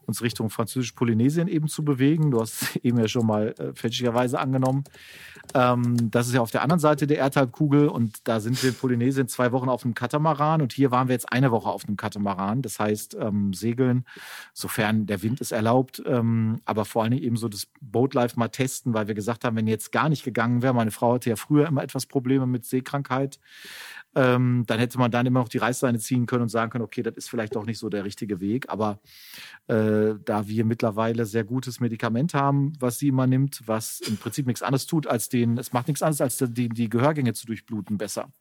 uns 0.07 0.23
Richtung 0.23 0.51
Französisch-Polynesien 0.51 1.49
eben 1.49 1.69
zu 1.69 1.85
bewegen. 1.85 2.31
Du 2.31 2.41
hast 2.41 2.77
eben 2.83 2.99
ja 2.99 3.09
schon 3.09 3.27
mal 3.27 3.55
äh, 3.59 3.75
fälschlicherweise 3.75 4.39
angenommen. 4.39 4.85
Ähm, 5.55 6.11
das 6.11 6.29
ist 6.29 6.35
ja 6.35 6.41
auf 6.41 6.51
der 6.51 6.63
anderen 6.63 6.81
Seite 6.81 7.07
der 7.07 7.19
Erdhalbkugel 7.19 7.89
und 7.89 8.27
da 8.29 8.41
sind 8.41 8.61
wir 8.63 8.71
in 8.71 8.77
Polynesien 8.77 9.29
zwei 9.29 9.53
Wochen 9.53 9.69
auf 9.69 9.85
einem 9.85 9.95
Katamaran 9.95 10.63
und 10.63 10.73
hier 10.73 10.91
waren 10.91 11.09
wir 11.09 11.15
jetzt 11.15 11.33
eine 11.33 11.51
Woche 11.51 11.69
auf 11.69 11.87
einem 11.87 11.97
Katamaran. 11.97 12.63
Das 12.63 12.79
heißt, 12.79 13.17
ähm, 13.21 13.53
segeln, 13.53 14.05
sofern 14.53 15.07
der 15.07 15.23
Wind 15.23 15.41
es 15.41 15.53
erlaubt, 15.53 16.03
ähm, 16.07 16.61
aber 16.65 16.85
vor 16.85 17.03
allen 17.03 17.13
Dingen 17.13 17.25
eben 17.25 17.37
so 17.37 17.49
das 17.49 17.67
Boatlife 17.81 18.39
mal 18.39 18.49
testen, 18.49 18.95
weil 18.95 19.09
wir 19.09 19.15
gesagt 19.15 19.45
haben, 19.45 19.57
wenn 19.57 19.67
jetzt 19.67 19.93
gar 19.93 20.09
nicht 20.09 20.25
gegangen 20.25 20.63
wäre, 20.63 20.75
meine 20.75 20.91
Frau 20.91 21.15
hatte 21.15 21.31
ja 21.31 21.37
früher 21.37 21.67
immer 21.67 21.83
etwas 21.83 22.07
Probleme 22.07 22.47
mit 22.47 22.65
Seekrankheit, 22.65 23.39
ähm, 24.17 24.65
dann 24.67 24.79
hätte 24.81 24.99
man 24.99 25.11
dann 25.13 25.27
immer 25.27 25.41
noch 25.41 25.49
die 25.49 25.59
Reißleine 25.59 25.99
ziehen 25.99 26.27
können 26.27 26.43
und 26.43 26.49
sagen 26.49 26.71
können, 26.73 26.83
okay, 26.85 27.03
das 27.03 27.15
ist 27.17 27.29
vielleicht 27.31 27.55
doch 27.55 27.67
nicht 27.67 27.79
so 27.79 27.89
der 27.89 28.05
richtige 28.05 28.41
Weg. 28.41 28.69
Aber 28.69 28.99
äh, 29.69 30.15
da 30.25 30.49
wir 30.49 30.65
mittlerweile 30.65 31.27
sehr 31.27 31.45
gutes 31.45 31.79
Medikament 31.81 32.35
haben, 32.35 32.73
was 32.81 32.99
sie 32.99 33.09
immer 33.09 33.27
nimmt, 33.27 33.61
was 33.67 34.01
im 34.01 34.17
Prinzip 34.17 34.47
nichts 34.47 34.63
anderes 34.63 34.87
tut, 34.87 35.07
als 35.07 35.29
den, 35.29 35.59
es 35.59 35.73
macht 35.73 35.87
nichts 35.89 36.03
anderes, 36.03 36.21
als 36.21 36.39
die, 36.39 36.69
die 36.71 36.89
Gehörgänge 36.89 37.35
zu 37.35 37.47
durchbluten 37.47 37.99
besser. 37.99 38.33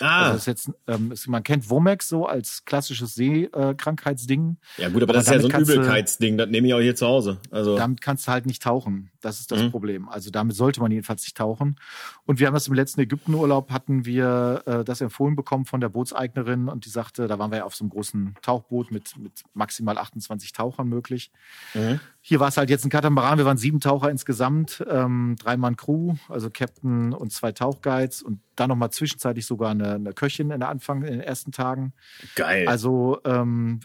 Ah, 0.00 0.22
Also 0.26 0.36
ist 0.38 0.46
jetzt, 0.46 0.70
ähm, 0.86 1.12
es, 1.12 1.26
man 1.26 1.42
kennt 1.42 1.68
Womex 1.68 2.08
so 2.08 2.26
als 2.26 2.64
klassisches 2.64 3.14
Seekrankheitsding. 3.14 4.56
ja 4.78 4.88
gut, 4.88 5.02
aber 5.02 5.08
aber 5.08 5.12
das 5.14 5.26
ist 5.26 5.32
ja 5.32 5.40
so 5.40 5.48
ein 5.48 5.62
Übelkeitsding, 5.62 6.38
das 6.38 6.48
nehme 6.48 6.68
ich 6.68 6.74
auch 6.74 6.80
hier 6.80 6.96
zu 6.96 7.06
Hause. 7.06 7.38
Also 7.50 7.76
Damit 7.76 8.00
kannst 8.00 8.26
du 8.26 8.32
halt 8.32 8.46
nicht 8.46 8.62
tauchen. 8.62 9.10
Das 9.20 9.40
ist 9.40 9.50
das 9.50 9.62
Mhm. 9.62 9.70
Problem. 9.72 10.08
Also 10.08 10.30
damit 10.30 10.54
sollte 10.54 10.80
man 10.80 10.92
jedenfalls 10.92 11.22
nicht 11.22 11.36
tauchen. 11.36 11.76
Und 12.24 12.38
wir 12.38 12.46
haben 12.46 12.54
das 12.54 12.68
im 12.68 12.74
letzten 12.74 13.00
Ägyptenurlaub, 13.00 13.70
hatten 13.72 14.04
wir 14.04 14.62
äh, 14.66 14.84
das 14.84 15.00
empfohlen 15.00 15.17
bekommen 15.18 15.64
von 15.64 15.80
der 15.80 15.88
Bootseignerin 15.88 16.68
und 16.68 16.84
die 16.84 16.90
sagte, 16.90 17.26
da 17.26 17.38
waren 17.38 17.50
wir 17.50 17.58
ja 17.58 17.64
auf 17.64 17.74
so 17.74 17.84
einem 17.84 17.90
großen 17.90 18.34
Tauchboot 18.42 18.90
mit, 18.90 19.16
mit 19.18 19.42
maximal 19.54 19.98
28 19.98 20.52
Tauchern 20.52 20.88
möglich. 20.88 21.30
Mhm. 21.74 22.00
Hier 22.20 22.40
war 22.40 22.48
es 22.48 22.56
halt 22.56 22.70
jetzt 22.70 22.84
ein 22.84 22.90
Katamaran. 22.90 23.38
Wir 23.38 23.44
waren 23.44 23.58
sieben 23.58 23.80
Taucher 23.80 24.10
insgesamt, 24.10 24.84
ähm, 24.88 25.36
drei 25.38 25.56
Mann 25.56 25.76
Crew, 25.76 26.14
also 26.28 26.50
Captain 26.50 27.12
und 27.12 27.32
zwei 27.32 27.52
Tauchguides 27.52 28.22
und 28.22 28.40
dann 28.56 28.68
nochmal 28.68 28.90
zwischenzeitlich 28.90 29.46
sogar 29.46 29.70
eine, 29.70 29.94
eine 29.94 30.12
Köchin 30.12 30.50
in 30.50 30.60
der 30.60 30.68
Anfang, 30.68 31.02
in 31.02 31.12
den 31.12 31.20
ersten 31.20 31.52
Tagen. 31.52 31.92
geil. 32.34 32.68
Also 32.68 33.20
ähm, 33.24 33.80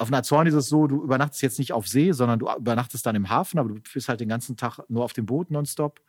auf 0.00 0.08
den 0.08 0.14
Azoren 0.14 0.46
ist 0.46 0.54
es 0.54 0.68
so, 0.68 0.86
du 0.86 1.02
übernachtest 1.02 1.42
jetzt 1.42 1.58
nicht 1.58 1.72
auf 1.72 1.86
See, 1.86 2.12
sondern 2.12 2.38
du 2.38 2.50
übernachtest 2.50 3.04
dann 3.04 3.16
im 3.16 3.28
Hafen, 3.28 3.58
aber 3.58 3.68
du 3.68 3.80
bist 3.92 4.08
halt 4.08 4.20
den 4.20 4.30
ganzen 4.30 4.56
Tag 4.56 4.80
nur 4.88 5.04
auf 5.04 5.12
dem 5.12 5.26
Boot 5.26 5.50
nonstop 5.50 6.00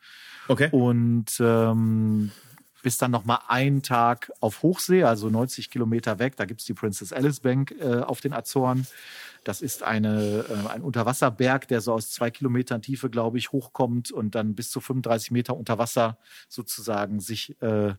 okay. 0.48 0.70
und 0.72 1.26
ähm, 1.40 2.32
bist 2.82 3.00
dann 3.00 3.10
noch 3.10 3.24
mal 3.24 3.40
einen 3.48 3.82
Tag 3.82 4.32
auf 4.40 4.62
Hochsee, 4.62 5.04
also 5.04 5.30
90 5.30 5.70
Kilometer 5.70 6.18
weg. 6.18 6.36
Da 6.36 6.44
gibt's 6.44 6.64
die 6.64 6.74
Princess 6.74 7.12
Alice 7.12 7.40
Bank 7.40 7.74
äh, 7.80 8.00
auf 8.00 8.20
den 8.20 8.32
Azoren. 8.32 8.86
Das 9.44 9.60
ist 9.60 9.82
eine, 9.82 10.44
äh, 10.48 10.68
ein 10.68 10.82
Unterwasserberg, 10.82 11.66
der 11.68 11.80
so 11.80 11.92
aus 11.92 12.10
zwei 12.10 12.30
Kilometern 12.30 12.82
Tiefe, 12.82 13.10
glaube 13.10 13.38
ich, 13.38 13.52
hochkommt 13.52 14.12
und 14.12 14.34
dann 14.34 14.54
bis 14.54 14.70
zu 14.70 14.80
35 14.80 15.30
Meter 15.30 15.56
unter 15.56 15.78
Wasser 15.78 16.18
sozusagen 16.48 17.20
sich 17.20 17.60
äh, 17.62 17.94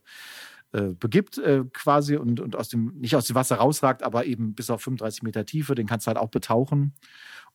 äh, 0.74 0.94
begibt 1.00 1.38
äh, 1.38 1.64
quasi 1.72 2.16
und, 2.16 2.40
und 2.40 2.56
aus 2.56 2.68
dem, 2.68 2.94
nicht 2.96 3.16
aus 3.16 3.28
dem 3.28 3.36
Wasser 3.36 3.58
rausragt, 3.58 4.02
aber 4.02 4.26
eben 4.26 4.56
bis 4.56 4.70
auf 4.70 4.82
35 4.82 5.22
Meter 5.22 5.46
Tiefe, 5.46 5.76
den 5.76 5.86
kannst 5.86 6.08
du 6.08 6.10
halt 6.10 6.18
auch 6.18 6.30
betauchen. 6.30 6.94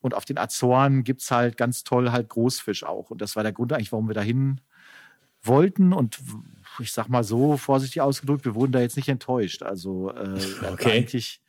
Und 0.01 0.15
auf 0.15 0.25
den 0.25 0.39
Azoren 0.39 1.03
gibt's 1.03 1.31
halt 1.31 1.57
ganz 1.57 1.83
toll 1.83 2.13
halt 2.13 2.29
Großfisch 2.29 2.85
auch. 2.85 3.11
Und 3.11 3.21
das 3.21 3.35
war 3.35 3.43
der 3.43 3.53
Grund 3.53 3.73
eigentlich, 3.73 3.91
warum 3.91 4.07
wir 4.07 4.15
dahin 4.15 4.61
wollten. 5.43 5.93
Und 5.93 6.21
ich 6.81 6.93
sag 6.93 7.09
mal 7.09 7.25
so 7.25 7.57
vorsichtig 7.57 8.01
ausgedrückt, 8.01 8.45
wir 8.45 8.55
wurden 8.55 8.73
da 8.73 8.81
jetzt 8.81 8.97
nicht 8.97 9.09
enttäuscht. 9.09 9.63
Also 9.63 10.11
äh, 10.11 10.15
wir 10.61 10.63
hatten 10.63 10.75
Okay. 10.75 10.91
eigentlich, 10.99 11.41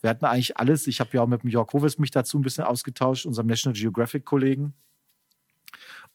wir 0.00 0.10
hatten 0.10 0.24
eigentlich 0.24 0.56
alles. 0.58 0.86
Ich 0.86 1.00
habe 1.00 1.10
ja 1.14 1.22
auch 1.22 1.26
mit 1.26 1.42
dem 1.42 1.50
Jörg 1.50 1.72
Hovis 1.72 1.98
mich 1.98 2.10
dazu 2.10 2.38
ein 2.38 2.42
bisschen 2.42 2.64
ausgetauscht, 2.64 3.26
unserem 3.26 3.46
National 3.46 3.78
Geographic-Kollegen. 3.78 4.74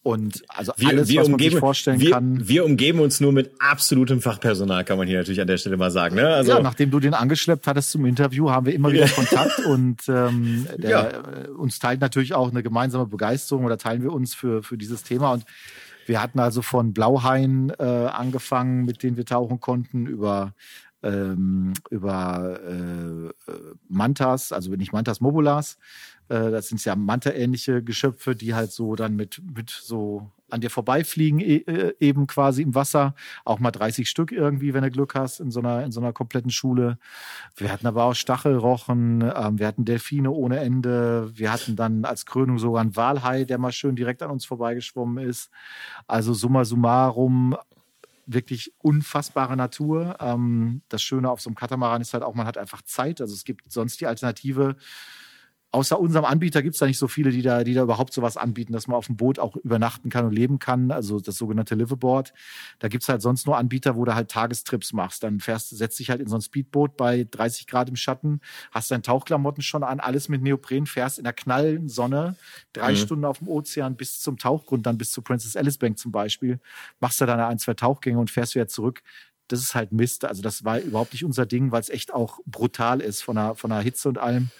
Und 0.01 0.43
also 0.47 0.71
Wir, 0.77 0.87
alles, 0.89 1.09
wir, 1.09 1.19
was 1.19 1.27
man 1.27 1.39
sich 1.39 1.47
umgeben, 1.47 1.59
vorstellen 1.59 1.99
wir, 1.99 2.11
kann. 2.11 2.47
wir 2.47 2.63
umgeben 2.63 3.01
uns 3.01 3.19
nur 3.19 3.33
mit 3.33 3.51
absolutem 3.59 4.21
Fachpersonal, 4.21 4.85
kann 4.85 4.97
man 4.97 5.07
hier 5.09 5.17
natürlich 5.17 5.41
an 5.41 5.47
der 5.47 5.57
Stelle 5.57 5.75
mal 5.75 5.91
sagen. 5.91 6.15
Ne? 6.15 6.25
Also, 6.25 6.53
ja, 6.53 6.61
nachdem 6.61 6.89
du 6.89 7.01
den 7.01 7.13
angeschleppt 7.13 7.67
hattest 7.67 7.91
zum 7.91 8.05
Interview, 8.05 8.49
haben 8.49 8.65
wir 8.65 8.73
immer 8.73 8.93
wieder 8.93 9.09
Kontakt 9.09 9.59
und 9.65 10.01
ähm, 10.07 10.67
der, 10.77 10.89
Ja. 10.89 11.49
uns 11.57 11.79
teilt 11.79 11.99
natürlich 11.99 12.33
auch 12.33 12.49
eine 12.49 12.63
gemeinsame 12.63 13.07
Begeisterung 13.07 13.65
oder 13.65 13.77
teilen 13.77 14.01
wir 14.01 14.13
uns 14.13 14.33
für, 14.33 14.63
für 14.63 14.77
dieses 14.77 15.03
Thema 15.03 15.33
und 15.33 15.43
wir 16.09 16.21
hatten 16.21 16.39
also 16.39 16.61
von 16.61 16.91
Blauhaien 16.91 17.69
äh, 17.77 17.83
angefangen, 17.83 18.83
mit 18.83 19.03
denen 19.03 19.15
wir 19.15 19.25
tauchen 19.25 19.59
konnten, 19.59 20.07
über 20.07 20.53
ähm, 21.01 21.73
über 21.89 22.59
äh, 22.61 23.51
äh, 23.51 23.75
Mantas, 23.87 24.51
also 24.51 24.71
nicht 24.71 24.91
Mantas 24.91 25.21
Mobulas, 25.21 25.77
äh, 26.27 26.51
das 26.51 26.67
sind 26.67 26.83
ja 26.83 26.95
Manta-ähnliche 26.95 27.83
Geschöpfe, 27.83 28.35
die 28.35 28.53
halt 28.53 28.71
so 28.71 28.95
dann 28.95 29.15
mit, 29.15 29.41
mit 29.55 29.69
so 29.69 30.29
an 30.51 30.61
dir 30.61 30.69
vorbeifliegen, 30.69 31.39
e 31.39 31.57
äh, 31.57 31.93
eben 31.99 32.27
quasi 32.27 32.61
im 32.61 32.75
Wasser. 32.75 33.15
Auch 33.45 33.59
mal 33.59 33.71
30 33.71 34.09
Stück 34.09 34.31
irgendwie, 34.31 34.73
wenn 34.73 34.83
du 34.83 34.91
Glück 34.91 35.15
hast, 35.15 35.39
in 35.39 35.51
so 35.51 35.59
einer, 35.59 35.83
in 35.83 35.91
so 35.91 35.99
einer 35.99 36.13
kompletten 36.13 36.51
Schule. 36.51 36.97
Wir 37.55 37.71
hatten 37.71 37.87
aber 37.87 38.05
auch 38.05 38.15
Stachelrochen, 38.15 39.21
ähm, 39.35 39.59
wir 39.59 39.67
hatten 39.67 39.85
Delfine 39.85 40.31
ohne 40.31 40.59
Ende. 40.59 41.31
Wir 41.33 41.51
hatten 41.51 41.75
dann 41.75 42.05
als 42.05 42.25
Krönung 42.25 42.59
sogar 42.59 42.81
einen 42.81 42.95
Walhai, 42.95 43.45
der 43.45 43.57
mal 43.57 43.71
schön 43.71 43.95
direkt 43.95 44.21
an 44.23 44.31
uns 44.31 44.45
vorbeigeschwommen 44.45 45.23
ist. 45.23 45.49
Also 46.07 46.33
summa 46.33 46.65
summarum 46.65 47.55
wirklich 48.31 48.73
unfassbare 48.79 49.57
Natur. 49.57 50.17
Ähm, 50.19 50.81
das 50.89 51.01
Schöne 51.01 51.29
auf 51.29 51.41
so 51.41 51.49
einem 51.49 51.55
Katamaran 51.55 52.01
ist 52.01 52.13
halt 52.13 52.23
auch, 52.23 52.35
man 52.35 52.45
hat 52.45 52.57
einfach 52.57 52.81
Zeit. 52.83 53.21
Also 53.21 53.33
es 53.33 53.43
gibt 53.43 53.71
sonst 53.71 53.99
die 54.01 54.07
Alternative, 54.07 54.75
außer 55.71 55.99
unserem 55.99 56.25
Anbieter 56.25 56.63
gibt 56.63 56.75
es 56.75 56.79
da 56.79 56.87
nicht 56.87 56.97
so 56.97 57.07
viele, 57.07 57.29
die 57.29 57.41
da, 57.41 57.63
die 57.63 57.73
da 57.73 57.83
überhaupt 57.83 58.13
sowas 58.13 58.37
anbieten, 58.37 58.73
dass 58.73 58.87
man 58.87 58.97
auf 58.97 59.05
dem 59.05 59.17
Boot 59.17 59.37
auch 59.37 59.55
übernachten 59.55 60.09
kann 60.09 60.25
und 60.25 60.33
leben 60.33 60.57
kann. 60.57 60.91
Also 60.91 61.19
das 61.19 61.35
sogenannte 61.35 61.75
Liveaboard. 61.75 62.33
Da 62.79 62.87
gibt's 62.87 63.07
halt 63.07 63.21
sonst 63.21 63.45
nur 63.45 63.57
Anbieter, 63.57 63.95
wo 63.95 64.03
du 64.05 64.15
halt 64.15 64.31
Tagestrips 64.31 64.93
machst. 64.93 65.23
Dann 65.23 65.39
fährst, 65.39 65.69
setzt 65.69 65.99
dich 65.99 66.09
halt 66.09 66.21
in 66.21 66.27
so 66.27 66.35
ein 66.35 66.41
Speedboot 66.41 66.97
bei 66.97 67.27
30 67.29 67.67
Grad 67.67 67.89
im 67.89 67.95
Schatten, 67.95 68.41
hast 68.71 68.89
deine 68.89 69.03
Tauchklamotten 69.03 69.61
schon 69.61 69.83
an, 69.83 69.99
alles 69.99 70.27
mit 70.27 70.41
Neopren, 70.41 70.87
fährst 70.87 71.19
in 71.19 71.23
der 71.23 71.33
knallen 71.33 71.87
Sonne 71.87 72.35
drei 72.73 72.91
mhm. 72.91 72.97
Stunden 72.97 73.25
auf 73.25 73.39
dem 73.39 73.47
Ozean 73.47 73.95
bis 73.95 74.19
zum 74.21 74.37
Tauchgrund, 74.37 74.85
dann 74.85 74.97
bis 74.97 75.11
zu 75.11 75.21
Princess 75.21 75.55
Alice 75.55 75.77
Bank 75.77 75.99
zum 75.99 76.11
Beispiel, 76.11 76.59
machst 76.99 77.21
da 77.21 77.25
deine 77.25 77.45
ein, 77.47 77.59
zwei 77.59 77.73
Tauchgänge 77.75 78.19
und 78.19 78.31
fährst 78.31 78.55
wieder 78.55 78.67
zurück 78.67 79.01
das 79.51 79.61
ist 79.61 79.75
halt 79.75 79.91
Mist. 79.91 80.25
Also 80.25 80.41
das 80.41 80.63
war 80.63 80.79
überhaupt 80.79 81.13
nicht 81.13 81.25
unser 81.25 81.45
Ding, 81.45 81.71
weil 81.71 81.81
es 81.81 81.89
echt 81.89 82.13
auch 82.13 82.39
brutal 82.45 83.01
ist 83.01 83.23
von 83.23 83.35
der, 83.35 83.55
von 83.55 83.71
der 83.71 83.81
Hitze 83.81 84.07
und 84.07 84.17
allem. 84.17 84.51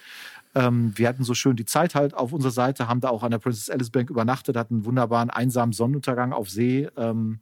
Ähm, 0.56 0.94
wir 0.96 1.08
hatten 1.08 1.24
so 1.24 1.34
schön 1.34 1.56
die 1.56 1.66
Zeit 1.66 1.96
halt 1.96 2.14
auf 2.14 2.34
unserer 2.34 2.52
Seite, 2.52 2.88
haben 2.88 3.02
da 3.02 3.10
auch 3.10 3.24
an 3.24 3.32
der 3.32 3.40
Princess 3.40 3.70
Alice 3.70 3.92
Bank 3.92 4.10
übernachtet, 4.10 4.58
hatten 4.58 4.76
einen 4.76 4.86
wunderbaren 4.86 5.30
einsamen 5.30 5.74
Sonnenuntergang 5.74 6.34
auf 6.34 6.50
See, 6.50 6.88
ähm, 6.98 7.42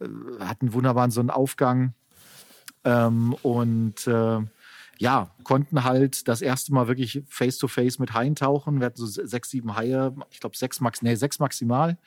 äh, 0.00 0.06
hatten 0.40 0.72
wunderbaren 0.72 1.10
Sonnenaufgang 1.10 1.94
ähm, 2.84 3.34
und 3.42 4.06
äh, 4.06 4.40
ja, 4.98 5.34
konnten 5.42 5.82
halt 5.82 6.28
das 6.28 6.42
erste 6.42 6.72
Mal 6.72 6.86
wirklich 6.86 7.22
face 7.26 7.58
to 7.58 7.66
face 7.66 7.98
mit 7.98 8.14
Haien 8.14 8.36
tauchen. 8.36 8.78
Wir 8.78 8.86
hatten 8.86 8.98
so 8.98 9.06
sechs, 9.06 9.50
sieben 9.50 9.74
Haie, 9.74 10.14
ich 10.30 10.38
glaube 10.38 10.56
sechs 10.56 10.80
max, 10.80 11.02
nee, 11.02 11.16
sechs 11.16 11.38
maximal. 11.40 11.98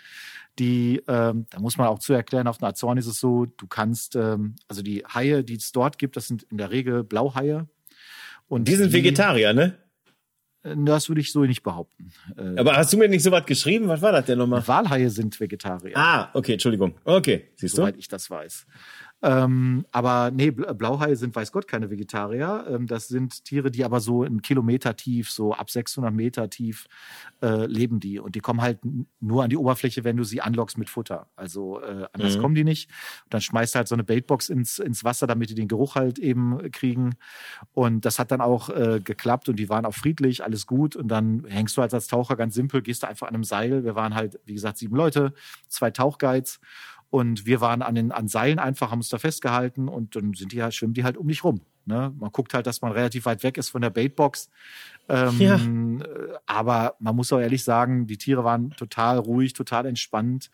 Die, 0.60 1.02
ähm, 1.08 1.46
da 1.50 1.60
muss 1.60 1.78
man 1.78 1.88
auch 1.88 2.00
zu 2.00 2.14
erklären, 2.14 2.48
auf 2.48 2.60
den 2.60 2.68
Azoren 2.68 2.98
ist 2.98 3.08
es 3.08 3.20
so, 3.20 3.46
du 3.46 3.68
kannst, 3.68 4.16
ähm, 4.16 4.56
also 4.70 4.82
die 4.82 5.04
Haie, 5.06 5.44
die 5.44 5.56
es 5.56 5.74
dort 5.74 5.98
gibt, 5.98 6.16
das 6.16 6.28
sind 6.28 6.44
in 6.44 6.58
der 6.58 6.72
Regel 6.72 7.04
Blauhaie. 7.04 7.68
Und 8.48 8.68
die 8.68 8.76
sind 8.76 8.94
die, 8.94 8.94
Vegetarier, 8.94 9.54
ne? 9.54 9.78
Äh, 10.66 10.76
das 10.78 11.08
würde 11.10 11.22
ich 11.22 11.32
so 11.32 11.44
nicht 11.46 11.64
behaupten. 11.64 12.12
Äh, 12.38 12.60
Aber 12.60 12.76
hast 12.76 12.92
du 12.94 12.98
mir 12.98 13.08
nicht 13.08 13.24
so 13.24 13.32
was 13.32 13.46
geschrieben? 13.46 13.88
Was 13.88 14.02
war 14.02 14.12
das 14.12 14.26
denn 14.26 14.38
nochmal? 14.38 14.68
Walhaie 14.68 15.10
sind 15.10 15.40
Vegetarier. 15.40 15.96
Ah, 15.96 16.30
okay, 16.34 16.54
Entschuldigung. 16.54 16.96
Okay, 17.06 17.50
siehst 17.56 17.74
du? 17.78 17.82
Soweit 17.82 17.98
ich 17.98 18.08
das 18.08 18.30
weiß. 18.30 18.66
Ähm, 19.22 19.86
aber 19.92 20.30
nee, 20.32 20.52
Blauhaie 20.52 21.16
sind, 21.16 21.36
weiß 21.36 21.52
Gott, 21.52 21.68
keine 21.68 21.90
Vegetarier. 21.90 22.66
Ähm, 22.70 22.86
das 22.86 23.08
sind 23.08 23.46
Tiere, 23.46 23.72
die 23.72 23.84
aber 23.84 24.00
so 24.00 24.24
einen 24.24 24.42
Kilometer 24.42 24.96
tief, 24.96 25.32
so 25.32 25.54
ab 25.54 25.70
600 25.70 26.14
Meter 26.14 26.50
tief 26.50 26.88
äh, 27.42 27.66
leben 27.66 28.00
die. 28.00 28.20
Und 28.20 28.36
die 28.36 28.40
kommen 28.40 28.62
halt 28.62 28.80
nur 29.20 29.44
an 29.44 29.50
die 29.50 29.58
Oberfläche, 29.58 30.04
wenn 30.04 30.18
du 30.18 30.24
sie 30.24 30.42
anlockst 30.42 30.78
mit 30.78 30.90
Futter. 30.90 31.28
Also 31.36 31.82
äh, 31.82 32.06
anders 32.14 32.38
mhm. 32.38 32.42
kommen 32.42 32.56
die 32.56 32.64
nicht. 32.64 32.90
Und 33.24 33.34
dann 33.34 33.42
schmeißt 33.42 33.74
du 33.74 33.78
halt 33.78 33.88
so 33.88 33.96
eine 33.96 34.04
Baitbox 34.04 34.50
ins, 34.50 34.80
ins 34.80 35.04
Wasser, 35.04 35.28
damit 35.28 35.50
die 35.50 35.56
den 35.56 35.68
Geruch 35.68 35.96
halt 35.96 36.20
eben 36.20 36.72
kriegen. 36.72 37.16
Und 37.74 38.06
das 38.06 38.20
hat 38.20 38.32
dann 38.32 38.42
auch 38.42 38.70
äh, 38.70 39.00
geklappt 39.04 39.50
und 39.50 39.56
die 39.58 39.70
waren 39.70 39.86
auch 39.86 39.96
friedlich, 39.96 40.44
alles 40.44 40.68
gut. 40.68 40.96
Und 40.96 41.08
dann 41.08 41.46
hängst 41.48 41.78
du 41.78 41.82
halt 41.82 41.94
als 41.94 42.08
Taucher 42.08 42.36
ganz 42.36 42.54
simpel, 42.54 42.82
gehst 42.82 43.04
du 43.04 43.08
einfach 43.08 43.28
an 43.28 43.34
einem 43.34 43.44
Seil. 43.44 43.84
Wir 43.84 43.96
waren 43.96 44.14
halt, 44.14 44.40
wie 44.46 44.54
gesagt, 44.54 44.78
sieben 44.78 44.96
Leute, 44.96 45.34
zwei 45.68 45.90
Tauchguides. 45.90 46.60
Und 47.10 47.46
wir 47.46 47.62
waren 47.62 47.82
an 47.82 47.96
den 47.96 48.12
an 48.12 48.28
Seilen 48.28 48.60
einfach, 48.60 48.92
haben 48.92 49.00
uns 49.00 49.10
da 49.10 49.18
festgehalten 49.18 49.88
und 49.88 50.16
dann 50.16 50.34
sind 50.34 50.52
die 50.52 50.62
halt, 50.62 50.74
schwimmen 50.74 50.94
die 50.94 51.04
halt 51.04 51.18
um 51.18 51.28
dich 51.28 51.44
rum. 51.44 51.62
Ne? 51.86 52.12
Man 52.20 52.32
guckt 52.32 52.54
halt, 52.54 52.66
dass 52.66 52.82
man 52.82 52.92
relativ 52.92 53.26
weit 53.26 53.44
weg 53.44 53.58
ist 53.58 53.70
von 53.70 53.82
der 53.82 53.92
Baitbox. 53.92 54.50
Ähm, 55.08 55.40
ja. 55.40 55.60
Aber 56.48 56.96
man 57.00 57.16
muss 57.16 57.32
auch 57.32 57.40
ehrlich 57.40 57.64
sagen, 57.64 58.08
die 58.08 58.18
Tiere 58.18 58.44
waren 58.44 58.72
total 58.72 59.20
ruhig, 59.20 59.54
total 59.54 59.86
entspannt. 59.86 60.50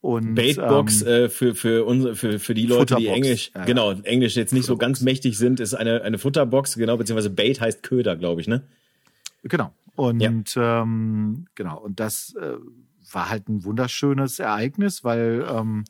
Und, 0.00 0.36
Baitbox 0.36 1.02
ähm, 1.02 1.08
äh, 1.08 1.28
für 1.28 1.56
für 1.56 1.84
unsere 1.84 2.14
für 2.14 2.38
für 2.38 2.54
die 2.54 2.66
Leute, 2.66 2.94
Futterbox. 2.94 3.04
die 3.04 3.08
Englisch 3.08 3.50
ja, 3.52 3.64
genau 3.64 3.92
Englisch 3.92 4.36
jetzt 4.36 4.52
nicht 4.52 4.66
so 4.66 4.76
ganz 4.76 5.00
mächtig 5.00 5.36
sind, 5.36 5.58
ist 5.58 5.74
eine 5.74 6.02
eine 6.02 6.18
Futterbox 6.18 6.76
genau 6.76 6.96
beziehungsweise 6.96 7.30
Bait 7.30 7.60
heißt 7.60 7.82
Köder, 7.82 8.14
glaube 8.14 8.40
ich, 8.40 8.46
ne? 8.46 8.62
Genau. 9.42 9.72
Und 9.96 10.20
ja. 10.20 10.82
ähm, 10.82 11.46
genau 11.56 11.78
und 11.78 11.98
das 11.98 12.36
äh, 12.40 12.52
war 13.12 13.28
halt 13.28 13.48
ein 13.48 13.64
wunderschönes 13.64 14.38
Ereignis, 14.38 15.04
weil 15.04 15.46
ähm, 15.48 15.84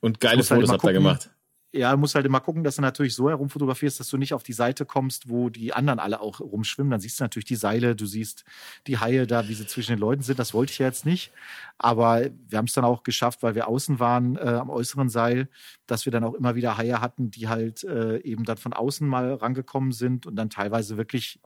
und 0.00 0.20
geile 0.20 0.38
halt 0.38 0.46
Fotos 0.46 0.70
halt 0.70 0.82
habt 0.82 0.84
ihr 0.84 0.92
gemacht. 0.92 1.30
Ja, 1.74 1.90
du 1.90 1.96
musst 1.96 2.14
halt 2.14 2.26
immer 2.26 2.40
gucken, 2.40 2.64
dass 2.64 2.76
du 2.76 2.82
natürlich 2.82 3.14
so 3.14 3.30
herumfotografierst, 3.30 3.98
dass 3.98 4.10
du 4.10 4.18
nicht 4.18 4.34
auf 4.34 4.42
die 4.42 4.52
Seite 4.52 4.84
kommst, 4.84 5.30
wo 5.30 5.48
die 5.48 5.72
anderen 5.72 6.00
alle 6.00 6.20
auch 6.20 6.40
rumschwimmen. 6.40 6.90
Dann 6.90 7.00
siehst 7.00 7.18
du 7.18 7.24
natürlich 7.24 7.46
die 7.46 7.56
Seile, 7.56 7.96
du 7.96 8.04
siehst 8.04 8.44
die 8.86 8.98
Haie 8.98 9.26
da, 9.26 9.48
wie 9.48 9.54
sie 9.54 9.66
zwischen 9.66 9.92
den 9.92 9.98
Leuten 9.98 10.20
sind. 10.20 10.38
Das 10.38 10.52
wollte 10.52 10.72
ich 10.72 10.78
ja 10.80 10.86
jetzt 10.86 11.06
nicht. 11.06 11.32
Aber 11.78 12.28
wir 12.46 12.58
haben 12.58 12.66
es 12.66 12.74
dann 12.74 12.84
auch 12.84 13.04
geschafft, 13.04 13.42
weil 13.42 13.54
wir 13.54 13.68
außen 13.68 14.00
waren 14.00 14.36
äh, 14.36 14.40
am 14.40 14.68
äußeren 14.68 15.08
Seil, 15.08 15.48
dass 15.86 16.04
wir 16.04 16.12
dann 16.12 16.24
auch 16.24 16.34
immer 16.34 16.56
wieder 16.56 16.76
Haie 16.76 17.00
hatten, 17.00 17.30
die 17.30 17.48
halt 17.48 17.84
äh, 17.84 18.18
eben 18.18 18.44
dann 18.44 18.58
von 18.58 18.74
außen 18.74 19.08
mal 19.08 19.32
rangekommen 19.32 19.92
sind 19.92 20.26
und 20.26 20.36
dann 20.36 20.50
teilweise 20.50 20.98
wirklich 20.98 21.40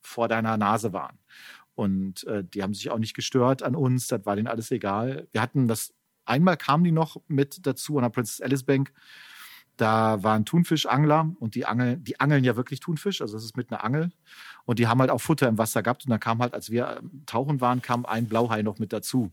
vor 0.00 0.28
deiner 0.28 0.56
Nase 0.56 0.92
waren. 0.92 1.18
Und 1.74 2.24
äh, 2.24 2.44
die 2.44 2.62
haben 2.62 2.74
sich 2.74 2.90
auch 2.90 2.98
nicht 2.98 3.14
gestört 3.14 3.62
an 3.62 3.74
uns, 3.74 4.06
das 4.06 4.26
war 4.26 4.36
denen 4.36 4.48
alles 4.48 4.70
egal. 4.70 5.26
Wir 5.32 5.40
hatten 5.40 5.68
das, 5.68 5.94
einmal 6.24 6.56
kamen 6.56 6.84
die 6.84 6.92
noch 6.92 7.16
mit 7.28 7.66
dazu 7.66 7.96
an 7.96 8.02
der 8.02 8.10
Princess 8.10 8.40
Alice 8.40 8.64
Bank. 8.64 8.92
Da 9.78 10.22
waren 10.22 10.44
Thunfischangler 10.44 11.34
und 11.40 11.54
die 11.54 11.64
angeln, 11.64 12.04
die 12.04 12.20
angeln 12.20 12.44
ja 12.44 12.56
wirklich 12.56 12.80
Thunfisch, 12.80 13.22
also 13.22 13.34
das 13.34 13.44
ist 13.44 13.56
mit 13.56 13.72
einer 13.72 13.82
Angel. 13.82 14.10
Und 14.66 14.78
die 14.78 14.86
haben 14.86 15.00
halt 15.00 15.10
auch 15.10 15.20
Futter 15.20 15.48
im 15.48 15.56
Wasser 15.56 15.82
gehabt. 15.82 16.04
Und 16.04 16.10
dann 16.10 16.20
kam 16.20 16.40
halt, 16.40 16.52
als 16.52 16.70
wir 16.70 16.98
ähm, 16.98 17.22
tauchen 17.24 17.60
waren, 17.60 17.80
kam 17.80 18.04
ein 18.04 18.28
Blauhai 18.28 18.62
noch 18.62 18.78
mit 18.78 18.92
dazu. 18.92 19.32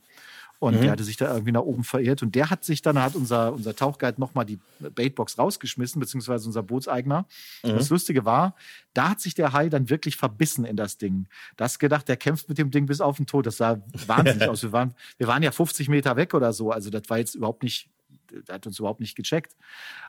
Und 0.60 0.76
mhm. 0.76 0.82
der 0.82 0.92
hatte 0.92 1.04
sich 1.06 1.16
da 1.16 1.32
irgendwie 1.32 1.54
nach 1.54 1.62
oben 1.62 1.86
verirrt. 1.86 2.22
Und 2.22 2.36
der 2.36 2.50
hat 2.50 2.66
sich 2.66 2.82
dann, 2.82 3.02
hat 3.02 3.16
unser, 3.16 3.54
unser 3.54 3.76
Tauchguide 3.76 4.20
nochmal 4.20 4.46
die 4.46 4.60
Baitbox 4.80 5.38
rausgeschmissen, 5.38 6.00
beziehungsweise 6.02 6.48
unser 6.48 6.64
Bootseigner. 6.64 7.26
Mhm. 7.64 7.70
Das 7.70 7.90
Lustige 7.90 8.26
war, 8.26 8.56
da 8.94 9.10
hat 9.10 9.22
sich 9.22 9.34
der 9.34 9.54
Hai 9.54 9.70
dann 9.70 9.90
wirklich 9.90 10.18
verbissen 10.18 10.66
in 10.66 10.76
das 10.76 10.98
Ding. 10.98 11.28
Da 11.56 11.66
hast 11.66 11.80
gedacht, 11.80 12.10
der 12.10 12.18
kämpft 12.18 12.50
mit 12.50 12.58
dem 12.58 12.72
Ding 12.72 12.86
bis 12.88 13.00
auf 13.00 13.18
den 13.18 13.26
Tod. 13.26 13.46
Das 13.46 13.58
sah 13.58 13.82
wahnsinnig 14.06 14.48
aus. 14.50 14.62
Wir 14.62 14.74
waren, 14.74 14.94
wir 15.18 15.28
waren 15.28 15.44
ja 15.44 15.52
50 15.52 15.88
Meter 15.88 16.18
weg 16.18 16.34
oder 16.34 16.52
so. 16.52 16.72
Also 16.72 16.90
das 16.90 17.04
war 17.10 17.18
jetzt 17.18 17.36
überhaupt 17.36 17.64
nicht 17.64 17.90
der 18.32 18.56
hat 18.56 18.68
uns 18.68 18.78
überhaupt 18.78 19.00
nicht 19.00 19.16
gecheckt. 19.16 19.56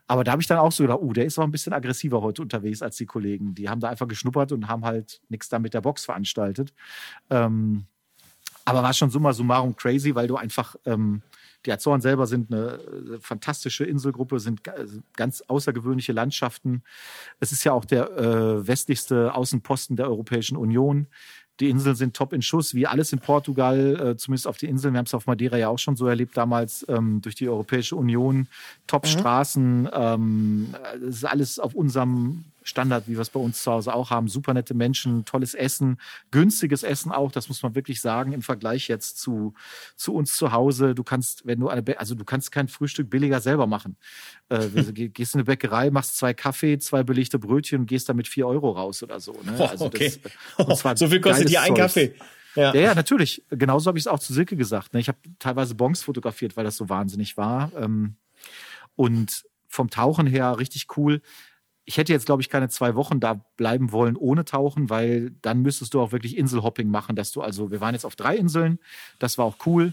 Aber 0.07 0.25
da 0.25 0.33
habe 0.33 0.43
ich 0.43 0.49
dann 0.49 0.59
auch 0.59 0.73
so 0.73 0.85
gedacht, 0.85 1.01
oh, 1.01 1.13
der 1.13 1.25
ist 1.25 1.39
auch 1.39 1.45
ein 1.45 1.51
bisschen 1.51 1.73
aggressiver 1.73 2.21
heute 2.21 2.43
unterwegs 2.43 2.83
als 2.83 2.97
die 2.97 3.07
Kollegen. 3.07 3.55
Die 3.55 3.69
haben 3.69 3.81
da 3.81 3.89
einfach 3.89 4.09
geschnuppert 4.09 4.53
und 4.53 4.69
haben 4.69 4.85
halt 4.85 5.23
nichts 5.29 5.49
da 5.49 5.59
mit 5.59 5.75
der 5.75 5.81
Box 5.81 6.05
veranstaltet. 6.05 6.75
Ähm, 7.31 7.87
aber 8.71 8.83
war 8.83 8.93
schon 8.93 9.11
summa 9.11 9.33
summarum 9.33 9.77
crazy, 9.77 10.15
weil 10.15 10.29
du 10.29 10.37
einfach, 10.37 10.77
ähm, 10.87 11.23
die 11.67 11.73
Azoren 11.73 12.01
selber 12.01 12.27
sind 12.27 12.53
eine 12.53 12.79
äh, 12.79 13.19
fantastische 13.21 13.85
Inselgruppe, 13.85 14.41
sind 14.41 14.63
ganz 15.17 15.43
außergewöhnliche 15.43 16.13
Landschaften. 16.13 16.83
Es 17.39 17.53
ist 17.53 17.65
ja 17.65 17.73
auch 17.73 17.85
der 17.85 18.11
äh, 18.17 18.67
westlichste 18.67 19.35
Außenposten 19.35 19.97
der 19.97 20.09
Europäischen 20.09 20.57
Union. 20.57 21.07
Die 21.61 21.69
Inseln 21.69 21.95
sind 21.95 22.17
top 22.17 22.33
in 22.33 22.41
Schuss, 22.41 22.75
wie 22.75 22.87
alles 22.87 23.13
in 23.13 23.19
Portugal, 23.19 23.79
äh, 24.01 24.17
zumindest 24.17 24.47
auf 24.47 24.57
den 24.57 24.71
Inseln. 24.71 24.95
Wir 24.95 24.99
haben 24.99 25.07
es 25.07 25.13
auf 25.13 25.27
Madeira 25.27 25.59
ja 25.59 25.69
auch 25.69 25.79
schon 25.79 25.95
so 25.95 26.07
erlebt 26.07 26.35
damals 26.35 26.87
ähm, 26.89 27.21
durch 27.21 27.35
die 27.35 27.51
Europäische 27.51 27.97
Union. 27.97 28.49
Top-Straßen, 28.87 29.83
mhm. 29.83 29.91
ähm, 29.93 30.75
das 31.01 31.17
ist 31.17 31.25
alles 31.25 31.59
auf 31.59 31.75
unserem 31.75 32.47
Standard, 32.71 33.07
wie 33.07 33.15
wir 33.15 33.21
es 33.21 33.31
bei 33.31 33.41
uns 33.41 33.63
zu 33.63 33.71
Hause 33.71 33.95
auch 33.95 34.11
haben. 34.11 34.29
Super 34.29 34.55
nette 34.55 34.73
Menschen, 34.73 35.25
tolles 35.25 35.55
Essen, 35.55 36.01
günstiges 36.31 36.83
Essen 36.83 37.13
auch, 37.13 37.33
das 37.33 37.49
muss 37.49 37.63
man 37.63 37.75
wirklich 37.75 38.01
sagen, 38.01 38.33
im 38.33 38.43
Vergleich 38.43 38.89
jetzt 38.89 39.19
zu, 39.19 39.55
zu 39.97 40.15
uns 40.15 40.37
zu 40.37 40.53
Hause. 40.53 40.95
Du 40.95 41.05
kannst, 41.05 41.47
wenn 41.47 41.61
du 41.61 41.69
eine, 41.69 41.99
also 41.99 42.15
du 42.15 42.25
kannst 42.25 42.53
kein 42.53 42.69
Frühstück 42.69 43.11
billiger 43.11 43.41
selber 43.41 43.67
machen. 43.67 43.97
Äh, 44.49 44.69
gehst 44.93 45.35
in 45.35 45.41
eine 45.41 45.45
Bäckerei, 45.45 45.91
machst 45.91 46.17
zwei 46.17 46.33
Kaffee, 46.33 46.79
zwei 46.79 47.03
belegte 47.03 47.39
Brötchen 47.39 47.81
und 47.81 47.87
gehst 47.87 48.09
damit 48.09 48.29
vier 48.29 48.47
Euro 48.47 48.71
raus 48.71 49.03
oder 49.03 49.21
so. 49.21 49.33
Ne? 49.45 49.69
Also 49.69 49.87
okay. 49.87 50.13
das, 50.57 50.67
und 50.67 50.77
zwar 50.77 50.97
so 50.97 51.09
viel 51.09 51.21
kostet 51.21 51.49
hier 51.49 51.63
ein 51.63 51.75
Kaffee. 51.75 52.15
Ja. 52.57 52.75
ja, 52.75 52.81
ja, 52.81 52.95
natürlich. 52.95 53.45
Genauso 53.51 53.89
habe 53.89 53.99
ich 53.99 54.03
es 54.03 54.09
auch 54.09 54.19
zu 54.19 54.33
Silke 54.33 54.57
gesagt. 54.57 54.95
Ne? 54.95 55.01
Ich 55.01 55.09
habe 55.09 55.19
teilweise 55.39 55.75
Bons 55.75 56.03
fotografiert, 56.03 56.57
weil 56.57 56.65
das 56.65 56.77
so 56.77 56.89
wahnsinnig 56.89 57.37
war. 57.37 57.71
Ähm, 57.77 58.17
und 58.97 59.45
vom 59.69 59.89
Tauchen 59.89 60.27
her 60.27 60.59
richtig 60.59 60.89
cool 60.97 61.23
ich 61.85 61.97
hätte 61.97 62.13
jetzt, 62.13 62.27
glaube 62.27 62.43
ich, 62.43 62.49
keine 62.49 62.69
zwei 62.69 62.95
Wochen 62.95 63.21
da 63.21 63.45
bleiben 63.57 63.93
wollen 63.93 64.17
ohne 64.17 64.45
Tauchen, 64.45 64.91
weil 64.91 65.33
dann 65.43 65.63
müsstest 65.63 65.95
du 65.95 66.01
auch 66.01 66.13
wirklich 66.13 66.37
Inselhopping 66.37 66.89
machen, 66.89 67.17
dass 67.17 67.33
du 67.33 67.43
also, 67.43 67.71
wir 67.71 67.81
waren 67.81 67.95
jetzt 67.95 68.05
auf 68.05 68.17
drei 68.17 68.37
Inseln, 68.37 68.79
das 69.19 69.39
war 69.39 69.45
auch 69.45 69.57
cool. 69.67 69.93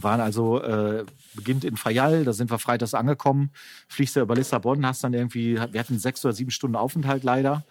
Waren 0.00 0.20
also, 0.20 0.60
äh, 0.60 1.04
beginnt 1.34 1.62
in 1.62 1.76
Fayal, 1.76 2.24
da 2.24 2.32
sind 2.32 2.50
wir 2.50 2.58
freitags 2.58 2.94
angekommen, 2.94 3.52
fliegst 3.86 4.16
du 4.16 4.20
über 4.20 4.34
Lissabon, 4.34 4.84
hast 4.84 5.04
dann 5.04 5.14
irgendwie, 5.14 5.54
wir 5.54 5.80
hatten 5.80 6.00
sechs 6.00 6.24
oder 6.24 6.34
sieben 6.34 6.50
Stunden 6.50 6.74
Aufenthalt 6.74 7.22
leider, 7.22 7.64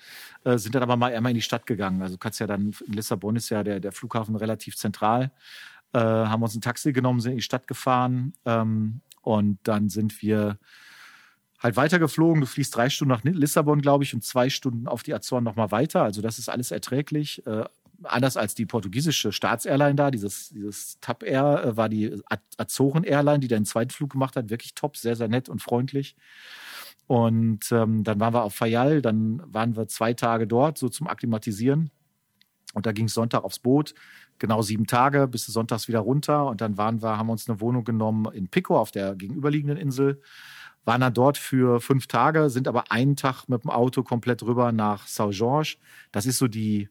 äh, 0.45 0.57
sind 0.57 0.73
dann 0.73 0.83
aber 0.83 0.95
mal 0.95 1.13
einmal 1.13 1.31
in 1.31 1.35
die 1.35 1.41
Stadt 1.41 1.65
gegangen. 1.65 2.01
Also 2.01 2.17
kannst 2.17 2.39
ja 2.39 2.47
dann, 2.47 2.73
in 2.87 2.93
Lissabon 2.93 3.35
ist 3.35 3.49
ja 3.49 3.61
der, 3.65 3.81
der 3.81 3.91
Flughafen 3.91 4.37
relativ 4.37 4.77
zentral, 4.77 5.31
äh, 5.91 5.99
haben 5.99 6.41
uns 6.41 6.55
ein 6.55 6.61
Taxi 6.61 6.93
genommen, 6.93 7.19
sind 7.19 7.33
in 7.33 7.39
die 7.39 7.43
Stadt 7.43 7.67
gefahren 7.67 8.33
ähm, 8.45 9.01
und 9.21 9.59
dann 9.63 9.89
sind 9.89 10.21
wir 10.21 10.57
halt 11.63 11.77
weitergeflogen. 11.77 12.41
Du 12.41 12.47
fließt 12.47 12.75
drei 12.75 12.89
Stunden 12.89 13.13
nach 13.13 13.23
Lissabon, 13.23 13.81
glaube 13.81 14.03
ich, 14.03 14.13
und 14.13 14.23
zwei 14.23 14.49
Stunden 14.49 14.87
auf 14.87 15.01
die 15.01 15.13
Azoren 15.13 15.43
nochmal 15.43 15.71
weiter. 15.71 16.03
Also 16.03 16.21
das 16.21 16.37
ist 16.37 16.49
alles 16.49 16.71
erträglich. 16.71 17.45
Äh, 17.47 17.63
anders 18.03 18.37
als 18.37 18.53
die 18.53 18.65
portugiesische 18.65 19.31
Staatsairline 19.31 19.95
da, 19.95 20.11
dieses, 20.11 20.49
dieses 20.49 20.99
TAP 20.99 21.23
Air 21.23 21.63
äh, 21.63 21.77
war 21.77 21.89
die 21.89 22.21
Azoren 22.57 23.03
Airline, 23.03 23.39
die 23.39 23.47
den 23.47 23.65
zweiten 23.65 23.91
Flug 23.91 24.11
gemacht 24.11 24.35
hat. 24.35 24.49
Wirklich 24.49 24.75
top, 24.75 24.97
sehr, 24.97 25.15
sehr 25.15 25.29
nett 25.29 25.49
und 25.49 25.61
freundlich. 25.61 26.15
Und 27.07 27.71
ähm, 27.71 28.03
dann 28.03 28.19
waren 28.19 28.33
wir 28.33 28.43
auf 28.43 28.55
Fayal, 28.55 29.01
dann 29.01 29.41
waren 29.45 29.75
wir 29.75 29.87
zwei 29.87 30.13
Tage 30.13 30.47
dort, 30.47 30.77
so 30.77 30.89
zum 30.89 31.07
Akklimatisieren. 31.07 31.91
Und 32.73 32.85
da 32.85 32.91
ging 32.91 33.05
es 33.05 33.13
Sonntag 33.13 33.43
aufs 33.43 33.59
Boot, 33.59 33.93
genau 34.39 34.61
sieben 34.61 34.87
Tage, 34.87 35.27
bis 35.27 35.45
sonntags 35.45 35.87
wieder 35.87 35.99
runter. 35.99 36.47
Und 36.47 36.61
dann 36.61 36.77
waren 36.77 37.01
wir, 37.01 37.17
haben 37.17 37.27
wir 37.27 37.33
uns 37.33 37.47
eine 37.47 37.61
Wohnung 37.61 37.83
genommen 37.83 38.33
in 38.33 38.47
Pico 38.47 38.77
auf 38.79 38.91
der 38.91 39.15
gegenüberliegenden 39.15 39.77
Insel, 39.77 40.21
waren 40.85 41.01
dann 41.01 41.13
dort 41.13 41.37
für 41.37 41.79
fünf 41.79 42.07
Tage, 42.07 42.49
sind 42.49 42.67
aber 42.67 42.91
einen 42.91 43.15
Tag 43.15 43.47
mit 43.47 43.63
dem 43.63 43.69
Auto 43.69 44.03
komplett 44.03 44.43
rüber 44.43 44.71
nach 44.71 45.07
Saint-Georges. 45.07 45.77
Das 46.11 46.25
ist 46.25 46.37
so 46.37 46.47
die, 46.47 46.89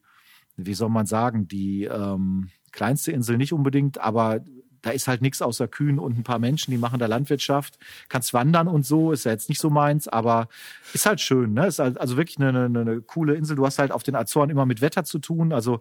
wie 0.56 0.74
soll 0.74 0.88
man 0.88 1.06
sagen, 1.06 1.48
die 1.48 1.84
ähm, 1.84 2.48
kleinste 2.72 3.12
Insel 3.12 3.36
nicht 3.36 3.52
unbedingt, 3.52 3.98
aber 3.98 4.40
da 4.82 4.90
ist 4.90 5.08
halt 5.08 5.22
nichts 5.22 5.40
außer 5.40 5.68
Kühen 5.68 5.98
und 5.98 6.18
ein 6.18 6.24
paar 6.24 6.40
Menschen, 6.40 6.72
die 6.72 6.78
machen 6.78 6.98
da 6.98 7.06
Landwirtschaft. 7.06 7.78
Kannst 8.08 8.34
wandern 8.34 8.66
und 8.66 8.84
so, 8.84 9.12
ist 9.12 9.24
ja 9.24 9.30
jetzt 9.30 9.48
nicht 9.48 9.60
so 9.60 9.70
meins, 9.70 10.08
aber 10.08 10.48
ist 10.92 11.06
halt 11.06 11.20
schön. 11.20 11.54
Ne? 11.54 11.68
Ist 11.68 11.78
halt 11.78 11.98
also 11.98 12.16
wirklich 12.16 12.38
eine, 12.38 12.64
eine, 12.64 12.80
eine 12.80 13.00
coole 13.00 13.34
Insel. 13.34 13.56
Du 13.56 13.64
hast 13.64 13.78
halt 13.78 13.92
auf 13.92 14.02
den 14.02 14.16
Azoren 14.16 14.50
immer 14.50 14.66
mit 14.66 14.80
Wetter 14.80 15.04
zu 15.04 15.20
tun. 15.20 15.52
Also 15.52 15.78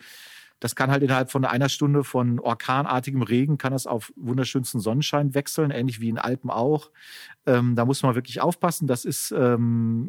das 0.62 0.76
kann 0.76 0.92
halt 0.92 1.02
innerhalb 1.02 1.32
von 1.32 1.44
einer 1.44 1.70
Stunde 1.70 2.04
von 2.04 2.40
orkanartigem 2.40 3.24
Regen, 3.24 3.58
kann 3.58 3.74
das 3.74 3.88
auf 3.88 4.14
wunderschönsten 4.16 4.80
Sonnenschein 4.80 5.34
wechseln, 5.34 5.72
ähnlich 5.72 6.00
wie 6.00 6.08
in 6.08 6.20
Alpen 6.20 6.52
auch. 6.52 6.92
Ähm, 7.48 7.76
da 7.76 7.84
muss 7.84 8.04
man 8.04 8.14
wirklich 8.14 8.42
aufpassen. 8.42 8.86
Das 8.86 9.04
ist, 9.04 9.32
ähm, 9.32 10.08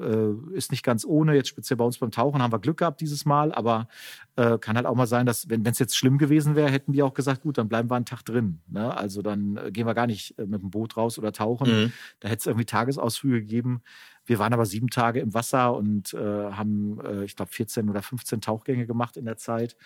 äh, 0.53 0.55
ist 0.55 0.71
nicht 0.71 0.85
ganz 0.85 1.07
ohne. 1.07 1.35
Jetzt 1.35 1.49
speziell 1.49 1.79
bei 1.79 1.85
uns 1.87 1.97
beim 1.97 2.11
Tauchen 2.11 2.43
haben 2.43 2.53
wir 2.53 2.59
Glück 2.59 2.77
gehabt 2.77 3.01
dieses 3.01 3.25
Mal, 3.25 3.51
aber 3.53 3.89
äh, 4.37 4.59
kann 4.59 4.77
halt 4.77 4.85
auch 4.85 4.95
mal 4.95 5.07
sein, 5.07 5.25
dass, 5.25 5.49
wenn 5.49 5.65
es 5.65 5.79
jetzt 5.79 5.97
schlimm 5.97 6.19
gewesen 6.19 6.55
wäre, 6.55 6.71
hätten 6.71 6.93
die 6.93 7.03
auch 7.03 7.15
gesagt, 7.15 7.41
gut, 7.41 7.57
dann 7.57 7.71
bleiben 7.71 7.91
wir 7.91 7.97
einen 7.97 8.05
Tag 8.05 8.23
drin. 8.23 8.61
Ne? 8.69 8.95
Also 8.95 9.23
dann 9.23 9.57
äh, 9.57 9.73
gehen 9.73 9.87
wir 9.87 9.95
gar 9.95 10.07
nicht 10.07 10.39
äh, 10.39 10.45
mit 10.45 10.61
dem 10.61 10.69
Boot 10.69 10.99
raus 10.99 11.19
oder 11.19 11.33
tauchen. 11.33 11.85
Mhm. 11.85 11.93
Da 12.21 12.29
hätte 12.29 12.41
es 12.41 12.47
irgendwie 12.47 12.67
Tagesausflüge 12.67 13.41
gegeben. 13.41 13.83
Wir 14.25 14.39
waren 14.39 14.53
aber 14.53 14.67
sieben 14.67 14.89
Tage 14.89 15.21
im 15.21 15.35
Wasser 15.35 15.75
und 15.75 16.15
äh, 16.15 16.19
haben, 16.19 17.01
äh, 17.05 17.25
ich 17.25 17.37
glaube, 17.37 17.51
14 17.53 17.91
oder 17.91 18.03
15 18.03 18.41
Tauchgänge 18.41 18.87
gemacht 18.87 19.17
in 19.17 19.25
der 19.25 19.37
Zeit, 19.37 19.77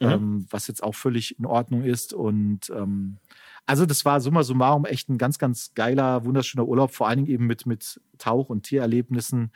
mhm. 0.00 0.08
ähm, 0.08 0.46
was 0.50 0.66
jetzt 0.66 0.82
auch 0.82 0.94
völlig 0.94 1.38
in 1.38 1.46
Ordnung 1.46 1.82
ist. 1.82 2.14
Und 2.14 2.70
ähm, 2.70 3.18
also 3.66 3.86
das 3.86 4.04
war 4.04 4.20
summa 4.20 4.42
summarum 4.42 4.86
echt 4.86 5.08
ein 5.08 5.18
ganz, 5.18 5.38
ganz 5.38 5.72
geiler, 5.74 6.24
wunderschöner 6.24 6.66
Urlaub, 6.66 6.92
vor 6.92 7.06
allen 7.06 7.18
Dingen 7.18 7.28
eben 7.28 7.46
mit, 7.46 7.66
mit 7.66 8.00
Tauch- 8.18 8.48
und 8.48 8.64
Tiererlebnissen, 8.64 9.52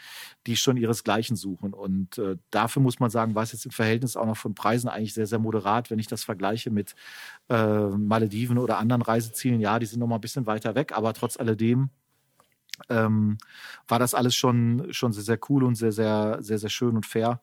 die 0.47 0.57
schon 0.57 0.77
ihresgleichen 0.77 1.37
suchen. 1.37 1.73
Und 1.73 2.19
äh, 2.19 2.37
dafür 2.51 2.83
muss 2.83 3.01
man 3.01 3.11
sagen, 3.11 3.35
war 3.35 3.43
es 3.43 3.53
jetzt 3.53 3.65
im 3.65 3.73
Verhältnis 3.73 4.17
auch 4.17 4.27
noch 4.27 4.37
von 4.37 4.55
Preisen 4.55 4.89
eigentlich 4.89 5.15
sehr, 5.15 5.27
sehr 5.27 5.39
moderat, 5.39 5.91
wenn 5.91 5.99
ich 5.99 6.07
das 6.07 6.25
vergleiche 6.25 6.71
mit 6.71 6.95
äh, 7.49 7.87
Malediven 7.87 8.59
oder 8.59 8.79
anderen 8.79 9.03
Reisezielen. 9.03 9.61
Ja, 9.61 9.79
die 9.79 9.87
sind 9.87 9.99
noch 9.99 10.07
mal 10.07 10.17
ein 10.17 10.21
bisschen 10.21 10.47
weiter 10.47 10.75
weg, 10.75 10.93
aber 10.97 11.13
trotz 11.13 11.37
alledem 11.39 11.91
ähm, 12.89 13.39
war 13.89 13.99
das 13.99 14.15
alles 14.15 14.35
schon, 14.35 14.93
schon 14.93 15.13
sehr, 15.13 15.25
sehr 15.25 15.39
cool 15.49 15.65
und 15.65 15.75
sehr, 15.75 15.93
sehr, 15.93 16.39
sehr, 16.41 16.59
sehr 16.59 16.71
schön 16.71 16.97
und 16.97 17.07
fair. 17.07 17.41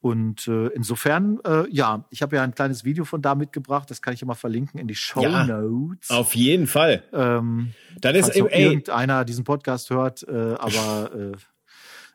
Und 0.00 0.46
äh, 0.46 0.68
insofern, 0.68 1.40
äh, 1.44 1.68
ja, 1.68 2.04
ich 2.10 2.22
habe 2.22 2.36
ja 2.36 2.42
ein 2.42 2.54
kleines 2.54 2.84
Video 2.84 3.04
von 3.04 3.22
da 3.22 3.34
mitgebracht, 3.34 3.90
das 3.90 4.02
kann 4.02 4.14
ich 4.14 4.22
immer 4.22 4.34
verlinken 4.34 4.78
in 4.78 4.86
die 4.86 4.94
Show 4.94 5.20
Notes. 5.20 6.10
Ja, 6.10 6.16
auf 6.18 6.36
jeden 6.36 6.66
Fall. 6.66 7.02
Ähm, 7.12 7.72
Dann 8.00 8.14
ist 8.14 8.26
falls 8.26 8.36
ey, 8.36 8.62
irgendeiner 8.62 9.24
diesen 9.24 9.44
Podcast 9.44 9.90
hört, 9.90 10.22
äh, 10.28 10.54
aber 10.58 11.12
äh, 11.12 11.32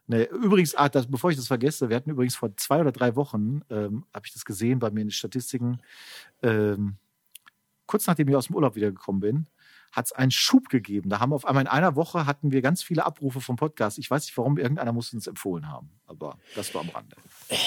ne, 0.07 0.23
übrigens, 0.23 0.75
ah, 0.75 0.89
das, 0.89 1.07
bevor 1.07 1.31
ich 1.31 1.37
das 1.37 1.47
vergesse, 1.47 1.89
wir 1.89 1.95
hatten 1.95 2.11
übrigens 2.11 2.35
vor 2.35 2.55
zwei 2.55 2.79
oder 2.79 2.91
drei 2.91 3.15
Wochen, 3.15 3.61
ähm, 3.69 4.05
habe 4.13 4.25
ich 4.25 4.33
das 4.33 4.45
gesehen 4.45 4.79
bei 4.79 4.89
mir 4.91 5.01
in 5.01 5.07
den 5.07 5.11
Statistiken, 5.11 5.81
ähm, 6.43 6.95
kurz 7.87 8.07
nachdem 8.07 8.29
ich 8.29 8.35
aus 8.35 8.47
dem 8.47 8.55
Urlaub 8.55 8.75
wiedergekommen 8.75 9.19
bin, 9.19 9.47
hat 9.91 10.05
es 10.05 10.11
einen 10.11 10.31
Schub 10.31 10.69
gegeben. 10.69 11.09
Da 11.09 11.19
haben 11.19 11.31
wir 11.31 11.35
auf 11.35 11.45
einmal 11.45 11.63
in 11.63 11.67
einer 11.67 11.95
Woche 11.95 12.25
hatten 12.25 12.51
wir 12.51 12.61
ganz 12.61 12.81
viele 12.83 13.05
Abrufe 13.05 13.41
vom 13.41 13.55
Podcast. 13.55 13.97
Ich 13.97 14.09
weiß 14.09 14.25
nicht, 14.25 14.37
warum 14.37 14.57
irgendeiner 14.57 14.93
muss 14.93 15.13
uns 15.13 15.27
empfohlen 15.27 15.69
haben, 15.69 15.89
aber 16.05 16.37
das 16.55 16.73
war 16.73 16.81
am 16.81 16.89
Rande. 16.89 17.15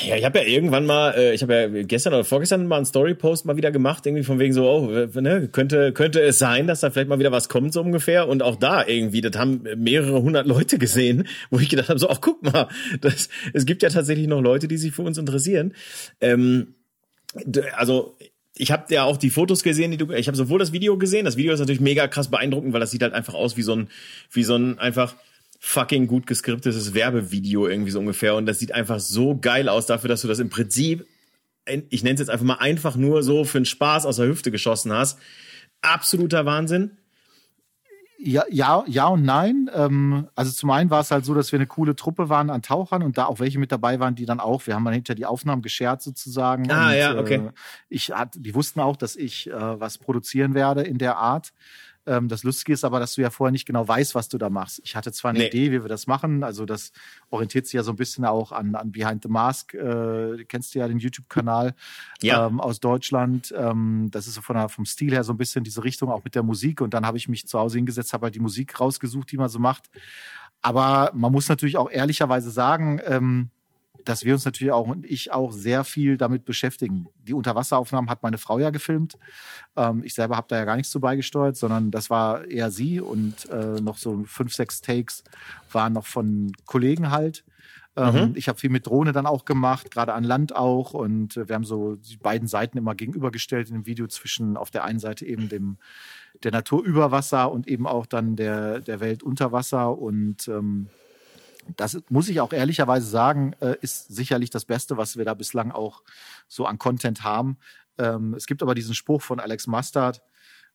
Ja, 0.06 0.16
ich 0.16 0.24
habe 0.24 0.38
ja 0.38 0.44
irgendwann 0.44 0.86
mal, 0.86 1.12
äh, 1.12 1.34
ich 1.34 1.42
habe 1.42 1.54
ja 1.54 1.82
gestern 1.82 2.14
oder 2.14 2.24
vorgestern 2.24 2.66
mal 2.66 2.76
einen 2.76 2.86
Story-Post 2.86 3.44
mal 3.44 3.56
wieder 3.56 3.70
gemacht, 3.70 4.06
irgendwie 4.06 4.24
von 4.24 4.38
wegen 4.38 4.54
so, 4.54 4.68
oh, 4.68 5.20
ne, 5.20 5.48
könnte, 5.48 5.92
könnte 5.92 6.20
es 6.22 6.38
sein, 6.38 6.66
dass 6.66 6.80
da 6.80 6.90
vielleicht 6.90 7.08
mal 7.08 7.18
wieder 7.18 7.32
was 7.32 7.48
kommt, 7.48 7.72
so 7.72 7.82
ungefähr. 7.82 8.28
Und 8.28 8.42
auch 8.42 8.56
da 8.56 8.86
irgendwie, 8.86 9.20
das 9.20 9.36
haben 9.36 9.64
mehrere 9.76 10.22
hundert 10.22 10.46
Leute 10.46 10.78
gesehen, 10.78 11.28
wo 11.50 11.58
ich 11.58 11.68
gedacht 11.68 11.90
habe, 11.90 11.98
so, 11.98 12.08
ach 12.08 12.20
guck 12.20 12.42
mal, 12.42 12.68
das, 13.00 13.28
es 13.52 13.66
gibt 13.66 13.82
ja 13.82 13.90
tatsächlich 13.90 14.26
noch 14.26 14.40
Leute, 14.40 14.68
die 14.68 14.78
sich 14.78 14.92
für 14.92 15.02
uns 15.02 15.18
interessieren. 15.18 15.74
Ähm, 16.20 16.74
also 17.76 18.16
ich 18.56 18.70
habe 18.70 18.92
ja 18.94 19.04
auch 19.04 19.16
die 19.16 19.30
Fotos 19.30 19.62
gesehen, 19.62 19.90
die 19.90 19.96
du, 19.96 20.10
ich 20.12 20.28
habe 20.28 20.36
sowohl 20.36 20.58
das 20.58 20.72
Video 20.72 20.96
gesehen, 20.96 21.24
das 21.24 21.36
Video 21.36 21.52
ist 21.52 21.60
natürlich 21.60 21.80
mega 21.80 22.06
krass 22.06 22.28
beeindruckend, 22.28 22.72
weil 22.72 22.80
das 22.80 22.90
sieht 22.90 23.02
halt 23.02 23.12
einfach 23.12 23.34
aus 23.34 23.56
wie 23.56 23.62
so 23.62 23.74
ein, 23.74 23.88
wie 24.30 24.44
so 24.44 24.54
ein 24.54 24.78
einfach 24.78 25.16
fucking 25.58 26.06
gut 26.06 26.26
geskriptetes 26.26 26.94
Werbevideo 26.94 27.66
irgendwie 27.66 27.90
so 27.90 27.98
ungefähr 27.98 28.36
und 28.36 28.46
das 28.46 28.58
sieht 28.58 28.72
einfach 28.72 29.00
so 29.00 29.36
geil 29.36 29.68
aus 29.68 29.86
dafür, 29.86 30.08
dass 30.08 30.22
du 30.22 30.28
das 30.28 30.38
im 30.38 30.50
Prinzip, 30.50 31.06
ich 31.88 32.02
nenne 32.02 32.14
es 32.14 32.20
jetzt 32.20 32.28
einfach 32.28 32.44
mal 32.44 32.58
einfach 32.58 32.96
nur 32.96 33.22
so 33.22 33.44
für 33.44 33.58
einen 33.58 33.64
Spaß 33.64 34.06
aus 34.06 34.16
der 34.16 34.26
Hüfte 34.26 34.50
geschossen 34.50 34.92
hast. 34.92 35.18
Absoluter 35.80 36.44
Wahnsinn. 36.44 36.98
Ja, 38.26 38.44
ja, 38.48 38.84
ja 38.86 39.06
und 39.08 39.22
nein. 39.22 39.70
Ähm, 39.74 40.28
also 40.34 40.50
zum 40.50 40.70
einen 40.70 40.88
war 40.88 41.00
es 41.00 41.10
halt 41.10 41.26
so, 41.26 41.34
dass 41.34 41.52
wir 41.52 41.58
eine 41.58 41.66
coole 41.66 41.94
Truppe 41.94 42.30
waren 42.30 42.48
an 42.48 42.62
Tauchern 42.62 43.02
und 43.02 43.18
da 43.18 43.26
auch 43.26 43.38
welche 43.38 43.58
mit 43.58 43.70
dabei 43.70 44.00
waren, 44.00 44.14
die 44.14 44.24
dann 44.24 44.40
auch, 44.40 44.66
wir 44.66 44.74
haben 44.74 44.84
dann 44.84 44.94
hinter 44.94 45.14
die 45.14 45.26
Aufnahmen 45.26 45.60
geschert 45.60 46.00
sozusagen. 46.00 46.70
Ah, 46.70 46.88
und, 46.88 46.96
ja, 46.96 47.18
okay. 47.18 47.34
Äh, 47.34 47.50
ich 47.90 48.12
die 48.34 48.54
wussten 48.54 48.80
auch, 48.80 48.96
dass 48.96 49.14
ich 49.14 49.50
äh, 49.50 49.80
was 49.80 49.98
produzieren 49.98 50.54
werde 50.54 50.82
in 50.82 50.96
der 50.96 51.18
Art. 51.18 51.52
Ähm, 52.06 52.28
das 52.28 52.42
Lustige 52.42 52.72
ist 52.72 52.84
aber, 52.84 53.00
dass 53.00 53.14
du 53.14 53.22
ja 53.22 53.30
vorher 53.30 53.52
nicht 53.52 53.66
genau 53.66 53.86
weißt, 53.86 54.14
was 54.14 54.28
du 54.28 54.38
da 54.38 54.50
machst. 54.50 54.80
Ich 54.84 54.96
hatte 54.96 55.12
zwar 55.12 55.30
eine 55.30 55.40
nee. 55.40 55.46
Idee, 55.46 55.72
wie 55.72 55.82
wir 55.82 55.88
das 55.88 56.06
machen. 56.06 56.44
Also 56.44 56.66
das 56.66 56.92
orientiert 57.30 57.66
sich 57.66 57.74
ja 57.74 57.82
so 57.82 57.92
ein 57.92 57.96
bisschen 57.96 58.24
auch 58.24 58.52
an, 58.52 58.74
an 58.74 58.92
Behind 58.92 59.22
the 59.22 59.28
Mask. 59.28 59.74
Äh, 59.74 60.44
kennst 60.48 60.74
du 60.74 60.78
ja 60.80 60.88
den 60.88 60.98
YouTube-Kanal 60.98 61.74
ja. 62.22 62.46
ähm, 62.46 62.60
aus 62.60 62.80
Deutschland. 62.80 63.54
Ähm, 63.56 64.08
das 64.10 64.26
ist 64.26 64.34
so 64.34 64.42
von 64.42 64.56
der, 64.56 64.68
vom 64.68 64.84
Stil 64.84 65.12
her 65.12 65.24
so 65.24 65.32
ein 65.32 65.38
bisschen 65.38 65.64
diese 65.64 65.84
Richtung, 65.84 66.10
auch 66.10 66.24
mit 66.24 66.34
der 66.34 66.42
Musik. 66.42 66.80
Und 66.80 66.94
dann 66.94 67.06
habe 67.06 67.16
ich 67.16 67.28
mich 67.28 67.46
zu 67.46 67.58
Hause 67.58 67.78
hingesetzt, 67.78 68.12
habe 68.12 68.26
halt 68.26 68.34
die 68.34 68.40
Musik 68.40 68.78
rausgesucht, 68.80 69.30
die 69.32 69.36
man 69.36 69.48
so 69.48 69.58
macht. 69.58 69.90
Aber 70.60 71.10
man 71.14 71.30
muss 71.30 71.48
natürlich 71.48 71.76
auch 71.76 71.90
ehrlicherweise 71.90 72.50
sagen, 72.50 73.00
ähm, 73.04 73.50
dass 74.04 74.24
wir 74.24 74.34
uns 74.34 74.44
natürlich 74.44 74.72
auch 74.72 74.86
und 74.86 75.04
ich 75.06 75.32
auch 75.32 75.52
sehr 75.52 75.84
viel 75.84 76.16
damit 76.16 76.44
beschäftigen. 76.44 77.06
Die 77.26 77.34
Unterwasseraufnahmen 77.34 78.10
hat 78.10 78.22
meine 78.22 78.38
Frau 78.38 78.58
ja 78.58 78.70
gefilmt. 78.70 79.18
Ähm, 79.76 80.02
ich 80.04 80.14
selber 80.14 80.36
habe 80.36 80.46
da 80.48 80.56
ja 80.56 80.64
gar 80.64 80.76
nichts 80.76 80.92
zu 80.92 81.00
beigesteuert, 81.00 81.56
sondern 81.56 81.90
das 81.90 82.10
war 82.10 82.44
eher 82.44 82.70
sie 82.70 83.00
und 83.00 83.48
äh, 83.50 83.80
noch 83.80 83.96
so 83.96 84.24
fünf, 84.26 84.54
sechs 84.54 84.80
Takes 84.80 85.24
waren 85.72 85.92
noch 85.92 86.06
von 86.06 86.52
Kollegen 86.66 87.10
halt. 87.10 87.44
Ähm, 87.96 88.14
mhm. 88.14 88.32
Ich 88.34 88.48
habe 88.48 88.58
viel 88.58 88.70
mit 88.70 88.86
Drohne 88.86 89.12
dann 89.12 89.26
auch 89.26 89.44
gemacht, 89.44 89.90
gerade 89.90 90.14
an 90.14 90.24
Land 90.24 90.54
auch. 90.54 90.94
Und 90.94 91.36
äh, 91.36 91.48
wir 91.48 91.54
haben 91.54 91.64
so 91.64 91.96
die 91.96 92.16
beiden 92.16 92.48
Seiten 92.48 92.76
immer 92.76 92.94
gegenübergestellt 92.94 93.68
in 93.68 93.74
dem 93.74 93.86
Video 93.86 94.06
zwischen 94.08 94.56
auf 94.56 94.70
der 94.70 94.84
einen 94.84 94.98
Seite 94.98 95.24
eben 95.26 95.48
dem 95.48 95.78
der 96.42 96.50
Natur 96.50 96.82
über 96.82 97.12
Wasser 97.12 97.52
und 97.52 97.68
eben 97.68 97.86
auch 97.86 98.06
dann 98.06 98.34
der, 98.34 98.80
der 98.80 98.98
Welt 98.98 99.22
unter 99.22 99.52
Wasser. 99.52 99.96
Und 99.96 100.48
ähm, 100.48 100.88
das 101.76 102.00
muss 102.08 102.28
ich 102.28 102.40
auch 102.40 102.52
ehrlicherweise 102.52 103.06
sagen, 103.06 103.54
äh, 103.60 103.76
ist 103.80 104.14
sicherlich 104.14 104.50
das 104.50 104.64
Beste, 104.64 104.96
was 104.96 105.16
wir 105.16 105.24
da 105.24 105.34
bislang 105.34 105.72
auch 105.72 106.02
so 106.48 106.66
an 106.66 106.78
Content 106.78 107.22
haben. 107.24 107.58
Ähm, 107.98 108.34
es 108.34 108.46
gibt 108.46 108.62
aber 108.62 108.74
diesen 108.74 108.94
Spruch 108.94 109.22
von 109.22 109.40
Alex 109.40 109.66
Mustard, 109.66 110.22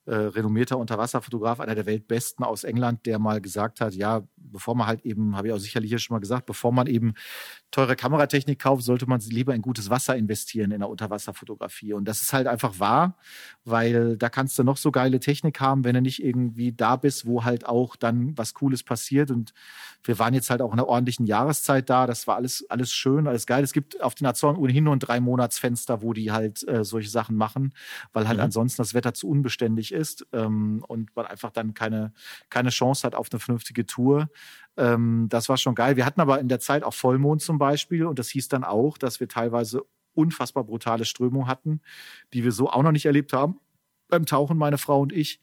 äh, 0.10 0.16
renommierter 0.16 0.78
Unterwasserfotograf, 0.78 1.60
einer 1.60 1.76
der 1.76 1.86
Weltbesten 1.86 2.44
aus 2.44 2.64
England, 2.64 3.06
der 3.06 3.20
mal 3.20 3.42
gesagt 3.42 3.80
hat, 3.80 3.94
ja, 3.94 4.24
bevor 4.38 4.74
man 4.74 4.88
halt 4.88 5.06
eben, 5.06 5.36
habe 5.36 5.48
ich 5.48 5.54
auch 5.54 5.60
sicherlich 5.60 5.90
hier 5.90 6.00
schon 6.00 6.16
mal 6.16 6.20
gesagt, 6.20 6.48
bevor 6.48 6.72
man 6.72 6.88
eben 6.88 7.14
teure 7.70 7.96
Kameratechnik 7.96 8.58
kauft, 8.58 8.84
sollte 8.84 9.06
man 9.06 9.20
lieber 9.20 9.54
in 9.54 9.62
gutes 9.62 9.92
Wasser 9.92 10.16
investieren 10.16 10.72
in 10.72 10.80
der 10.80 10.90
Unterwasserfotografie. 10.90 11.94
Und 11.94 12.06
das 12.06 12.24
ist 12.24 12.34
halt 12.34 12.48
einfach 12.48 12.80
wahr, 12.80 13.18
weil 13.66 14.18
da 14.18 14.30
kannst 14.30 14.58
du 14.58 14.64
noch 14.64 14.78
so 14.78 14.92
geile 14.92 15.20
Technik 15.20 15.60
haben, 15.60 15.84
wenn 15.84 15.94
du 15.94 16.02
nicht 16.02 16.24
irgendwie 16.24 16.72
da 16.72 16.96
bist, 16.96 17.28
wo 17.28 17.44
halt 17.44 17.68
auch 17.68 17.96
dann 17.96 18.36
was 18.36 18.56
Cooles 18.56 18.82
passiert. 18.82 19.30
Und 19.30 19.54
wir 20.04 20.18
waren 20.18 20.34
jetzt 20.34 20.50
halt 20.50 20.64
auch 20.64 20.74
in 20.74 20.80
einer 20.80 20.88
ordentlichen 20.88 21.28
Jahreszeit 21.28 21.88
da. 21.88 22.08
Das 22.08 22.26
war 22.26 22.38
alles, 22.38 22.66
alles 22.68 22.92
schön, 22.92 23.28
alles 23.28 23.46
geil. 23.46 23.64
Es 23.64 23.74
gibt 23.74 24.02
auf 24.02 24.16
den 24.16 24.26
Azoren 24.26 24.56
ohnehin 24.56 24.86
nur 24.86 24.96
ein 24.96 25.00
drei 25.00 25.20
Monatsfenster, 25.20 26.02
wo 26.02 26.14
die 26.14 26.32
halt 26.32 26.68
äh, 26.68 26.84
solche 26.84 27.10
Sachen 27.10 27.36
machen, 27.36 27.76
weil 28.12 28.28
halt 28.28 28.38
mhm. 28.38 28.46
ansonsten 28.46 28.82
das 28.82 28.96
Wetter 28.96 29.14
zu 29.14 29.30
unbeständig 29.30 29.92
ist 29.92 29.99
ähm, 30.34 30.84
und 30.88 31.16
man 31.16 31.26
einfach 31.26 31.52
dann 31.52 31.74
keine, 31.74 32.14
keine 32.50 32.70
Chance 32.70 33.06
hat 33.06 33.16
auf 33.16 33.28
eine 33.32 33.40
vernünftige 33.40 33.86
Tour. 33.86 34.30
Ähm, 34.78 35.28
das 35.30 35.50
war 35.50 35.58
schon 35.58 35.76
geil. 35.76 35.96
Wir 35.96 36.06
hatten 36.06 36.22
aber 36.22 36.40
in 36.40 36.48
der 36.48 36.60
Zeit 36.60 36.84
auch 36.84 36.94
Vollmond 36.94 37.42
zum 37.42 37.58
Beispiel 37.58 38.06
und 38.06 38.20
das 38.20 38.30
hieß 38.30 38.48
dann 38.48 38.64
auch, 38.64 38.98
dass 38.98 39.20
wir 39.20 39.28
teilweise 39.28 39.84
unfassbar 40.14 40.64
brutale 40.64 41.06
Strömung 41.06 41.48
hatten, 41.48 41.82
die 42.34 42.44
wir 42.44 42.52
so 42.52 42.70
auch 42.70 42.84
noch 42.84 42.92
nicht 42.92 43.06
erlebt 43.06 43.34
haben 43.34 43.60
beim 44.10 44.26
Tauchen, 44.26 44.58
meine 44.58 44.78
Frau 44.78 45.02
und 45.02 45.14
ich. 45.14 45.40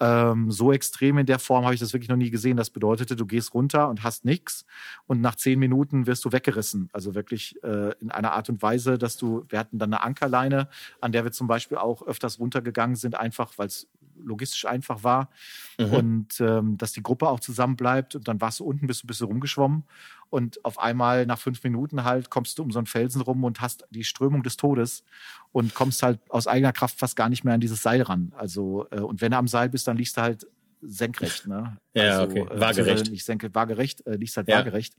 Ähm, 0.00 0.52
so 0.52 0.72
extrem 0.72 1.18
in 1.18 1.26
der 1.26 1.40
Form 1.40 1.64
habe 1.64 1.74
ich 1.74 1.80
das 1.80 1.92
wirklich 1.92 2.08
noch 2.08 2.16
nie 2.16 2.30
gesehen. 2.30 2.56
Das 2.56 2.70
bedeutete, 2.70 3.16
du 3.16 3.26
gehst 3.26 3.52
runter 3.52 3.88
und 3.88 4.04
hast 4.04 4.24
nichts 4.24 4.64
und 5.06 5.20
nach 5.20 5.34
zehn 5.34 5.58
Minuten 5.58 6.06
wirst 6.06 6.24
du 6.24 6.30
weggerissen. 6.30 6.88
Also 6.92 7.14
wirklich 7.16 7.60
äh, 7.64 7.94
in 8.00 8.12
einer 8.12 8.32
Art 8.32 8.48
und 8.48 8.62
Weise, 8.62 8.96
dass 8.96 9.16
du, 9.16 9.44
wir 9.48 9.58
hatten 9.58 9.78
dann 9.78 9.92
eine 9.92 10.04
Ankerleine, 10.04 10.68
an 11.00 11.10
der 11.10 11.24
wir 11.24 11.32
zum 11.32 11.48
Beispiel 11.48 11.78
auch 11.78 12.06
öfters 12.06 12.38
runtergegangen 12.38 12.94
sind, 12.94 13.18
einfach 13.18 13.54
weil 13.56 13.66
es 13.66 13.88
logistisch 14.22 14.64
einfach 14.66 15.02
war 15.02 15.30
mhm. 15.78 15.92
und 15.92 16.40
ähm, 16.40 16.76
dass 16.78 16.92
die 16.92 17.02
Gruppe 17.02 17.28
auch 17.28 17.40
zusammen 17.40 17.76
bleibt. 17.76 18.14
Und 18.14 18.28
dann 18.28 18.40
warst 18.40 18.60
du 18.60 18.64
unten, 18.64 18.86
bist 18.86 19.02
du 19.02 19.06
ein 19.06 19.08
bisschen 19.08 19.26
rumgeschwommen 19.26 19.84
und 20.30 20.64
auf 20.64 20.78
einmal 20.78 21.26
nach 21.26 21.38
fünf 21.38 21.62
Minuten 21.64 22.04
halt 22.04 22.30
kommst 22.30 22.58
du 22.58 22.62
um 22.62 22.70
so 22.70 22.78
einen 22.78 22.86
Felsen 22.86 23.22
rum 23.22 23.44
und 23.44 23.60
hast 23.60 23.86
die 23.90 24.04
Strömung 24.04 24.42
des 24.42 24.56
Todes 24.56 25.04
und 25.52 25.74
kommst 25.74 26.02
halt 26.02 26.20
aus 26.28 26.46
eigener 26.46 26.72
Kraft 26.72 26.98
fast 26.98 27.16
gar 27.16 27.28
nicht 27.28 27.44
mehr 27.44 27.54
an 27.54 27.60
dieses 27.60 27.82
Seil 27.82 28.02
ran. 28.02 28.32
Also 28.36 28.86
äh, 28.90 29.00
und 29.00 29.20
wenn 29.20 29.32
du 29.32 29.38
am 29.38 29.48
Seil 29.48 29.68
bist, 29.68 29.88
dann 29.88 29.96
liegst 29.96 30.16
du 30.16 30.22
halt 30.22 30.46
senkrecht, 30.80 31.46
ne? 31.46 31.78
Ja, 31.94 32.18
also, 32.18 32.24
okay. 32.24 32.40
Äh, 32.40 32.60
waagerecht. 32.60 33.08
Äh, 33.08 33.10
nicht 33.10 33.24
senkrecht, 33.24 33.54
waagerecht, 33.54 34.06
äh, 34.06 34.16
liegst 34.16 34.36
halt 34.36 34.48
ja. 34.48 34.58
waagerecht. 34.58 34.94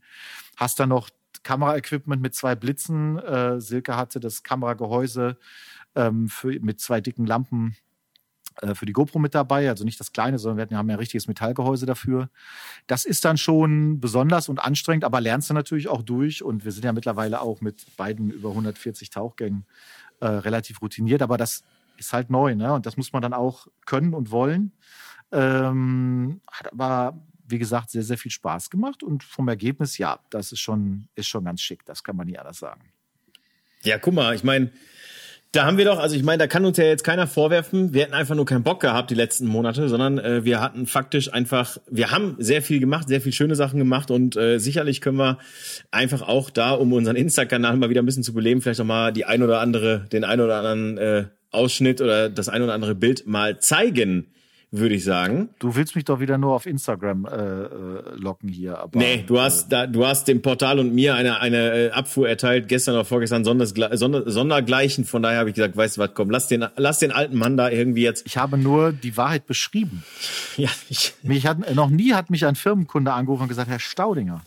Hast 0.56 0.80
dann 0.80 0.90
noch 0.90 1.10
Kameraequipment 1.42 2.20
mit 2.20 2.34
zwei 2.34 2.54
Blitzen. 2.54 3.18
Äh, 3.18 3.60
Silke 3.60 3.96
hatte 3.96 4.20
das 4.20 4.42
Kameragehäuse 4.42 5.38
ähm, 5.94 6.28
für, 6.28 6.58
mit 6.60 6.80
zwei 6.80 7.00
dicken 7.00 7.26
Lampen 7.26 7.76
äh, 8.62 8.74
für 8.74 8.86
die 8.86 8.92
GoPro 8.92 9.18
mit 9.18 9.34
dabei, 9.34 9.68
also 9.68 9.84
nicht 9.84 10.00
das 10.00 10.12
kleine, 10.12 10.38
sondern 10.38 10.70
wir 10.70 10.76
haben 10.76 10.88
ja 10.88 10.94
ein 10.94 10.98
richtiges 10.98 11.28
Metallgehäuse 11.28 11.86
dafür. 11.86 12.30
Das 12.86 13.04
ist 13.04 13.24
dann 13.24 13.38
schon 13.38 14.00
besonders 14.00 14.48
und 14.48 14.58
anstrengend, 14.58 15.04
aber 15.04 15.20
lernst 15.20 15.50
du 15.50 15.54
natürlich 15.54 15.88
auch 15.88 16.02
durch 16.02 16.42
und 16.42 16.64
wir 16.64 16.72
sind 16.72 16.84
ja 16.84 16.92
mittlerweile 16.92 17.40
auch 17.40 17.60
mit 17.60 17.96
beiden 17.96 18.30
über 18.30 18.50
140 18.50 19.10
Tauchgängen 19.10 19.64
äh, 20.20 20.26
relativ 20.26 20.82
routiniert, 20.82 21.22
aber 21.22 21.36
das 21.36 21.62
ist 21.96 22.12
halt 22.12 22.30
neu, 22.30 22.54
ne? 22.54 22.72
Und 22.72 22.86
das 22.86 22.96
muss 22.96 23.12
man 23.12 23.22
dann 23.22 23.34
auch 23.34 23.66
können 23.86 24.14
und 24.14 24.30
wollen. 24.30 24.72
Ähm, 25.32 26.40
hat 26.50 26.72
aber, 26.72 27.22
wie 27.46 27.58
gesagt, 27.58 27.90
sehr, 27.90 28.02
sehr 28.02 28.18
viel 28.18 28.30
Spaß 28.30 28.70
gemacht 28.70 29.02
und 29.02 29.22
vom 29.22 29.48
Ergebnis, 29.48 29.98
ja, 29.98 30.18
das 30.30 30.50
ist 30.52 30.60
schon, 30.60 31.08
ist 31.14 31.28
schon 31.28 31.44
ganz 31.44 31.60
schick, 31.60 31.84
das 31.84 32.02
kann 32.02 32.16
man 32.16 32.26
nie 32.26 32.38
anders 32.38 32.58
sagen. 32.58 32.92
Ja, 33.82 33.98
guck 33.98 34.14
mal, 34.14 34.34
ich 34.34 34.44
meine, 34.44 34.72
da 35.52 35.64
haben 35.64 35.78
wir 35.78 35.84
doch, 35.84 35.98
also 35.98 36.14
ich 36.14 36.22
meine, 36.22 36.38
da 36.38 36.46
kann 36.46 36.64
uns 36.64 36.76
ja 36.76 36.84
jetzt 36.84 37.02
keiner 37.02 37.26
vorwerfen, 37.26 37.92
wir 37.92 38.02
hätten 38.02 38.14
einfach 38.14 38.36
nur 38.36 38.46
keinen 38.46 38.62
Bock 38.62 38.80
gehabt 38.80 39.10
die 39.10 39.16
letzten 39.16 39.46
Monate, 39.46 39.88
sondern 39.88 40.18
äh, 40.18 40.44
wir 40.44 40.60
hatten 40.60 40.86
faktisch 40.86 41.32
einfach, 41.32 41.78
wir 41.90 42.12
haben 42.12 42.36
sehr 42.38 42.62
viel 42.62 42.78
gemacht, 42.78 43.08
sehr 43.08 43.20
viel 43.20 43.32
schöne 43.32 43.56
Sachen 43.56 43.78
gemacht 43.78 44.12
und 44.12 44.36
äh, 44.36 44.58
sicherlich 44.58 45.00
können 45.00 45.18
wir 45.18 45.38
einfach 45.90 46.22
auch 46.22 46.50
da, 46.50 46.70
um 46.70 46.92
unseren 46.92 47.16
Insta-Kanal 47.16 47.76
mal 47.76 47.90
wieder 47.90 48.00
ein 48.00 48.06
bisschen 48.06 48.22
zu 48.22 48.32
beleben, 48.32 48.62
vielleicht 48.62 48.80
auch 48.80 48.84
mal 48.84 49.12
die 49.12 49.24
ein 49.24 49.42
oder 49.42 49.60
andere, 49.60 50.06
den 50.12 50.22
ein 50.22 50.40
oder 50.40 50.58
anderen 50.58 50.98
äh, 50.98 51.24
Ausschnitt 51.50 52.00
oder 52.00 52.28
das 52.30 52.48
ein 52.48 52.62
oder 52.62 52.74
andere 52.74 52.94
Bild 52.94 53.26
mal 53.26 53.58
zeigen 53.58 54.32
würde 54.72 54.94
ich 54.94 55.04
sagen. 55.04 55.48
Du 55.58 55.74
willst 55.74 55.96
mich 55.96 56.04
doch 56.04 56.20
wieder 56.20 56.38
nur 56.38 56.54
auf 56.54 56.66
Instagram 56.66 57.24
äh, 57.24 57.30
äh, 57.30 58.14
locken 58.14 58.48
hier. 58.48 58.78
Aber, 58.78 58.98
nee, 58.98 59.24
du 59.26 59.40
hast, 59.40 59.66
äh, 59.66 59.70
da, 59.70 59.86
du 59.86 60.06
hast 60.06 60.28
dem 60.28 60.42
Portal 60.42 60.78
und 60.78 60.94
mir 60.94 61.14
eine, 61.14 61.40
eine 61.40 61.88
äh, 61.88 61.90
Abfuhr 61.90 62.28
erteilt, 62.28 62.68
gestern 62.68 62.94
oder 62.94 63.04
vorgestern 63.04 63.44
Sonders, 63.44 63.74
Sonder, 63.94 64.30
Sondergleichen. 64.30 65.04
Von 65.04 65.22
daher 65.22 65.40
habe 65.40 65.50
ich 65.50 65.56
gesagt, 65.56 65.76
weißt 65.76 65.96
du 65.96 66.02
was, 66.02 66.10
komm, 66.14 66.30
lass 66.30 66.46
den, 66.46 66.64
lass 66.76 67.00
den 67.00 67.10
alten 67.10 67.36
Mann 67.36 67.56
da 67.56 67.68
irgendwie 67.68 68.02
jetzt. 68.02 68.26
Ich 68.26 68.36
habe 68.36 68.58
nur 68.58 68.92
die 68.92 69.16
Wahrheit 69.16 69.46
beschrieben. 69.46 70.04
Ja, 70.56 70.68
ich. 70.90 71.14
Mich 71.22 71.46
hat, 71.46 71.74
noch 71.74 71.88
nie 71.88 72.12
hat 72.12 72.28
mich 72.28 72.44
ein 72.44 72.54
Firmenkunde 72.54 73.12
angerufen 73.12 73.44
und 73.44 73.48
gesagt, 73.48 73.70
Herr 73.70 73.78
Staudinger, 73.78 74.42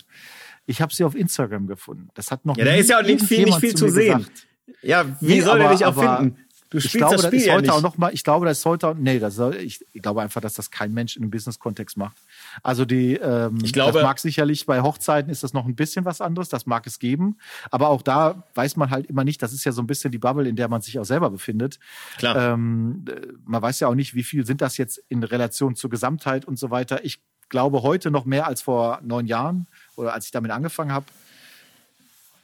ich 0.67 0.81
habe 0.81 0.93
Sie 0.93 1.03
auf 1.03 1.15
Instagram 1.15 1.65
gefunden. 1.65 2.09
Das 2.13 2.29
hat 2.29 2.45
noch 2.45 2.55
Ja, 2.57 2.65
da 2.65 2.75
ist 2.75 2.89
ja 2.89 2.99
auch 2.99 3.03
nicht 3.03 3.23
viel, 3.23 3.45
nicht 3.45 3.59
viel 3.59 3.73
zu, 3.73 3.87
zu 3.87 3.93
sehen. 3.93 4.17
Gesagt. 4.19 4.47
Ja, 4.83 5.05
wie 5.21 5.35
nee, 5.35 5.41
soll 5.41 5.61
aber, 5.61 5.71
er 5.71 5.75
dich 5.75 5.85
auch 5.85 5.95
finden? 5.95 6.37
Du 6.73 6.79
ich 6.79 6.91
glaube, 6.93 7.17
das, 7.17 7.25
das 7.25 7.33
ist 7.33 7.51
heute 7.51 7.67
ja 7.67 7.73
auch 7.73 7.83
noch 7.83 7.99
mal, 7.99 8.11
ich 8.15 8.23
glaube, 8.23 8.47
das 8.47 8.57
ist 8.57 8.65
heute 8.65 8.87
auch, 8.87 8.95
nee, 8.95 9.19
das 9.19 9.35
soll, 9.35 9.55
ich, 9.57 9.85
ich 9.93 10.01
glaube 10.01 10.23
einfach, 10.23 10.41
dass 10.41 10.55
das 10.55 10.71
kein 10.71 10.91
Mensch 10.91 11.15
in 11.15 11.21
einem 11.21 11.29
Business-Kontext 11.29 11.97
macht. 11.97 12.17
Also 12.63 12.83
die, 12.83 13.13
ähm, 13.13 13.59
ich 13.63 13.73
glaube, 13.73 13.93
das 13.93 14.01
mag 14.03 14.17
sicherlich 14.17 14.65
bei 14.65 14.81
Hochzeiten 14.81 15.31
ist 15.31 15.43
das 15.43 15.53
noch 15.53 15.67
ein 15.67 15.75
bisschen 15.75 16.03
was 16.03 16.19
anderes, 16.19 16.49
das 16.49 16.65
mag 16.65 16.87
es 16.87 16.97
geben, 16.97 17.37
aber 17.69 17.89
auch 17.89 18.01
da 18.01 18.43
weiß 18.55 18.75
man 18.75 18.89
halt 18.89 19.05
immer 19.05 19.23
nicht, 19.23 19.43
das 19.43 19.53
ist 19.53 19.65
ja 19.65 19.71
so 19.71 19.83
ein 19.83 19.87
bisschen 19.87 20.11
die 20.11 20.17
Bubble, 20.17 20.49
in 20.49 20.55
der 20.55 20.67
man 20.67 20.81
sich 20.81 20.97
auch 20.97 21.05
selber 21.05 21.29
befindet. 21.29 21.77
Klar. 22.17 22.53
Ähm, 22.53 23.05
man 23.45 23.61
weiß 23.61 23.79
ja 23.79 23.87
auch 23.87 23.95
nicht, 23.95 24.15
wie 24.15 24.23
viel 24.23 24.43
sind 24.43 24.61
das 24.61 24.77
jetzt 24.77 24.99
in 25.09 25.21
Relation 25.23 25.75
zur 25.75 25.91
Gesamtheit 25.91 26.43
und 26.45 26.57
so 26.57 26.71
weiter. 26.71 27.05
Ich 27.05 27.21
glaube 27.49 27.83
heute 27.83 28.09
noch 28.09 28.25
mehr 28.25 28.47
als 28.47 28.63
vor 28.63 28.99
neun 29.03 29.27
Jahren 29.27 29.67
oder 29.95 30.15
als 30.15 30.25
ich 30.25 30.31
damit 30.31 30.49
angefangen 30.49 30.91
habe. 30.91 31.05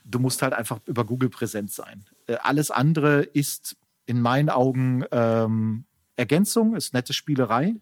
Du 0.06 0.20
musst 0.20 0.44
halt 0.44 0.54
einfach 0.54 0.82
über 0.86 1.04
Google 1.04 1.30
präsent 1.30 1.72
sein. 1.72 2.06
Äh, 2.28 2.36
alles 2.44 2.70
andere 2.70 3.24
ist 3.24 3.76
in 4.10 4.22
meinen 4.22 4.50
Augen 4.50 5.06
ähm, 5.12 5.86
Ergänzung, 6.16 6.76
ist 6.76 6.94
nette 6.96 7.14
Spielerei. 7.14 7.76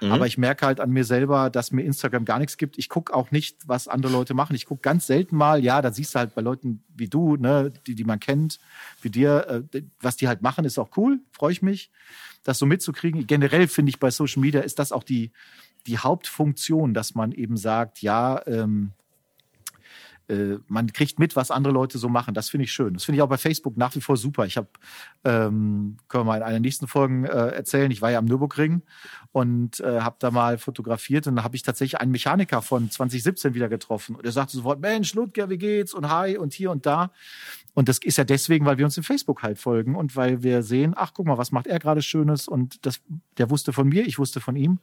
Mhm. 0.00 0.12
Aber 0.12 0.26
ich 0.28 0.38
merke 0.38 0.64
halt 0.64 0.80
an 0.80 0.90
mir 0.90 1.04
selber, 1.04 1.50
dass 1.50 1.72
mir 1.72 1.82
Instagram 1.82 2.24
gar 2.24 2.38
nichts 2.38 2.56
gibt. 2.56 2.78
Ich 2.78 2.88
gucke 2.88 3.12
auch 3.12 3.32
nicht, 3.32 3.58
was 3.66 3.88
andere 3.88 4.12
Leute 4.12 4.32
machen. 4.32 4.54
Ich 4.54 4.64
gucke 4.64 4.80
ganz 4.80 5.08
selten 5.08 5.36
mal, 5.36 5.62
ja, 5.62 5.82
da 5.82 5.92
siehst 5.92 6.14
du 6.14 6.20
halt 6.20 6.36
bei 6.36 6.40
Leuten 6.40 6.84
wie 6.94 7.08
du, 7.08 7.36
ne, 7.36 7.72
die, 7.86 7.96
die 7.96 8.04
man 8.04 8.20
kennt, 8.20 8.60
wie 9.02 9.10
dir, 9.10 9.66
äh, 9.74 9.82
was 10.00 10.16
die 10.16 10.28
halt 10.28 10.40
machen, 10.40 10.64
ist 10.64 10.78
auch 10.78 10.96
cool, 10.96 11.18
freue 11.32 11.52
ich 11.52 11.62
mich, 11.62 11.90
das 12.44 12.58
so 12.58 12.64
mitzukriegen. 12.64 13.26
Generell 13.26 13.66
finde 13.66 13.90
ich 13.90 13.98
bei 13.98 14.10
Social 14.12 14.40
Media 14.40 14.60
ist 14.60 14.78
das 14.78 14.92
auch 14.92 15.02
die, 15.02 15.32
die 15.88 15.98
Hauptfunktion, 15.98 16.94
dass 16.94 17.16
man 17.16 17.32
eben 17.32 17.56
sagt, 17.56 18.02
ja, 18.02 18.40
ähm, 18.46 18.92
äh, 20.32 20.58
man 20.66 20.92
kriegt 20.92 21.18
mit, 21.18 21.36
was 21.36 21.50
andere 21.50 21.74
Leute 21.74 21.98
so 21.98 22.08
machen. 22.08 22.32
Das 22.34 22.48
finde 22.48 22.64
ich 22.64 22.72
schön. 22.72 22.94
Das 22.94 23.04
finde 23.04 23.16
ich 23.16 23.22
auch 23.22 23.28
bei 23.28 23.36
Facebook 23.36 23.76
nach 23.76 23.94
wie 23.94 24.00
vor 24.00 24.16
super. 24.16 24.46
Ich 24.46 24.56
habe, 24.56 24.68
ähm, 25.24 25.98
können 26.08 26.22
wir 26.22 26.24
mal 26.24 26.36
in 26.38 26.42
einer 26.42 26.60
nächsten 26.60 26.88
Folge 26.88 27.28
äh, 27.28 27.54
erzählen, 27.54 27.90
ich 27.90 28.00
war 28.00 28.10
ja 28.10 28.18
am 28.18 28.24
Nürburgring 28.24 28.82
und 29.32 29.80
äh, 29.80 30.00
habe 30.00 30.16
da 30.18 30.30
mal 30.30 30.58
fotografiert 30.58 31.26
und 31.26 31.36
da 31.36 31.44
habe 31.44 31.56
ich 31.56 31.62
tatsächlich 31.62 32.00
einen 32.00 32.12
Mechaniker 32.12 32.62
von 32.62 32.90
2017 32.90 33.54
wieder 33.54 33.68
getroffen. 33.68 34.16
Und 34.16 34.24
er 34.24 34.32
sagte 34.32 34.56
sofort, 34.56 34.80
Mensch, 34.80 35.14
Ludger, 35.14 35.50
wie 35.50 35.58
geht's? 35.58 35.92
Und 35.92 36.08
hi 36.08 36.38
und 36.38 36.54
hier 36.54 36.70
und 36.70 36.86
da. 36.86 37.12
Und 37.74 37.88
das 37.88 37.98
ist 37.98 38.18
ja 38.18 38.24
deswegen, 38.24 38.64
weil 38.66 38.78
wir 38.78 38.84
uns 38.84 38.96
im 38.96 39.04
Facebook 39.04 39.42
halt 39.42 39.58
folgen 39.58 39.96
und 39.96 40.16
weil 40.16 40.42
wir 40.42 40.62
sehen, 40.62 40.94
ach, 40.96 41.12
guck 41.14 41.26
mal, 41.26 41.38
was 41.38 41.52
macht 41.52 41.66
er 41.66 41.78
gerade 41.78 42.02
Schönes? 42.02 42.48
Und 42.48 42.84
das, 42.86 43.00
der 43.38 43.50
wusste 43.50 43.72
von 43.72 43.88
mir, 43.88 44.06
ich 44.06 44.18
wusste 44.18 44.40
von 44.40 44.56
ihm. 44.56 44.78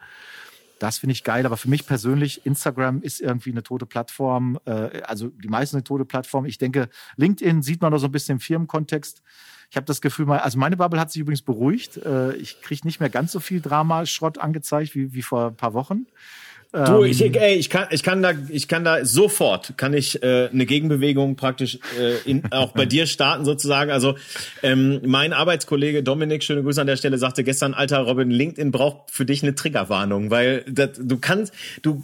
Das 0.79 0.97
finde 0.97 1.11
ich 1.13 1.23
geil, 1.23 1.45
aber 1.45 1.57
für 1.57 1.69
mich 1.69 1.85
persönlich, 1.85 2.45
Instagram 2.45 3.01
ist 3.01 3.19
irgendwie 3.19 3.51
eine 3.51 3.63
tote 3.63 3.85
Plattform, 3.85 4.59
äh, 4.65 5.01
also 5.01 5.27
die 5.27 5.49
meisten 5.49 5.75
eine 5.75 5.83
tote 5.83 6.05
Plattform. 6.05 6.45
Ich 6.45 6.57
denke, 6.57 6.89
LinkedIn 7.17 7.61
sieht 7.61 7.81
man 7.81 7.91
da 7.91 7.99
so 7.99 8.07
ein 8.07 8.11
bisschen 8.11 8.37
im 8.37 8.39
Firmenkontext. 8.39 9.21
Ich 9.69 9.75
habe 9.75 9.85
das 9.85 10.01
Gefühl, 10.01 10.31
also 10.31 10.57
meine 10.57 10.77
Bubble 10.77 10.99
hat 10.99 11.11
sich 11.11 11.21
übrigens 11.21 11.43
beruhigt. 11.43 11.97
Äh, 11.97 12.33
ich 12.37 12.61
kriege 12.61 12.87
nicht 12.87 12.99
mehr 12.99 13.09
ganz 13.09 13.31
so 13.31 13.39
viel 13.39 13.61
Drama-Schrott 13.61 14.37
angezeigt 14.37 14.95
wie, 14.95 15.13
wie 15.13 15.21
vor 15.21 15.47
ein 15.47 15.55
paar 15.55 15.73
Wochen. 15.73 16.07
Du, 16.71 17.03
ich, 17.03 17.19
ähm, 17.21 17.33
ey, 17.33 17.55
ich 17.55 17.71
kann, 17.71 17.87
ich 17.89 18.03
kann 18.03 18.21
da, 18.21 18.33
ich 18.47 18.67
kann 18.67 18.83
da 18.83 19.03
sofort, 19.03 19.73
kann 19.75 19.95
ich 19.95 20.21
äh, 20.21 20.49
eine 20.53 20.67
Gegenbewegung 20.67 21.35
praktisch 21.35 21.79
äh, 21.99 22.29
in, 22.29 22.51
auch 22.51 22.73
bei 22.73 22.85
dir 22.85 23.07
starten 23.07 23.43
sozusagen. 23.43 23.89
Also 23.89 24.15
ähm, 24.61 25.01
mein 25.03 25.33
Arbeitskollege 25.33 26.03
Dominik, 26.03 26.43
schöne 26.43 26.61
Grüße 26.61 26.79
an 26.79 26.85
der 26.85 26.95
Stelle, 26.95 27.17
sagte 27.17 27.43
gestern, 27.43 27.73
alter 27.73 28.01
Robin, 28.01 28.29
LinkedIn 28.29 28.69
braucht 28.69 29.09
für 29.09 29.25
dich 29.25 29.41
eine 29.41 29.55
Triggerwarnung, 29.55 30.29
weil 30.29 30.63
das, 30.69 30.91
du 31.01 31.17
kannst, 31.17 31.55
du 31.81 32.03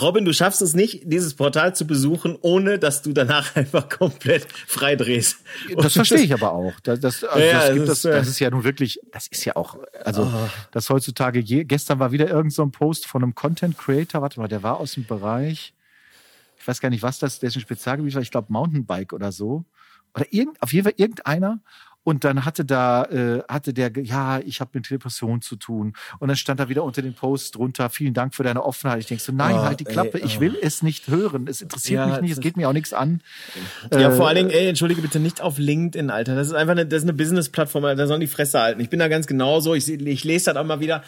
Robin, 0.00 0.24
du 0.24 0.32
schaffst 0.32 0.62
es 0.62 0.74
nicht, 0.74 1.02
dieses 1.04 1.34
Portal 1.34 1.74
zu 1.74 1.86
besuchen, 1.86 2.36
ohne 2.40 2.78
dass 2.78 3.02
du 3.02 3.12
danach 3.12 3.56
einfach 3.56 3.88
komplett 3.88 4.46
frei 4.66 4.96
drehst. 4.96 5.38
Das 5.76 5.94
verstehe 5.94 6.18
ich 6.18 6.32
aber 6.32 6.52
auch. 6.52 6.72
Das, 6.82 7.00
das, 7.00 7.24
also 7.24 7.44
ja, 7.44 7.68
das, 7.74 7.86
das, 7.86 7.98
ist, 7.98 8.04
das, 8.04 8.28
ist 8.28 8.38
ja 8.40 8.50
nun 8.50 8.64
wirklich, 8.64 9.00
das 9.12 9.26
ist 9.26 9.44
ja 9.44 9.56
auch, 9.56 9.78
also 10.04 10.24
oh. 10.24 10.50
das 10.72 10.90
heutzutage, 10.90 11.40
je, 11.40 11.64
gestern 11.64 11.98
war 11.98 12.12
wieder 12.12 12.28
irgend 12.28 12.52
so 12.52 12.62
ein 12.62 12.72
Post 12.72 13.06
von 13.06 13.22
einem 13.22 13.34
Content 13.34 13.78
Creator, 13.78 14.22
warte 14.22 14.40
mal, 14.40 14.48
der 14.48 14.62
war 14.62 14.78
aus 14.78 14.94
dem 14.94 15.06
Bereich, 15.06 15.74
ich 16.58 16.68
weiß 16.68 16.80
gar 16.80 16.90
nicht, 16.90 17.02
was 17.02 17.18
das, 17.18 17.40
dessen 17.40 17.60
Spezialgebiet 17.60 18.14
war, 18.14 18.22
ich 18.22 18.30
glaube 18.30 18.52
Mountainbike 18.52 19.12
oder 19.12 19.32
so. 19.32 19.64
Oder 20.14 20.26
irgend, 20.30 20.62
auf 20.62 20.72
jeden 20.72 20.84
Fall 20.84 20.94
irgendeiner. 20.96 21.60
Und 22.04 22.24
dann 22.24 22.44
hatte 22.44 22.64
da, 22.64 23.04
äh, 23.04 23.42
hatte 23.48 23.72
der, 23.72 23.90
ja, 24.02 24.38
ich 24.40 24.60
habe 24.60 24.70
mit 24.74 24.88
Depression 24.88 25.40
zu 25.40 25.56
tun. 25.56 25.94
Und 26.18 26.28
dann 26.28 26.36
stand 26.36 26.60
da 26.60 26.68
wieder 26.68 26.84
unter 26.84 27.02
den 27.02 27.14
Post 27.14 27.56
drunter, 27.56 27.88
vielen 27.90 28.14
Dank 28.14 28.34
für 28.34 28.42
deine 28.42 28.62
Offenheit. 28.62 29.00
Ich 29.00 29.06
denke 29.06 29.22
so, 29.22 29.32
nein, 29.32 29.56
oh, 29.56 29.62
halt 29.62 29.80
die 29.80 29.84
Klappe, 29.84 30.18
ey, 30.18 30.22
oh. 30.22 30.26
ich 30.26 30.38
will 30.38 30.56
es 30.60 30.82
nicht 30.82 31.08
hören. 31.08 31.46
Es 31.48 31.62
interessiert 31.62 32.00
ja, 32.00 32.06
mich 32.06 32.20
nicht, 32.20 32.32
es 32.32 32.40
geht 32.40 32.56
mir 32.56 32.68
auch 32.68 32.74
nichts 32.74 32.92
an. 32.92 33.22
Ja, 33.90 34.10
äh, 34.10 34.12
vor 34.12 34.28
allen 34.28 34.36
Dingen, 34.36 34.50
ey, 34.50 34.68
entschuldige 34.68 35.00
bitte 35.00 35.18
nicht 35.18 35.40
auf 35.40 35.58
LinkedIn, 35.58 36.10
Alter. 36.10 36.34
Das 36.34 36.46
ist 36.46 36.52
einfach 36.52 36.72
eine, 36.72 36.86
das 36.86 36.98
ist 36.98 37.08
eine 37.08 37.14
Business-Plattform, 37.14 37.82
da 37.82 38.06
sollen 38.06 38.20
die 38.20 38.26
Fresse 38.26 38.60
halten. 38.60 38.80
Ich 38.80 38.90
bin 38.90 38.98
da 38.98 39.08
ganz 39.08 39.26
genauso. 39.26 39.74
Ich, 39.74 39.88
ich 39.88 40.24
lese 40.24 40.46
das 40.46 40.56
auch 40.56 40.66
mal 40.66 40.80
wieder 40.80 41.02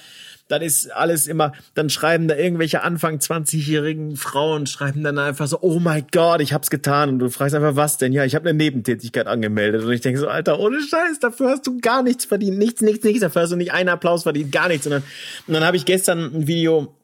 dann 0.48 0.62
ist 0.62 0.92
alles 0.92 1.26
immer, 1.26 1.52
dann 1.74 1.90
schreiben 1.90 2.28
da 2.28 2.36
irgendwelche 2.36 2.82
Anfang 2.82 3.18
20-jährigen 3.18 4.16
Frauen, 4.16 4.66
schreiben 4.66 5.02
dann 5.02 5.18
einfach 5.18 5.46
so, 5.46 5.58
oh 5.60 5.80
my 5.80 6.04
God, 6.12 6.40
ich 6.40 6.52
hab's 6.52 6.70
getan. 6.70 7.08
Und 7.10 7.18
du 7.18 7.30
fragst 7.30 7.54
einfach, 7.54 7.76
was 7.76 7.98
denn? 7.98 8.12
Ja, 8.12 8.24
ich 8.24 8.34
habe 8.34 8.48
eine 8.48 8.56
Nebentätigkeit 8.56 9.26
angemeldet. 9.26 9.84
Und 9.84 9.92
ich 9.92 10.00
denke 10.00 10.20
so, 10.20 10.28
Alter, 10.28 10.58
ohne 10.60 10.80
Scheiß, 10.80 11.18
dafür 11.20 11.50
hast 11.50 11.66
du 11.66 11.78
gar 11.80 12.02
nichts 12.02 12.24
verdient. 12.24 12.58
Nichts, 12.58 12.80
nichts, 12.80 13.04
nichts. 13.04 13.20
Dafür 13.20 13.42
hast 13.42 13.50
du 13.52 13.56
nicht 13.56 13.72
einen 13.72 13.88
Applaus 13.88 14.22
verdient, 14.22 14.52
gar 14.52 14.68
nichts. 14.68 14.86
Und 14.86 14.92
dann, 14.92 15.02
und 15.46 15.54
dann 15.54 15.64
habe 15.64 15.76
ich 15.76 15.84
gestern 15.84 16.32
ein 16.34 16.46
Video 16.46 16.95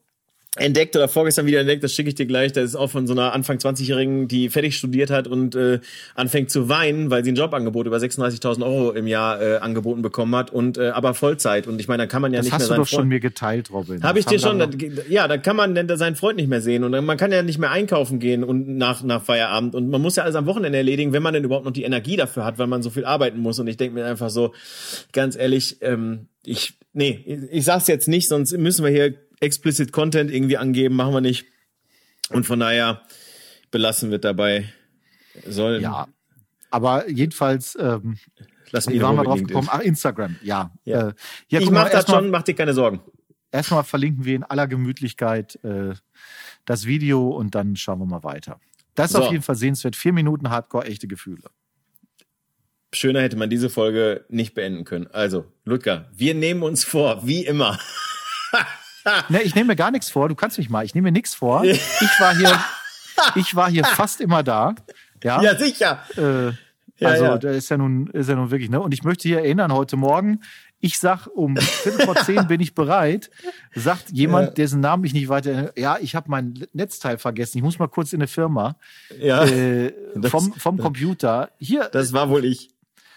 entdeckt 0.55 0.95
oder 0.95 1.07
vorgestern 1.07 1.47
wieder 1.47 1.59
entdeckt, 1.61 1.83
das 1.83 1.93
schicke 1.93 2.09
ich 2.09 2.15
dir 2.15 2.27
gleich, 2.27 2.51
das 2.51 2.65
ist 2.65 2.75
auch 2.75 2.89
von 2.89 3.07
so 3.07 3.13
einer 3.13 3.33
Anfang 3.33 3.57
20-Jährigen, 3.57 4.27
die 4.27 4.49
fertig 4.49 4.77
studiert 4.77 5.09
hat 5.09 5.27
und 5.27 5.55
äh, 5.55 5.79
anfängt 6.13 6.51
zu 6.51 6.69
weinen, 6.69 7.09
weil 7.09 7.23
sie 7.23 7.31
ein 7.31 7.35
Jobangebot 7.35 7.87
über 7.87 7.97
36.000 7.97 8.63
Euro 8.63 8.91
im 8.91 9.07
Jahr 9.07 9.41
äh, 9.41 9.57
angeboten 9.57 10.03
bekommen 10.03 10.35
hat 10.35 10.51
und 10.51 10.77
äh, 10.77 10.89
aber 10.89 11.15
Vollzeit. 11.15 11.65
Und 11.65 11.79
ich 11.79 11.87
meine, 11.87 12.03
da 12.03 12.07
kann 12.07 12.21
man 12.21 12.33
ja 12.33 12.39
das 12.39 12.45
nicht 12.45 12.51
mehr 12.51 12.59
Das 12.59 12.69
hast 12.69 12.77
du 12.77 12.81
doch 12.81 12.87
schon 12.87 13.07
mir 13.07 13.19
geteilt, 13.19 13.71
Robin. 13.71 14.03
Habe 14.03 14.19
ich 14.19 14.25
dir 14.25 14.39
schon, 14.39 14.59
da, 14.59 14.69
ja, 15.09 15.27
da 15.27 15.37
kann 15.37 15.55
man 15.55 15.73
denn 15.73 15.87
seinen 15.97 16.15
Freund 16.15 16.37
nicht 16.37 16.49
mehr 16.49 16.61
sehen. 16.61 16.83
Und 16.83 16.91
man 17.03 17.17
kann 17.17 17.31
ja 17.31 17.41
nicht 17.41 17.57
mehr 17.57 17.71
einkaufen 17.71 18.19
gehen 18.19 18.43
und 18.43 18.77
nach 18.77 19.03
nach 19.03 19.23
Feierabend. 19.23 19.73
Und 19.73 19.89
man 19.89 20.01
muss 20.01 20.15
ja 20.15 20.23
alles 20.23 20.35
am 20.35 20.45
Wochenende 20.45 20.77
erledigen, 20.77 21.13
wenn 21.13 21.23
man 21.23 21.33
denn 21.33 21.43
überhaupt 21.43 21.65
noch 21.65 21.73
die 21.73 21.83
Energie 21.83 22.15
dafür 22.15 22.45
hat, 22.45 22.59
weil 22.59 22.67
man 22.67 22.83
so 22.83 22.91
viel 22.91 23.05
arbeiten 23.05 23.39
muss. 23.39 23.59
Und 23.59 23.67
ich 23.67 23.77
denke 23.77 23.95
mir 23.95 24.05
einfach 24.05 24.29
so, 24.29 24.53
ganz 25.11 25.35
ehrlich, 25.35 25.77
ähm, 25.81 26.27
ich, 26.45 26.73
nee, 26.93 27.47
ich 27.51 27.65
sag's 27.65 27.87
jetzt 27.87 28.07
nicht, 28.07 28.27
sonst 28.27 28.55
müssen 28.57 28.83
wir 28.83 28.91
hier 28.91 29.15
explicit 29.43 29.91
Content 29.91 30.31
irgendwie 30.31 30.57
angeben, 30.57 30.95
machen 30.95 31.13
wir 31.13 31.21
nicht. 31.21 31.45
Und 32.29 32.45
von 32.45 32.59
daher 32.59 33.03
belassen 33.71 34.11
wir 34.11 34.19
dabei. 34.19 34.73
Sollen. 35.47 35.81
Ja. 35.81 36.07
Aber 36.69 37.09
jedenfalls, 37.09 37.77
ähm, 37.79 38.17
Lass 38.71 38.87
wie 38.87 38.93
mich 38.93 39.01
waren 39.01 39.15
in 39.15 39.21
wir 39.21 39.27
Ruhe 39.27 39.37
drauf 39.37 39.47
gekommen? 39.47 39.67
Ach, 39.71 39.79
Instagram, 39.79 40.35
ja. 40.41 40.71
Ja. 40.83 41.09
Äh, 41.09 41.13
ja 41.49 41.59
ich 41.59 41.65
guck 41.65 41.73
mal, 41.73 41.83
mach 41.83 41.91
das 41.91 42.05
schon, 42.07 42.29
mach 42.29 42.43
dir 42.43 42.55
keine 42.55 42.73
Sorgen. 42.73 43.01
Erstmal 43.51 43.83
verlinken 43.83 44.25
wir 44.25 44.35
in 44.35 44.43
aller 44.43 44.67
Gemütlichkeit 44.67 45.59
äh, 45.63 45.93
das 46.65 46.85
Video 46.85 47.29
und 47.29 47.53
dann 47.53 47.75
schauen 47.75 47.99
wir 47.99 48.05
mal 48.05 48.23
weiter. 48.23 48.59
Das 48.95 49.11
ist 49.11 49.17
So. 49.17 49.23
auf 49.23 49.31
jeden 49.31 49.43
Fall 49.43 49.55
sehenswert. 49.55 49.95
Vier 49.95 50.13
Minuten 50.13 50.49
Hardcore, 50.49 50.85
echte 50.85 51.07
Gefühle. 51.07 51.43
Schöner 52.93 53.21
hätte 53.21 53.37
man 53.37 53.49
diese 53.49 53.69
Folge 53.69 54.25
nicht 54.29 54.53
beenden 54.53 54.85
können. 54.85 55.07
Also, 55.07 55.45
Ludger, 55.65 56.09
wir 56.15 56.35
nehmen 56.35 56.61
uns 56.63 56.83
vor, 56.83 57.25
wie 57.25 57.45
immer. 57.45 57.79
Ne, 59.29 59.41
ich 59.41 59.55
nehme 59.55 59.67
mir 59.67 59.75
gar 59.75 59.91
nichts 59.91 60.09
vor. 60.09 60.29
Du 60.29 60.35
kannst 60.35 60.57
mich 60.57 60.69
mal. 60.69 60.85
Ich 60.85 60.95
nehme 60.95 61.07
mir 61.07 61.11
nichts 61.11 61.35
vor. 61.35 61.63
Ich 61.63 61.79
war 62.19 62.35
hier, 62.35 62.57
ich 63.35 63.55
war 63.55 63.69
hier 63.69 63.83
fast 63.85 64.21
immer 64.21 64.43
da. 64.43 64.75
Ja. 65.23 65.41
Ja, 65.41 65.57
sicher. 65.57 65.99
Äh, 66.17 66.51
Ja, 66.99 67.09
also, 67.09 67.23
ja. 67.25 67.37
da 67.37 67.49
ist 67.51 67.69
ja 67.69 67.77
nun, 67.77 68.07
ist 68.07 68.29
ja 68.29 68.35
nun 68.35 68.51
wirklich, 68.51 68.69
ne? 68.69 68.79
Und 68.79 68.93
ich 68.93 69.03
möchte 69.03 69.27
hier 69.27 69.39
erinnern, 69.39 69.73
heute 69.73 69.97
Morgen, 69.97 70.41
ich 70.79 70.99
sag, 70.99 71.27
um 71.27 71.57
Viertel 71.57 72.05
vor 72.05 72.15
zehn 72.15 72.47
bin 72.47 72.61
ich 72.61 72.75
bereit, 72.75 73.29
sagt 73.73 74.09
jemand, 74.11 74.49
Ja. 74.49 74.53
dessen 74.53 74.79
Namen 74.79 75.03
ich 75.05 75.13
nicht 75.13 75.27
weiter, 75.27 75.77
ja, 75.77 75.97
ich 75.99 76.15
habe 76.15 76.29
mein 76.29 76.65
Netzteil 76.73 77.17
vergessen. 77.17 77.57
Ich 77.57 77.63
muss 77.63 77.79
mal 77.79 77.87
kurz 77.87 78.13
in 78.13 78.19
eine 78.21 78.27
Firma, 78.27 78.75
Ja, 79.19 79.43
äh, 79.43 79.91
Das- 80.15 80.29
vom, 80.31 80.53
vom 80.53 80.77
Computer. 80.77 81.49
Hier, 81.57 81.89
das 81.91 82.13
war 82.13 82.29
wohl 82.29 82.45
ich. 82.45 82.69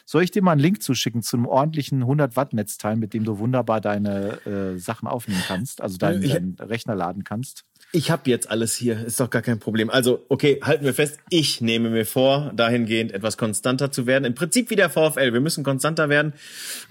Soll 0.08 0.22
ich 0.22 0.30
dir 0.30 0.40
mal 0.42 0.52
einen 0.52 0.60
Link 0.60 0.82
zuschicken 0.82 1.20
zu 1.20 1.36
einem 1.36 1.46
ordentlichen 1.46 2.00
100 2.02 2.36
Watt 2.36 2.52
Netzteil, 2.54 2.96
mit 2.96 3.12
dem 3.12 3.24
du 3.24 3.38
wunderbar 3.38 3.80
deine 3.80 4.38
äh, 4.46 4.78
Sachen 4.78 5.08
aufnehmen 5.08 5.42
kannst, 5.46 5.80
also 5.82 5.98
deinen, 5.98 6.22
Ich- 6.22 6.32
deinen 6.32 6.56
Rechner 6.60 6.94
laden 6.94 7.24
kannst? 7.24 7.64
Ich 7.92 8.10
habe 8.10 8.30
jetzt 8.30 8.48
alles 8.50 8.74
hier, 8.74 9.04
ist 9.04 9.20
doch 9.20 9.30
gar 9.30 9.42
kein 9.42 9.58
Problem. 9.58 9.90
Also, 9.90 10.24
okay, 10.28 10.60
halten 10.62 10.84
wir 10.84 10.94
fest, 10.94 11.18
ich 11.30 11.60
nehme 11.60 11.90
mir 11.90 12.06
vor, 12.06 12.52
dahingehend 12.54 13.12
etwas 13.12 13.36
konstanter 13.36 13.90
zu 13.92 14.06
werden. 14.06 14.24
Im 14.24 14.34
Prinzip 14.34 14.70
wie 14.70 14.76
der 14.76 14.90
VfL, 14.90 15.32
wir 15.32 15.40
müssen 15.40 15.62
konstanter 15.64 16.08
werden. 16.08 16.32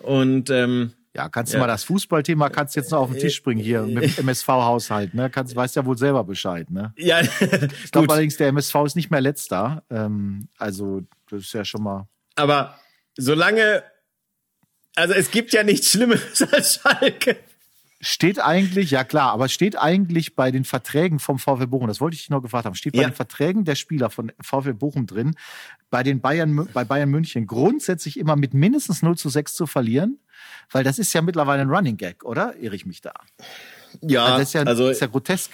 Und 0.03 0.49
ähm, 0.49 0.91
Ja, 1.15 1.29
kannst 1.29 1.53
du 1.53 1.57
Ja. 1.57 1.61
mal 1.61 1.67
das 1.67 1.83
Fußballthema 1.85 2.49
kannst 2.49 2.75
jetzt 2.75 2.91
noch 2.91 2.99
auf 2.99 3.11
den 3.11 3.19
Tisch 3.19 3.41
bringen 3.43 3.61
hier 3.61 3.83
mit 3.83 4.17
MSV-Haushalt, 4.19 5.13
ne? 5.13 5.29
Kannst, 5.29 5.55
weißt 5.55 5.75
ja 5.77 5.85
wohl 5.85 5.97
selber 5.97 6.23
Bescheid, 6.25 6.69
ne? 6.69 6.93
ja, 6.97 7.21
Ich 7.83 7.91
glaube 7.91 8.11
allerdings, 8.11 8.35
der 8.37 8.49
MSV 8.49 8.75
ist 8.85 8.95
nicht 8.95 9.11
mehr 9.11 9.21
letzter. 9.21 9.83
Ähm, 9.89 10.49
also, 10.57 11.01
das 11.29 11.41
ist 11.43 11.53
ja 11.53 11.63
schon 11.65 11.83
mal. 11.83 12.07
aber 12.35 12.75
solange, 13.17 13.83
also 14.95 15.13
es 15.13 15.31
gibt 15.31 15.53
ja 15.53 15.63
nichts 15.63 15.91
Schlimmeres 15.91 16.41
als 16.53 16.75
Schalke. 16.75 17.37
Steht 18.01 18.39
eigentlich, 18.39 18.91
ja 18.91 19.03
klar, 19.03 19.31
aber 19.31 19.47
steht 19.47 19.77
eigentlich 19.79 20.35
bei 20.35 20.51
den 20.51 20.63
Verträgen 20.63 21.17
vom 21.17 21.39
VfL 21.39 21.65
Bochum, 21.67 21.87
das 21.87 22.01
wollte 22.01 22.13
ich 22.15 22.21
dich 22.21 22.29
noch 22.29 22.41
gefragt 22.41 22.65
haben, 22.65 22.75
steht 22.75 22.93
bei 22.93 23.01
Ja. 23.01 23.07
den 23.09 23.15
Verträgen 23.15 23.65
der 23.65 23.75
Spieler 23.75 24.09
von 24.11 24.31
VfL 24.41 24.73
Bochum 24.73 25.07
drin, 25.07 25.35
bei 25.89 26.03
den 26.03 26.19
Bayern, 26.21 26.67
bei 26.73 26.83
Bayern 26.83 27.09
München 27.09 27.47
grundsätzlich 27.47 28.19
immer 28.19 28.35
mit 28.35 28.53
mindestens 28.53 29.01
0 29.01 29.17
zu 29.17 29.29
6 29.29 29.55
zu 29.55 29.65
verlieren? 29.65 30.19
Weil 30.69 30.83
das 30.83 30.99
ist 30.99 31.13
ja 31.13 31.21
mittlerweile 31.21 31.61
ein 31.61 31.69
Running 31.69 31.97
Gag, 31.97 32.23
oder? 32.25 32.55
Irre 32.57 32.75
ich 32.75 32.85
mich 32.85 33.01
da? 33.01 33.13
Ja, 34.01 34.25
Also 34.25 34.37
das 34.39 34.47
ist 34.49 34.53
ja, 34.53 34.61
also 34.63 34.89
ist 34.89 35.01
ja 35.01 35.07
grotesk, 35.07 35.51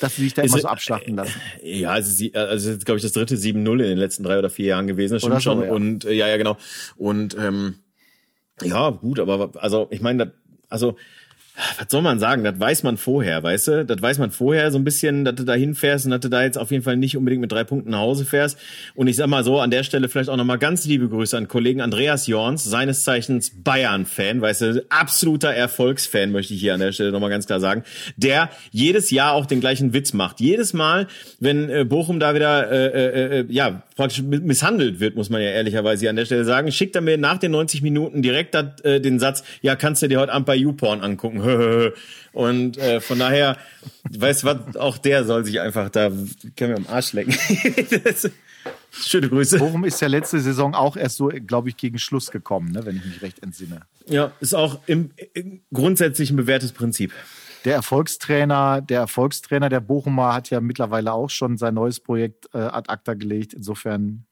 dass 0.00 0.16
sie 0.16 0.22
sich 0.24 0.34
da 0.34 0.42
Ist 0.42 0.50
immer 0.50 0.56
es- 0.58 0.62
so 0.62 0.68
abschlachten 0.68 1.16
lassen. 1.16 1.40
Ja, 1.62 1.90
also, 1.90 2.10
sie, 2.10 2.34
also 2.34 2.76
glaube 2.78 2.96
ich 2.98 3.02
das 3.02 3.12
dritte 3.12 3.36
7-0 3.36 3.72
in 3.72 3.78
den 3.88 3.98
letzten 3.98 4.22
drei 4.22 4.38
oder 4.38 4.50
vier 4.50 4.66
Jahren 4.66 4.86
gewesen, 4.86 5.14
das 5.14 5.22
stimmt 5.22 5.34
so, 5.36 5.40
schon. 5.40 5.62
ja. 5.64 5.70
Und 5.72 6.04
äh, 6.04 6.12
ja, 6.12 6.28
ja, 6.28 6.36
genau. 6.36 6.56
Und 6.96 7.36
ähm, 7.38 7.76
ja, 8.62 8.90
gut, 8.90 9.20
aber 9.20 9.50
also 9.62 9.86
ich 9.90 10.00
meine, 10.00 10.32
also 10.68 10.96
was 11.78 11.86
soll 11.90 12.02
man 12.02 12.18
sagen? 12.18 12.44
Das 12.44 12.58
weiß 12.58 12.82
man 12.82 12.96
vorher, 12.96 13.42
weißt 13.42 13.68
du? 13.68 13.84
Das 13.84 14.00
weiß 14.00 14.18
man 14.18 14.30
vorher 14.30 14.70
so 14.70 14.78
ein 14.78 14.84
bisschen, 14.84 15.24
dass 15.24 15.34
du 15.34 15.44
da 15.44 15.54
hinfährst 15.54 16.04
und 16.06 16.12
dass 16.12 16.20
du 16.20 16.28
da 16.28 16.42
jetzt 16.42 16.56
auf 16.58 16.70
jeden 16.70 16.82
Fall 16.84 16.96
nicht 16.96 17.16
unbedingt 17.16 17.40
mit 17.40 17.50
drei 17.52 17.64
Punkten 17.64 17.90
nach 17.90 17.98
Hause 17.98 18.24
fährst. 18.24 18.58
Und 18.94 19.08
ich 19.08 19.16
sag 19.16 19.26
mal 19.26 19.44
so, 19.44 19.60
an 19.60 19.70
der 19.70 19.82
Stelle 19.82 20.08
vielleicht 20.08 20.30
auch 20.30 20.36
nochmal 20.36 20.58
ganz 20.58 20.86
liebe 20.86 21.08
Grüße 21.08 21.36
an 21.36 21.48
Kollegen 21.48 21.80
Andreas 21.80 22.26
Jorns, 22.26 22.64
seines 22.64 23.02
Zeichens 23.02 23.50
Bayern-Fan, 23.62 24.40
weißt 24.40 24.60
du, 24.62 24.84
absoluter 24.88 25.50
Erfolgsfan, 25.50 26.30
möchte 26.32 26.54
ich 26.54 26.60
hier 26.60 26.74
an 26.74 26.80
der 26.80 26.92
Stelle 26.92 27.12
nochmal 27.12 27.30
ganz 27.30 27.46
klar 27.46 27.60
sagen, 27.60 27.82
der 28.16 28.50
jedes 28.70 29.10
Jahr 29.10 29.32
auch 29.32 29.46
den 29.46 29.60
gleichen 29.60 29.92
Witz 29.92 30.12
macht. 30.12 30.40
Jedes 30.40 30.72
Mal, 30.72 31.06
wenn 31.40 31.68
äh, 31.70 31.84
Bochum 31.84 32.20
da 32.20 32.34
wieder, 32.34 32.70
äh, 32.70 32.86
äh, 32.86 33.40
äh, 33.40 33.44
ja, 33.48 33.82
praktisch 33.96 34.22
mi- 34.22 34.40
misshandelt 34.40 35.00
wird, 35.00 35.16
muss 35.16 35.30
man 35.30 35.40
ja 35.42 35.48
ehrlicherweise 35.48 36.00
hier 36.00 36.10
an 36.10 36.16
der 36.16 36.24
Stelle 36.24 36.44
sagen, 36.44 36.70
schickt 36.70 36.94
er 36.94 37.02
mir 37.02 37.18
nach 37.18 37.38
den 37.38 37.50
90 37.52 37.82
Minuten 37.82 38.22
direkt 38.22 38.54
dat, 38.54 38.84
äh, 38.84 39.00
den 39.00 39.18
Satz, 39.18 39.42
ja, 39.62 39.74
kannst 39.76 40.02
du 40.02 40.08
dir 40.08 40.20
heute 40.20 40.32
Abend 40.32 40.46
bei 40.46 40.54
YouPorn 40.56 41.00
angucken. 41.00 41.42
Und 42.32 42.78
äh, 42.78 43.00
von 43.00 43.18
daher, 43.18 43.56
weißt 44.10 44.42
du 44.42 44.46
was, 44.46 44.76
auch 44.76 44.98
der 44.98 45.24
soll 45.24 45.44
sich 45.44 45.60
einfach 45.60 45.88
da, 45.90 46.10
kann 46.56 46.70
mir 46.70 46.76
am 46.76 46.86
Arsch 46.88 47.12
lecken. 47.12 47.36
Das- 48.04 48.30
Schöne 48.90 49.28
Grüße. 49.28 49.58
Bochum 49.58 49.84
ist 49.84 50.00
ja 50.00 50.08
letzte 50.08 50.40
Saison 50.40 50.74
auch 50.74 50.96
erst 50.96 51.16
so, 51.16 51.28
glaube 51.28 51.68
ich, 51.68 51.76
gegen 51.76 51.98
Schluss 51.98 52.30
gekommen, 52.30 52.72
ne, 52.72 52.84
wenn 52.84 52.96
ich 52.96 53.04
mich 53.04 53.22
recht 53.22 53.42
entsinne. 53.42 53.82
Ja, 54.06 54.32
ist 54.40 54.54
auch 54.54 54.80
im, 54.86 55.10
im 55.34 55.60
grundsätzlich 55.72 56.30
ein 56.30 56.36
bewährtes 56.36 56.72
Prinzip. 56.72 57.12
Der 57.64 57.74
Erfolgstrainer, 57.74 58.80
der 58.80 59.00
Erfolgstrainer 59.00 59.68
der 59.68 59.80
Bochumer 59.80 60.32
hat 60.34 60.50
ja 60.50 60.60
mittlerweile 60.60 61.12
auch 61.12 61.28
schon 61.30 61.58
sein 61.58 61.74
neues 61.74 62.00
Projekt 62.00 62.46
äh, 62.54 62.58
ad 62.58 62.88
acta 62.90 63.14
gelegt. 63.14 63.52
Insofern 63.52 64.26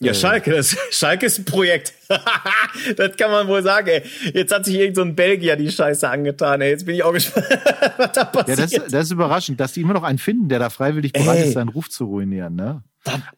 Ja, 0.00 0.12
Schalke, 0.12 0.50
das, 0.50 0.76
Schalke 0.90 1.24
ist 1.26 1.38
ein 1.38 1.44
Projekt. 1.46 1.94
das 2.96 3.16
kann 3.16 3.30
man 3.30 3.48
wohl 3.48 3.62
sagen, 3.62 3.88
ey. 3.88 4.02
Jetzt 4.34 4.52
hat 4.54 4.64
sich 4.66 4.74
irgend 4.74 4.96
so 4.96 5.02
ein 5.02 5.14
Belgier 5.16 5.56
die 5.56 5.70
Scheiße 5.70 6.08
angetan, 6.08 6.60
ey. 6.60 6.70
Jetzt 6.70 6.84
bin 6.84 6.94
ich 6.96 7.02
auch 7.02 7.12
gespannt, 7.12 7.46
was 7.96 8.12
da 8.12 8.20
Ja, 8.20 8.24
passiert. 8.26 8.58
das, 8.58 8.90
das 8.90 9.04
ist 9.06 9.10
überraschend, 9.12 9.58
dass 9.58 9.72
die 9.72 9.80
immer 9.80 9.94
noch 9.94 10.02
einen 10.02 10.18
finden, 10.18 10.48
der 10.50 10.58
da 10.58 10.68
freiwillig 10.68 11.12
bereit 11.12 11.38
Ey. 11.38 11.48
ist, 11.48 11.54
seinen 11.54 11.70
Ruf 11.70 11.88
zu 11.88 12.04
ruinieren. 12.04 12.54
Ne? 12.56 12.82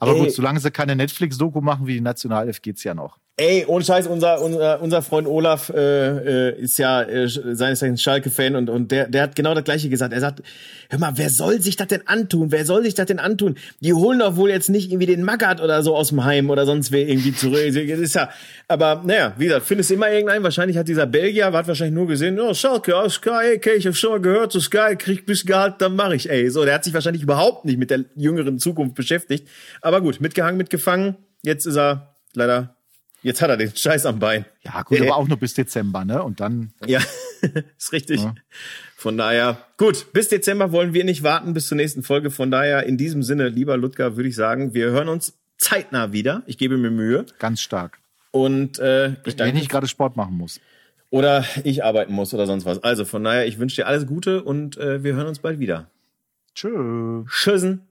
Aber 0.01 0.13
ey. 0.15 0.19
gut, 0.19 0.33
solange 0.33 0.59
sie 0.59 0.71
keine 0.73 0.97
Netflix-Doku 0.97 1.61
machen 1.61 1.87
wie 1.87 1.95
die 1.95 2.01
Nationalelf, 2.01 2.61
geht's 2.61 2.83
ja 2.83 2.95
noch. 2.95 3.19
Ey, 3.41 3.65
ohne 3.69 3.85
Scheiß, 3.85 4.09
unser, 4.09 4.43
unser, 4.43 4.83
unser 4.83 5.01
Freund 5.01 5.29
Olaf 5.29 5.71
äh, 5.71 6.49
äh, 6.49 6.61
ist 6.61 6.77
ja 6.77 7.03
äh, 7.03 7.29
seines 7.29 7.79
Zeichens 7.79 8.03
Schalke-Fan 8.03 8.57
und, 8.57 8.69
und 8.69 8.91
der, 8.91 9.07
der 9.07 9.23
hat 9.23 9.37
genau 9.37 9.55
das 9.55 9.63
Gleiche 9.63 9.89
gesagt. 9.89 10.13
Er 10.13 10.19
sagt, 10.19 10.43
hör 10.91 10.99
mal, 10.99 11.13
wer 11.15 11.31
soll 11.31 11.61
sich 11.61 11.77
das 11.77 11.87
denn 11.87 12.03
antun? 12.09 12.51
Wer 12.51 12.65
soll 12.65 12.83
sich 12.83 12.95
das 12.95 13.07
denn 13.07 13.21
antun? 13.21 13.55
Die 13.79 13.95
holen 13.95 14.19
doch 14.19 14.35
wohl 14.35 14.51
jetzt 14.51 14.71
nicht 14.71 14.91
irgendwie 14.91 15.07
den 15.07 15.23
Magath 15.23 15.61
oder 15.61 15.85
so 15.85 15.95
aus 15.95 16.09
dem 16.09 16.25
Heim 16.25 16.51
oder 16.51 16.67
sonst 16.67 16.91
wer 16.91 17.07
irgendwie 17.07 17.33
zurück. 17.33 17.59
Das 17.89 18.01
ist 18.01 18.15
ja, 18.17 18.29
aber 18.67 19.03
naja, 19.05 19.35
wie 19.39 19.45
gesagt, 19.45 19.67
findest 19.67 19.93
immer 19.93 20.11
irgendeinen. 20.11 20.43
Wahrscheinlich 20.43 20.77
hat 20.77 20.89
dieser 20.89 21.07
Belgier, 21.07 21.53
hat 21.53 21.69
wahrscheinlich 21.69 21.95
nur 21.95 22.09
gesehen, 22.09 22.41
oh, 22.41 22.55
Schalke, 22.55 22.93
oh, 22.97 23.09
Sky, 23.09 23.55
okay, 23.57 23.75
ich 23.77 23.87
habe 23.87 23.95
schon 23.95 24.11
mal 24.11 24.21
gehört, 24.21 24.51
so 24.51 24.59
Sky, 24.59 24.97
krieg 24.99 25.27
bis 25.27 25.47
Gehalt, 25.47 25.77
dann 25.79 25.95
mache 25.95 26.17
ich, 26.17 26.29
ey. 26.29 26.51
So, 26.51 26.65
der 26.65 26.75
hat 26.75 26.83
sich 26.83 26.93
wahrscheinlich 26.93 27.23
überhaupt 27.23 27.65
nicht 27.65 27.79
mit 27.79 27.91
der 27.91 28.05
jüngeren 28.17 28.59
Zukunft 28.59 28.97
beschäftigt. 28.97 29.49
Aber 29.81 30.01
gut, 30.01 30.21
mitgehangen, 30.21 30.57
mitgefangen. 30.57 31.17
Jetzt 31.45 31.67
ist 31.67 31.77
er 31.77 32.17
leider 32.35 32.78
Jetzt 33.23 33.43
hat 33.43 33.51
er 33.51 33.57
den 33.57 33.75
Scheiß 33.75 34.07
am 34.07 34.19
Bein. 34.19 34.45
Ja, 34.63 34.83
gut, 34.83 34.99
Äh, 35.01 35.07
aber 35.09 35.17
auch 35.17 35.27
nur 35.29 35.39
bis 35.39 35.55
Dezember, 35.55 36.05
ne? 36.05 36.23
Und 36.23 36.41
dann, 36.41 36.73
Ja, 36.87 37.01
ist 37.77 37.93
richtig. 37.93 38.21
Von 38.97 39.17
daher, 39.17 39.59
gut, 39.77 40.13
bis 40.13 40.29
Dezember 40.29 40.73
wollen 40.73 40.95
wir 40.95 41.05
nicht 41.05 41.23
warten 41.23 41.53
bis 41.55 41.67
zur 41.69 41.77
nächsten 41.77 42.03
Folge. 42.03 42.31
Von 42.31 42.51
daher, 42.51 42.85
in 42.85 42.97
diesem 42.97 43.23
Sinne, 43.23 43.49
lieber 43.49 43.77
Ludger, 43.77 44.17
würde 44.17 44.29
ich 44.29 44.35
sagen, 44.37 44.75
wir 44.75 44.91
hören 44.91 45.09
uns 45.09 45.35
zeitnah 45.57 46.13
wieder. 46.13 46.43
Ich 46.47 46.59
gebe 46.59 46.77
mir 46.79 46.91
Mühe. 46.91 47.27
ganz 47.39 47.61
stark. 47.61 47.99
Und 48.31 48.79
äh, 48.79 49.09
ich 49.09 49.17
Wenn 49.25 49.37
danke. 49.37 49.59
ich 49.61 49.69
gerade 49.69 49.89
Sport 49.89 50.17
machen 50.17 50.37
muss. 50.37 50.61
Oder 51.11 51.45
ich 51.65 51.83
arbeiten 51.85 52.13
muss 52.13 52.35
oder 52.35 52.47
sonst 52.47 52.67
was. 52.67 52.83
Also 52.83 53.05
von 53.05 53.25
daher, 53.25 53.47
ich 53.47 53.59
wünsche 53.59 53.77
dir 53.77 53.87
alles 53.87 54.07
Gute 54.07 54.43
und 54.45 54.77
äh, 54.77 55.03
wir 55.03 55.15
hören 55.15 55.27
uns 55.27 55.39
bald 55.39 55.59
wieder. 55.59 55.91
Tschö. 56.55 57.25
Tschüssen. 57.29 57.83